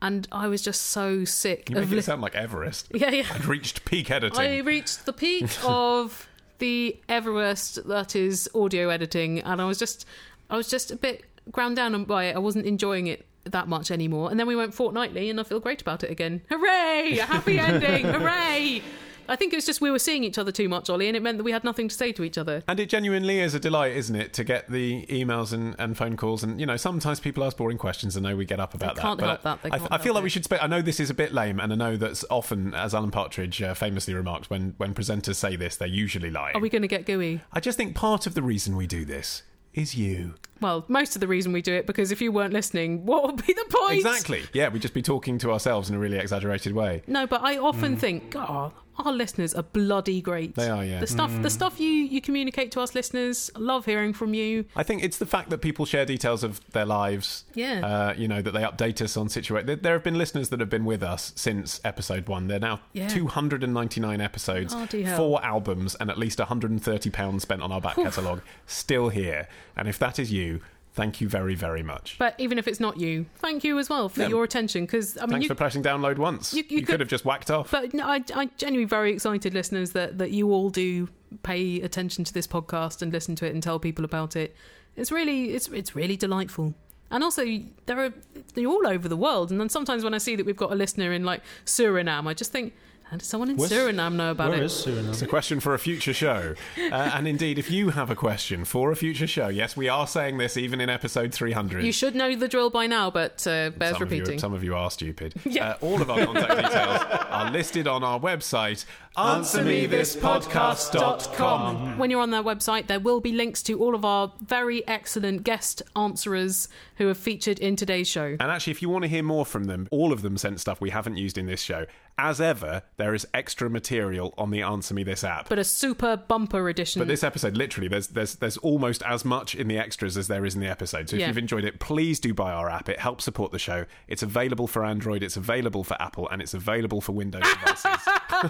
and 0.00 0.28
I 0.30 0.46
was 0.46 0.62
just 0.62 0.82
so 0.82 1.24
sick 1.24 1.70
You 1.70 1.78
of. 1.78 1.90
make 1.90 1.98
it 1.98 2.02
sound 2.04 2.22
like 2.22 2.36
Everest. 2.36 2.86
Yeah, 2.94 3.10
yeah. 3.10 3.24
I'd 3.34 3.46
reached 3.46 3.84
peak 3.84 4.10
editing. 4.12 4.38
I 4.40 4.58
reached 4.58 5.06
the 5.06 5.12
peak 5.12 5.50
of 5.64 6.28
the 6.58 6.96
Everest 7.08 7.88
that 7.88 8.14
is 8.14 8.48
audio 8.54 8.90
editing, 8.90 9.40
and 9.40 9.60
I 9.60 9.64
was 9.64 9.78
just, 9.78 10.06
I 10.50 10.56
was 10.56 10.68
just 10.68 10.90
a 10.90 10.96
bit 10.96 11.24
ground 11.50 11.76
down 11.76 12.04
by 12.04 12.24
it. 12.24 12.36
I 12.36 12.38
wasn't 12.38 12.66
enjoying 12.66 13.06
it 13.06 13.26
that 13.44 13.68
much 13.68 13.90
anymore. 13.90 14.30
And 14.30 14.38
then 14.38 14.46
we 14.46 14.56
went 14.56 14.74
fortnightly, 14.74 15.30
and 15.30 15.38
I 15.40 15.44
feel 15.44 15.60
great 15.60 15.80
about 15.80 16.02
it 16.04 16.10
again. 16.10 16.42
Hooray! 16.48 17.18
A 17.18 17.26
happy 17.26 17.58
ending! 17.58 18.06
Hooray! 18.06 18.82
I 19.28 19.34
think 19.34 19.52
it 19.52 19.56
was 19.56 19.66
just 19.66 19.80
we 19.80 19.90
were 19.90 19.98
seeing 19.98 20.22
each 20.22 20.38
other 20.38 20.52
too 20.52 20.68
much, 20.68 20.88
Olly, 20.88 21.08
and 21.08 21.16
it 21.16 21.22
meant 21.22 21.38
that 21.38 21.44
we 21.44 21.50
had 21.50 21.64
nothing 21.64 21.88
to 21.88 21.94
say 21.94 22.12
to 22.12 22.22
each 22.22 22.38
other. 22.38 22.62
And 22.68 22.78
it 22.78 22.88
genuinely 22.88 23.40
is 23.40 23.54
a 23.54 23.60
delight, 23.60 23.96
isn't 23.96 24.14
it, 24.14 24.32
to 24.34 24.44
get 24.44 24.70
the 24.70 25.04
emails 25.06 25.52
and, 25.52 25.74
and 25.80 25.96
phone 25.96 26.16
calls. 26.16 26.44
And, 26.44 26.60
you 26.60 26.66
know, 26.66 26.76
sometimes 26.76 27.18
people 27.18 27.42
ask 27.42 27.56
boring 27.56 27.76
questions. 27.78 28.16
I 28.16 28.20
know 28.20 28.36
we 28.36 28.44
get 28.44 28.60
up 28.60 28.74
about 28.74 28.94
They 28.94 29.00
that. 29.00 29.02
can't 29.02 29.20
help 29.20 29.42
that, 29.42 29.62
they 29.62 29.70
I, 29.72 29.78
can't 29.78 29.92
I 29.92 29.98
feel 29.98 30.14
like 30.14 30.22
we 30.22 30.30
should. 30.30 30.46
I 30.52 30.68
know 30.68 30.80
this 30.80 31.00
is 31.00 31.10
a 31.10 31.14
bit 31.14 31.34
lame, 31.34 31.58
and 31.58 31.72
I 31.72 31.76
know 31.76 31.96
that's 31.96 32.24
often, 32.30 32.72
as 32.74 32.94
Alan 32.94 33.10
Partridge 33.10 33.60
uh, 33.60 33.74
famously 33.74 34.14
remarked, 34.14 34.48
when, 34.48 34.74
when 34.76 34.94
presenters 34.94 35.34
say 35.36 35.56
this, 35.56 35.76
they're 35.76 35.88
usually 35.88 36.30
lying. 36.30 36.56
Are 36.56 36.60
we 36.60 36.68
going 36.68 36.82
to 36.82 36.88
get 36.88 37.04
gooey? 37.04 37.40
I 37.52 37.58
just 37.58 37.76
think 37.76 37.96
part 37.96 38.28
of 38.28 38.34
the 38.34 38.42
reason 38.42 38.76
we 38.76 38.86
do 38.86 39.04
this 39.04 39.42
is 39.76 39.94
you. 39.94 40.34
Well, 40.60 40.84
most 40.88 41.14
of 41.14 41.20
the 41.20 41.28
reason 41.28 41.52
we 41.52 41.62
do 41.62 41.74
it 41.74 41.86
because 41.86 42.10
if 42.10 42.20
you 42.20 42.32
weren't 42.32 42.52
listening, 42.52 43.04
what 43.04 43.24
would 43.26 43.46
be 43.46 43.52
the 43.52 43.66
point? 43.68 43.98
Exactly. 43.98 44.42
Yeah, 44.52 44.68
we'd 44.68 44.82
just 44.82 44.94
be 44.94 45.02
talking 45.02 45.38
to 45.38 45.52
ourselves 45.52 45.90
in 45.90 45.94
a 45.94 45.98
really 45.98 46.18
exaggerated 46.18 46.72
way. 46.72 47.02
No, 47.06 47.26
but 47.26 47.42
I 47.42 47.58
often 47.58 47.96
think, 47.96 48.30
God, 48.30 48.72
our 49.04 49.12
listeners 49.12 49.52
are 49.54 49.62
bloody 49.62 50.20
great. 50.22 50.54
They 50.54 50.68
are, 50.68 50.84
yeah. 50.84 51.00
The 51.00 51.06
stuff, 51.06 51.30
the 51.42 51.48
Mm. 51.48 51.52
stuff 51.52 51.80
you 51.80 51.90
you 51.90 52.20
communicate 52.20 52.70
to 52.72 52.80
us 52.80 52.94
listeners, 52.94 53.50
love 53.56 53.84
hearing 53.84 54.12
from 54.12 54.32
you. 54.34 54.64
I 54.74 54.82
think 54.82 55.02
it's 55.04 55.18
the 55.18 55.26
fact 55.26 55.50
that 55.50 55.58
people 55.58 55.84
share 55.84 56.06
details 56.06 56.42
of 56.44 56.60
their 56.72 56.84
lives. 56.86 57.44
Yeah. 57.54 57.86
Uh, 57.86 58.14
you 58.16 58.28
know, 58.28 58.40
that 58.42 58.52
they 58.52 58.62
update 58.62 59.00
us 59.02 59.16
on 59.16 59.28
situation. 59.28 59.66
There, 59.66 59.76
there 59.76 59.92
have 59.94 60.04
been 60.04 60.16
listeners 60.18 60.48
that 60.50 60.60
have 60.60 60.70
been 60.70 60.84
with 60.84 61.02
us 61.02 61.32
since 61.36 61.80
episode 61.84 62.28
one. 62.28 62.48
They're 62.48 62.58
now 62.58 62.80
Yeah. 62.92 63.08
299 63.08 64.20
episodes, 64.20 64.74
Bloody 64.74 65.02
hell. 65.02 65.16
four 65.16 65.44
albums, 65.44 65.94
and 65.96 66.10
at 66.10 66.18
least 66.18 66.38
130 66.38 67.10
pounds 67.10 67.42
spent 67.42 67.62
on 67.62 67.72
our 67.72 67.80
back 67.80 67.96
catalogue. 67.96 68.40
Still 68.66 69.08
here. 69.10 69.48
And 69.76 69.88
if 69.88 69.98
that 69.98 70.18
is 70.18 70.32
you, 70.32 70.60
thank 70.96 71.20
you 71.20 71.28
very, 71.28 71.54
very 71.54 71.82
much. 71.84 72.16
But 72.18 72.34
even 72.38 72.58
if 72.58 72.66
it's 72.66 72.80
not 72.80 72.98
you, 72.98 73.26
thank 73.36 73.62
you 73.62 73.78
as 73.78 73.88
well 73.88 74.08
for 74.08 74.22
Yeah. 74.22 74.28
your 74.28 74.42
attention. 74.44 74.84
Because 74.86 75.16
I 75.16 75.20
mean, 75.22 75.30
Thanks 75.30 75.44
you, 75.44 75.48
for 75.48 75.54
pressing 75.54 75.82
download 75.82 76.16
once. 76.18 76.52
you- 76.52 76.64
You, 76.68 76.78
you 76.78 76.82
could, 76.82 76.92
could- 76.94 77.00
have 77.00 77.08
just 77.08 77.24
whacked 77.24 77.50
off. 77.50 77.70
But 77.70 77.94
no, 77.94 78.04
I, 78.06 78.24
I 78.34 78.46
genuinely 78.56 78.86
very 78.88 79.12
excited, 79.12 79.54
listeners, 79.54 79.92
that, 79.92 80.18
that 80.18 80.30
you 80.32 80.50
all 80.52 80.70
do 80.70 81.08
pay 81.42 81.80
attention 81.82 82.24
to 82.24 82.32
this 82.32 82.46
podcast 82.46 83.02
and 83.02 83.12
listen 83.12 83.36
to 83.36 83.46
it 83.46 83.52
and 83.54 83.62
tell 83.62 83.78
people 83.78 84.04
about 84.04 84.34
it. 84.36 84.56
It's 84.96 85.12
really, 85.12 85.50
it's 85.50 85.68
it's 85.68 85.94
really 85.94 86.16
delightful. 86.16 86.74
And 87.10 87.22
also, 87.22 87.44
there 87.84 87.98
are 88.04 88.12
they're 88.54 88.66
all 88.66 88.86
over 88.86 89.06
the 89.08 89.16
world. 89.16 89.50
And 89.52 89.60
then 89.60 89.68
sometimes 89.68 90.02
when 90.02 90.14
I 90.14 90.18
see 90.18 90.34
that 90.36 90.46
we've 90.46 90.56
got 90.56 90.72
a 90.72 90.74
listener 90.74 91.12
in 91.12 91.22
like 91.24 91.42
Suriname, 91.66 92.26
I 92.26 92.34
just 92.34 92.50
think, 92.50 92.72
how 93.10 93.16
does 93.16 93.28
someone 93.28 93.50
in 93.50 93.56
Where's- 93.56 93.70
Suriname 93.72 94.14
know 94.14 94.32
about 94.32 94.48
it? 94.48 94.56
Where 94.56 94.62
is 94.64 94.72
Suriname? 94.72 95.10
It's 95.10 95.22
a 95.22 95.26
question 95.28 95.60
for 95.60 95.74
a 95.74 95.78
future 95.78 96.12
show. 96.12 96.54
Uh, 96.76 96.82
and 96.92 97.28
indeed, 97.28 97.56
if 97.58 97.70
you 97.70 97.90
have 97.90 98.10
a 98.10 98.16
question 98.16 98.64
for 98.64 98.90
a 98.90 98.96
future 98.96 99.28
show, 99.28 99.46
yes, 99.48 99.76
we 99.76 99.88
are 99.88 100.06
saying 100.08 100.38
this 100.38 100.56
even 100.56 100.80
in 100.80 100.90
episode 100.90 101.32
300. 101.32 101.84
You 101.84 101.92
should 101.92 102.16
know 102.16 102.34
the 102.34 102.48
drill 102.48 102.68
by 102.70 102.86
now, 102.88 103.10
but 103.10 103.46
uh, 103.46 103.70
bears 103.70 103.92
some 103.94 104.02
repeating. 104.02 104.26
Of 104.28 104.32
you, 104.34 104.38
some 104.40 104.54
of 104.54 104.64
you 104.64 104.74
are 104.74 104.90
stupid. 104.90 105.34
Yeah. 105.46 105.70
Uh, 105.70 105.76
all 105.82 106.02
of 106.02 106.10
our 106.10 106.24
contact 106.26 106.56
details 106.56 107.02
are 107.30 107.50
listed 107.50 107.86
on 107.86 108.02
our 108.02 108.18
website, 108.18 108.84
answermethispodcast.com. 109.16 111.98
When 111.98 112.10
you're 112.10 112.20
on 112.20 112.30
their 112.32 112.42
website, 112.42 112.86
there 112.88 112.98
will 113.00 113.20
be 113.20 113.32
links 113.32 113.62
to 113.64 113.78
all 113.78 113.94
of 113.94 114.04
our 114.04 114.32
very 114.44 114.86
excellent 114.88 115.44
guest 115.44 115.82
answerers 115.94 116.68
who 116.96 117.06
have 117.08 117.18
featured 117.18 117.58
in 117.58 117.76
today's 117.76 118.08
show. 118.08 118.36
And 118.40 118.50
actually, 118.50 118.72
if 118.72 118.82
you 118.82 118.88
want 118.88 119.02
to 119.04 119.08
hear 119.08 119.22
more 119.22 119.46
from 119.46 119.64
them, 119.64 119.88
all 119.90 120.12
of 120.12 120.22
them 120.22 120.36
sent 120.36 120.60
stuff 120.60 120.80
we 120.80 120.90
haven't 120.90 121.16
used 121.16 121.38
in 121.38 121.46
this 121.46 121.60
show. 121.62 121.86
As 122.18 122.40
ever, 122.40 122.82
there 122.96 123.12
is 123.14 123.26
extra 123.34 123.68
material 123.68 124.32
on 124.38 124.50
the 124.50 124.62
Answer 124.62 124.94
Me 124.94 125.02
This 125.02 125.22
app. 125.22 125.50
But 125.50 125.58
a 125.58 125.64
super 125.64 126.16
bumper 126.16 126.66
edition. 126.70 127.00
But 127.00 127.08
this 127.08 127.22
episode, 127.22 127.58
literally, 127.58 127.88
there's 127.88 128.06
there's 128.08 128.36
there's 128.36 128.56
almost 128.58 129.02
as 129.02 129.22
much 129.22 129.54
in 129.54 129.68
the 129.68 129.76
extras 129.78 130.16
as 130.16 130.26
there 130.26 130.46
is 130.46 130.54
in 130.54 130.62
the 130.62 130.66
episode. 130.68 131.10
So 131.10 131.16
if 131.16 131.20
Yeah. 131.20 131.28
you've 131.28 131.36
enjoyed 131.36 131.64
it, 131.64 131.78
please 131.78 132.18
do 132.18 132.32
buy 132.32 132.52
our 132.52 132.70
app. 132.70 132.88
It 132.88 132.98
helps 133.00 133.24
support 133.24 133.52
the 133.52 133.58
show. 133.58 133.84
It's 134.08 134.22
available 134.22 134.66
for 134.66 134.82
Android, 134.82 135.22
it's 135.22 135.36
available 135.36 135.84
for 135.84 136.00
Apple, 136.00 136.26
and 136.30 136.40
it's 136.40 136.54
available 136.54 137.02
for 137.02 137.12
Windows 137.12 137.42
devices. 137.60 138.00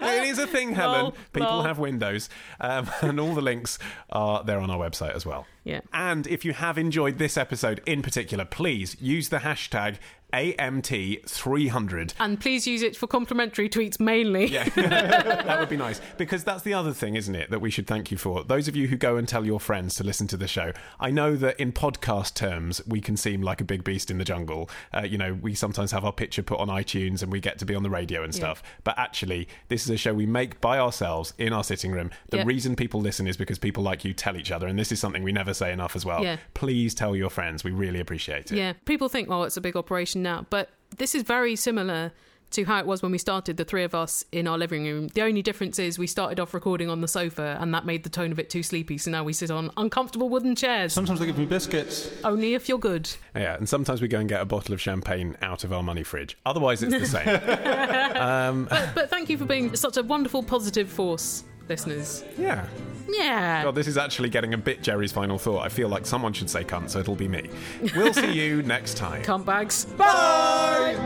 it 0.00 0.24
is 0.28 0.38
a 0.38 0.46
thing, 0.46 0.72
Helen. 0.74 1.04
Lol, 1.04 1.16
People 1.32 1.48
lol. 1.48 1.62
have 1.62 1.78
Windows, 1.78 2.28
um, 2.60 2.90
and 3.00 3.18
all 3.18 3.34
the 3.34 3.40
links 3.40 3.78
are 4.10 4.44
there 4.44 4.58
on 4.58 4.70
our 4.70 4.78
website 4.78 5.14
as 5.14 5.24
well. 5.24 5.46
Yeah. 5.66 5.80
And 5.92 6.26
if 6.28 6.44
you 6.44 6.52
have 6.52 6.78
enjoyed 6.78 7.18
this 7.18 7.36
episode 7.36 7.82
in 7.86 8.00
particular, 8.00 8.44
please 8.44 8.96
use 9.00 9.28
the 9.30 9.38
hashtag 9.38 9.96
AMT300 10.32 12.14
and 12.18 12.40
please 12.40 12.66
use 12.66 12.82
it 12.82 12.96
for 12.96 13.06
complimentary 13.06 13.68
tweets 13.68 14.00
mainly. 14.00 14.46
yeah, 14.46 14.64
that 14.74 15.58
would 15.60 15.68
be 15.68 15.76
nice 15.76 16.00
because 16.18 16.44
that's 16.44 16.62
the 16.62 16.74
other 16.74 16.92
thing, 16.92 17.14
isn't 17.14 17.34
it? 17.34 17.50
That 17.50 17.60
we 17.60 17.70
should 17.70 17.86
thank 17.86 18.10
you 18.10 18.16
for 18.16 18.42
those 18.44 18.68
of 18.68 18.76
you 18.76 18.88
who 18.88 18.96
go 18.96 19.16
and 19.16 19.28
tell 19.28 19.44
your 19.46 19.60
friends 19.60 19.94
to 19.96 20.04
listen 20.04 20.26
to 20.28 20.36
the 20.36 20.48
show. 20.48 20.72
I 20.98 21.10
know 21.10 21.36
that 21.36 21.58
in 21.60 21.72
podcast 21.72 22.34
terms, 22.34 22.80
we 22.86 23.00
can 23.00 23.16
seem 23.16 23.40
like 23.42 23.60
a 23.60 23.64
big 23.64 23.84
beast 23.84 24.10
in 24.10 24.18
the 24.18 24.24
jungle. 24.24 24.68
Uh, 24.92 25.02
you 25.02 25.16
know, 25.18 25.34
we 25.34 25.54
sometimes 25.54 25.92
have 25.92 26.04
our 26.04 26.12
picture 26.12 26.42
put 26.42 26.58
on 26.58 26.68
iTunes 26.68 27.22
and 27.22 27.30
we 27.30 27.40
get 27.40 27.58
to 27.60 27.64
be 27.64 27.74
on 27.74 27.82
the 27.82 27.90
radio 27.90 28.22
and 28.22 28.34
Yeah. 28.34 28.38
stuff. 28.40 28.62
But 28.84 28.98
actually, 28.98 29.48
this 29.68 29.84
is 29.84 29.90
a 29.90 29.96
show 29.96 30.12
we 30.12 30.26
make 30.26 30.60
by 30.60 30.78
ourselves 30.78 31.34
in 31.38 31.52
our 31.52 31.64
sitting 31.64 31.92
room. 31.92 32.10
The 32.30 32.38
Yeah. 32.38 32.44
reason 32.46 32.76
people 32.76 33.00
listen 33.00 33.26
is 33.26 33.36
because 33.36 33.58
people 33.58 33.82
like 33.82 34.04
you 34.04 34.12
tell 34.12 34.36
each 34.36 34.50
other, 34.50 34.66
and 34.66 34.78
this 34.78 34.90
is 34.92 34.98
something 35.00 35.22
we 35.22 35.32
never 35.32 35.54
say 35.56 35.72
enough 35.72 35.96
as 35.96 36.04
well. 36.04 36.22
Yeah. 36.22 36.36
Please 36.54 36.94
tell 36.94 37.16
your 37.16 37.30
friends. 37.30 37.64
We 37.64 37.70
really 37.72 38.00
appreciate 38.00 38.52
it. 38.52 38.56
Yeah, 38.56 38.74
people 38.84 39.08
think, 39.08 39.28
well, 39.28 39.44
it's 39.44 39.56
a 39.56 39.60
big 39.60 39.76
operation 39.76 40.22
now, 40.22 40.46
but 40.50 40.70
this 40.96 41.14
is 41.14 41.22
very 41.22 41.56
similar 41.56 42.12
to 42.48 42.64
how 42.64 42.78
it 42.78 42.86
was 42.86 43.02
when 43.02 43.10
we 43.10 43.18
started, 43.18 43.56
the 43.56 43.64
three 43.64 43.82
of 43.82 43.92
us 43.94 44.24
in 44.30 44.46
our 44.46 44.56
living 44.56 44.84
room. 44.84 45.08
The 45.08 45.22
only 45.22 45.42
difference 45.42 45.78
is 45.80 45.98
we 45.98 46.06
started 46.06 46.38
off 46.38 46.54
recording 46.54 46.88
on 46.88 47.00
the 47.00 47.08
sofa, 47.08 47.58
and 47.60 47.74
that 47.74 47.84
made 47.84 48.04
the 48.04 48.08
tone 48.08 48.30
of 48.30 48.38
it 48.38 48.50
too 48.50 48.62
sleepy, 48.62 48.98
so 48.98 49.10
now 49.10 49.24
we 49.24 49.32
sit 49.32 49.50
on 49.50 49.72
uncomfortable 49.76 50.28
wooden 50.28 50.54
chairs. 50.54 50.92
Sometimes 50.92 51.18
they 51.18 51.26
give 51.26 51.38
me 51.38 51.44
biscuits. 51.44 52.08
Only 52.22 52.54
if 52.54 52.68
you're 52.68 52.78
good. 52.78 53.10
Yeah, 53.34 53.56
and 53.56 53.68
sometimes 53.68 54.00
we 54.00 54.06
go 54.08 54.20
and 54.20 54.28
get 54.28 54.40
a 54.40 54.44
bottle 54.44 54.74
of 54.74 54.80
champagne 54.80 55.36
out 55.42 55.64
of 55.64 55.72
our 55.72 55.82
money 55.82 56.04
fridge. 56.04 56.38
Otherwise, 56.46 56.84
it's 56.84 56.96
the 56.96 57.06
same. 57.06 57.28
um, 58.16 58.66
But, 58.70 58.94
but 58.94 59.10
thank 59.10 59.28
you 59.28 59.38
for 59.38 59.44
being 59.44 59.74
such 59.74 59.96
a 59.96 60.02
wonderful, 60.04 60.42
positive 60.44 60.88
force, 60.88 61.42
listeners. 61.68 62.24
yeah. 62.38 62.66
Yeah. 63.08 63.62
God, 63.62 63.76
this 63.76 63.86
is 63.86 63.96
actually 63.96 64.30
getting 64.30 64.52
a 64.52 64.58
bit 64.58 64.82
Jerry's 64.82 65.12
final 65.12 65.38
thought. 65.38 65.60
I 65.64 65.68
feel 65.68 65.88
like 65.88 66.04
someone 66.06 66.32
should 66.32 66.50
say 66.50 66.64
cunt, 66.64 66.90
so 66.90 66.98
it'll 66.98 67.14
be 67.14 67.28
me. 67.28 67.48
We'll 67.94 68.12
see 68.12 68.32
you 68.32 68.62
next 68.64 68.96
time. 68.96 69.22
Cunt 69.22 69.44
bags. 69.44 69.84
Bye! 69.84 70.96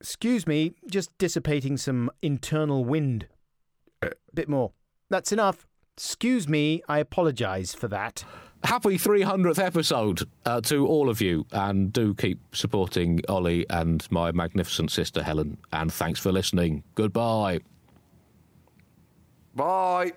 Excuse 0.00 0.46
me, 0.46 0.74
just 0.90 1.16
dissipating 1.18 1.76
some 1.76 2.10
internal 2.22 2.84
wind. 2.84 3.26
A 4.02 4.10
bit 4.34 4.48
more. 4.48 4.72
That's 5.10 5.32
enough. 5.32 5.66
Excuse 5.96 6.48
me, 6.48 6.82
I 6.88 6.98
apologise 6.98 7.74
for 7.74 7.88
that. 7.88 8.24
Happy 8.64 8.98
300th 8.98 9.64
episode 9.64 10.28
uh, 10.44 10.60
to 10.62 10.86
all 10.86 11.08
of 11.08 11.20
you, 11.20 11.46
and 11.52 11.92
do 11.92 12.12
keep 12.14 12.40
supporting 12.54 13.20
Olly 13.28 13.64
and 13.70 14.06
my 14.10 14.32
magnificent 14.32 14.90
sister 14.90 15.22
Helen. 15.22 15.58
And 15.72 15.92
thanks 15.92 16.18
for 16.18 16.32
listening. 16.32 16.82
Goodbye. 16.94 17.60
Bye. 19.54 20.12